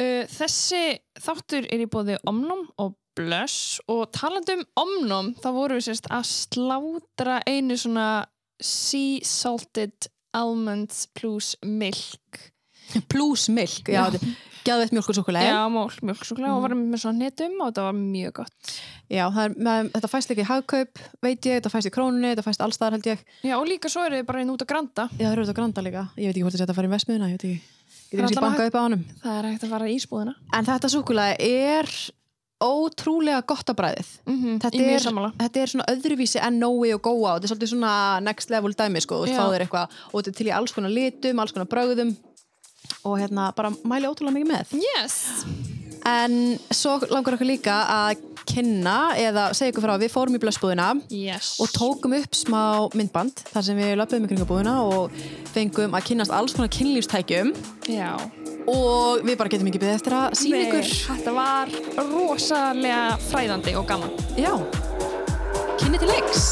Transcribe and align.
Uh, 0.00 0.24
þessi 0.32 0.82
þáttur 1.20 1.66
er 1.68 1.84
í 1.84 1.88
bóði 1.90 2.16
Omnum 2.30 2.66
og 2.80 2.94
Blöss 3.18 3.80
og 3.90 4.06
talandum 4.16 4.62
Omnum 4.80 5.34
þá 5.42 5.48
voru 5.52 5.76
við 5.76 5.90
sérst 5.90 6.06
að 6.14 6.28
slátra 6.30 7.40
einu 7.44 7.76
svona 7.76 8.06
sea 8.62 9.18
salted 9.26 10.08
almonds 10.36 11.08
plus 11.16 11.56
milk 11.66 12.46
Plus 13.10 13.48
milk, 13.52 13.86
já, 13.86 14.08
Já. 14.10 14.18
gæðveitt 14.66 14.94
mjölk 14.96 15.10
og 15.12 15.16
súkulega 15.20 15.50
Já, 15.52 15.60
mól, 15.70 15.92
mjölksúkla 16.02 16.54
og 16.56 16.64
varum 16.64 16.80
með 16.90 17.04
svona 17.04 17.26
netum 17.26 17.54
og 17.60 17.68
þetta 17.70 17.84
var 17.86 17.98
mjög 17.98 18.32
gott 18.40 18.72
Já, 19.10 19.24
er, 19.28 19.54
með, 19.58 19.90
þetta 19.94 20.10
fæst 20.10 20.30
líka 20.32 20.42
í 20.42 20.48
hagkaup, 20.48 21.02
veit 21.22 21.46
ég, 21.50 21.58
þetta 21.60 21.72
fæst 21.72 21.90
í 21.90 21.92
krónunni, 21.94 22.32
þetta 22.32 22.46
fæst 22.46 22.62
allstaðar 22.62 22.98
held 22.98 23.08
ég. 23.10 23.24
Já, 23.42 23.56
og 23.58 23.66
líka 23.66 23.90
svo 23.90 24.04
eru 24.06 24.20
þið 24.20 24.28
bara 24.28 24.42
einn 24.44 24.52
út 24.54 24.62
að 24.62 24.70
granta 24.70 25.06
Já, 25.16 25.24
það 25.24 25.32
eru 25.32 25.46
þetta 25.48 25.56
granda 25.58 25.84
líka. 25.86 26.04
Ég 26.14 26.30
veit 26.30 26.36
ekki 26.36 26.44
hvort 26.46 26.58
að 26.58 26.62
þetta 26.62 26.76
fara 26.78 26.90
í 26.90 26.92
vestmiðuna, 26.94 27.30
ég 27.32 27.38
veit 27.40 27.46
ekki. 27.48 27.79
Getur 28.10 28.26
allavega 28.26 28.46
bankað 28.46 28.70
upp 28.70 28.78
á 28.78 28.82
honum. 28.82 29.04
Það 29.22 29.36
er 29.38 29.48
hægt 29.50 29.66
að 29.66 29.74
fara 29.74 29.90
í 29.90 29.98
ísbúðina 29.98 30.34
En 30.56 30.66
þetta 30.66 30.90
súkulega 30.90 31.36
er 31.38 31.92
ótrúlega 32.60 33.40
gott 33.48 33.70
á 33.70 33.74
bræðið. 33.74 34.08
mm 34.26 34.38
-hmm. 34.40 34.56
Þetta 34.60 34.82
er, 34.84 35.32
þetta 35.38 35.60
er 35.60 35.68
svona 35.72 35.90
öðruvísi 35.92 36.40
en 36.42 36.58
Nói 36.60 36.92
og 36.94 37.02
Góa 37.02 37.34
og 37.34 37.40
þetta 37.40 37.44
er 37.44 37.54
svolítið 37.54 37.72
svona 37.72 38.20
next 38.20 38.50
level 38.50 38.74
dæmi 38.74 39.00
sko, 39.00 39.14
þú 39.14 39.24
veist, 39.24 39.34
Já. 39.34 39.40
fá 39.40 39.52
þér 39.52 39.62
eitthvað 39.64 39.88
og 40.12 40.16
þetta 40.20 40.28
er 40.28 40.36
til 40.36 40.46
í 40.46 40.56
alls 40.56 40.72
konar 40.72 40.90
litum, 40.90 41.38
alls 41.38 41.52
konar 41.52 41.68
brögðum 41.68 42.16
og 43.04 43.18
hérna 43.18 43.52
bara 43.54 43.70
mæli 43.70 44.06
ótrúlega 44.06 44.36
mikið 44.36 44.50
með. 44.52 44.66
Yes 44.74 45.79
En 46.08 46.58
svo 46.72 46.96
langar 47.10 47.36
okkur 47.36 47.48
líka 47.48 47.76
að 47.92 48.22
kynna 48.50 49.12
eða 49.20 49.50
segja 49.54 49.70
ykkur 49.74 49.84
frá 49.84 49.92
að 49.94 50.04
við 50.06 50.12
fórum 50.14 50.36
í 50.38 50.40
blössbúðina 50.42 50.86
Yes. 51.12 51.52
og 51.60 51.68
tókum 51.76 52.14
upp 52.16 52.34
smá 52.34 52.88
myndband 52.96 53.42
þar 53.52 53.66
sem 53.68 53.78
við 53.78 53.92
löpum 54.00 54.24
í 54.24 54.30
kringa 54.32 54.48
búðina 54.48 54.78
og 54.88 55.12
fengum 55.52 55.94
að 55.94 56.06
kynnast 56.08 56.34
alls 56.34 56.56
konar 56.56 56.72
kynlífstækjum. 56.72 57.52
Já. 57.92 58.14
Og 58.70 59.22
við 59.26 59.36
bara 59.40 59.52
getum 59.52 59.68
ekki 59.70 59.82
beðið 59.82 59.98
eftir 60.00 60.16
að 60.18 60.36
sína 60.40 60.64
ykkur. 60.66 60.90
Þetta 61.10 61.36
var 61.36 61.72
rosalega 62.10 63.18
fræðandi 63.30 63.76
og 63.78 63.86
gaman. 63.90 64.12
Já, 64.40 64.54
kynni 65.80 66.00
til 66.00 66.10
leiks 66.10 66.48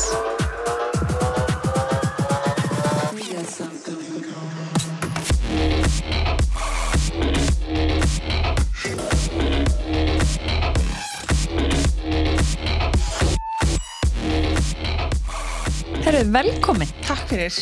Herru, 16.09 16.23
velkomin 16.33 16.89
Takk 17.05 17.27
fyrir. 17.28 17.53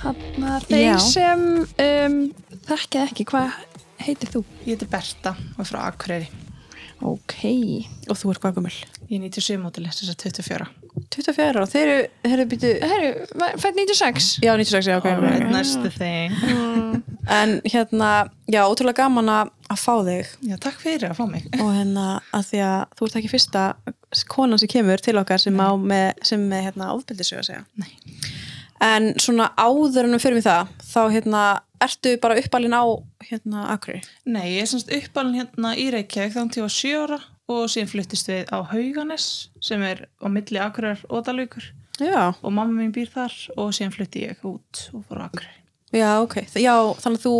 Þannig 0.00 0.46
að 0.50 0.64
þeir 0.66 0.96
sem 0.98 1.44
um, 1.62 2.16
þekkið 2.66 3.02
ekki, 3.04 3.26
hvað 3.30 3.52
heitir 4.02 4.32
þú? 4.32 4.42
Ég 4.66 4.72
heiti 4.74 4.88
Berta 4.90 5.36
og 5.38 5.60
er 5.62 5.68
frá 5.68 5.78
Akureyri. 5.84 6.26
Ok 7.06 7.36
Og 8.10 8.18
þú 8.18 8.32
ert 8.34 8.42
hvað 8.42 8.58
gömul? 8.58 8.74
Ég 9.06 9.14
er 9.14 9.22
97 9.28 9.62
mótil, 9.62 9.86
þess 9.86 10.10
að 10.10 10.26
24. 10.26 10.81
24 11.12 11.62
og 11.62 11.70
þeir 11.72 11.90
eru, 11.92 12.04
þeir 12.24 12.34
eru 12.36 12.44
býtu 12.50 12.70
Herru, 12.84 13.10
fætt 13.60 13.78
96 13.78 14.28
Já, 14.44 14.52
96, 14.58 14.88
já, 14.90 14.96
ok, 14.98 15.08
nice 15.52 15.78
the 15.80 15.90
thing. 15.92 17.02
En 17.32 17.60
hérna, 17.64 18.10
já, 18.50 18.60
ótrúlega 18.66 19.04
gaman 19.06 19.30
að 19.32 19.52
fá 19.80 19.94
þig 20.04 20.30
Já, 20.50 20.56
takk 20.60 20.80
fyrir 20.82 21.08
að 21.10 21.18
fá 21.20 21.24
mig. 21.30 21.48
og 21.60 21.72
hérna 21.72 22.06
að 22.34 22.46
því 22.50 22.62
að 22.68 22.78
þú 22.98 23.08
ert 23.08 23.18
ekki 23.22 23.32
fyrsta 23.32 23.64
konan 24.28 24.60
sem 24.60 24.68
kemur 24.68 25.00
til 25.00 25.16
okkar 25.20 25.40
sem 25.40 25.56
á 25.56 25.70
með, 25.80 26.12
sem 26.28 26.44
með 26.50 26.66
hérna 26.68 26.92
ofbildisög 26.96 27.40
að 27.40 27.48
segja 27.48 27.64
Nei. 27.80 27.92
En 28.82 29.12
svona 29.22 29.52
áður 29.56 30.08
en 30.08 30.16
við 30.16 30.24
fyrir 30.24 30.40
við 30.40 30.48
það 30.48 30.72
þá 30.90 31.02
hérna, 31.14 31.42
ertu 31.82 32.16
bara 32.22 32.38
uppalinn 32.42 32.74
á 32.76 32.84
hérna 33.28 33.68
Akureyri? 33.72 34.02
Nei, 34.26 34.56
ég 34.58 34.64
er 34.66 34.72
semst 34.72 34.90
uppalinn 34.92 35.38
hérna 35.38 35.76
í 35.78 35.86
Reykjavík 35.94 36.34
til 36.52 36.60
ég 36.60 36.66
var 36.66 36.74
7 36.76 36.98
ára 37.06 37.20
og 37.52 37.70
síðan 37.72 37.90
fluttist 37.92 38.28
við 38.30 38.50
á 38.52 38.58
Hauganes 38.72 39.26
sem 39.64 39.82
er 39.86 40.04
á 40.22 40.26
milli 40.32 40.60
Akureyrar 40.62 41.02
og 41.08 41.24
Dalvíkur 41.26 41.68
Já, 42.02 42.32
og 42.32 42.50
mamma 42.52 42.72
mín 42.72 42.92
býr 42.94 43.10
þar 43.12 43.34
og 43.56 43.74
síðan 43.76 43.92
flutti 43.94 44.24
ég 44.26 44.40
út 44.48 44.86
og 44.96 45.04
fór 45.08 45.20
á 45.22 45.24
Akureyri. 45.28 45.58
já, 45.92 46.08
ok 46.24 46.38
Já, 46.56 46.74
þannig 47.02 47.20
að 47.20 47.26
þú, 47.26 47.34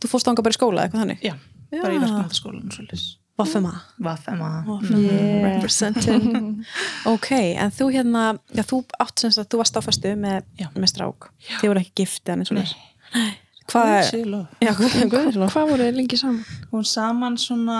þú 0.00 0.10
fórst 0.14 0.30
ánga 0.32 0.44
bara 0.46 0.56
í 0.56 0.58
skóla 0.58 0.86
eitthvað 0.86 1.04
þannig? 1.04 1.20
Já, 1.26 1.34
bara 1.82 1.92
í 1.92 2.00
verkmyndaskólan 2.02 2.64
og 2.70 2.78
svolítið. 2.78 3.04
Vaffema 3.34 3.72
Vaffema. 3.98 4.48
Yeah. 4.94 5.56
Representing 5.56 6.64
Ok, 7.12 7.30
en 7.34 7.72
þú 7.74 7.88
hérna 7.90 8.24
já, 8.54 8.62
þú 8.62 8.84
átt 9.02 9.18
sem 9.24 9.32
sagt, 9.34 9.50
þú 9.50 9.58
varst 9.58 9.78
áfastu 9.80 10.12
með, 10.16 10.44
Já. 10.60 10.68
með 10.78 10.92
strák 10.92 11.26
Þið 11.58 11.72
voru 11.72 11.82
ekki 11.82 12.04
gift 12.04 12.30
en 12.30 12.44
eins 12.44 12.52
og 12.54 12.60
Nei. 12.60 12.68
þess 12.68 13.40
Hvað. 13.64 14.12
Já? 14.60 14.72
Hvað 14.76 15.70
voru 15.70 15.86
þið 15.86 15.96
lengi 15.96 16.18
saman? 16.20 16.42
Hún 16.68 16.84
saman 16.84 17.38
svona 17.40 17.78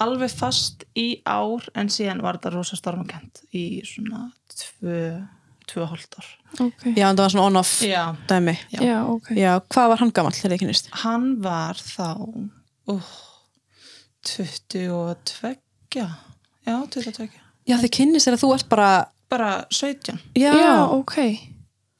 alveg 0.00 0.32
fast 0.32 0.84
í 0.98 1.08
ár 1.28 1.66
en 1.78 1.90
síðan 1.92 2.22
var 2.24 2.38
þetta 2.38 2.54
rosa 2.56 2.78
stormakent 2.78 3.42
í 3.56 3.82
svona 3.86 4.26
tvö, 4.54 5.00
tvö 5.70 5.84
og 5.84 5.92
hálft 5.92 6.16
ár. 6.18 6.30
Ok. 6.66 6.86
Já, 6.96 7.06
en 7.10 7.18
það 7.18 7.24
var 7.24 7.34
svona 7.34 7.46
on-off 7.50 7.74
Já, 7.86 8.02
dæmi. 8.30 8.56
Já. 8.74 8.80
Já, 8.88 8.96
ok. 9.12 9.30
Já, 9.38 9.52
hvað 9.70 9.92
var 9.92 10.02
hann 10.02 10.14
gamall 10.16 10.36
þegar 10.36 10.56
þið 10.56 10.64
kynist? 10.64 10.90
hann 11.04 11.28
var 11.44 11.78
þá 11.78 12.08
uh, 12.90 13.12
22 14.26 15.54
já, 15.94 16.08
22 16.66 17.30
Já, 17.68 17.76
þið 17.78 17.92
kynist 17.94 18.26
þegar 18.28 18.42
þú 18.42 18.52
ert 18.56 18.68
bara 18.72 18.90
bara 19.30 19.50
17, 19.70 20.18
Já, 20.34 20.50
Já, 20.58 20.74
ok. 20.90 21.16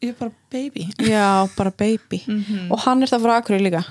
Ég 0.00 0.14
er 0.14 0.16
bara 0.16 0.32
baby. 0.50 0.86
Já 1.04 1.46
bara 1.56 1.70
baby. 1.70 2.22
Mm 2.26 2.70
Og 2.72 2.80
hann 2.86 3.02
er 3.04 3.10
það 3.12 3.26
frá 3.26 3.36
Akureyri 3.36 3.66
líka 3.68 3.84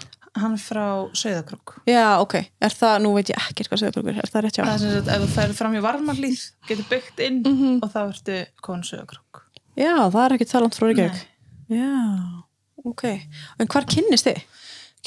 hann 0.43 0.55
er 0.57 0.61
frá 0.63 0.85
Sauðakrók 1.21 1.75
Já, 1.89 2.05
ok, 2.23 2.35
er 2.61 2.75
það, 2.79 2.95
nú 3.05 3.13
veit 3.15 3.29
ég 3.33 3.39
ekkert 3.43 3.69
hvað 3.71 3.81
sögurkrókur 3.83 4.19
er. 4.23 4.29
Það 4.33 4.45
rétt 4.45 4.59
hjá? 4.59 4.63
það 4.65 4.73
er 4.73 4.83
sem 4.83 4.93
sagt, 4.97 5.11
ef 5.15 5.21
þú 5.25 5.29
færið 5.35 5.57
fram 5.61 5.75
í 5.79 5.83
varmalíð 5.85 6.43
getur 6.69 6.87
byggt 6.93 7.19
inn 7.27 7.41
Mhm. 7.45 7.79
og 7.83 7.91
þá 7.93 7.99
ertu 8.09 8.37
konu 8.65 8.83
Sauðakrók 8.89 9.43
Já, 9.79 9.95
það 10.11 10.23
er 10.25 10.35
ekkert 10.37 10.51
það 10.53 10.61
langt 10.65 10.75
frá 10.79 10.87
Reykjavík. 10.89 11.19
Já, 11.69 12.43
ok. 12.85 13.03
En 13.59 13.67
hvar 13.67 13.85
kynnist 13.85 14.25
þið? 14.27 14.41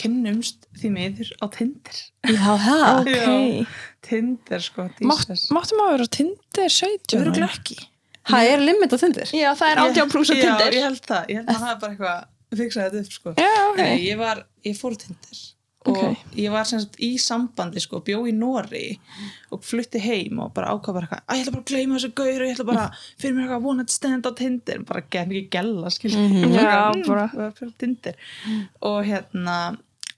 kynnumst 0.01 0.63
því 0.81 0.89
miður 0.95 1.31
á 1.45 1.47
Tinder. 1.53 1.97
Já, 2.25 2.57
það 2.57 2.85
Ok. 3.03 3.11
Já. 3.13 3.67
Tinder 4.09 4.63
sko, 4.65 4.87
Mátt, 5.05 5.29
Jesus. 5.29 5.51
Máttu 5.53 5.77
maður 5.77 5.99
vera 5.99 6.07
á 6.09 6.15
Tinder 6.17 6.69
17? 6.73 7.19
Örugglega 7.21 7.51
ekki. 7.53 7.77
Það 8.33 8.49
er 8.55 8.63
limit 8.65 8.95
á 8.95 8.99
Tinder? 9.03 9.29
Já, 9.37 9.51
það 9.59 9.73
er 9.75 9.83
18 9.83 10.09
pluss 10.15 10.31
á 10.33 10.35
Já, 10.35 10.41
Tinder. 10.47 10.73
ég 10.79 10.87
held 10.87 11.03
það, 11.05 11.29
ég 11.29 11.43
held 11.43 11.53
að 11.53 11.61
það 11.83 12.25
fiksaði 12.61 12.91
þetta 12.91 13.01
upp 13.07 13.13
sko. 13.13 13.35
Já, 13.39 13.51
ok. 13.71 13.77
Nei, 13.83 13.99
ég 14.07 14.19
var, 14.19 14.47
ég 14.65 14.77
fór 14.79 14.93
á 14.95 14.99
Tinder 15.03 15.43
og 15.85 15.97
Ok. 15.99 16.17
ég 16.39 16.51
var 16.55 16.65
sem 16.65 16.79
sagt 16.79 17.01
í 17.03 17.17
sambandi 17.19 17.81
sko, 17.83 17.99
bjó 18.07 18.21
í 18.31 18.33
Nóri 18.33 18.99
og 19.51 19.65
flutti 19.67 19.99
heim 19.99 20.39
og 20.39 20.53
bara 20.55 20.69
ákvað 20.71 20.95
bara 20.95 21.07
eitthvað 21.09 21.23
að 21.27 21.37
ég 21.37 21.43
ætla 21.43 21.53
bara 21.57 21.63
að 21.63 21.71
gleyma 21.73 21.97
þessu 21.99 22.11
gaur 22.15 22.43
og 22.43 22.47
ég 22.47 22.55
ætla 22.55 22.67
bara 22.69 22.85
fyrir 23.19 23.35
mér 23.35 23.43
eitthvað 23.49 23.67
one 23.67 23.77
night 23.83 23.91
stand 23.91 24.27
á 24.27 24.31
Tinder. 24.39 24.79
Bara 24.87 25.03
genn 25.11 25.31
ekki 25.33 25.49
gælla 25.51 25.91
skil 25.91 26.13
Mhm. 26.15 26.55
Já, 26.55 26.93
bara. 27.07 27.53
Tinder. 27.79 28.15
Og 28.83 29.05
hérna 29.05 29.57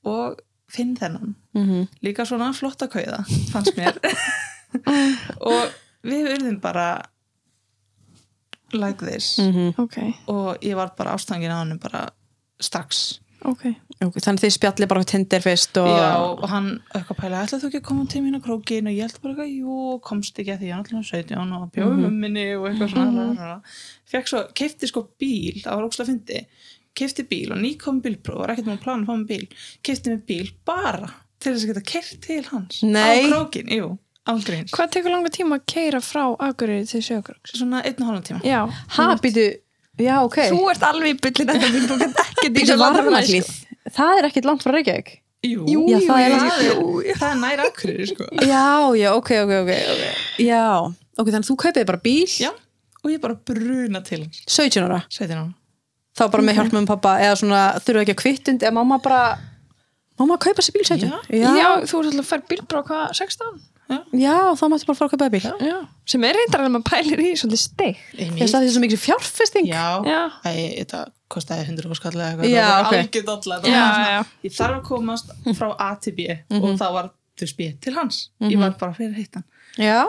og 0.05 0.41
finn 0.69 0.97
þennan. 0.97 1.35
Mm 1.55 1.89
líka 2.03 2.27
svona 2.27 2.53
flotta 2.53 2.87
kauða 2.89 3.25
fannst 3.53 3.77
mér. 3.79 3.97
Og 5.41 5.71
við 6.05 6.29
urðum 6.35 6.61
bara 6.61 7.01
like 8.73 8.99
this. 9.07 9.39
-hmm. 9.39 9.75
Ok, 9.79 9.97
og 10.29 10.59
ég 10.63 10.75
var 10.75 10.93
bara 10.97 11.15
ástangin 11.15 11.51
á 11.51 11.57
hann 11.63 11.79
bara 11.79 12.11
strax. 12.65 13.05
Ok. 13.45 13.65
Okay, 14.01 14.23
Þannig 14.25 14.43
þið 14.45 14.53
spjalli 14.55 14.87
bara 14.89 15.03
á 15.05 15.09
Tinder 15.09 15.43
fyrst 15.45 15.77
og... 15.81 15.89
Já, 15.91 16.13
og 16.17 16.45
hann 16.49 16.69
eitthvað 16.97 17.19
pæla, 17.19 17.43
ætlaðu 17.45 17.65
þú 17.65 17.69
ekki 17.69 17.81
að 17.81 17.89
koma 17.91 18.05
til 18.09 18.23
mín 18.25 18.39
á 18.39 18.45
krókin 18.45 18.89
og 18.89 18.95
ég 18.95 19.05
held 19.05 19.19
bara 19.21 19.35
eitthvað, 19.35 19.51
jú, 19.53 19.97
komst 20.07 20.41
ekki 20.41 20.55
að 20.55 20.63
því 20.63 20.71
ég 20.71 20.73
er 20.75 20.81
náttúrulega 20.81 21.21
17 21.21 21.53
og 21.59 21.67
bjóðum 21.75 22.07
mm 22.07 22.23
minni 22.25 22.47
og 22.57 22.69
eitthvað 22.71 22.95
svona 22.95 23.11
mm 23.11 23.37
-hmm. 23.37 23.75
fekk 24.15 24.31
svo, 24.31 24.41
keifti 24.61 24.89
sko 24.89 25.03
bíl 25.21 25.61
það 25.61 25.77
var 25.77 25.85
ókslega 25.89 26.11
fyndi, 26.11 26.41
keifti 26.97 27.27
bíl 27.29 27.53
og 27.53 27.61
nýkom 27.61 28.01
bílpróf, 28.01 28.39
var 28.41 28.55
ekkert 28.55 28.71
með 28.71 28.79
að 28.79 28.85
plana 28.87 29.03
að 29.03 29.09
fá 29.09 29.15
með 29.19 29.29
bíl. 29.33 29.47
Keifti 29.83 30.11
með 30.11 30.25
bíl 30.31 30.49
bara 30.65 31.11
til 31.39 31.53
þess 31.53 31.65
að 31.65 31.71
geta 31.71 31.85
kert 31.93 32.17
til 32.25 32.45
hans 32.49 32.83
Nei. 32.83 33.05
á 33.05 33.29
krókin, 33.29 33.69
jú, 33.69 33.99
ángríns 34.25 34.73
Hvað 34.73 34.93
tekur 34.97 35.13
langa 35.13 35.29
tíma 35.29 35.59
að 35.61 35.67
keira 35.67 36.01
frá 36.01 36.25
Akureyri 36.39 36.87
til 36.89 37.03
Sjögrugs? 37.05 37.53
svona 37.53 37.83
einn 37.85 38.01
og 38.01 38.09
hálfum 38.09 38.25
tíma. 38.25 38.41
Já. 38.47 38.65
Ha, 38.97 39.09
býtu, 39.21 39.51
já, 40.01 40.15
ok 40.25 40.39
Þú 40.51 40.63
ert 40.73 40.87
alveg 40.89 41.13
í 41.15 41.19
byllin 41.27 41.53
að 41.55 41.61
það 41.65 41.77
þú 41.91 41.99
kannst 42.01 42.23
ekki 42.25 42.51
Býtu 42.57 42.77
varmahlýð 42.81 43.53
Það 43.95 44.19
er 44.19 44.29
ekkert 44.31 44.49
langt 44.49 44.65
frá 44.65 44.73
Reykjavík 44.75 45.13
Jú, 45.45 45.65
Jú, 45.69 45.81
Já, 45.93 45.99
það 46.09 46.21
er 46.25 46.31
jú, 46.33 46.37
langt. 46.41 46.63
jú. 46.65 47.17
það 47.21 47.27
er 47.29 47.41
nær 47.43 47.63
akkurir 47.67 48.07
sko. 48.09 48.29
Já, 48.41 48.65
já, 48.97 49.09
ok, 49.13 49.31
ok, 49.45 49.53
ok, 49.61 49.73
Já, 50.41 50.63
ok, 51.21 51.27
þannig 51.29 51.43
að 51.45 51.51
þú 51.51 51.57
kaupið 51.65 51.89
bara 51.91 52.01
bíl 52.07 52.25
Já, 52.41 52.51
og 53.05 53.11
ég 53.13 53.21
bara 53.21 53.37
bruna 53.37 54.01
til 54.07 54.23
hans 54.25 54.41
17 54.49 54.87
ára 54.87 55.03
17 55.13 55.37
ára 55.37 55.53
þá 56.15 56.23
bara 56.33 56.47
með 56.47 56.57
hjálp 56.61 56.73
með 56.79 56.89
pappa 56.89 57.13
eða 57.21 57.37
svona 57.43 57.61
þurfa 57.85 58.05
ekki 58.07 58.15
að 58.15 58.21
kvittund 58.23 58.65
eða 58.65 58.73
mamma 58.79 58.97
bara 59.05 59.21
mamma 60.21 60.39
kaupa 60.41 60.63
sér 60.65 60.77
bíl 60.79 60.87
17 60.89 61.13
Já. 61.37 61.51
Já, 61.61 61.69
þú 61.91 62.01
ert 62.01 62.09
alltaf 62.09 62.25
að 62.25 62.31
fara 62.31 62.49
bílbrá 62.55 62.83
hvað, 62.89 63.05
16? 63.21 63.61
Já, 64.25 64.37
þá 64.59 64.65
mættu 64.73 64.87
bara 64.89 64.99
fara 64.99 65.09
að 65.09 65.13
kaupa 65.15 65.29
bíl. 65.35 65.43
Já. 65.69 65.77
sem 66.07 66.25
er 66.29 66.37
reyndar 66.39 66.61
að 66.65 66.73
maður 66.75 66.87
pælir 66.91 67.23
í 67.25 67.31
svolítið 67.41 67.61
steik 67.63 67.97
Ég 68.19 68.33
veist 68.39 68.55
að 68.55 68.65
því 68.65 68.69
er 68.69 68.75
svo 68.75 68.83
mikið 68.85 69.03
fjárfesting. 69.05 69.67
Já, 69.71 69.87
Já. 70.09 70.21
Æ, 70.45 70.53
þetta 70.83 71.01
kostaði 71.35 71.67
100 71.71 71.91
og 71.91 71.97
skall 71.99 72.13
eða 72.15 72.29
eitthvað 72.31 72.51
ég 74.45 74.55
þarf 74.59 74.77
að 74.79 74.85
komast 74.91 75.33
frá 75.59 75.69
A 75.79 75.95
til 76.01 76.13
B 76.17 76.29
Mhm. 76.51 76.63
og 76.63 76.79
það 76.79 76.93
var 76.99 77.11
þú 77.37 77.41
veist 77.49 77.57
B 77.59 77.73
til 77.81 77.95
hans. 77.99 78.29
Ég 78.41 78.59
var 78.59 78.71
bara 78.79 78.93
fyrir 78.95 79.15
hittan 79.15 79.45
Já, 79.79 80.05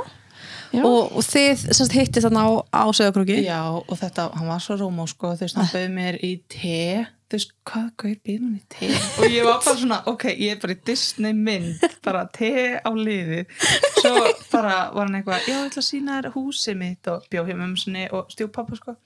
Já. 0.75 0.83
Og, 0.83 1.15
og 1.15 1.23
þið 1.23 1.61
semst 1.73 1.93
hittist 1.95 2.25
þarna 2.27 2.43
á, 2.43 2.49
á 2.69 2.83
sögurkrúki 2.91 3.45
já 3.47 3.61
og 3.71 3.87
þetta, 3.97 4.27
hann 4.35 4.47
var 4.47 4.59
svo 4.59 4.75
rómó 4.77 5.07
sko, 5.07 5.31
þú 5.33 5.45
veist, 5.45 5.55
hann 5.55 5.69
bauð 5.71 5.93
mér 5.95 6.17
í 6.21 6.31
te 6.51 7.07
þú 7.25 7.38
veist, 7.38 7.54
hvað, 7.69 7.86
hvað 8.01 8.18
býð 8.27 8.42
mér 8.45 8.57
í 8.57 8.66
te? 8.75 8.89
Og 9.22 9.33
ég 9.33 9.48
var 9.48 9.62
bara 9.66 9.80
svona, 9.81 10.00
ok, 10.12 10.25
ég 10.31 10.56
er 10.56 10.60
bara 10.62 10.75
í 10.75 10.81
Disney 10.89 11.38
mynd, 11.38 11.86
bara 12.06 12.25
te 12.36 12.51
á 12.77 12.92
liðið. 12.94 13.56
Svo 14.00 14.13
bara 14.51 14.75
var 14.94 15.07
hann 15.07 15.18
eitthvað 15.19 15.48
já, 15.50 15.56
ég 15.56 15.72
ætla 15.72 15.83
að 15.83 15.88
sína 15.89 16.19
þér 16.19 16.36
húsið 16.36 16.77
mitt. 16.81 17.10
Og 17.13 17.25
bjóð 17.31 17.50
hjá 17.50 17.57
mömmu 17.62 17.81
sinni 17.81 18.06
og 18.13 18.30
stjúpappa 18.33 18.77
sko. 18.80 18.98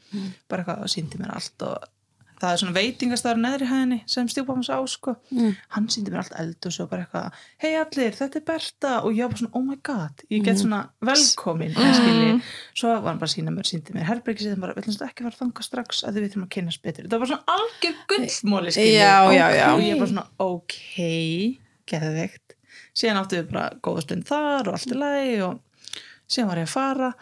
Bara 0.52 0.66
eitthvað 0.66 0.84
og 0.86 0.94
síndi 0.96 1.22
mér 1.22 1.36
allt 1.38 1.68
og 1.70 1.88
það 2.40 2.54
er 2.54 2.62
svona 2.62 2.76
veitingastæður 2.76 3.42
neðri 3.44 3.68
hæðinni 3.70 4.00
sem 4.10 4.30
stjúpappa 4.32 4.64
sá 4.66 4.76
sko. 4.90 5.16
Hann 5.76 5.90
síndi 5.92 6.14
mér 6.14 6.24
allt 6.24 6.36
eld 6.40 6.68
og 6.70 6.76
svo 6.76 6.88
bara 6.90 7.06
eitthvað 7.06 7.40
hei 7.64 7.74
allir, 7.80 8.16
þetta 8.16 8.40
er 8.40 8.46
Berta 8.48 8.94
og 9.04 9.16
ég 9.16 9.26
var 9.26 9.34
bara 9.34 9.42
svona, 9.42 9.54
oh 9.58 9.66
my 9.66 9.78
god 9.86 10.24
ég 10.32 10.46
get 10.46 10.62
svona 10.62 10.82
velkomin 11.06 11.76
mm. 11.76 12.42
svo 12.74 12.94
var 12.94 13.10
hann 13.12 13.22
bara 13.22 13.30
að 13.30 13.36
sína 13.36 13.54
mér, 13.54 13.68
síndi 13.70 13.96
mér 13.96 14.08
herbergi 14.10 14.46
síðan 14.46 14.64
bara, 14.64 14.76
við 14.78 14.88
ætlum 14.88 15.08
ekki 15.08 15.24
að 15.24 15.30
fara 15.30 15.40
þanga 15.42 15.66
strax 15.68 16.04
að 16.08 16.20
við 16.20 16.28
þurfum 16.30 16.46
að 16.46 16.54
kynast 16.56 16.84
betur, 16.86 17.08
þetta 17.08 17.22
var 17.22 17.32
svona 17.32 17.58
algjör 17.58 17.98
gullmóli 18.14 18.76
og 19.74 19.84
ég 19.86 20.00
bara 20.00 20.12
svona, 20.14 20.28
ok 20.46 20.80
geðveikt, 21.90 22.56
síðan 22.94 23.22
áttu 23.24 23.40
við 23.40 23.52
bara 23.54 23.68
góða 23.84 24.06
stund 24.06 24.28
þar 24.30 24.72
og 24.72 24.78
allt 24.78 24.94
í 24.94 25.00
lagi 25.00 25.38
og 25.48 25.86
síðan 26.30 26.52
var 26.52 26.64
ég 26.64 26.70
að 26.70 26.76
fara 26.76 27.14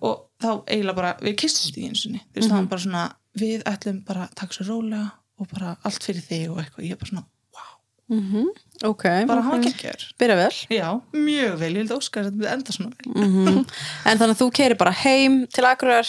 og 0.00 0.26
þá 0.40 0.50
eiginlega 0.64 0.96
bara, 0.96 1.14
við 1.20 1.38
kistumst 1.42 1.76
í 1.76 1.88
eins 1.88 2.04
og 2.06 2.14
þú 2.14 2.38
veist, 2.38 2.48
það 2.48 2.56
var 2.56 2.68
bara 2.70 2.84
svona, 2.84 3.06
við 3.38 3.62
ætlum 3.68 4.04
bara 4.06 4.26
að 4.28 4.34
taka 4.34 4.52
svo 4.56 4.64
rólega 4.68 5.10
og 5.40 5.48
bara 5.52 5.76
allt 5.84 6.02
fyrir 6.04 6.22
þig 6.26 6.50
og 6.50 6.58
eitthvað, 6.62 6.84
ég 6.88 6.92
er 6.92 6.96
bara 6.96 7.10
svona, 7.10 7.24
wow 7.54 7.76
Mhm. 8.10 8.46
Ok, 8.84 9.04
bara 9.28 9.40
hann 9.42 9.62
já, 9.62 11.00
mjög 11.12 11.58
vel, 11.60 11.72
ég 11.74 11.76
held 11.84 11.90
að 11.92 11.98
óska 12.00 12.20
að 12.24 12.30
þetta 12.32 12.52
enda 12.52 12.72
svona 12.72 12.90
vel. 12.90 13.12
Mhm. 13.14 13.66
En 14.06 14.18
þannig 14.18 14.34
að 14.34 14.40
þú 14.42 14.48
keiri 14.52 14.76
bara 14.78 14.90
heim 14.90 15.46
til 15.46 15.64
Akureyrar 15.64 16.08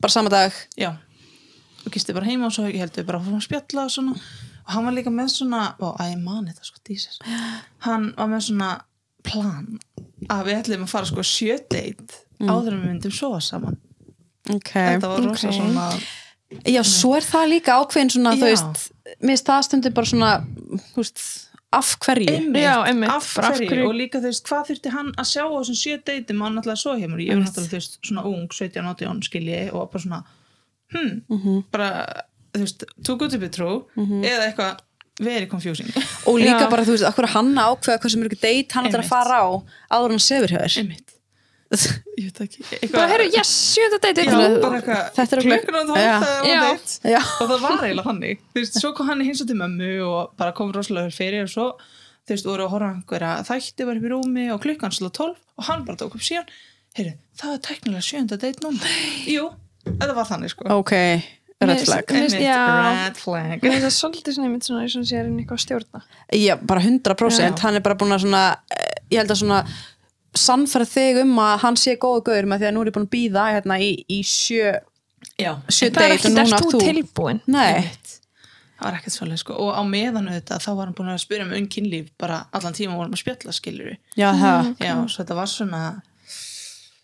bara 0.00 0.10
sama 0.10 0.30
dag. 0.30 0.52
Já. 0.78 0.96
Og 1.84 1.92
gisti 1.92 2.14
bara 2.14 2.24
heima 2.24 2.46
og 2.46 2.52
svo 2.52 2.64
ég 2.64 2.78
held 2.78 2.92
við 2.96 3.04
bara 3.04 3.18
að 3.20 3.42
spjalla 3.44 3.84
og 3.84 3.90
svona. 3.90 4.14
Og 4.66 4.72
hann 4.72 4.84
var 4.86 4.92
líka 4.92 5.10
með 5.12 5.28
svona 5.36 5.74
og 5.78 5.98
að 6.00 6.14
ég 6.14 6.22
man 6.24 6.46
þetta 6.46 6.64
sko 6.64 6.78
dísir 6.88 7.18
hann 7.84 8.14
var 8.16 8.26
með 8.26 8.40
svona 8.48 8.80
plan 9.22 9.78
að 10.30 10.44
við 10.46 10.62
ætlum 10.62 10.82
að 10.86 10.88
fara 10.88 11.04
sko 11.04 11.20
sjödeit 11.20 12.14
áður 12.40 12.72
en 12.72 12.80
við 12.80 12.88
myndum 12.88 13.12
sofa 13.12 13.40
saman. 13.40 13.76
Ok 14.48 14.70
þetta 14.72 15.08
var 15.12 15.20
rosa 15.20 15.48
Ok. 15.48 15.54
svona 15.58 16.00
Já, 16.68 16.82
svo 16.86 17.16
er 17.16 17.24
það 17.24 17.48
líka 17.50 17.78
ákveðin 17.80 18.10
svona, 18.14 18.34
þú 18.36 18.46
Já. 18.46 18.52
veist 18.52 18.92
mér 19.24 19.32
finnst 19.34 19.46
það 19.48 19.64
stundur 19.66 19.94
bara 19.96 20.06
svona 20.06 20.30
þú 20.92 21.00
veist, 21.00 21.22
af 21.74 21.88
hverju? 22.04 22.28
Einmitt, 22.30 22.62
Já, 22.62 22.74
einmitt. 22.86 23.10
af 23.10 23.32
Bara 23.36 23.48
af 23.48 23.56
hverju? 23.58 23.68
hverju- 23.70 23.88
og 23.88 23.94
líka 23.98 24.20
þú 24.20 24.28
veist, 24.30 24.44
hvað 24.46 24.66
þurfti 24.68 24.90
hann 24.94 25.10
að 25.18 25.26
sjá 25.32 25.42
á 25.42 25.50
þessum 25.58 25.78
sjö 25.80 25.96
deytum 26.04 26.40
hann 26.44 26.54
náttúrulega 26.54 26.78
svo 26.84 26.94
hjá 27.00 27.08
mér? 27.10 27.20
Ég 27.26 27.32
er 27.32 27.40
náttúrulega 27.42 27.72
þú 27.72 27.78
veist, 27.80 27.98
svona 28.06 28.24
ung, 28.24 28.48
17, 28.52 28.84
18 28.86 29.22
skilji 29.26 29.72
og 29.72 29.90
bara 29.90 30.02
svona, 30.04 30.22
hm 30.92 31.22
Mhm. 31.30 31.64
bara, 31.72 31.90
þú 32.54 32.60
veist, 32.60 32.84
too 33.02 33.16
good 33.16 33.30
to 33.30 33.38
be 33.38 33.48
true 33.48 33.84
eða 33.96 34.52
eitthvað 34.54 34.78
very 35.20 35.46
confusing. 35.46 35.88
Og 36.26 36.38
líka 36.38 36.60
Já. 36.66 36.70
bara, 36.70 36.84
þú 36.84 36.94
veist, 36.94 37.04
akkur 37.08 37.26
hann 37.26 37.54
ákveða 37.54 37.98
hvað 37.98 38.10
sem 38.10 38.22
er 38.22 38.28
ekki 38.28 38.40
deit 38.40 38.72
hann 38.72 38.84
ætlar 38.86 39.02
að 39.02 39.08
fara 39.08 39.42
á 39.42 39.62
áður 39.90 40.10
hann 40.10 40.18
sefur 40.18 40.48
hjá 40.48 40.60
þér? 40.62 40.78
Einmitt 40.78 41.10
ég 42.18 42.28
veit 42.28 42.40
ekki. 42.44 42.90
Bara, 42.92 43.08
herru, 43.12 43.26
yes, 43.34 43.50
sjönda 43.74 43.98
eitthvað, 44.00 44.54
Þetta 45.14 45.24
er 45.24 45.42
okkur- 45.42 45.64
klukkan 45.64 45.90
á 45.90 45.96
Já. 45.98 46.14
þegar 46.22 46.48
Já. 46.48 46.60
var 46.60 46.70
deitt 46.70 46.94
Já. 47.14 47.20
og 47.40 47.48
það 47.50 47.60
var 47.64 47.84
eiginlega 47.88 48.06
þannig. 48.10 48.42
Þú 48.54 48.60
veist, 48.62 48.80
svo 48.80 48.92
kom 48.96 49.08
hann 49.10 49.20
í 49.24 49.28
hinsa 49.28 49.46
til 49.48 49.56
mömmu 49.60 49.90
og 50.08 50.34
bara 50.40 50.52
kom 50.56 50.72
rosalega 50.72 51.12
fyrir 51.14 51.42
og 51.46 51.52
svo 51.54 51.66
þú 52.24 52.32
veist, 52.34 52.46
voru 52.48 52.64
að 52.66 52.72
horfa 52.74 52.88
á 52.88 52.94
einhverja 52.94 53.32
þætti 53.50 53.86
var 53.88 53.96
upp 54.00 54.06
í 54.08 54.12
rúmi 54.14 54.46
og 54.54 54.62
klukkan 54.64 54.94
slá 54.96 55.10
tólf 55.12 55.36
og 55.58 55.64
hann 55.68 55.84
bara 55.84 55.96
tók 56.00 56.14
upp 56.16 56.24
síðan 56.24 56.46
heyrðu, 56.96 57.16
það 57.40 57.54
er 57.56 57.62
teknilega 57.68 58.04
sjönda 58.06 58.38
deitt 58.40 58.60
núna. 58.64 58.80
Jú, 59.26 59.48
þetta 59.84 60.14
var 60.14 60.28
þannig 60.30 60.52
sko. 60.54 60.64
Ok, 60.78 60.92
red 61.64 61.80
flag. 61.84 62.04
red 62.10 63.16
flag. 63.18 63.60
Mér 63.60 63.74
finnst 63.74 63.86
það 63.88 63.96
svolítið 63.98 64.36
svona 64.36 64.48
einmitt 64.48 64.66
svona 64.68 64.84
eins 64.84 64.96
og 65.00 65.04
sé 65.08 65.18
hann 65.18 65.36
eitthvað 65.38 65.58
að 65.58 65.64
stjórna. 65.64 66.02
Já, 66.32 66.54
bara 66.62 66.80
100% 66.80 67.40
Já. 67.40 67.60
hann 67.66 67.74
er 67.78 67.84
bara 67.84 67.94
búin 67.98 68.14
að 68.14 68.24
svona 68.24 68.42
eh, 68.70 68.94
ég 69.10 69.18
held 69.22 69.30
að 69.34 69.40
svona 69.42 69.60
sannfæra 70.38 70.86
þig 70.88 71.20
um 71.24 71.38
að 71.44 71.54
hann 71.64 71.78
sé 71.80 71.96
góðu 72.00 72.24
gauður 72.28 72.50
með 72.50 72.62
því 72.62 72.68
að 72.68 72.74
nú 72.76 72.82
er 72.82 72.90
ég 72.90 72.96
búin 72.96 73.06
að 73.08 73.14
býða 73.14 73.44
hérna 73.54 73.78
í, 73.82 73.90
í 74.10 74.20
sjö, 74.26 74.72
já, 75.40 75.52
sjö 75.68 75.90
Það 75.90 76.06
er 76.06 76.14
deit 76.14 76.16
ekki, 76.18 76.24
það 76.24 76.38
núna 76.38 76.44
er 76.58 76.64
þú 76.64 76.72
þú 76.72 76.80
tilbúin? 76.88 77.42
Nei, 77.46 77.92
það 78.74 78.88
var 78.88 78.98
ekkert 78.98 79.16
svolítið 79.16 79.42
sko. 79.44 79.58
Og 79.64 79.70
á 79.78 79.82
meðan 79.86 80.30
auðvitað 80.32 80.64
þá 80.64 80.70
var 80.72 80.88
hann 80.88 80.96
búin 80.98 81.12
að 81.12 81.22
spyrja 81.22 81.46
um 81.46 81.54
unnkynlíf 81.60 82.10
bara 82.20 82.40
allan 82.54 82.76
tíma 82.76 82.98
vorum 82.98 83.14
að 83.14 83.22
spjalla 83.22 83.54
skilur 83.54 83.94
já 84.18 84.28
það 84.40 84.74
já, 84.82 84.94
svo 85.06 85.22
þetta 85.22 85.38
var 85.38 85.52
svona 85.54 85.84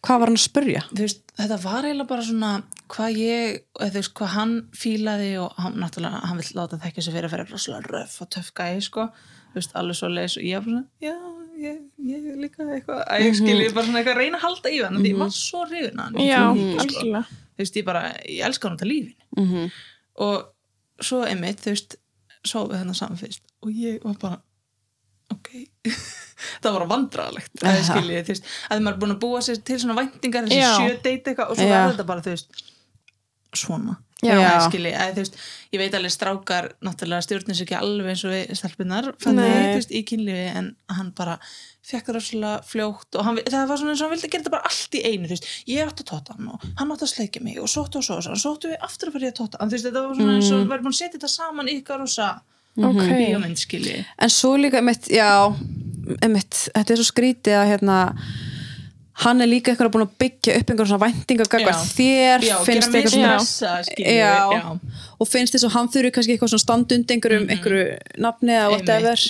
hvað 0.00 0.20
var 0.22 0.30
hann 0.30 0.38
að 0.38 0.44
spurja? 0.44 0.82
þú 0.90 1.04
veist, 1.04 1.24
þetta 1.38 1.58
var 1.64 1.86
eiginlega 1.88 2.10
bara 2.10 2.26
svona 2.26 2.52
hvað 2.90 3.18
ég, 3.20 3.58
eða 3.78 3.90
þú 3.90 4.00
veist, 4.00 4.14
hvað 4.18 4.32
hann 4.34 4.54
fílaði 4.76 5.32
og 5.42 5.58
hann 5.60 5.76
náttúrulega, 5.80 6.22
hann 6.30 6.40
vill 6.40 6.56
láta 6.58 6.80
þekka 6.80 7.04
sig 7.04 7.16
fyrir 7.16 7.28
að 7.28 7.36
vera 7.36 7.48
rosalega 7.50 7.92
röf 7.94 8.16
og 8.24 8.30
töff 8.34 8.50
gæði 8.56 8.86
sko, 8.86 9.06
þú 9.52 9.60
veist, 9.60 9.76
alveg 9.78 10.00
svo 10.00 10.10
leis 10.12 10.38
og 10.40 10.46
ég 10.48 10.58
var 10.58 10.68
svona, 10.70 10.84
já, 11.04 11.16
ég, 11.60 11.78
ég 12.10 12.26
líka 12.40 12.64
eitthvað, 12.66 13.00
að 13.06 13.24
ég 13.26 13.36
skilji 13.38 13.70
bara 13.76 13.86
svona 13.86 14.00
eitthvað 14.00 14.14
að 14.16 14.20
reyna 14.22 14.38
að 14.40 14.44
halda 14.46 14.72
í 14.72 14.78
hann, 14.84 14.98
því 15.00 15.12
ég 15.12 15.18
var 15.22 15.32
svo 15.36 15.64
hrifin 15.68 16.00
að 16.02 16.04
hann 16.04 16.26
Já, 16.26 16.42
sko. 16.50 16.84
algjörlega 16.84 17.22
þú 17.30 17.62
veist, 17.64 17.76
ég 17.80 17.84
bara, 17.90 18.02
ég 18.26 18.44
elska 18.48 18.68
hann 18.68 18.76
út 18.78 18.84
af 18.86 18.90
lífinu 18.92 19.26
Mm 19.36 19.46
-hmm. 19.50 19.70
og 20.26 20.36
svo 21.00 21.22
einmitt, 21.24 21.60
þú 21.64 21.70
veist 21.74 21.96
svo 22.44 22.64
við 22.68 22.78
hennar 22.80 22.94
saman 22.98 23.16
fyrst 23.20 23.42
og 23.62 23.70
ég 23.70 24.02
var 24.04 24.16
bara 24.20 24.40
ok 25.30 25.48
það 26.62 26.72
var 26.72 26.86
vandræðalegt 26.90 27.62
að 27.62 27.76
ég 27.78 27.84
skilji, 27.90 28.22
þú 28.24 28.32
veist, 28.34 28.44
að 28.70 28.80
maður 28.80 28.94
er 28.94 29.00
búin 29.00 29.14
að 29.14 29.20
búa 29.20 29.40
sér 29.44 29.56
til 29.64 29.78
svona 29.80 29.96
væntingar, 30.00 30.44
þessi 30.48 30.60
Já. 30.60 30.72
sjö 30.78 30.96
date 31.04 31.30
eitthvað 31.30 31.50
og 31.50 31.56
svo 31.56 31.66
Já. 31.66 31.72
verður 31.74 31.92
þetta 31.94 32.06
bara, 32.10 32.20
þú 32.20 32.30
veist 32.34 32.48
svona. 33.56 33.98
Já. 34.20 34.34
ég 34.36 34.66
skilji, 34.66 34.90
að 34.92 35.16
veist 35.16 35.36
ég 35.72 35.80
veit 35.80 35.94
alveg 35.96 36.12
strákar, 36.12 36.66
náttúrulega 36.84 37.24
stjórnir 37.24 37.56
sér 37.56 37.64
ekki 37.64 37.76
alveg 37.78 38.10
eins 38.12 38.24
og 38.28 38.34
við 38.34 38.50
stelpunar 38.58 39.06
í 39.16 40.02
kynlífi 40.10 40.42
en 40.60 40.68
hann 40.92 41.08
bara 41.16 41.38
fekk 41.88 42.10
það 42.10 42.18
rosalega 42.18 42.66
fljótt 42.68 43.16
og 43.16 43.24
hann, 43.24 43.40
það 43.46 43.72
var 43.72 43.80
svona 43.80 43.94
eins 43.94 44.02
og 44.02 44.06
hann 44.06 44.12
vildi 44.12 44.28
gera 44.34 44.44
þetta 44.44 44.52
bara 44.52 44.68
allt 44.68 44.98
í 44.98 45.02
einu 45.08 45.30
veist, 45.30 45.48
ég 45.72 45.88
átti 45.88 46.04
að 46.04 46.10
tóta 46.12 46.36
hann 46.36 46.52
og 46.52 46.68
hann 46.68 46.92
átti 46.92 47.08
að 47.08 47.12
sleikja 47.14 47.44
mig 47.46 47.56
og 47.64 47.72
sóttu 47.72 48.02
og 48.02 48.04
svo 48.04 48.20
og 48.20 48.26
svo, 48.28 48.36
svo 48.36 48.54
áttu 48.58 48.74
við 48.74 48.86
aftur 48.90 49.08
að 49.08 49.16
fyrir 49.16 49.32
að 49.32 49.38
tóta 49.40 49.62
hann, 49.62 49.72
veist, 49.72 49.88
þetta 49.88 50.04
var 50.04 50.20
svona 50.20 50.36
eins 50.36 50.52
og 50.52 50.68
verður 50.68 50.84
búin 50.84 50.92
að 50.92 51.00
setja 51.00 51.16
þetta 51.16 51.32
saman 51.38 51.72
í 51.72 51.78
ykkar 51.80 52.04
rosa 52.04 52.30
Ok, 52.78 53.00
bíómynd, 53.02 53.58
skilji. 53.58 53.96
En 54.22 54.30
svo 54.30 54.54
líka 54.56 54.78
einmitt, 54.78 55.08
já 55.10 55.26
einmitt, 56.22 56.68
þetta 56.70 56.94
er 56.94 57.00
svo 57.00 57.06
skrítið 57.08 57.56
að 57.58 57.70
hérna 57.72 57.96
hann 59.24 59.44
er 59.44 59.50
líka 59.50 59.72
eitthvað 59.72 59.92
búin 59.94 60.06
að 60.06 60.16
byggja 60.22 60.56
upp 60.56 60.72
einhverjum 60.72 60.90
svona 60.90 61.08
Já. 61.60 61.84
þér 61.92 62.46
já, 62.46 62.56
finnst 62.66 62.96
eitthvað 62.96 63.14
svona 63.14 64.74
og 65.20 65.28
finnst 65.28 65.56
þess 65.56 65.68
að 65.68 65.74
hann 65.76 65.90
þurfi 65.92 66.12
kannski 66.16 66.36
eitthvað 66.36 66.52
svona 66.54 66.64
standund 66.64 67.14
einhverjum, 67.14 67.46
einhverju 67.52 67.86
nafni 68.24 68.56
eða 68.56 68.72
whatever. 68.74 69.24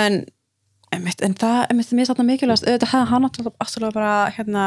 en, 0.00 0.18
einmitt, 0.94 1.24
en 1.26 1.38
það 1.42 1.62
einmitt, 1.68 1.94
mér 1.94 2.06
er 2.06 2.12
þarna 2.12 2.28
mikilvægast, 2.32 2.68
auðvitað 2.68 2.92
hefði 2.94 3.12
hann 3.12 3.26
náttúrulega 3.26 3.94
bara 3.98 4.14
hérna 4.36 4.66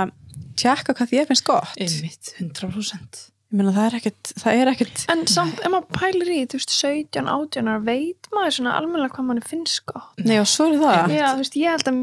tjekka 0.60 0.98
hvað 0.98 1.14
þér 1.16 1.30
finnst 1.32 1.48
gott. 1.50 1.78
Einmitt, 1.82 2.36
100% 2.38 3.30
ég 3.54 3.60
meina 3.60 3.74
það 3.74 3.86
er 3.86 3.96
ekkit, 4.00 4.30
það 4.42 4.60
er 4.60 4.70
ekkit 4.72 5.02
en 5.14 5.20
samt, 5.30 5.60
ef 5.62 5.70
maður 5.70 5.90
pælir 5.94 6.30
í, 6.34 6.40
þú 6.50 6.58
veist, 6.58 6.72
17, 6.74 7.28
18 7.30 7.70
ára, 7.70 7.82
veit 7.86 8.30
maður 8.34 8.56
svona 8.58 8.78
almennilega 8.80 9.14
hvað 9.14 9.28
manni 9.28 9.44
finnst 9.46 9.84
gott? 9.90 10.24
Nei 10.26 10.40
og 10.42 10.50
svo 10.50 10.72
er 10.72 10.80
það. 10.82 11.14
Já, 11.14 11.28
þú 11.28 11.44
veist, 11.44 11.58
ég 11.62 11.76
held 11.76 11.92
að 11.92 12.00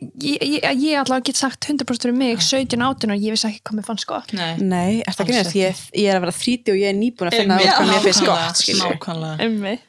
ég, 0.00 0.38
ég, 0.42 0.64
ég 0.82 0.98
allavega 1.00 1.26
get 1.30 1.36
sagt 1.40 1.64
100% 1.68 2.04
fyrir 2.06 2.16
mig 2.16 2.40
17, 2.42 2.80
18 2.80 3.10
og 3.14 3.20
ég 3.26 3.34
vissi 3.36 3.48
ekki 3.50 3.60
hvað 3.68 3.78
mér 3.80 3.86
fannst 3.90 4.06
gott. 4.08 4.32
Nei, 4.32 4.56
nei, 4.62 5.02
er 5.04 5.12
það 5.18 5.32
ekki 5.36 5.60
ég, 5.64 5.84
ég 6.00 6.08
er 6.10 6.18
að 6.18 6.24
vera 6.26 6.36
þríti 6.40 6.72
og 6.74 6.80
ég 6.80 6.88
er 6.92 6.98
nýbúin 6.98 7.30
að 7.30 7.38
finna 7.40 7.60
út 7.60 7.70
hvað 7.76 7.90
mér 7.92 8.04
finnst 8.08 8.26
nákvæmlega, 8.26 9.36
gott 9.76 9.86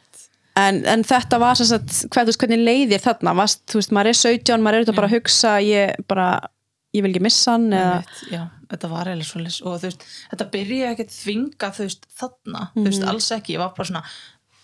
en, 0.62 0.82
en 0.86 1.04
þetta 1.08 1.38
var 1.42 1.56
sem 1.60 1.70
sagt, 1.70 1.94
hvað, 2.12 2.26
þú 2.28 2.32
veist, 2.34 2.42
hvernig 2.44 2.64
leiðir 2.66 3.04
þarna? 3.06 3.34
Vast, 3.40 3.64
veist, 3.78 3.94
maður 3.96 4.12
er 4.12 4.18
17, 4.20 4.60
maður 4.66 4.76
er 4.76 4.84
auðvitað 4.84 4.98
bara 5.00 5.08
að 5.10 5.16
hugsa 5.16 5.54
ég 5.64 6.04
bara, 6.12 6.26
ég 6.98 7.06
vil 7.06 7.14
ekki 7.14 7.24
missa 7.24 7.56
hann 7.56 7.70
eða, 7.72 7.94
Einmitt, 8.02 8.20
já, 8.36 8.42
þetta 8.74 8.90
var 8.92 9.12
eiginlega 9.14 9.30
svolítið 9.32 9.72
og 9.72 9.80
veist, 9.86 10.06
þetta 10.34 10.50
byrjaði 10.58 10.92
ekki 10.92 11.08
að 11.08 11.16
þvinga 11.22 11.72
þarna, 11.80 12.66
veist, 12.76 13.00
Mhm. 13.02 13.10
alls 13.14 13.32
ekki. 13.38 13.56
Ég 13.56 13.64
var 13.64 13.72
bara 13.78 13.88
svona, 13.88 14.04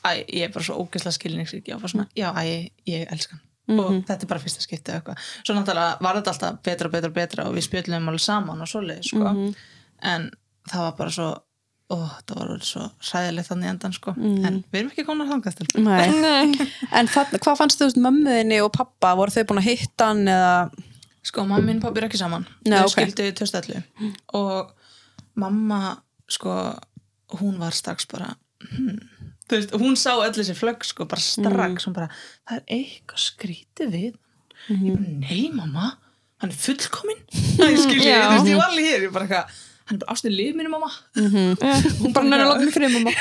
æ, 0.03 0.09
ég 0.27 0.43
er 0.49 0.53
bara 0.53 0.67
svo 0.67 0.75
ógeðslega 0.83 1.17
skilningsrík, 1.17 1.65
ég 1.71 1.77
var 1.77 1.85
bara 1.87 1.93
svona, 1.95 2.07
já, 2.19 2.29
æ, 2.35 2.71
ég 2.91 3.07
elska 3.11 3.39
hann 3.67 3.75
Mhm. 3.77 3.79
og 3.85 4.05
þetta 4.07 4.23
er 4.23 4.27
bara 4.27 4.39
fyrsta 4.39 4.61
skipti 4.63 4.91
eða 4.91 5.01
eitthvað, 5.01 5.17
svo 5.43 5.55
náttúrulega 5.55 6.01
var 6.01 6.15
þetta 6.15 6.31
alltaf 6.33 6.61
betra 6.63 6.85
og 6.87 6.91
betra 6.93 7.07
og 7.09 7.13
betra 7.15 7.45
og 7.47 7.55
við 7.55 7.67
spjöllum 7.67 8.07
alveg 8.07 8.19
saman 8.21 8.61
og 8.61 8.67
svoleið, 8.67 9.03
sko, 9.03 9.33
Mhm. 9.33 9.55
en 10.03 10.31
það 10.69 10.77
var 10.79 10.91
bara 10.97 11.09
svo 11.11 11.41
ó, 11.89 11.97
það 12.27 12.35
var 12.35 12.47
alveg 12.47 12.63
svo 12.67 12.91
hræðilegt 12.99 13.47
þannig 13.47 13.69
endan, 13.69 13.93
sko, 13.93 14.11
Mhm. 14.17 14.45
en 14.45 14.63
við 14.73 14.79
erum 14.79 14.91
ekki 14.91 15.05
konar 15.05 15.27
þangast 15.27 15.57
til 15.57 15.83
nei 15.83 16.07
Nei. 16.21 16.69
En 16.91 17.07
hvað 17.07 17.57
fannst 17.57 17.79
þú 17.79 17.85
veist 17.87 17.97
mömmuðinni 17.97 18.61
og 18.63 18.71
pappa, 18.73 19.15
voru 19.15 19.31
þau 19.31 19.43
búin 19.45 19.59
að 19.63 19.69
hitta 19.71 20.05
hann 20.05 20.25
eða 20.27 20.71
Sko, 21.23 21.43
mamma 21.45 21.61
minn 21.65 21.77
og 21.77 21.83
pappi 21.83 21.97
er 22.01 22.07
ekki 22.09 22.17
saman 22.17 22.45
Nei, 22.65 22.79
Þau 22.79 22.85
ok. 22.85 22.91
skildu 22.95 23.31
2011 23.33 23.83
og 24.33 24.71
mamma, 25.35 25.97
sko 26.29 26.79
hún 27.35 27.57
var 27.59 27.71
strax 27.71 28.05
bara 28.07 28.35
hmm. 28.71 28.99
Þú 29.47 29.55
veist, 29.55 29.75
hún 29.79 29.95
sá 29.95 30.11
öll 30.11 30.33
þessi 30.35 30.55
flögg 30.57 30.83
sko, 30.83 31.05
bara 31.07 31.23
strax, 31.23 31.87
hún 31.87 31.95
bara 31.95 32.09
það 32.47 32.57
er 32.57 32.65
eitthvað 32.75 33.21
skrítið 33.23 33.93
við 33.93 34.11
mm 34.67 34.75
-hmm. 34.75 35.13
Nei, 35.23 35.51
mamma, 35.53 35.93
hann 36.41 36.51
er 36.51 36.59
fullkominn. 36.65 37.23
Það 37.31 37.71
ég 37.73 37.79
skilji, 37.79 38.11
Já. 38.11 38.27
þú 38.27 38.33
veist, 38.35 38.51
ég 38.51 38.59
var 38.59 38.69
alveg 38.69 38.85
hér 38.91 39.05
ég 39.07 39.13
bara 39.13 39.25
eitthvað, 39.25 39.45
hann 39.87 39.95
er 39.95 40.03
bara 40.03 40.11
ástin 40.13 40.35
lið 40.35 40.53
mínu 40.55 40.69
mamma. 40.69 40.91
Hún 42.01 42.13
bara 42.13 42.25
að 42.27 42.49
láta 42.51 42.65
mig 42.65 42.73
frið 42.75 42.93
mamma. 42.97 43.11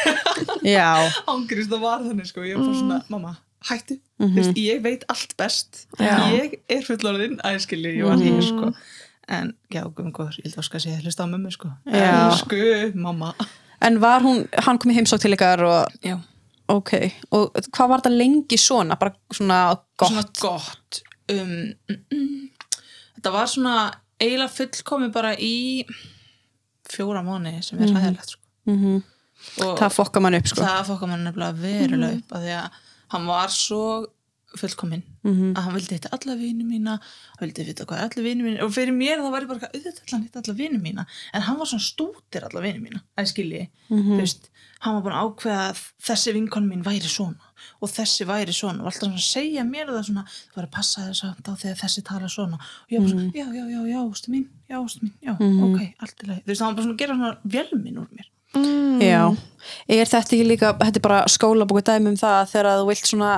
Ángrist 1.31 1.71
það 1.71 1.81
var 1.81 2.01
þannig 2.03 2.27
sko, 2.27 2.41
ég 2.43 2.57
var 2.59 2.67
bara 2.67 2.79
svona, 2.79 3.03
mamma, 3.09 3.37
hættu. 3.71 4.01
Þú 4.19 4.35
veist, 4.35 4.59
ég 4.59 4.83
veit 4.83 5.05
allt 5.09 5.37
best. 5.37 5.87
Já. 5.99 6.27
ég 6.35 6.59
er 6.69 6.83
fullorðinn, 6.83 7.39
að 7.45 7.53
ég 7.53 7.61
skilji, 7.63 7.99
ég 8.01 8.05
var 8.05 8.19
hér 8.19 8.43
sko. 8.43 8.73
En 9.27 9.55
já, 9.71 9.83
guðum 9.83 10.13
góður, 10.15 10.37
ég 10.39 10.45
held 10.47 10.59
að 10.59 10.67
skal 10.69 10.81
segja 10.81 11.03
hlusta 11.03 11.25
á 11.27 11.27
mömmu 11.27 11.51
sko, 11.51 11.69
Já. 11.87 12.31
elsku 12.31 12.93
mamma 12.95 13.35
en 13.85 14.01
var 14.01 14.25
hún, 14.25 14.45
hann 14.67 14.79
kom 14.79 14.91
í 14.93 14.97
heimsók 14.97 15.21
til 15.23 15.35
ykkar 15.37 15.63
og, 15.67 15.99
já, 16.05 16.17
ok, 16.73 16.93
og 17.37 17.59
hvað 17.71 17.91
var 17.93 18.03
þetta 18.03 18.15
lengi 18.17 18.59
svona, 18.61 18.97
bara 19.01 19.15
svona 19.35 19.61
gott? 19.99 20.09
svona 20.09 20.25
gott 20.41 21.03
um, 21.33 21.53
mm, 21.91 22.01
mm, 22.13 22.73
þetta 23.19 23.35
var 23.35 23.51
svona 23.53 23.77
eiginlega 24.21 24.55
fullkomi 24.57 25.11
bara 25.13 25.35
í 25.37 25.85
fjóra 26.89 27.23
mánu 27.27 27.53
sem 27.67 27.81
er 27.83 27.91
ræðilegt 27.93 28.37
sko. 28.37 28.43
Og 29.63 29.77
Það 29.79 29.93
fokka 29.93 30.21
mann 30.25 30.35
upp, 30.39 30.47
sko. 30.49 30.63
það 30.65 30.87
fokkar 30.89 31.11
mann 31.11 31.27
nefnilega 31.27 31.61
verulega 31.61 32.17
upp 32.19 32.33
af 32.39 32.45
því 32.45 32.55
að 32.57 32.79
hann 33.13 33.27
var 33.29 33.53
svo 33.53 33.83
fullkominn. 34.57 35.03
Mhm. 35.27 35.55
að 35.57 35.63
hann 35.67 35.75
vildi 35.75 35.95
hitta 35.99 36.09
alla 36.15 36.35
vini 36.39 36.65
mína 36.65 36.93
hann 37.01 37.41
vildi 37.43 37.65
vita 37.67 37.85
hvað 37.85 38.05
alla 38.07 38.23
vini 38.23 38.43
mína 38.47 38.63
og 38.65 38.71
fyrir 38.73 38.95
mér 38.95 39.19
það 39.21 39.31
var 39.35 39.43
ég 39.43 39.49
bara 39.49 39.59
eitthvað, 39.59 39.75
auðvitað 39.75 40.23
hitta 40.23 40.43
alla 40.45 40.55
vini 40.55 40.79
mína. 40.79 41.07
En 41.35 41.43
hann 41.43 41.59
var 41.59 41.67
svona 41.67 41.83
stútir 41.83 42.45
alla 42.47 42.61
vini 42.63 42.79
mína 42.81 43.01
að 43.19 43.27
skilji, 43.33 43.69
Mhm. 43.91 44.13
þú 44.15 44.21
veist 44.21 44.49
hann 44.81 44.95
var 44.95 45.03
búin 45.03 45.17
að 45.17 45.25
ákveða 45.27 45.71
að 45.71 45.83
þessi 46.07 46.33
vinkon 46.37 46.69
mín 46.71 46.83
væri 46.85 47.09
svona 47.11 47.37
og 47.83 47.89
þessi 47.91 48.25
væri 48.27 48.53
svona. 48.55 48.81
Og 48.81 48.87
alltaf 48.87 49.03
svona 49.09 49.19
að 49.19 49.33
segja 49.35 49.63
mér 49.65 49.87
það 49.91 50.05
svona 50.09 50.25
þú 50.25 50.57
var 50.57 50.65
að 50.67 50.71
passa 50.71 51.01
þess 51.01 51.25
að 51.25 51.35
á 51.43 51.53
þegar 51.57 51.77
þessi 51.83 52.05
tala 52.05 52.29
svona. 52.29 52.55
Og 52.55 52.91
ég 52.93 53.01
var 53.01 53.09
svona, 53.09 53.33
já, 53.33 53.47
já, 53.53 53.65
já, 53.67 53.81
já, 53.93 53.99
ástu 54.11 54.29
mín 54.31 54.47
já, 54.71 54.77
ástu 54.79 55.01
mín, 55.03 55.13
já, 55.23 55.33
ok, 55.35 55.95
allt 56.01 56.23
í 56.23 56.27
lagi. 56.29 56.41
Þú 56.43 56.47
veist, 56.47 56.61
hann 56.61 56.69
var 56.69 56.75
bara 56.77 56.87
svona 56.87 56.95
að 56.95 56.99
gera 56.99 57.15
svona 57.15 57.37
velminn 57.45 57.99
úr 57.99 58.09
mér. 58.15 58.27
Já, 59.03 59.37
er 59.89 60.07
þetta 60.07 60.33
ekki 60.33 60.47
líka, 60.49 60.73
þetta 60.79 60.97
er 60.97 61.05
bara 61.05 61.25
skólabóku 61.29 61.83
dæmi 61.83 62.09
um 62.09 62.17
það 62.17 62.37
að 62.41 62.51
þegar 62.53 62.79
þú 62.81 62.87
vilt 62.89 63.07
svona, 63.11 63.33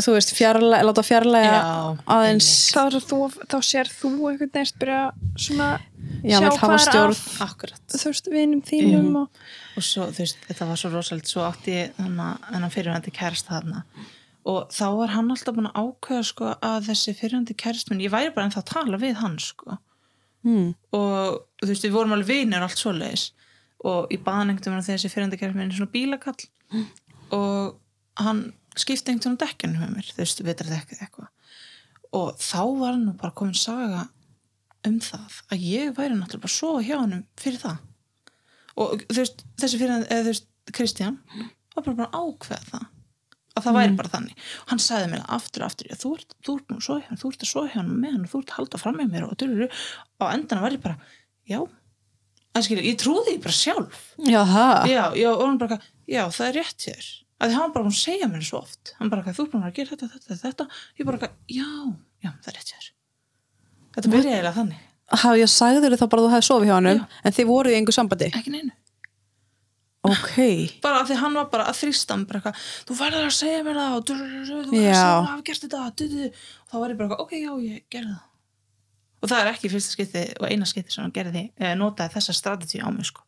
þú 0.00 0.14
veist, 0.16 0.32
fjarlæga, 0.32 0.86
láta 0.88 1.02
fjarlæga 1.04 1.52
Já, 1.52 1.72
aðeins, 2.14 2.48
þá, 2.72 2.80
er 2.86 2.96
þú, 3.10 3.18
þá 3.52 3.56
sér 3.68 3.90
þú 3.92 4.12
einhvern 4.30 4.52
veginn 4.54 4.78
byrja 4.80 5.02
svona 5.36 5.68
Já, 6.22 6.38
sjá 6.38 6.46
vill 6.46 6.56
hafa 6.56 6.62
hvað 6.62 6.76
er 6.76 6.84
stjórn. 6.86 7.18
að 7.18 7.44
akkurat. 7.46 7.82
þú 7.92 8.12
veist, 8.12 8.30
vinum 8.32 8.62
þínum 8.64 9.20
og 9.20 9.42
og 9.76 9.86
svo, 9.86 10.08
þú 10.08 10.24
veist, 10.24 10.40
þetta 10.48 10.68
var 10.68 10.80
svo 10.80 10.90
rosalit 10.92 11.30
svo 11.30 11.44
átti 11.46 11.76
ég 11.76 11.94
þennan 11.98 12.72
fyrirvændi 12.72 13.12
kærasta 13.16 13.56
þarna. 13.56 13.84
Og 14.52 14.72
þá 14.74 14.86
var 14.98 15.12
hann 15.14 15.30
alltaf 15.30 15.56
búin 15.56 15.70
að 15.70 15.78
ákveða 15.84 16.24
sko 16.26 16.48
að 16.56 16.88
þessi 16.88 17.14
fyrirvændi 17.18 17.56
kærast 17.62 17.92
minn, 17.92 18.02
ég 18.02 18.12
væri 18.12 18.32
bara 18.34 18.48
ennþá 18.48 18.62
að 18.64 18.72
tala 18.72 19.00
við 19.00 19.20
hann 19.20 19.38
sko. 19.42 19.78
Mm. 20.42 20.72
og 20.90 21.36
þú 21.62 21.68
veist, 21.70 21.84
við 21.86 21.92
vorum 21.94 22.16
alveg 22.16 22.26
vinir 22.32 22.58
og 22.58 22.66
allt 22.66 22.80
svoleiðis. 22.80 23.28
Og 23.86 24.10
ég 24.10 24.24
baði 24.26 24.48
nefndum 24.48 24.74
að 24.74 24.88
þessi 24.90 25.10
fyrirvændi 25.12 25.38
kærast 25.38 25.58
minn 25.58 25.70
er 25.70 25.78
svona 25.78 25.94
bílakall. 25.94 26.48
Og 27.38 27.78
hann 28.18 28.42
skipti 28.78 29.12
einhvern 29.12 29.36
veginn 29.36 29.40
dekkinu 29.42 29.80
með 29.80 29.94
mér, 29.96 30.10
þú 30.10 30.22
veist, 30.22 30.42
veitur 30.46 30.70
dekkið 30.72 31.04
eitthvað. 31.06 31.30
Og 32.16 32.36
þá 32.40 32.62
var 32.80 32.98
nú 33.00 33.14
bara 33.18 33.36
komin 33.36 33.56
saga 33.56 34.06
um 34.88 34.98
það 35.02 35.40
að 35.52 35.66
ég 35.66 35.92
væri 35.96 36.16
náttúrulega 36.16 36.46
bara 36.46 36.56
svo 36.56 36.72
hjá 36.82 36.96
hann 36.98 37.26
fyrir 37.40 37.60
það. 37.62 37.82
Og 38.82 39.04
þú 39.04 39.18
veist, 39.20 39.44
þessi 39.60 39.80
fyrir 39.80 40.06
eða 40.06 40.24
þú 40.24 40.32
veist, 40.32 40.48
Kristján 40.72 41.20
var 41.74 41.84
bara 41.84 41.98
bara 41.98 42.10
að 42.10 42.32
ákveða 42.32 42.68
það 42.70 42.88
að 43.52 43.66
það 43.66 43.76
væri 43.76 43.96
bara 43.98 44.12
þannig. 44.14 44.44
Og 44.62 44.70
hann 44.72 44.80
sagði 44.80 45.08
mér 45.12 45.24
aftur 45.36 45.64
og 45.64 45.68
aftur 45.68 45.92
þú, 45.92 46.12
ert, 46.16 46.36
þú 46.40 46.56
ert 46.56 46.72
nú 46.72 46.78
svo 46.80 46.98
hjá 46.98 47.08
hann, 47.10 47.20
þú 47.20 47.32
ert 47.32 47.44
að 47.44 47.50
svo 47.50 47.64
hjá 47.66 47.78
hann 47.78 47.90
með 47.92 48.14
hann 48.16 48.24
og 48.24 48.32
þú 48.32 48.40
ert 48.40 48.52
að 48.52 48.60
halda 48.60 48.80
fram 48.80 48.98
með 49.00 49.10
mér 49.12 49.26
og 49.26 49.34
dururu 49.42 49.68
og 49.68 50.24
á 50.24 50.32
endan 50.32 50.62
var 50.64 50.76
ég 50.76 50.84
bara, 50.84 50.96
já. 51.48 51.60
Skilja, 52.52 52.84
ég 52.84 52.96
trúði 53.00 53.34
því 53.34 53.42
bara 53.44 53.56
sjálf. 53.56 54.00
Já, 54.20 54.40
já, 54.88 55.04
já, 55.16 55.28
og 55.32 55.44
hann 55.44 55.60
bara, 55.60 55.78
já, 56.08 56.22
það 56.32 56.48
er 56.48 56.58
rétt 56.60 56.88
hér 56.88 57.10
að 57.42 57.50
því 57.50 57.58
hann 57.58 57.74
bara 57.74 57.90
að 57.90 57.98
segja 57.98 58.30
mér 58.30 58.46
svo 58.46 58.62
oft. 58.62 58.94
Hann 59.00 59.10
bara, 59.12 59.26
þú 59.34 59.46
ert 59.48 59.54
búin 59.56 59.66
að 59.66 59.76
gera 59.80 59.96
þetta, 59.96 60.10
þetta, 60.14 60.40
þetta 60.46 60.68
ég 61.00 61.08
bara, 61.08 61.32
já, 61.50 61.70
já, 62.22 62.30
það 62.30 62.52
er 62.52 62.58
rétt 62.60 62.74
hér 62.76 62.90
þetta 63.96 64.12
byrjaði 64.12 64.36
eiginlega 64.36 64.56
þannig. 64.58 64.84
Hafa 65.12 65.40
ég 65.40 65.50
sagður 65.52 65.98
þá 66.00 66.06
bara 66.06 66.22
að 66.22 66.26
þú 66.26 66.32
hefði 66.32 66.46
sofið 66.48 66.70
hjá 66.70 66.76
hann 66.78 66.90
en 66.92 67.36
þið 67.36 67.50
voruð 67.50 67.74
í 67.74 67.78
einhver 67.78 67.96
sambandi? 67.96 68.28
Ekki 68.32 68.54
neinu. 68.54 68.74
Ok, 70.02 70.32
bara 70.84 71.02
af 71.02 71.10
því 71.10 71.18
hann 71.20 71.36
var 71.38 71.48
bara 71.52 71.68
að 71.70 71.78
þrýsta 71.78 72.16
hann 72.16 72.24
bara 72.26 72.40
eitthvað, 72.40 72.62
þú 72.88 72.96
verður 72.98 73.28
að 73.28 73.36
segja 73.36 73.62
mér 73.66 73.78
það 73.78 73.96
og 73.98 74.06
þú 74.08 74.16
verður 74.18 74.54
að 74.56 74.96
að 74.96 75.28
hafa 75.28 75.46
gert 75.46 75.66
þetta 75.66 75.82
og 75.84 76.40
þá 76.72 76.76
var 76.80 76.94
ég 76.94 77.02
bara 77.02 77.18
ok, 77.22 77.34
já, 77.38 77.52
ég 77.62 77.84
gerði 77.92 78.14
það. 78.16 78.28
Og 79.22 79.30
það 79.30 79.44
er 79.44 79.50
ekki 79.52 79.70
fyrsta 79.70 79.94
skipti 79.94 80.24
og 80.40 80.48
eina 80.48 80.66
skipti 80.66 80.96
sem 80.96 81.04
hann 81.04 81.14
gerði, 81.14 81.44
eh, 81.54 81.76
notaði 81.78 82.16
þessa 82.16 82.34
strategi 82.34 82.82
á 82.82 82.90
mig 82.90 83.06
sko. 83.06 83.22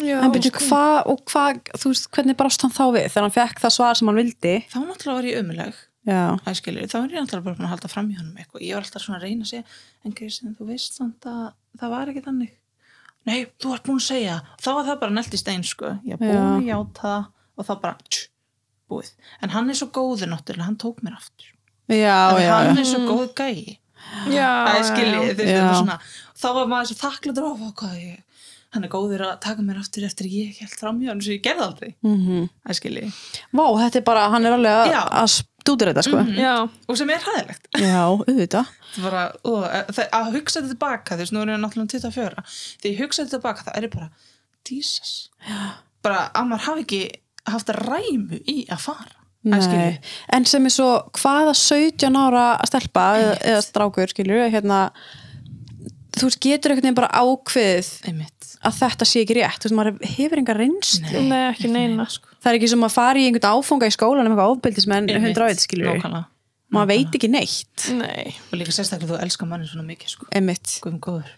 Já, 0.00 0.16
en 0.22 0.32
byrju 0.34 0.52
hvað 0.56 0.98
og 1.12 1.24
hvað, 1.28 1.62
þú 1.76 1.92
veist, 1.92 2.10
hvernig 2.14 2.38
brást 2.38 2.64
hann 2.64 2.74
þá 2.74 2.84
við 2.96 3.08
þegar 3.08 3.26
hann 3.26 3.36
fekk 3.36 3.64
það 3.64 3.74
svar 3.76 3.98
sem 3.98 4.10
hann 4.10 4.20
vildi? 4.22 4.54
Þá 4.72 4.78
náttúrulega 4.80 5.18
var 5.18 5.28
ég 5.28 5.40
ömuleg 5.42 5.80
Já, 6.02 6.34
æskilir, 6.50 6.88
þá 6.90 6.96
var 6.98 7.12
ég 7.14 7.22
náttúrulega 7.22 7.46
bara 7.46 7.56
búin 7.58 7.66
að 7.68 7.72
halda 7.76 7.90
fram 7.92 8.08
í 8.10 8.16
honum 8.18 8.38
eitthvað, 8.40 8.64
ég 8.66 8.74
var 8.74 8.82
alltaf 8.82 9.04
svona 9.04 9.20
að 9.20 9.26
reyna 9.28 9.44
að 9.44 9.50
segja 9.52 9.76
en 10.02 10.14
Kristinn, 10.18 10.56
þú 10.58 10.66
veist 10.72 10.96
samt 10.98 11.28
að 11.30 11.44
það 11.78 11.92
var 11.92 12.10
ekki 12.10 12.22
þannig. 12.24 12.56
Nei, 13.28 13.36
þú 13.62 13.74
ert 13.76 13.86
búin 13.86 14.00
að 14.00 14.06
segja. 14.08 14.38
Þá 14.58 14.68
var 14.72 14.88
það 14.88 14.98
bara 15.04 15.14
nelt 15.14 15.36
í 15.36 15.38
stein 15.38 15.62
sko. 15.66 15.92
Ég 16.02 16.16
er 16.16 16.22
búin 16.24 16.40
að 16.40 16.66
játa 16.66 17.12
og 17.54 17.68
þá 17.68 17.72
bara 17.84 18.08
tsk, 18.08 18.32
búið, 18.90 19.12
en 19.46 19.54
hann 19.54 19.70
er 19.70 19.78
svo 19.78 19.88
góður 19.94 20.32
náttúrulega, 20.32 20.66
hann 20.72 20.80
tók 20.82 20.98
mér 21.06 21.14
aftur. 21.20 21.54
Já, 21.86 22.18
já, 22.42 22.50
hann 22.66 22.82
er 22.82 22.88
svo 22.88 23.04
góð 23.06 23.30
gæi. 23.38 23.78
Já, 24.32 24.50
þú 24.82 25.38
veist, 25.38 26.12
þá 26.42 26.48
var 26.58 26.66
maður 26.74 26.90
svo 26.90 26.98
þakkláttur 27.04 27.46
á 27.46 27.52
hvað 27.78 27.96
ég 28.02 28.18
hann 28.72 28.86
er 28.86 28.90
góður 28.92 29.24
að 29.26 29.32
taka 29.44 29.64
mér 29.64 29.80
aftur 29.82 30.04
eftir 30.06 30.28
að 30.28 30.36
ég 30.38 30.60
held 30.62 30.76
fram 30.80 31.00
í 31.02 31.08
hann 31.10 31.20
sem 31.24 31.36
ég 31.36 31.42
gerði 31.44 31.64
aldrei. 31.66 31.90
Mm 32.06 32.48
að 32.62 32.78
skilji, 32.78 33.08
Vá, 33.52 33.64
þetta 33.82 34.00
er 34.00 34.04
bara, 34.06 34.26
hann 34.32 34.46
er 34.48 34.56
alveg 34.56 34.92
að, 34.94 35.08
að 35.20 35.32
stúdur 35.36 35.90
þetta 35.90 36.04
sko. 36.06 36.22
Já, 36.38 36.54
og 36.88 36.98
sem 36.98 37.10
er 37.12 37.24
hæðilegt 37.26 37.68
Já, 37.82 38.02
auðvitað. 38.08 38.70
Það 38.92 39.06
bara, 39.08 39.22
ó, 39.44 39.52
það, 39.88 40.04
að 40.18 40.30
hugsa 40.36 40.60
þetta 40.60 40.72
tilbaka 40.74 41.16
þú 41.16 41.24
veist, 41.24 41.32
nú 41.32 41.42
er 41.42 41.52
ég 41.54 41.60
náttúrulega 41.62 41.86
um 41.86 41.90
24 41.92 42.44
þegar 42.52 42.92
ég 42.92 43.00
hugsa 43.00 43.22
þetta 43.22 43.36
tilbaka, 43.38 43.66
það 43.68 43.78
er 43.78 43.92
bara 43.94 44.08
Jesus, 44.68 45.12
bara 46.04 46.22
að 46.36 46.50
maður 46.50 46.66
hafi 46.68 46.86
ekki 46.86 47.02
haft 47.52 47.72
að 47.72 47.80
ræmu 47.88 48.40
í 48.46 48.58
að 48.70 48.84
fara. 48.84 49.18
Að 49.42 49.56
Nei, 49.56 49.62
skilji, 49.64 49.94
en 50.36 50.44
sem 50.46 50.68
er 50.68 50.74
svo 50.76 50.90
hvaða 51.18 51.54
17 51.58 52.18
ára 52.20 52.44
stelpa 52.68 53.06
eða, 53.18 53.32
eða 53.54 53.62
strákur, 53.64 54.12
skilur 54.12 54.44
hérna, 54.52 54.84
þú 56.18 56.28
veist, 56.28 56.40
getur 56.42 56.72
einhvern 56.72 56.88
veginn 56.88 56.98
bara 56.98 57.22
ákveðið 57.22 57.90
einmitt. 58.10 58.50
að 58.62 58.76
þetta 58.80 59.08
sé 59.08 59.22
ekki 59.24 59.38
rétt, 59.38 59.62
þú 59.62 59.68
veist, 59.68 59.78
maður 59.78 60.10
hefur 60.16 60.42
enga 60.42 60.58
reynslu. 60.58 61.06
Nei. 61.06 61.30
nei, 61.30 61.40
ekki 61.52 61.72
neina 61.72 62.08
sko. 62.10 62.34
það 62.42 62.52
er 62.52 62.58
ekki 62.60 62.74
sem 62.74 62.84
að 62.88 62.98
fara 62.98 63.22
í 63.22 63.30
einhvern 63.30 63.56
áfanga 63.56 63.88
í 63.88 63.96
skólan 63.96 64.28
um 64.28 64.34
eitthvað 64.34 64.54
ofbeldismenn 64.56 65.10
Einmitt. 65.12 65.38
101 65.38 65.64
skilur 65.66 65.96
við, 65.96 66.20
maður 66.72 66.88
veit 66.88 67.16
ekki 67.18 67.28
neitt. 67.28 67.86
Nei, 67.98 68.32
og 68.48 68.60
líka 68.60 68.72
sérstaklega 68.72 69.12
þú 69.12 69.18
elskar 69.26 69.48
manni 69.50 69.68
svona 69.68 69.84
mikið 69.88 70.14
sko. 70.14 70.28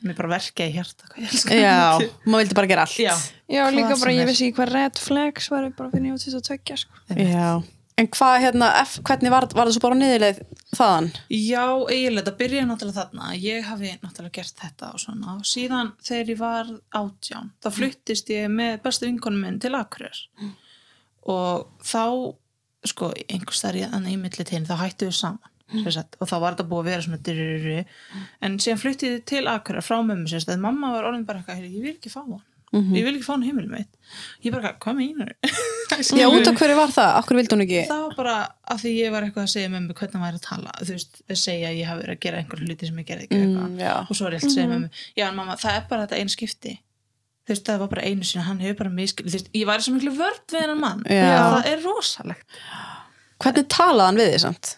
mér 0.07 0.19
bara 0.19 0.31
verka 0.37 0.69
í 0.69 0.75
hjarta 0.76 1.09
hvað 1.09 1.25
ég 1.25 1.33
elskar 1.33 1.59
já, 1.59 1.78
maður 2.28 2.45
vildi 2.45 2.59
bara 2.61 2.71
gera 2.71 2.85
allt. 2.87 2.99
Já, 3.02 3.14
já, 3.50 3.64
líka 3.75 3.97
bara 3.99 4.14
ég 4.14 4.31
vissi 4.31 4.47
ekki 4.47 4.61
hvað 4.61 4.75
red 4.76 5.00
flags 5.02 5.50
var 5.50 5.66
bara 5.75 5.90
fyrir 5.90 6.12
ég 6.12 6.14
var 6.14 6.23
til 6.23 6.37
að 6.38 6.47
tökja 6.52 6.78
sko. 6.85 7.02
Já. 7.19 7.49
En 8.01 8.09
hvað 8.11 8.37
hérna, 8.43 8.69
F, 8.83 8.97
hvernig 9.07 9.33
var, 9.33 9.47
var 9.55 9.69
það 9.69 9.77
svo 9.77 9.83
bara 9.85 9.99
niðurleið 10.01 10.41
þaðan? 10.75 11.09
Já, 11.31 11.65
eiginlega, 11.95 12.27
það 12.29 12.39
byrjaði 12.43 12.69
náttúrulega 12.71 12.99
þarna. 13.01 13.31
Ég 13.39 13.69
hafi 13.69 13.93
náttúrulega 14.03 14.37
gert 14.41 14.63
þetta 14.65 14.91
og 14.91 15.03
svona. 15.05 15.37
Og 15.39 15.49
síðan 15.49 15.93
þegar 16.03 16.33
ég 16.33 16.41
var 16.43 16.73
átján 17.01 17.53
þá 17.63 17.71
fluttist 17.79 18.33
ég 18.35 18.51
með 18.53 18.79
bestu 18.85 19.09
vinkonum 19.09 19.47
minn 19.47 19.61
til 19.63 19.75
Akureyr 19.79 20.23
og 21.25 21.69
þá 21.81 22.05
sko, 22.85 23.11
einhvers 23.33 23.63
þar 23.65 23.79
í 23.81 23.85
þannig 23.89 24.17
í 24.17 24.21
milli 24.21 24.45
til 24.49 24.65
þá 24.69 24.75
hættu 24.83 25.09
við 25.09 25.19
saman 25.23 25.53
sagt, 25.95 26.19
og 26.21 26.29
þá 26.29 26.35
var 26.43 26.55
þetta 26.55 26.67
búið 26.69 26.83
að 26.83 26.91
vera 26.91 27.05
svona 27.07 27.21
dyrriri 27.25 27.77
en 28.45 28.59
síðan 28.63 28.81
fluttið 28.83 29.15
ég 29.15 29.23
til 29.31 29.45
Akureyr 29.51 29.87
frá 29.87 29.97
mömmu 30.05 30.29
sem 30.31 30.43
sagt, 30.43 30.61
mamma 30.61 30.93
var 30.93 31.09
orðin 31.09 31.25
bara 31.27 31.41
eitthvað, 31.41 31.63
"Heyrðu, 31.63 31.79
ég 31.79 31.87
vil 31.87 31.95
ekki 31.95 32.13
fá 32.13 32.21
hann 32.21 32.43
ég 32.95 33.05
vil 33.07 33.15
ekki 33.15 33.25
fá 33.25 33.33
hann 33.35 33.47
heimilum 33.47 33.71
mitt 33.71 33.97
ég 34.45 34.53
bara, 34.53 34.75
hvað 34.75 34.99
meinar 35.01 35.33
Já, 36.19 36.27
út 36.31 36.49
af 36.51 36.57
hverju 36.61 36.77
var 36.79 36.93
það? 36.95 37.11
Akkur 37.21 37.37
vildi 37.39 37.55
hún 37.57 37.65
ekki? 37.65 37.83
það 37.91 38.01
var 38.05 38.15
bara 38.19 38.37
að 38.75 38.81
því 38.85 38.93
ég 38.99 39.13
var 39.15 39.27
eitthvað 39.27 39.45
að 39.47 39.53
segja 39.55 39.69
með 39.75 39.85
mig 39.87 39.97
hvernig 40.01 40.15
hann 40.19 40.25
væri 40.27 40.41
að 40.41 40.47
tala 40.49 40.73
þú 40.81 40.95
veist, 40.97 41.21
að 41.31 41.41
segja 41.45 41.69
að 41.71 41.79
ég 41.81 41.89
hafi 41.91 42.03
verið 42.05 42.15
að 42.17 42.23
gera 42.27 42.41
einhver 42.43 42.63
hluti 42.65 42.89
sem 42.91 42.99
ég 43.03 43.09
gerði 43.11 43.27
ekki 43.29 43.39
eitthvað 43.41 43.69
Mm, 43.69 43.79
já. 43.85 43.95
og 44.09 44.17
svo 44.19 44.27
er 44.27 44.35
ég 44.37 44.41
alltaf 44.41 44.51
að 44.51 44.57
segja 44.57 44.71
með 44.73 44.81
mig 44.85 45.05
já 45.21 45.25
en 45.29 45.37
mamma, 45.39 45.57
það 45.61 45.77
er 45.79 45.87
bara 45.91 46.07
þetta 46.07 46.21
einu 46.23 46.35
skipti 46.35 46.73
þú 47.45 47.53
veist, 47.55 47.65
það 47.69 47.79
var 47.85 47.89
bara 47.95 48.07
einu 48.09 48.25
sinni, 48.25 48.45
hann 48.49 48.63
hefur 48.65 48.79
bara 48.83 48.95
miskil 48.99 49.27
þú 49.29 49.35
veist, 49.37 49.51
ég 49.55 49.67
væri 49.69 49.85
svo 49.87 49.95
miklu 49.99 50.15
vörd 50.19 50.45
við 50.55 50.61
hennan 50.65 50.81
mann 50.81 51.05
Já. 51.05 51.37
það 51.55 51.71
er 51.73 51.85
rosalegt 51.85 52.59
Hvernig 53.45 53.69
talaði 53.75 54.07
hann 54.09 54.21
við 54.23 54.31
þið 54.35 54.43
samt? 54.47 54.77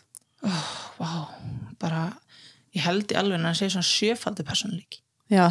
vá, 0.98 1.10
bara 1.80 2.02
ég 2.76 2.82
held 2.86 3.12
í 3.12 3.16
alveg 3.18 3.38
að 3.40 3.46
hann 3.48 3.58
segir 3.58 3.74
svona 3.76 3.88
sjöfaldi 3.90 4.44
persónleiki 4.46 5.00
já, 5.32 5.46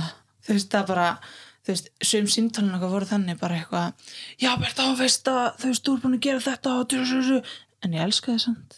þú 0.45 0.55
veist 0.57 0.69
það 0.75 0.87
bara 0.91 1.07
þú 1.65 1.73
veist, 1.73 1.89
sum 2.05 2.27
símtalinn 2.29 2.75
okkar 2.77 2.91
voru 2.93 3.05
þannig 3.09 3.39
bara 3.41 3.59
eitthvað, 3.59 3.93
já 4.41 4.55
Berta, 4.61 4.83
þú 4.91 4.97
veist 5.01 5.29
að 5.31 5.43
þú 5.61 5.71
veist, 5.71 5.83
þú 5.85 5.93
er 5.97 6.01
búin 6.05 6.17
að 6.19 6.25
gera 6.27 6.39
þetta 6.47 6.73
og 6.79 6.87
du- 6.89 7.05
du- 7.05 7.21
du- 7.21 7.41
du." 7.41 7.41
en 7.83 7.91
ég 7.93 8.01
elska 8.05 8.31
þið 8.33 8.39
samt. 8.47 8.77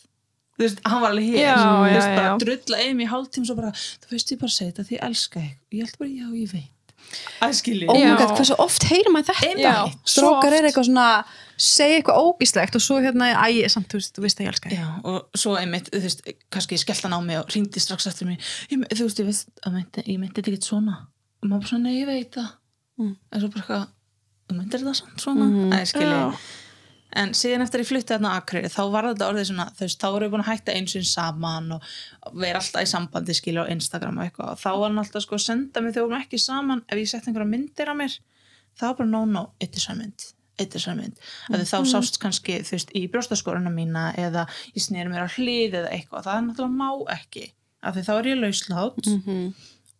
Þú 0.58 0.64
veist, 0.66 0.80
hann 0.86 1.02
var 1.02 1.12
alveg 1.12 1.28
hér 1.30 1.38
Já, 1.44 1.56
þú 1.58 1.68
já, 1.68 1.94
veist, 1.94 2.08
bara 2.16 2.28
já. 2.28 2.38
drulla 2.42 2.78
eim 2.82 2.98
í 3.00 3.08
hálftíma 3.08 3.46
svo 3.46 3.56
bara, 3.56 3.72
þú 3.72 4.10
veist, 4.12 4.32
ég 4.34 4.40
bara 4.40 4.50
segi 4.56 4.72
þetta 4.72 4.88
því 4.88 4.96
ég 4.98 5.04
elska 5.10 5.40
þig. 5.40 5.54
Og 5.54 5.72
ég 5.78 5.84
held 5.86 5.98
bara, 6.00 6.10
já, 6.10 6.28
ég 6.42 6.52
veit. 6.52 6.72
Að 7.42 7.54
skilji. 7.56 7.86
Oh 7.88 7.96
Já. 7.96 8.18
god, 8.18 8.32
hversu 8.36 8.56
oft 8.60 8.84
heyrir 8.84 9.12
maður 9.14 9.30
þetta? 9.38 9.62
Já, 9.64 9.76
strókar 10.04 10.52
er 10.58 10.66
eitthvað 10.68 10.88
svona 10.90 11.24
segja 11.56 12.02
eitthvað 12.02 12.20
ógíslegt 12.20 12.76
og 12.76 12.82
svo 12.84 12.98
hérna 13.00 13.30
æ, 13.48 13.70
samt, 13.72 13.88
þú 13.88 14.02
veist, 14.02 14.12
þú 14.18 14.22
veist 14.26 14.40
að 14.42 14.44
ég 14.44 14.50
elska 14.52 14.70
þig. 14.74 14.80
Já, 14.82 14.88
og 15.06 15.30
svo 15.40 15.56
einmitt, 15.56 15.88
þú 15.94 16.02
veist, 16.04 16.22
kannski 16.52 16.78
skellt 16.82 17.02
hann 17.08 17.16
á 17.16 17.20
mig 17.24 17.38
og 17.38 17.48
ringdi 17.56 17.80
strax 17.80 18.08
eftir 18.12 18.28
ég, 18.28 18.78
me- 18.82 18.88
þú 18.92 19.08
veist, 19.08 19.20
ég 19.24 19.26
veist, 19.30 19.48
að 19.64 19.78
ég 20.04 20.20
meinti 20.20 20.42
þetta 20.42 20.52
ekki 20.52 20.68
svona. 20.68 20.98
Og 21.44 21.48
maður 21.48 21.60
bara 21.64 21.70
svona, 21.70 21.84
nei, 21.88 21.96
ég 22.02 22.08
veit 22.12 22.32
það 22.36 22.50
Mm. 23.00 23.16
en 23.32 23.40
svo 23.42 23.50
bara 23.54 23.62
eitthvað 23.64 23.88
þú 24.50 24.56
meintir 24.58 24.80
þetta 24.82 24.96
samt 24.96 25.20
svona 25.22 25.46
Mhm. 25.46 25.70
mm. 25.70 25.74
Já. 26.32 26.40
en 27.18 27.30
síðan 27.34 27.62
eftir 27.64 27.80
ég 27.82 27.88
flutti 27.88 28.14
þarna 28.14 28.32
Akureyri, 28.38 28.70
þá 28.70 28.92
var 28.92 29.04
þetta 29.10 29.28
orðið 29.32 29.46
svona 29.50 29.66
veist, 29.80 30.00
þá 30.02 30.08
voru 30.12 30.26
ég 30.28 30.32
búin 30.32 30.44
að 30.44 30.52
hætta 30.52 30.74
eins 30.76 30.96
og 30.96 31.06
saman 31.06 31.72
og 31.72 31.82
vera 32.36 32.60
alltaf 32.60 32.82
í 32.84 32.88
sambandi 32.92 33.34
skilja 33.34 33.64
á 33.66 33.72
Instagram 33.72 34.18
og 34.18 34.24
eitthvað, 34.26 34.52
og 34.52 34.58
þá 34.60 34.70
var 34.80 34.90
hann 34.90 34.98
alltaf 35.04 35.22
sko 35.24 35.36
að 35.36 35.46
senda 35.46 35.82
mig 35.82 35.94
þegar 35.94 36.04
við 36.04 36.10
vorum 36.10 36.22
ekki 36.22 36.40
saman, 36.40 36.82
ef 36.90 36.98
ég 36.98 37.08
sett 37.08 37.28
einhverja 37.28 37.50
myndir 37.54 37.88
á 37.88 37.96
mér, 37.96 38.18
þá 38.80 38.98
bara 38.98 39.06
no, 39.10 39.26
no, 39.26 39.50
eitt 39.62 39.76
er 39.76 39.80
sæð 39.82 39.98
mynd 40.04 40.26
eitt 40.60 40.74
er 40.76 40.80
sæð 40.82 40.96
mynd, 40.98 41.18
að 41.54 41.66
þá 41.70 41.78
sást 41.86 42.20
kannski 42.20 42.60
þú 42.66 42.72
veist, 42.76 42.92
í 42.98 43.08
brjóstaskoruna 43.14 43.70
mína 43.70 44.14
eða 44.18 44.48
ég 44.76 44.82
sneri 44.82 45.10
mér 45.10 45.26
á 45.26 45.36
hlið 45.38 45.74
eða 45.80 45.92
eitthvað 45.94 46.24
það 46.26 46.38
er 46.38 46.46
náttúrulega 46.48 46.78
má 46.82 46.90
ekki, 47.14 47.52
af 47.84 47.96
því 47.96 48.04
þá 48.08 48.14
er 48.20 48.24
ég 48.34 48.40
lauslát 48.42 49.06
Mhm. 49.08 49.54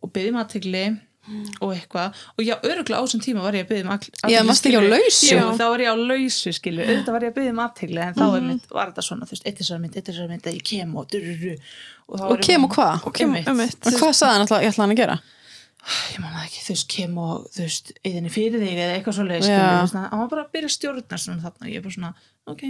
og 0.04 0.14
byggjum 0.14 0.40
aðtegli 0.44 1.00
og 1.60 1.74
eitthvað 1.74 2.16
og 2.38 2.42
já, 2.46 2.56
öruglega 2.62 3.00
á 3.00 3.04
þessum 3.04 3.22
tíma 3.24 3.44
var 3.44 3.58
ég 3.58 3.66
að 3.66 3.72
byggja 3.72 3.86
um 3.86 3.94
aðtegli 3.96 4.32
Já, 4.32 4.40
varstu 4.48 4.70
ekki 4.70 4.80
á 4.80 4.84
lausu? 4.88 5.32
Jú, 5.32 5.38
þá 5.60 5.66
var 5.68 5.80
ég 5.84 5.90
á 5.92 5.96
lausu, 6.00 6.50
skilju, 6.56 6.84
auðvitað 6.88 7.14
var 7.16 7.24
ég 7.26 7.32
að 7.32 7.38
byggja 7.38 7.54
um 7.54 7.64
aðtegli 7.66 8.02
en 8.04 8.14
þá 8.16 8.26
mm 8.26 8.32
-hmm. 8.48 8.60
var 8.78 8.88
þetta 8.92 9.04
svona, 9.08 9.24
þú 9.28 9.34
veist, 9.36 9.46
eitt 9.48 9.60
er 9.60 9.66
sæð 9.68 9.80
mynd, 9.84 9.96
eitt 9.96 10.10
er 10.10 10.16
sæð 10.18 10.30
mynd, 10.32 10.46
ég 10.48 10.64
kem 10.64 10.90
og 10.96 11.04
dururu 11.12 11.54
og, 12.08 12.16
og 12.16 12.20
var 12.20 12.38
ég 12.38 12.46
kem 12.48 12.64
og 12.64 12.72
hvað? 12.76 12.96
Og 13.04 13.12
kem- 13.14 13.28
Einmitt. 13.28 13.48
einmitt. 13.48 13.82
og 13.84 13.92
hvað 13.94 14.14
sagði 14.14 14.34
hann 14.34 14.44
alltaf, 14.46 14.62
ég 14.62 14.70
ætla 14.72 14.84
hann 14.84 14.96
að 14.96 15.02
gera? 15.04 15.18
ég 15.88 16.20
man 16.20 16.34
það 16.36 16.46
ekki, 16.48 16.62
þú 16.64 16.72
veist, 16.74 16.88
kem 16.92 17.18
og 17.18 17.48
þú 17.54 17.60
veist, 17.64 17.92
eðinni 18.04 18.30
fyrir 18.32 18.60
þig 18.60 18.76
eða 18.76 18.94
eitthvað 18.98 19.16
svo 19.16 19.24
leið 19.24 19.48
Já. 19.48 19.88
hann 19.88 20.20
var 20.20 20.30
bara 20.32 20.44
að 20.44 20.52
byrja 20.52 20.68
að 20.68 20.76
stjórna 20.76 21.18
svona 21.18 21.44
þarna, 21.44 21.70
ég 21.72 21.78
er 21.78 21.84
bara 21.86 21.96
svona, 21.96 22.12
ok, 22.48 22.64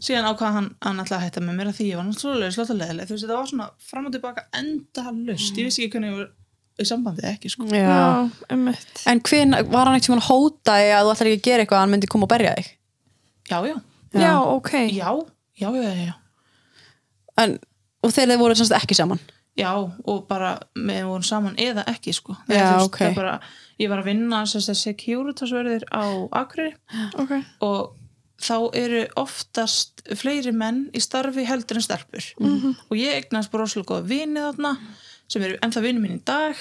síðan 0.00 0.28
ákvað 0.30 0.54
hann, 0.56 0.68
að 0.80 1.14
hætta 1.24 1.40
með 1.44 1.56
mér 1.60 1.70
að 1.70 1.78
því 1.78 1.86
ég 1.90 1.98
var 2.00 2.06
náttúrulega 2.08 2.54
slótt 2.56 2.70
að 2.74 2.78
leðileg 2.80 3.08
þú 3.10 3.14
veist, 3.16 3.24
þetta 3.26 3.38
var 3.40 3.48
svona 3.50 3.66
fram 3.90 4.06
og 4.08 4.14
tilbaka 4.14 4.44
enda 4.56 5.04
löst 5.28 5.58
ég 5.60 5.68
vissi 5.68 5.84
ekki 5.84 5.98
hvernig 5.98 6.12
ég 6.12 6.20
var 6.22 6.30
í 6.80 6.86
sambandi 6.88 7.26
ekki, 7.28 7.50
sko 7.52 7.66
já. 7.68 7.82
Já, 7.84 8.30
einmitt. 8.54 9.02
en 9.10 9.20
hvern, 9.28 9.56
var 9.68 9.90
hann 9.90 9.98
ekkert 9.98 10.08
sem 10.08 10.14
hann 10.16 10.24
hótaði 10.30 10.92
að 10.96 11.04
þú 11.04 11.12
ætlar 11.14 11.30
ekki 11.32 11.40
að 11.42 11.48
gera 11.50 11.64
eitthvað 11.66 11.78
að 11.80 11.84
hann 11.84 11.92
myndi 11.96 12.10
koma 12.14 12.24
og 12.28 12.32
berja 12.32 12.54
þig? 12.56 12.70
já, 13.50 13.58
já, 13.68 13.76
Já, 14.10 14.30
ok. 14.42 14.72
já, 14.90 15.10
já, 15.60 15.68
já, 15.70 15.82
já, 15.84 16.06
já. 16.08 16.14
en, 17.44 17.58
og 18.02 18.14
þeir 18.16 18.38
voru 18.40 18.56
semst 18.58 18.72
ekki 18.74 18.96
saman 18.96 19.20
já 19.58 19.70
og 19.76 20.24
bara 20.30 20.54
við 20.78 21.04
vorum 21.04 21.26
saman 21.26 21.56
eða 21.60 21.84
ekki, 21.90 22.14
sko 22.16 22.32
Já, 22.48 22.54
Eða, 22.54 22.66
þú 22.70 22.76
veist, 22.78 22.88
ok. 22.88 22.98
það 23.02 23.10
er 23.10 23.16
bara, 23.20 23.34
ég 23.82 23.90
var 23.92 24.00
að 24.02 24.08
vinna 24.14 24.40
sem 24.48 24.62
sagt 24.64 24.80
securitasverðir 24.80 25.84
á 25.92 26.04
Akureyri 26.40 26.74
Ok. 27.20 27.32
og 27.66 27.96
þá 28.40 28.56
eru 28.78 29.04
oftast 29.20 30.02
fleiri 30.18 30.52
menn 30.56 30.86
í 30.96 31.02
starfi 31.02 31.44
heldur 31.48 31.80
en 31.80 31.84
stelpur. 31.86 32.24
Mhm. 32.40 32.76
og 32.88 32.96
ég 32.96 33.18
eignast 33.20 33.50
bara 33.52 33.64
rosalega 33.66 33.92
góða 33.94 34.08
vini 34.08 34.40
þarna 34.40 34.76
sem 35.28 35.42
eru 35.42 35.58
ennþá 35.62 35.82
vini 35.84 36.00
mín 36.00 36.18
í 36.18 36.24
dag 36.24 36.56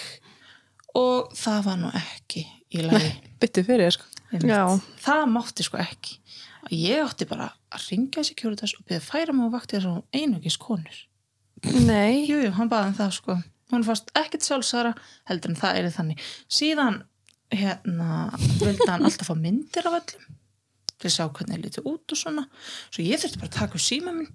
og 0.96 1.34
það 1.34 1.64
var 1.66 1.78
nú 1.78 1.92
ekki 1.96 2.46
í 2.74 2.84
lagi. 2.86 3.12
Byttu 3.40 3.64
fyrir 3.66 3.92
sko. 3.92 4.06
Það 5.02 5.24
mátti 5.34 5.66
sko 5.66 5.78
ekki. 5.82 6.18
Ég 6.76 7.02
átti 7.02 7.26
bara 7.26 7.54
að 7.74 7.86
ringa 7.90 8.20
þessi 8.20 8.36
kjóriðas 8.38 8.76
og 8.78 8.86
beða 8.86 9.02
færa 9.02 9.34
mig 9.34 9.48
á 9.50 9.56
vakti 9.56 9.78
þess 9.78 9.88
að 9.90 9.96
hún 9.96 10.20
einugis 10.20 10.58
konur. 10.58 10.98
Nei. 11.64 12.28
jú, 12.28 12.38
jú, 12.44 12.52
hann 12.56 12.70
baði 12.70 12.92
um 12.92 12.98
það 13.00 13.16
sko. 13.16 13.38
Hún 13.72 13.86
fannst 13.86 14.12
ekkert 14.18 14.46
sjálfsara 14.46 14.94
heldur 15.30 15.54
en 15.54 15.60
það 15.60 15.80
er 15.80 15.90
þannig. 15.94 16.28
Síðan 16.50 17.04
hérna 17.54 18.30
vildi 18.60 18.86
hann 18.90 19.06
alltaf 19.08 19.30
fá 19.30 19.36
myndir 19.38 19.88
af 19.90 19.98
öllum 20.02 20.39
til 21.00 21.10
að 21.10 21.16
sjá 21.16 21.26
hvernig 21.30 21.56
það 21.56 21.66
lítið 21.66 21.90
út 21.94 22.14
og 22.16 22.20
svona 22.22 22.46
svo 22.90 23.06
ég 23.06 23.22
þurfti 23.24 23.42
bara 23.42 23.52
að 23.52 23.58
taka 23.60 23.82
síma 23.84 24.14
minn 24.16 24.32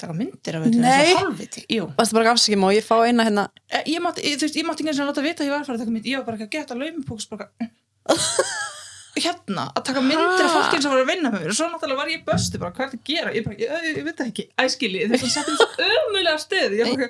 taka 0.00 0.16
myndir 0.16 0.56
af 0.56 0.66
Nei. 0.66 0.90
eins 0.90 1.14
og 1.14 1.22
halvviti 1.26 1.64
jú. 1.76 1.86
varstu 1.98 2.16
bara 2.16 2.30
gafsakima 2.30 2.70
og 2.70 2.76
ég 2.78 2.86
fá 2.86 2.96
eina 3.04 3.26
hérna 3.28 3.48
Eh, 3.70 3.84
ég 3.92 4.00
mátti, 4.02 4.24
ekki 4.24 4.90
eins 4.90 5.00
og 5.02 5.10
láta 5.10 5.22
vita 5.22 5.44
að 5.44 5.50
ég 5.50 5.54
var 5.54 5.60
að 5.62 5.68
fara 5.68 5.78
að 5.78 5.84
taka 5.84 5.94
mynd 5.94 6.08
ég 6.10 6.16
var 6.18 6.26
bara 6.26 6.36
ekki 6.40 6.48
að 6.48 6.54
geta 6.56 6.78
laumupókus 6.80 7.28
bara 7.30 7.50
hérna, 9.18 9.64
að 9.74 9.84
taka 9.88 10.02
myndir 10.04 10.44
af 10.46 10.52
fólkinn 10.54 10.84
sem 10.84 10.92
var 10.92 11.00
að 11.02 11.08
vinna 11.10 11.32
með 11.32 11.42
mér. 11.42 11.50
Og 11.52 11.56
svo 11.58 11.66
náttúrulega 11.70 11.98
var 12.00 12.12
ég 12.12 12.22
böstu 12.26 12.60
bara, 12.62 12.74
hvað 12.76 12.84
er 12.84 12.90
þetta 12.92 13.00
að 13.00 13.10
gera? 13.10 13.32
Ég, 13.34 13.44
bara, 13.46 13.56
ég, 13.58 13.72
ég, 13.88 13.96
ég 13.98 14.06
veit 14.06 14.20
það 14.20 14.30
ekki, 14.30 14.44
æskili 14.64 15.02
veist, 15.10 15.24
það 15.24 15.32
settum 15.34 15.58
svo 15.58 15.68
ömulega 15.88 16.38
bara, 16.94 17.08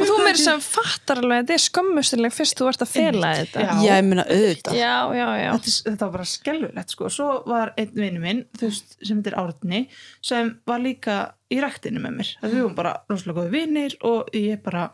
Og 0.00 0.06
þú 0.08 0.16
meiri 0.22 0.40
sem 0.40 0.60
fattar 0.64 1.20
alveg 1.20 1.42
að 1.42 1.42
þetta 1.42 1.54
er 1.58 1.62
skömmustileg 1.66 2.32
fyrst 2.32 2.60
þú 2.60 2.68
ert 2.70 2.84
að 2.86 2.90
fela 2.92 3.32
þetta. 3.36 3.64
já. 3.66 3.72
ég 3.84 4.06
meina 4.06 4.24
auðvitað. 4.24 4.78
Já, 4.78 4.94
já, 5.18 5.26
já. 5.42 5.50
þetta, 5.52 5.72
er- 5.72 5.90
þetta 5.90 6.06
var 6.06 6.14
bara 6.16 6.28
skelfulegt 6.30 6.94
sko. 6.94 7.10
svo 7.12 7.28
var 7.50 7.72
einn 7.76 7.92
vinnu 7.98 8.22
minn 8.22 8.40
veist, 8.62 8.96
sem 9.02 9.20
heitir 9.20 9.36
Árni 9.42 9.82
sem 10.24 10.54
var 10.66 10.80
líka 10.80 11.18
í 11.52 11.60
ræktinu 11.60 12.00
með 12.00 12.16
mér. 12.20 12.32
Það 12.40 12.54
við 12.54 12.62
vorum 12.62 12.78
bara 12.78 12.94
rosalega 13.10 13.42
góði 13.42 13.52
vinnir 13.58 13.98
og 14.08 14.32
ég 14.38 14.62
bara, 14.64 14.86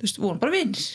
þú 0.00 0.06
veist, 0.08 0.16
við 0.22 0.26
vorum 0.30 0.40
bara 0.46 0.56
vinnir 0.56 0.88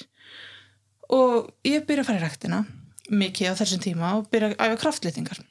og 1.13 1.51
ég 1.67 1.86
byrja 1.86 2.01
að 2.06 2.10
fara 2.10 2.21
í 2.23 2.25
ræktina 2.25 2.63
mikið 3.11 3.51
á 3.51 3.59
þessum 3.61 3.81
tíma 3.83 4.13
og 4.19 4.29
byrja 4.33 4.53
að 4.55 4.71
æfa 4.71 4.79
kraftlýtingar 4.83 5.41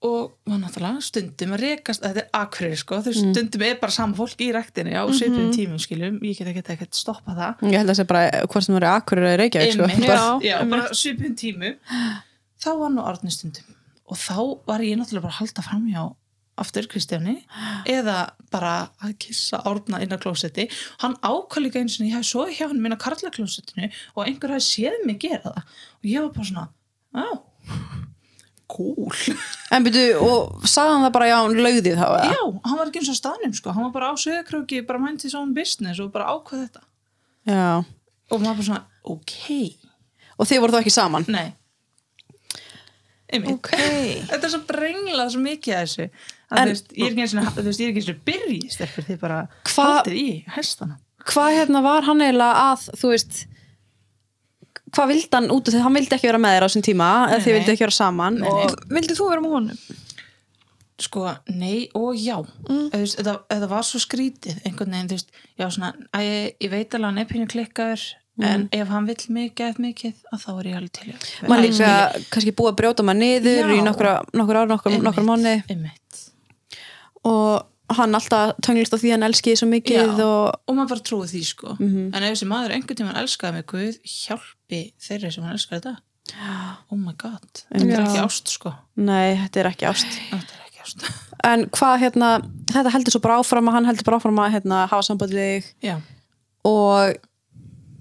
og 0.00 0.30
var 0.48 0.60
náttúrulega 0.62 1.02
stundum 1.04 1.50
að 1.52 1.62
rekast 1.66 2.04
þetta 2.04 2.22
er 2.22 2.28
akkurir 2.38 2.78
sko, 2.80 3.00
þú 3.04 3.12
veist, 3.12 3.26
stundum 3.34 3.64
er 3.66 3.74
bara 3.82 3.92
sama 3.92 4.16
fólk 4.16 4.40
í 4.40 4.48
ræktinu 4.56 4.94
á 4.96 5.04
svipum 5.12 5.50
tímum 5.52 5.80
skiljum. 5.82 6.16
Ég 6.24 6.38
get 6.40 6.48
ekki 6.48 6.62
ekkert 6.72 6.96
stoppa 6.96 7.34
það. 7.36 7.66
Ég 7.68 7.76
held 7.82 7.84
að 7.84 7.92
það 7.92 7.98
sé 7.98 8.06
bara 8.08 8.46
hvort 8.46 8.66
sem 8.66 8.78
verið 8.78 8.94
akkur 8.94 9.20
eða 9.20 9.34
reykjavík 9.42 9.76
sko. 9.76 9.90
Já, 10.06 10.22
já, 10.46 10.56
bara 10.72 10.96
svipum 10.96 11.36
tímu 11.36 11.74
þá 12.64 12.70
var 12.80 12.94
nú 12.94 13.04
Árni 13.04 13.34
stundum. 13.34 13.76
Og 14.08 14.16
þá 14.18 14.38
var 14.72 14.86
ég 14.88 14.96
náttúrulega 14.96 15.26
bara 15.26 15.36
að 15.36 15.40
halda 15.42 15.66
fram 15.68 15.84
hjá 15.92 16.02
aftur 16.60 16.88
Kristjáni 16.90 17.38
eða 17.88 18.30
bara 18.52 18.74
að 19.02 19.16
kissa 19.24 19.62
Árna 19.68 20.02
inn 20.04 20.12
á 20.12 20.18
klósetti. 20.20 20.66
Hann 21.02 21.16
ákvað 21.22 21.66
líka 21.66 21.80
eins 21.80 21.98
og 22.00 22.06
ég 22.08 22.18
hef 22.18 22.28
svo 22.28 22.46
hjá 22.50 22.66
hann 22.66 22.82
minna 22.82 22.98
karlaklósettinu 23.00 23.88
og 24.14 24.26
einhver 24.26 24.54
hafi 24.56 24.66
séð 24.68 25.00
mig 25.08 25.20
gera 25.22 25.54
það. 25.56 25.80
Og 26.00 26.10
ég 26.12 26.26
var 26.26 26.32
bara 26.36 26.50
svona 26.50 26.66
á, 27.16 27.28
cool. 28.70 29.14
En 29.74 29.86
byrju, 29.86 30.18
og 30.22 30.66
sagði 30.68 30.94
hann 30.94 31.06
það 31.06 31.14
bara 31.16 31.30
já, 31.30 31.36
hann 31.40 31.62
lögði 31.66 31.94
þá 31.98 32.06
eða? 32.06 32.32
já, 32.34 32.42
hann 32.66 32.80
var 32.80 32.90
ekki 32.90 33.02
eins 33.02 33.12
og 33.12 33.18
staðnum 33.18 33.54
sko. 33.56 33.74
Hann 33.74 33.88
var 33.88 33.94
bara 33.96 34.10
á 34.12 34.14
sögurkróki, 34.20 34.82
bara 34.86 35.02
mind 35.02 35.24
his 35.26 35.36
own 35.38 35.54
business 35.56 36.02
og 36.02 36.12
bara 36.14 36.30
ákvað 36.34 36.66
þetta. 36.66 36.84
Já, 37.50 37.70
og 38.30 38.42
maður 38.44 38.60
bara 38.60 38.68
svona, 38.68 38.84
ok. 39.16 39.38
Og 40.40 40.48
þið 40.48 40.62
voru 40.62 40.76
þá 40.76 40.82
ekki 40.84 40.94
saman? 40.94 41.26
Nei. 41.32 41.48
Einmitt. 43.30 43.56
Ok. 43.58 43.72
þetta 44.30 44.42
er 44.46 44.52
svo 44.52 44.62
brenglað 44.68 45.34
svo 45.34 45.42
mikið 45.44 45.76
að 45.76 45.82
þessu 45.86 46.06
að 46.50 46.58
En- 46.60 46.68
þú 46.68 46.74
veist, 46.74 46.92
ég 46.96 47.06
er 47.06 47.12
ekki 47.14 47.24
eins 47.26 47.34
og 47.38 47.52
þú 47.60 47.66
veist, 47.68 47.80
ég 47.80 47.86
er 47.86 47.92
ekki 47.94 48.02
eins 48.02 48.10
og 48.14 48.20
byrjist 48.30 48.80
eftir 48.86 49.06
því 49.08 49.18
bara 49.20 49.38
haldið 49.76 50.18
í 50.18 50.28
hestana 50.56 50.98
hvað 51.30 51.56
hérna 51.58 51.82
var 51.84 52.06
hann 52.08 52.20
eiginlega 52.24 52.66
að 52.72 52.86
þú 53.00 53.14
veist 53.14 53.40
hvað 54.90 55.10
vildi 55.12 55.36
hann 55.36 55.50
út 55.54 55.68
af 55.68 55.74
því 55.74 55.82
hann 55.84 55.98
vildi 55.98 56.16
ekki 56.16 56.30
vera 56.30 56.40
með 56.42 56.54
þér 56.56 56.64
á 56.64 56.68
þessum 56.68 56.86
tíma 56.86 57.08
eða 57.28 57.34
Nei, 57.36 57.42
þið 57.44 57.52
nei. 57.52 57.58
vildi 57.58 57.74
ekki 57.74 57.84
vera 57.86 57.98
saman 58.00 58.38
Nei, 58.40 58.48
og 58.50 58.86
Vildið 58.90 59.20
þú 59.20 59.28
vera 59.30 59.44
með 59.44 59.56
honum? 59.58 59.82
sko, 61.00 61.22
nei 61.48 61.88
og 61.96 62.16
já 62.20 62.36
mm. 62.36 62.88
þetta, 62.92 63.34
þetta 63.48 63.68
var 63.70 63.84
svo 63.88 64.00
skrítið 64.02 64.58
einhvern 64.68 64.92
veginn, 64.92 65.08
þú 65.08 65.16
veist, 65.16 65.30
já 65.56 65.66
svona 65.72 65.92
að 66.16 66.26
ég, 66.26 66.50
ég 66.60 66.72
veit 66.74 66.92
alveg 66.92 67.00
að 67.00 67.06
hann 67.08 67.22
er 67.22 67.30
pínu 67.30 67.46
klikkaður 67.48 68.02
en 68.50 68.66
ef 68.72 68.88
hann 68.92 69.08
vill 69.08 69.24
mikið 69.36 69.66
eftir 69.70 69.84
mikið 69.84 70.20
að 70.32 70.44
þá 70.44 70.50
er 70.52 70.68
ég 70.70 70.76
alveg 70.78 70.92
til 70.96 71.14
Æ, 71.14 71.54
líka 71.64 71.90
kannski 72.32 72.54
búið 72.56 72.70
að 72.72 72.78
brjóta 72.80 73.04
maður 73.06 73.20
niður 73.24 73.62
Já. 73.64 73.74
í 73.76 73.80
nokkra, 73.84 74.12
nokkur 74.36 74.60
ár, 74.60 74.70
nokkur, 74.70 74.92
Einmitt, 74.92 75.06
nokkur 75.08 75.26
mánu 75.28 75.54
einmitt. 75.56 76.09
Og 77.28 77.96
hann 77.96 78.14
alltaf 78.14 78.54
tönglist 78.62 78.94
á 78.94 78.98
því 79.02 79.14
hann 79.14 79.26
elski 79.26 79.56
svo 79.58 79.66
mikið 79.70 79.96
Já. 79.98 80.26
og 80.26 80.60
og 80.68 80.76
maður 80.76 80.92
bara 80.94 81.06
trúi 81.08 81.26
því 81.30 81.42
sko. 81.46 81.74
Mhm. 81.78 82.14
en 82.14 82.22
ef 82.22 82.36
þessi 82.36 82.48
maður 82.50 82.76
einhvern 82.76 83.00
tímann 83.00 83.20
elskaði 83.22 83.52
mig 83.58 83.66
Guð 83.66 83.98
hjálpi 84.04 84.82
þeirri 85.02 85.32
sem 85.32 85.44
hann 85.44 85.56
elskar 85.58 85.80
þetta. 85.80 85.96
Oh 86.90 86.98
my 86.98 87.12
god, 87.18 87.64
þetta 87.72 87.90
er 87.96 88.04
ekki 88.04 88.22
ást 88.22 88.52
sko. 88.54 88.72
Nei, 88.96 89.34
þetta 89.40 89.60
er 89.60 89.68
ekki 89.72 89.88
ást. 89.90 90.06
Þetta 90.30 90.54
er 90.54 90.64
ekki 90.68 90.84
ást. 90.84 91.04
En 91.50 91.62
hvað 91.72 92.02
hérna, 92.02 92.28
þetta 92.68 92.90
heldur 92.92 93.14
svo 93.14 93.20
bara 93.24 93.38
áfram 93.40 93.68
að 93.70 93.76
hann 93.78 93.86
heldur 93.88 94.04
bara 94.04 94.18
áfram 94.20 94.40
að 94.42 94.50
hérna, 94.58 94.80
hafa 94.90 95.06
sambandið 95.06 95.70
og, 96.68 97.14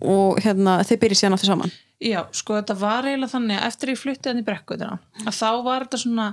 og 0.04 0.42
hérna, 0.44 0.82
þið 0.84 1.00
byrjið 1.06 1.22
síðan 1.22 1.38
aftur 1.38 1.54
saman. 1.54 1.72
Já, 2.04 2.20
sko 2.36 2.56
þetta 2.56 2.76
var 2.80 3.08
eiginlega 3.08 3.32
þannig 3.32 3.58
að 3.60 3.70
eftir 3.70 3.94
ég 3.94 4.00
flutti 4.00 4.32
hann 4.32 4.42
í 4.42 4.46
brekkuðina 4.48 5.00
að 5.24 5.34
þá 5.36 5.50
var 5.66 5.86
þetta 5.86 6.02
svona, 6.04 6.28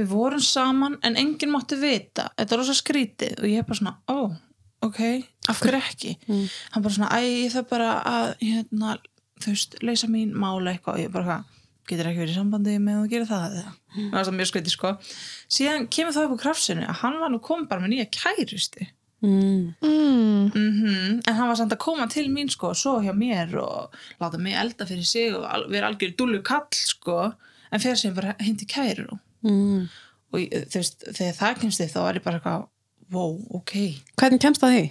við 0.00 0.08
vorum 0.12 0.42
saman 0.44 0.98
en 1.06 1.18
enginn 1.20 1.52
mátti 1.52 1.78
vita, 1.80 2.30
þetta 2.38 2.56
er 2.56 2.62
rosa 2.62 2.76
skrítið 2.76 3.40
og 3.40 3.48
ég 3.50 3.62
er 3.62 3.68
bara 3.68 3.80
svona, 3.80 3.94
ó, 4.08 4.18
ok 4.86 5.00
af 5.50 5.62
hverju 5.62 5.80
ekki? 5.80 6.12
Hann 6.28 6.84
bara 6.84 6.94
svona, 6.96 7.10
æ, 7.16 7.20
ég 7.44 7.52
þarf 7.54 7.68
bara 7.72 7.90
að 8.08 8.28
hérna, 8.42 8.96
þú 9.42 9.54
veist, 9.56 9.76
leysa 9.82 10.08
mín 10.10 10.32
mála 10.38 10.72
eitthvað. 10.72 10.98
Og 10.98 11.04
ég 11.04 11.12
bara, 11.14 11.28
hvað, 11.28 11.60
getur 11.90 12.10
ekki 12.10 12.22
verið 12.22 12.34
í 12.34 12.38
sambandi 12.38 12.78
með 12.82 13.00
að 13.02 13.12
gera 13.12 13.28
það 13.30 13.60
eða, 13.60 13.76
það 13.98 14.16
var 14.16 14.26
það 14.28 14.36
mjög 14.38 14.50
skrítið 14.52 14.76
sko. 14.76 14.96
Síðan 15.58 15.88
kemur 15.92 16.16
það 16.16 16.28
upp 16.28 16.34
á 16.38 16.42
krafsinu 16.46 16.88
að 16.88 17.00
hann 17.02 17.22
var 17.22 17.32
nú 17.32 17.40
komið 17.42 17.70
bara 17.72 17.84
með 17.84 17.94
nýja 17.96 18.10
kærusti 18.14 18.92
mm. 19.22 19.74
mm. 19.82 20.50
mm 20.54 21.20
en 21.26 21.34
hann 21.34 21.48
var 21.48 21.58
samt 21.58 21.74
að 21.74 21.82
koma 21.82 22.06
til 22.10 22.28
mín 22.32 22.50
sko 22.52 22.72
og 22.72 22.78
svo 22.78 22.98
hjá 23.04 23.12
mér 23.16 23.54
og 23.62 23.94
láta 24.22 24.40
mig 24.40 24.56
elda 24.58 24.86
fyrir 24.88 25.06
sig 25.06 25.34
og 25.36 25.46
vera 25.70 25.90
algjör 25.90 26.14
dúllu 26.18 26.42
kall 26.46 26.66
sko 26.72 27.18
en 27.70 27.82
fyrir 27.82 27.98
sem 27.98 28.14
bara 28.14 28.36
hindi 28.40 28.66
kæru 28.66 29.18
Mm. 29.42 29.86
og 30.32 30.44
þú 30.72 30.80
veist, 30.80 31.02
þegar 31.08 31.38
það 31.40 31.60
kemst 31.62 31.82
þið 31.82 31.94
þá 31.94 32.00
var 32.06 32.18
ég 32.20 32.24
bara 32.26 32.38
eitthvað, 32.40 32.66
wow, 33.12 33.32
ok 33.58 33.72
hvernig 34.20 34.42
kemst 34.44 34.62
það 34.62 34.76
því? 34.76 34.84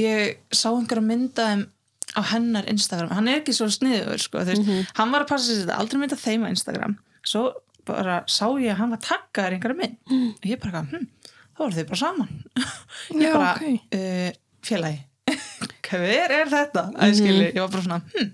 ég 0.00 0.36
sá 0.54 0.68
einhverja 0.70 1.04
mynda 1.04 1.48
um 1.56 1.66
á 2.10 2.20
hennar 2.32 2.66
Instagram, 2.66 3.12
hann 3.14 3.28
er 3.30 3.38
ekki 3.38 3.52
svo 3.54 3.68
sniður 3.70 4.18
sko, 4.18 4.40
þú 4.42 4.54
veist, 4.56 4.70
hann 4.98 5.12
var 5.14 5.22
að 5.22 5.28
passa 5.30 5.46
sér 5.52 5.60
þetta 5.62 5.76
aldrei 5.78 6.00
mynda 6.02 6.16
þeim 6.18 6.42
á 6.42 6.48
Instagram, 6.50 6.96
svo 7.22 7.44
bara 7.86 8.16
sá 8.30 8.46
ég 8.58 8.72
að 8.72 8.80
hann 8.80 8.90
var 8.96 9.02
takkaður 9.04 9.54
einhverja 9.56 9.78
mynd 9.78 10.14
og 10.40 10.48
ég 10.50 10.58
bara, 10.62 10.82
hm, 10.90 11.06
þá 11.54 11.60
voru 11.62 11.76
þau 11.76 11.86
bara 11.92 12.00
saman 12.00 12.32
ég 13.22 13.36
bara, 13.36 13.52
ok. 13.54 13.94
uh, 13.94 14.32
félagi 14.66 14.98
hver 15.90 16.34
er 16.40 16.50
þetta? 16.50 16.84
Æskili, 17.06 17.46
ég 17.52 17.60
var 17.62 17.70
bara 17.76 17.86
svona, 17.86 18.00
hm, 18.16 18.32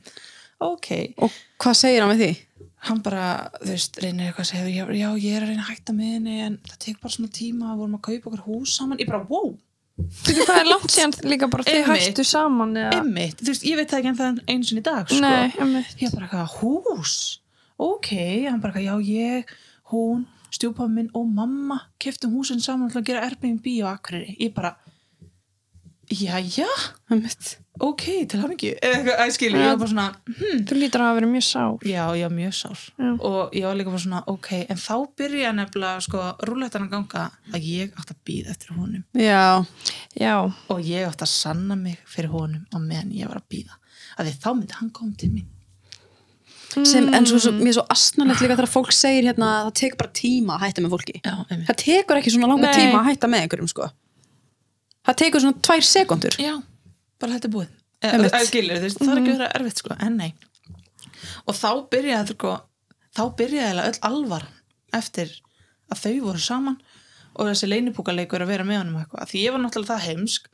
ok 0.71 0.89
og 1.27 1.37
hvað 1.61 1.79
segir 1.83 2.05
hann 2.07 2.15
við 2.15 2.23
því? 2.25 2.31
Hann 2.89 3.03
bara, 3.05 3.27
þú 3.61 3.71
veist, 3.73 3.99
reynir 4.03 4.29
eitthvað 4.31 4.45
að 4.45 4.51
segja 4.51 4.73
já, 4.73 4.85
já, 4.97 5.09
ég 5.23 5.37
er 5.37 5.45
að 5.45 5.51
reyna 5.53 5.63
að 5.65 5.71
hætta 5.73 5.95
með 5.97 6.11
henni 6.17 6.37
en 6.47 6.59
það 6.67 6.79
tekur 6.85 7.01
bara 7.07 7.15
svona 7.17 7.33
tíma, 7.39 7.77
vorum 7.79 7.97
að 7.99 8.05
kaupa 8.09 8.31
okkur 8.31 8.45
hús 8.47 8.75
saman. 8.79 9.01
Ég 9.03 9.09
bara, 9.11 9.23
wow, 9.31 9.55
Þú 9.97 10.35
hvað 10.45 10.59
er 10.61 10.67
langt 10.69 10.93
síðan 10.93 11.15
líka 11.25 11.47
bara 11.49 11.65
Einmitt. 11.73 12.03
hættu 12.05 12.25
saman 12.29 12.75
eða? 12.77 12.99
einmitt. 12.99 13.39
Þú 13.41 13.49
veist, 13.49 13.63
ég 13.65 13.79
veit 13.79 13.89
það 13.89 13.99
ekki 14.03 14.11
en 14.11 14.19
það 14.19 14.41
einu 14.53 14.67
sinni 14.69 14.83
í 14.83 14.85
dag, 14.85 15.07
sko. 15.09 15.21
Nei, 15.25 15.85
ég 16.03 16.13
bara 16.13 16.27
eitthvað, 16.27 16.57
hús? 16.61 17.15
Ok, 17.81 18.11
hann 18.51 18.61
bara 18.61 18.83
já 18.85 18.93
ég 19.01 19.55
hún, 19.93 20.27
stjúpa 20.53 20.85
minn 20.89 21.09
og 21.17 21.25
mamma 21.33 21.79
keftum 22.01 22.35
húsin 22.37 22.61
saman 22.61 22.93
til 22.93 23.01
að 23.01 23.09
gera 23.09 23.25
Airbnb 23.25 23.65
á 23.89 23.97
Akureyri, 23.97 24.37
ég 24.41 24.53
bara 24.57 24.75
já, 26.13 26.37
já, 26.45 26.69
Einmitt. 27.11 27.57
Ok, 27.81 28.05
til 28.31 28.41
hann 28.41 28.53
ekki 28.55 28.71
eitthvað, 28.81 29.17
að 29.25 29.33
skilja, 29.37 29.61
ég 29.61 29.71
var 29.73 29.81
bara 29.83 29.91
svona 29.93 30.07
hm, 30.31 30.61
Þú 30.69 30.79
lítur 30.81 31.03
að 31.03 31.09
hafa 31.11 31.17
verið 31.19 31.33
mjög 31.35 31.45
sár. 31.47 31.75
já, 31.91 32.05
já, 32.21 32.27
mjög 32.33 32.55
sár. 32.61 32.85
Já. 32.97 33.11
og 33.31 33.57
ég 33.59 33.67
var 33.69 33.77
líka 33.81 33.93
bara 33.93 34.03
svona, 34.07 34.23
ok 34.33 34.49
en 34.63 34.81
þá 34.81 34.95
byrja 35.21 35.53
nefnilega, 35.59 36.05
sko, 36.07 36.23
rúletan 36.49 36.87
að 36.87 36.95
ganga 36.95 37.25
að 37.53 37.67
ég 37.73 37.99
átt 38.01 38.15
að 38.15 38.23
býða 38.29 38.55
eftir 38.57 38.73
honum. 38.77 39.03
Já, 39.13 39.65
Já, 40.17 40.35
og 40.73 40.81
ég 40.87 41.05
átt 41.11 41.27
að 41.27 41.33
sanna 41.35 41.77
mig 41.77 41.99
fyrir 42.09 42.33
honum 42.33 42.65
á 42.73 42.79
meðan 42.81 43.13
ég 43.13 43.29
var 43.29 43.43
að 43.43 43.51
býða 43.53 43.77
að 44.17 44.31
því 44.31 44.39
þá 44.41 44.49
myndi 44.57 44.79
hann 44.81 44.91
koma 44.97 45.13
til 45.21 45.29
mín. 45.35 45.53
Sem, 46.77 47.07
en 47.15 47.25
svo, 47.25 47.39
svo, 47.41 47.53
mér 47.57 47.71
er 47.71 47.77
svo 47.79 47.85
astnalegt 47.93 48.41
líka 48.43 48.57
þegar 48.59 48.69
fólk 48.69 48.91
segir 48.93 49.25
hérna 49.31 49.47
að 49.63 49.69
það 49.69 49.75
tekur 49.81 49.99
bara 50.03 50.13
tíma 50.19 50.57
að 50.57 50.65
hætta 50.67 50.83
með 50.85 50.93
fólki. 50.93 51.15
Já, 51.25 51.35
það 51.69 51.77
tekur 51.81 52.19
ekki 52.21 52.33
svona 52.35 52.49
langa 52.51 52.69
Nei. 52.69 52.75
tíma 52.77 52.99
að 53.01 53.07
hætta 53.11 53.31
með 53.33 53.45
einhverjum 53.47 53.71
sko. 53.71 53.87
Það 55.07 55.19
tekur 55.23 55.45
svona 55.45 55.63
tvær 55.69 55.87
sekundur 55.87 56.37
já, 56.43 56.53
bara 57.21 57.37
þetta 57.37 57.49
er 57.49 57.55
búið. 57.57 57.73
Eða 58.07 58.43
skilur, 58.47 58.77
þú 58.77 58.87
veist, 58.87 59.01
það 59.01 59.13
er 59.13 59.21
ekki 59.23 59.33
að 59.33 59.39
vera 59.39 59.51
erfitt 59.59 59.83
sko, 59.83 59.97
en 60.07 60.19
nei. 60.21 60.31
Og 61.47 61.57
þá 61.57 61.71
byrjaði 61.93 62.37
sko, 62.37 62.53
þá 63.17 63.23
byrjaði 63.41 63.87
öll 63.87 64.01
alvar 64.11 64.47
eftir 64.97 65.33
að 65.93 66.03
þau 66.03 66.15
voru 66.27 66.43
saman 66.43 66.79
og 67.37 67.51
þessi 67.51 67.69
leinipúkaleikur 67.71 68.45
að 68.45 68.53
vera 68.53 68.67
með 68.67 68.81
honum 68.83 68.99
og 68.99 69.05
eitthvað, 69.05 69.31
því 69.31 69.43
ég 69.43 69.55
var 69.55 69.63
náttúrulega 69.63 69.93
það 69.93 70.07
heimsk 70.11 70.49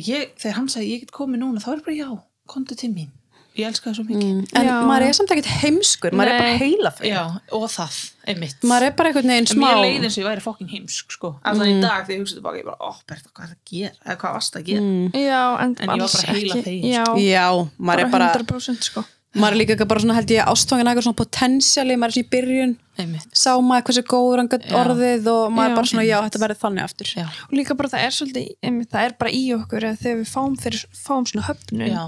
ég, 0.00 0.32
þegar 0.40 0.56
hann 0.58 0.70
sagði 0.72 0.92
ég 0.92 1.04
get 1.04 1.14
komið 1.14 1.42
núna 1.42 1.62
þá 1.62 1.70
er 1.74 1.84
bara 1.86 1.96
já, 1.98 2.08
komdu 2.50 2.78
til 2.78 2.90
mín 2.94 3.12
ég 3.54 3.68
elska 3.68 3.86
það 3.86 3.96
svo 3.98 4.04
mikið 4.08 4.28
mm. 4.28 4.40
en 4.58 4.66
Já. 4.66 4.74
maður 4.88 5.04
er 5.06 5.16
samt 5.18 5.32
ekkert 5.34 5.50
heimskur 5.62 6.14
maður 6.18 6.32
er 6.32 6.40
bara 6.40 6.50
Nei. 6.54 6.60
heila 6.64 6.90
fyrir 6.96 7.12
já, 7.14 7.22
og 7.54 7.66
það, 7.70 7.98
einmitt 8.32 8.66
maður 8.66 8.86
er 8.88 8.94
bara 8.98 9.10
einhvern 9.12 9.30
veginn 9.30 9.44
En 9.44 9.50
smá 9.52 9.66
mér 9.68 9.80
leiði 9.84 10.08
eins 10.08 10.16
og 10.18 10.22
ég 10.24 10.28
væri 10.30 10.44
fokkin 10.44 10.70
heimsk 10.74 11.14
sko. 11.14 11.32
Alltaf 11.46 11.70
í 11.70 11.74
dag 11.82 12.04
þegar 12.08 12.16
ég 12.16 12.22
hugsaði 12.24 12.40
tilbaka 12.40 12.60
ég 12.60 12.68
bara, 12.68 12.78
ó, 12.82 12.90
Berta, 13.06 13.30
hvað 13.30 13.44
er 13.44 13.50
það 13.52 13.58
að 13.58 13.74
gera? 13.74 13.98
Eða 14.04 14.16
hvað 14.24 14.38
varst 14.38 14.58
að 14.58 14.70
gera? 14.70 14.86
mm. 14.86 15.18
já, 15.22 15.42
en, 15.64 15.76
En 15.78 15.92
ég 15.94 16.04
var 16.04 16.14
bara 16.16 16.38
heila 16.38 16.62
fegin, 16.66 16.88
Já, 16.90 17.04
já, 17.22 17.44
maður 17.78 18.04
er 18.04 18.10
bara 18.16 18.30
100% 18.34 18.88
sko. 18.90 19.04
maður 19.34 19.54
er 19.56 19.60
líka 19.62 19.74
ekki 19.74 19.86
bara 19.90 20.02
svona 20.04 20.14
held 20.18 20.30
ég 20.34 20.50
ástfangin 20.50 20.90
eitthvað 20.90 21.06
svona 21.08 21.20
potensiali, 21.22 21.96
maður 21.98 22.12
er 22.12 22.16
svona 22.18 22.26
í 22.26 22.32
byrjun 22.34 22.74
Einmitt. 23.02 23.30
sá 23.34 23.50
maður 23.58 23.86
hversu 23.88 24.04
góður 24.06 24.42
hann 24.42 24.50
gætt 24.52 24.68
orðið 24.78 25.24
og 25.32 25.48
maður 25.50 25.72
er 25.72 25.78
bara 25.80 25.90
svona, 25.90 26.04
já, 26.06 26.18
þetta 26.22 26.42
verður 26.44 26.60
þannig 26.60 26.84
aftur 26.86 27.10
Já, 27.18 27.24
Og 27.48 27.56
líka 27.58 27.74
bara 27.74 27.90
það 27.90 28.04
er 28.06 28.14
svolítið, 28.14 28.52
einmitt, 28.62 28.90
það 28.94 29.08
er 29.08 29.16
bara 29.18 29.32
í 29.34 29.40
okkur 29.56 29.88
að 29.88 29.96
þegar 30.04 30.20
við 30.20 30.30
fáum, 30.30 30.54
fyrir, 30.62 30.84
fáum 30.94 31.26
svona 31.26 31.46
höfnun 31.48 31.82
já, 31.90 32.04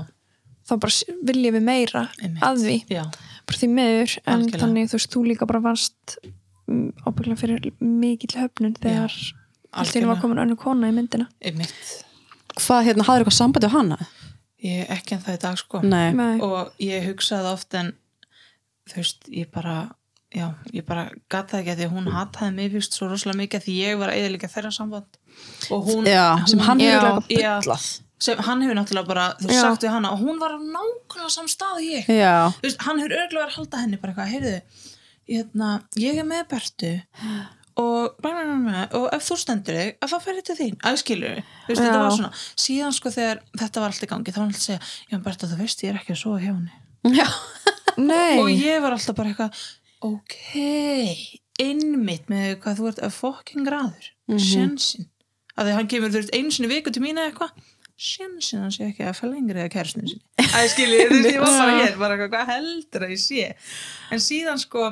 þá 0.66 0.74
bara 0.82 1.16
viljum 1.30 1.56
við 1.58 1.64
meira 1.66 2.02
Einmitt. 2.20 2.42
að 2.42 2.62
því, 2.64 2.76
já, 2.90 3.02
bara 3.46 3.60
því 3.62 3.68
meður 3.76 4.14
en 4.24 4.32
Algjörlega. 4.34 4.62
þannig 4.64 4.90
þú 4.92 4.98
veist, 4.98 5.12
þú 5.14 5.24
líka 5.30 5.48
bara 5.50 5.62
varst 5.66 6.16
um, 6.68 6.86
ábygglega 7.06 7.40
fyrir 7.42 7.68
mikill 7.80 8.34
höfnun 8.40 8.76
þegar 8.82 9.18
allt 9.76 9.94
í 9.96 10.00
einu 10.00 10.10
var 10.12 10.20
komin 10.22 10.42
önnu 10.42 10.56
kona 10.58 10.90
í 10.90 10.94
myndina 10.96 11.28
einmitt. 11.44 11.76
hvað, 12.56 12.86
hérna, 12.90 13.06
hafður 13.06 13.24
eitthvað 13.26 13.38
sambandi 13.40 13.70
á 13.70 13.76
hana? 13.76 14.00
Ég 14.64 14.86
er 14.86 14.96
ekki 14.96 15.14
en 15.14 15.20
það 15.22 15.36
í 15.36 15.40
dag 15.42 15.58
sko. 15.60 15.80
Nei, 15.84 16.10
Nei. 16.16 16.38
Og 16.42 16.72
ég 16.82 17.04
hugsaði 17.10 17.50
oft 17.52 17.74
en 17.76 17.92
þú 18.88 18.96
veist, 19.02 19.26
ég 19.30 19.50
bara 19.52 19.74
já, 20.34 20.48
ég 20.74 20.84
bara 20.88 21.04
gata 21.30 21.60
ekki 21.60 21.74
að 21.74 21.82
því 21.82 21.86
að 21.86 21.92
hún 21.94 22.08
hataði 22.14 22.54
mig 22.56 22.72
fyrst 22.72 22.96
svo 22.96 23.06
rosalega 23.10 23.38
mikið 23.42 23.60
að 23.60 23.66
því 23.68 23.74
ég 23.84 24.00
var 24.00 24.12
eða 24.14 24.32
líka 24.32 24.50
þeirra 24.50 24.72
samband 24.74 25.20
og 25.70 25.86
hún, 25.86 26.08
já, 26.08 26.24
sem 26.50 26.62
hann 26.66 26.80
eitthvað 26.82 27.30
Já. 27.30 27.52
bullað 27.60 27.86
sem 28.18 28.38
hann 28.46 28.62
hefur 28.64 28.76
náttúrulega 28.78 29.06
bara, 29.10 29.24
þú 29.40 29.50
veist, 29.50 29.60
sagt 29.60 29.82
við 29.84 29.90
hana 29.92 30.12
og 30.14 30.22
hún 30.24 30.38
var 30.40 30.54
á 30.56 30.58
nákvæmlega 30.60 31.32
samstað 31.34 31.76
og 31.76 31.82
ég. 31.84 32.06
Já, 32.08 32.48
þú 32.56 32.64
veist, 32.68 32.80
hann 32.86 32.98
hefur 33.02 33.16
örgulega 33.18 33.44
verið 33.44 33.52
að 33.52 33.56
halda 33.58 33.82
henni 33.82 33.98
bara 34.00 34.12
eitthvað, 34.14 34.32
heyrðu, 34.32 34.56
hérna, 35.28 35.70
ég 36.00 36.18
er 36.22 36.26
með 36.30 36.42
Bertu 36.54 36.92
og, 37.76 38.14
og 38.24 39.06
ef 39.12 39.26
þú 39.28 39.36
stendur 39.42 39.76
þig 39.76 39.98
að 40.00 40.12
þá 40.14 40.18
fer 40.24 40.38
ég 40.40 40.46
til 40.48 40.56
þín, 40.62 40.76
að 40.88 41.00
skilur 41.02 41.34
þú 41.42 41.68
veist, 41.68 41.82
þetta 41.82 41.96
Já. 41.98 42.02
var 42.06 42.14
svona, 42.16 42.30
síðan 42.64 42.94
sko 42.96 43.12
þegar 43.12 43.42
þetta 43.60 43.82
var 43.84 43.92
allt 43.92 44.06
í 44.06 44.10
gangi, 44.12 44.32
þá 44.32 44.38
var 44.40 44.46
hann 44.46 44.54
alltaf 44.54 44.62
að 44.62 44.68
segja 44.70 45.12
já, 45.12 45.18
Berta, 45.26 45.50
þú 45.52 45.58
veist, 45.60 45.82
ég 45.84 45.92
er 45.92 45.98
ekki 46.00 46.14
að 46.16 46.22
sofa 46.22 46.40
hjá 46.40 46.52
henni. 46.54 46.82
Og 48.40 48.48
ég 48.52 48.80
var 48.84 48.96
alltaf 48.96 49.16
bara 49.16 49.32
eitthvað 49.34 49.60
ok, 50.06 50.38
innmitt 51.62 52.26
með 52.32 52.56
hvað 52.64 52.80
þú 52.80 52.88
ert 52.90 53.04
að 53.06 53.14
fokkin 53.16 53.64
graður 53.66 54.10
mm 54.26 54.34
Mhm. 54.36 54.42
sjensin 54.42 55.06
að 55.56 55.68
því 55.68 55.74
hann 55.76 55.86
kemur, 55.88 56.10
veist, 56.12 56.32
einu 56.34 56.50
sinni 56.52 56.68
í 56.68 56.72
viku 56.74 56.92
til 56.92 57.00
mín 57.04 57.16
eða 57.16 57.30
eitthvað 57.30 57.52
sjensin 57.96 58.62
hann 58.64 58.72
sé 58.74 58.90
ekki 58.90 59.06
að 59.08 59.16
fæla 59.20 59.32
lengri 59.34 59.62
eða 59.62 59.72
kærstinu 59.72 60.10
sinni. 60.10 60.24
Að 60.46 60.62
ég 60.66 60.72
skilji, 60.74 61.02
þú 61.08 61.16
veist, 61.16 61.28
ég 61.32 61.42
var 61.42 61.56
bara 61.56 61.76
hér 61.80 61.98
bara 62.00 62.16
eitthvað, 62.16 62.32
hvað 62.34 62.50
heldur 62.54 63.06
að 63.06 63.14
ég 63.16 63.22
sé? 63.22 63.46
En 64.12 64.22
síðan 64.22 64.60
sko 64.62 64.86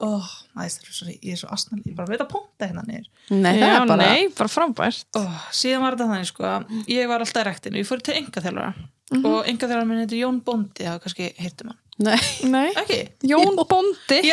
oh, 0.00 0.30
æstur, 0.64 0.92
sorry, 0.96 1.18
ég 1.20 1.36
er 1.36 1.40
svo 1.42 1.50
asnal, 1.54 1.80
ég 1.84 1.94
bara 1.98 2.08
veit 2.10 2.22
að 2.24 2.30
ponta 2.32 2.66
hérna 2.70 2.84
niður. 2.88 3.10
Nei, 3.30 3.52
það 3.52 3.66
já, 3.66 3.74
er 3.74 3.90
bara 3.90 4.06
nei, 4.08 4.30
bara 4.38 4.52
frábært. 4.52 5.06
Oh, 5.20 5.42
síðan 5.54 5.84
var 5.84 5.96
þetta 5.98 6.08
þannig 6.14 6.30
sko 6.30 6.48
að 6.48 6.72
ég 6.94 7.10
var 7.10 7.24
alltaf 7.26 7.44
í 7.44 7.48
rektinu, 7.50 7.80
ég 7.82 7.88
fór 7.90 8.02
til 8.06 8.16
engaþjálfara 8.22 8.72
og 9.20 9.48
engaþjálfara 9.50 9.86
minn 9.90 10.02
heitir 10.04 10.20
Jón 10.22 10.40
Bóndi 10.46 10.86
það 10.86 10.98
kannski 11.04 11.30
heyrtum 11.42 11.72
hann, 11.72 11.78
nei, 12.06 12.18
Nei, 12.46 12.68
ekki? 12.78 12.98
Jón 13.26 13.56
allir 13.58 14.28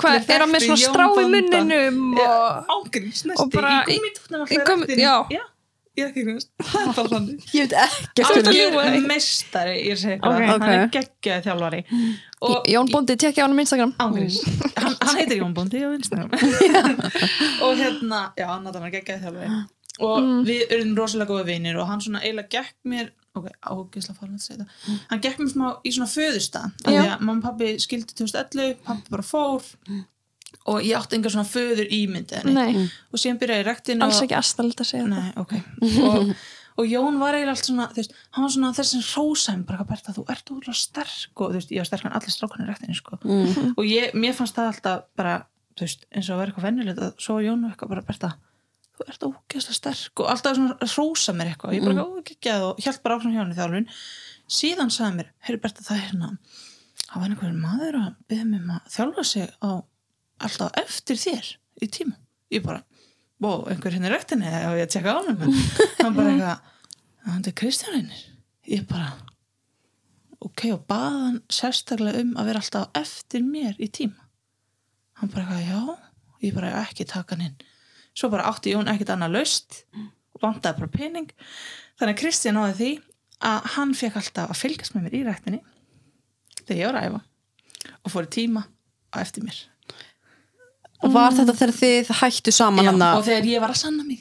Hvað, 0.00 0.30
er 0.30 0.44
hann 0.44 0.52
með 0.54 0.66
svona 0.68 0.82
strá 0.84 1.06
í 1.10 1.24
munninum 1.34 1.98
og... 2.14 2.68
bara 3.52 3.72
í 3.82 3.96
í- 3.96 3.98
gummitútnum 3.98 4.46
í 4.46 4.60
gummi- 4.70 5.00
já. 5.02 5.42
Ég 6.00 6.06
er 6.06 6.10
ekki 6.10 6.24
grunst 6.26 6.50
það 6.58 6.80
er 6.80 6.92
bara 6.96 7.12
þannig. 7.14 7.46
Ég 7.58 7.70
veit 7.70 8.50
ekki 8.50 8.64
algjör 8.64 9.06
meistari, 9.06 9.76
ég 9.86 10.00
segi 10.00 10.16
Ok. 10.18 10.28
okay. 10.30 10.48
hann 10.50 10.66
er 10.68 10.86
geggjaði 10.96 11.46
þjálfari. 11.46 11.82
Og 12.48 12.70
Jón 12.72 12.90
Bóndi, 12.90 13.16
tekja 13.20 13.44
á 13.44 13.46
hann 13.46 13.56
um 13.56 13.62
Instagram. 13.62 13.94
Hann, 14.00 14.96
hann 15.04 15.20
heitir 15.20 15.42
Jón 15.42 15.54
Bóndi 15.56 15.84
á 15.84 15.90
Instagram. 15.92 16.32
Og 17.66 17.76
hérna, 17.78 18.24
já, 18.38 18.48
hann 18.48 18.66
er 18.72 18.90
geggjaði 18.96 19.26
þjálfari. 19.26 19.62
Og 20.00 20.28
við 20.48 20.70
erum 20.72 20.94
rosalega 20.96 21.28
góða 21.28 21.48
vinir 21.50 21.76
og 21.76 21.88
hann 21.90 22.00
svona 22.00 22.22
eiginlega 22.24 22.48
gekk 22.54 22.76
mér 22.88 23.10
ok, 23.36 23.48
ágislega 23.60 24.16
farin 24.18 24.38
að 24.38 24.44
segja 24.44 24.64
þetta 24.64 24.96
hann 25.10 25.22
gekk 25.24 25.42
mér 25.42 25.50
smá 25.52 25.66
í 25.86 25.92
svona 25.94 26.08
Já. 26.10 26.62
því 26.86 26.94
að 27.02 27.26
mamma 27.26 27.36
og 27.36 27.44
pappi 27.46 27.68
skildi 27.82 28.16
2011 28.18 28.80
pappi 28.86 29.14
bara 29.14 29.26
fór 29.26 29.68
og 30.70 30.80
ég 30.84 30.96
átti 30.98 31.18
enga 31.18 31.32
svona 31.32 31.48
föður 31.48 31.90
ímyndi 31.94 32.38
henni 32.38 32.54
Nei, 32.54 32.86
og 33.10 33.20
síðan 33.20 33.38
byrjaði 33.40 33.66
rektinu 33.66 34.06
alls 34.06 34.18
og, 34.18 34.26
ekki 34.26 34.36
aðstæðilegt 34.38 34.82
að 34.84 34.88
segja 34.90 35.04
það. 35.06 35.12
Nei, 35.14 35.30
ok. 35.40 35.54
Og, 36.80 36.84
og 36.86 36.86
Jón 36.88 37.18
var 37.20 37.36
eiginlega 37.36 37.52
allt 37.52 37.66
svona 37.66 37.86
veist, 37.92 38.14
hann 38.32 38.44
var 38.46 38.52
svona 38.54 38.68
þessi 38.72 39.00
rósæm 39.04 39.64
bara 39.68 39.84
Berta, 39.84 40.14
þú 40.16 40.22
ert 40.32 40.52
úrlega 40.54 40.76
sterk. 40.78 41.32
Og 41.36 41.56
veist, 41.56 41.72
ég 41.74 41.82
var 41.82 41.88
sterk 41.90 42.06
en 42.06 42.14
allir 42.16 42.32
strákunni 42.32 42.64
í 42.64 42.70
rektinu 42.70 42.96
sko. 42.96 43.18
Mm. 43.20 43.74
og 43.74 43.82
ég, 43.84 44.14
mér 44.16 44.38
fannst 44.38 44.56
það 44.56 44.70
alltaf 44.70 45.02
bara 45.18 45.34
veist, 45.80 46.06
eins 46.14 46.30
og 46.30 46.38
að 46.38 46.40
vera 46.40 46.54
eitthvað 46.54 46.68
venjulegt 46.70 47.02
að 47.04 47.12
svo 47.20 47.36
var 47.36 47.44
Jón 47.48 47.66
eitthvað 47.68 47.92
bara 47.92 48.06
Berta 48.06 48.32
þú 48.96 49.08
ert 49.10 49.28
ógeðslega 49.28 49.76
sterk. 49.76 50.22
Og 50.22 50.32
alltaf 50.32 50.56
svona 50.56 50.90
rósa 50.94 51.36
mér 51.36 51.52
eitthvað. 51.52 51.74
Og 51.74 51.76
ég 51.76 51.84
bara 51.84 51.98
mm. 51.98 52.16
ógeðgjað 52.16 52.66
og 52.70 52.82
hjælt 52.86 53.04
bara 53.04 53.18
áfram 53.18 53.36
hjá 53.36 53.42
hann 53.42 53.52
í 53.52 53.60
þjálfun. 53.60 53.92
Síðan 54.60 54.94
sagði 54.94 55.20
mér, 55.20 55.32
heyri 55.48 55.60
Berta 55.66 55.84
það 55.84 55.98
er 55.98 56.06
hérna 56.06 56.34
það 57.10 57.22
var 57.22 57.32
einhver 57.32 57.56
maður 57.58 57.98
að 58.00 58.10
byggja 58.30 58.46
mig 58.46 58.60
um 58.62 58.74
að 58.76 58.90
þjálfa 58.94 59.24
sig 59.26 59.48
á 59.58 59.70
alltaf 60.46 60.76
eftir 60.80 61.20
þér 61.20 61.52
í 61.84 61.88
tíma. 61.92 62.16
Ég 62.50 62.64
bara, 62.64 62.82
bó, 63.40 63.66
einhver 63.70 63.94
hérna 63.94 64.10
í 64.10 64.14
rektinni 64.14 64.50
og 64.50 64.78
ég 64.78 64.88
að 64.88 64.92
tjekka 64.96 65.14
á 65.14 65.18
hann 65.20 65.40
hann 66.02 66.16
bara 66.16 66.34
eitthvað, 66.34 66.68
hann 67.28 67.46
er 67.46 67.56
Kristján 67.60 67.98
einir 68.00 68.26
ég 68.70 68.86
bara 68.88 69.10
ok, 70.40 70.66
og 70.74 70.84
bað 70.88 71.16
hann 71.16 71.40
sérstaklega 71.52 72.22
um 72.24 72.36
að 72.40 72.50
vera 72.50 72.62
alltaf 72.62 73.00
eftir 73.00 73.44
mér 73.44 73.76
í 73.78 73.90
tíma. 73.92 74.28
Hann 75.20 75.32
bara 75.32 75.44
eitthvað, 75.44 75.66
já. 75.68 76.06
Ég 76.40 76.54
bara 76.56 76.72
ekki 76.80 77.04
taka 77.04 77.36
hann 77.36 77.50
inn. 77.50 77.58
Svo 78.16 78.30
bara 78.32 78.46
átti 78.48 78.72
Jón 78.72 78.88
ekkert 78.88 79.12
annað 79.12 79.36
laust 79.36 79.82
og 79.92 80.40
vandaði 80.42 80.80
bara 80.80 80.94
pening. 80.94 81.32
Þannig 82.00 82.14
að 82.14 82.20
Kristján 82.22 82.56
náði 82.56 82.76
því 82.78 82.92
að 83.50 83.68
hann 83.74 83.92
fekk 83.96 84.16
alltaf 84.20 84.52
að 84.52 84.60
fylgjast 84.60 84.94
með 84.94 85.06
mér 85.06 85.16
í 85.16 85.20
ræktinni 85.26 85.60
þegar 86.60 86.80
ég 86.80 86.88
var 86.88 86.98
að 87.00 87.06
æfa 87.08 87.20
og 88.00 88.12
fór 88.12 88.26
í 88.26 88.32
tíma 88.36 88.62
á 89.12 89.16
eftir 89.20 89.44
mér. 89.44 89.58
og 89.79 89.79
var 91.02 91.32
þetta 91.32 91.54
þegar 91.56 91.72
þið 91.80 92.10
hættu 92.20 92.52
saman 92.52 92.84
Já, 92.84 92.90
hann 92.90 93.02
og 93.16 93.24
þegar 93.24 93.44
ég 93.48 93.60
var 93.60 93.70
að 93.70 93.80
sanna 93.80 94.04
mig 94.04 94.20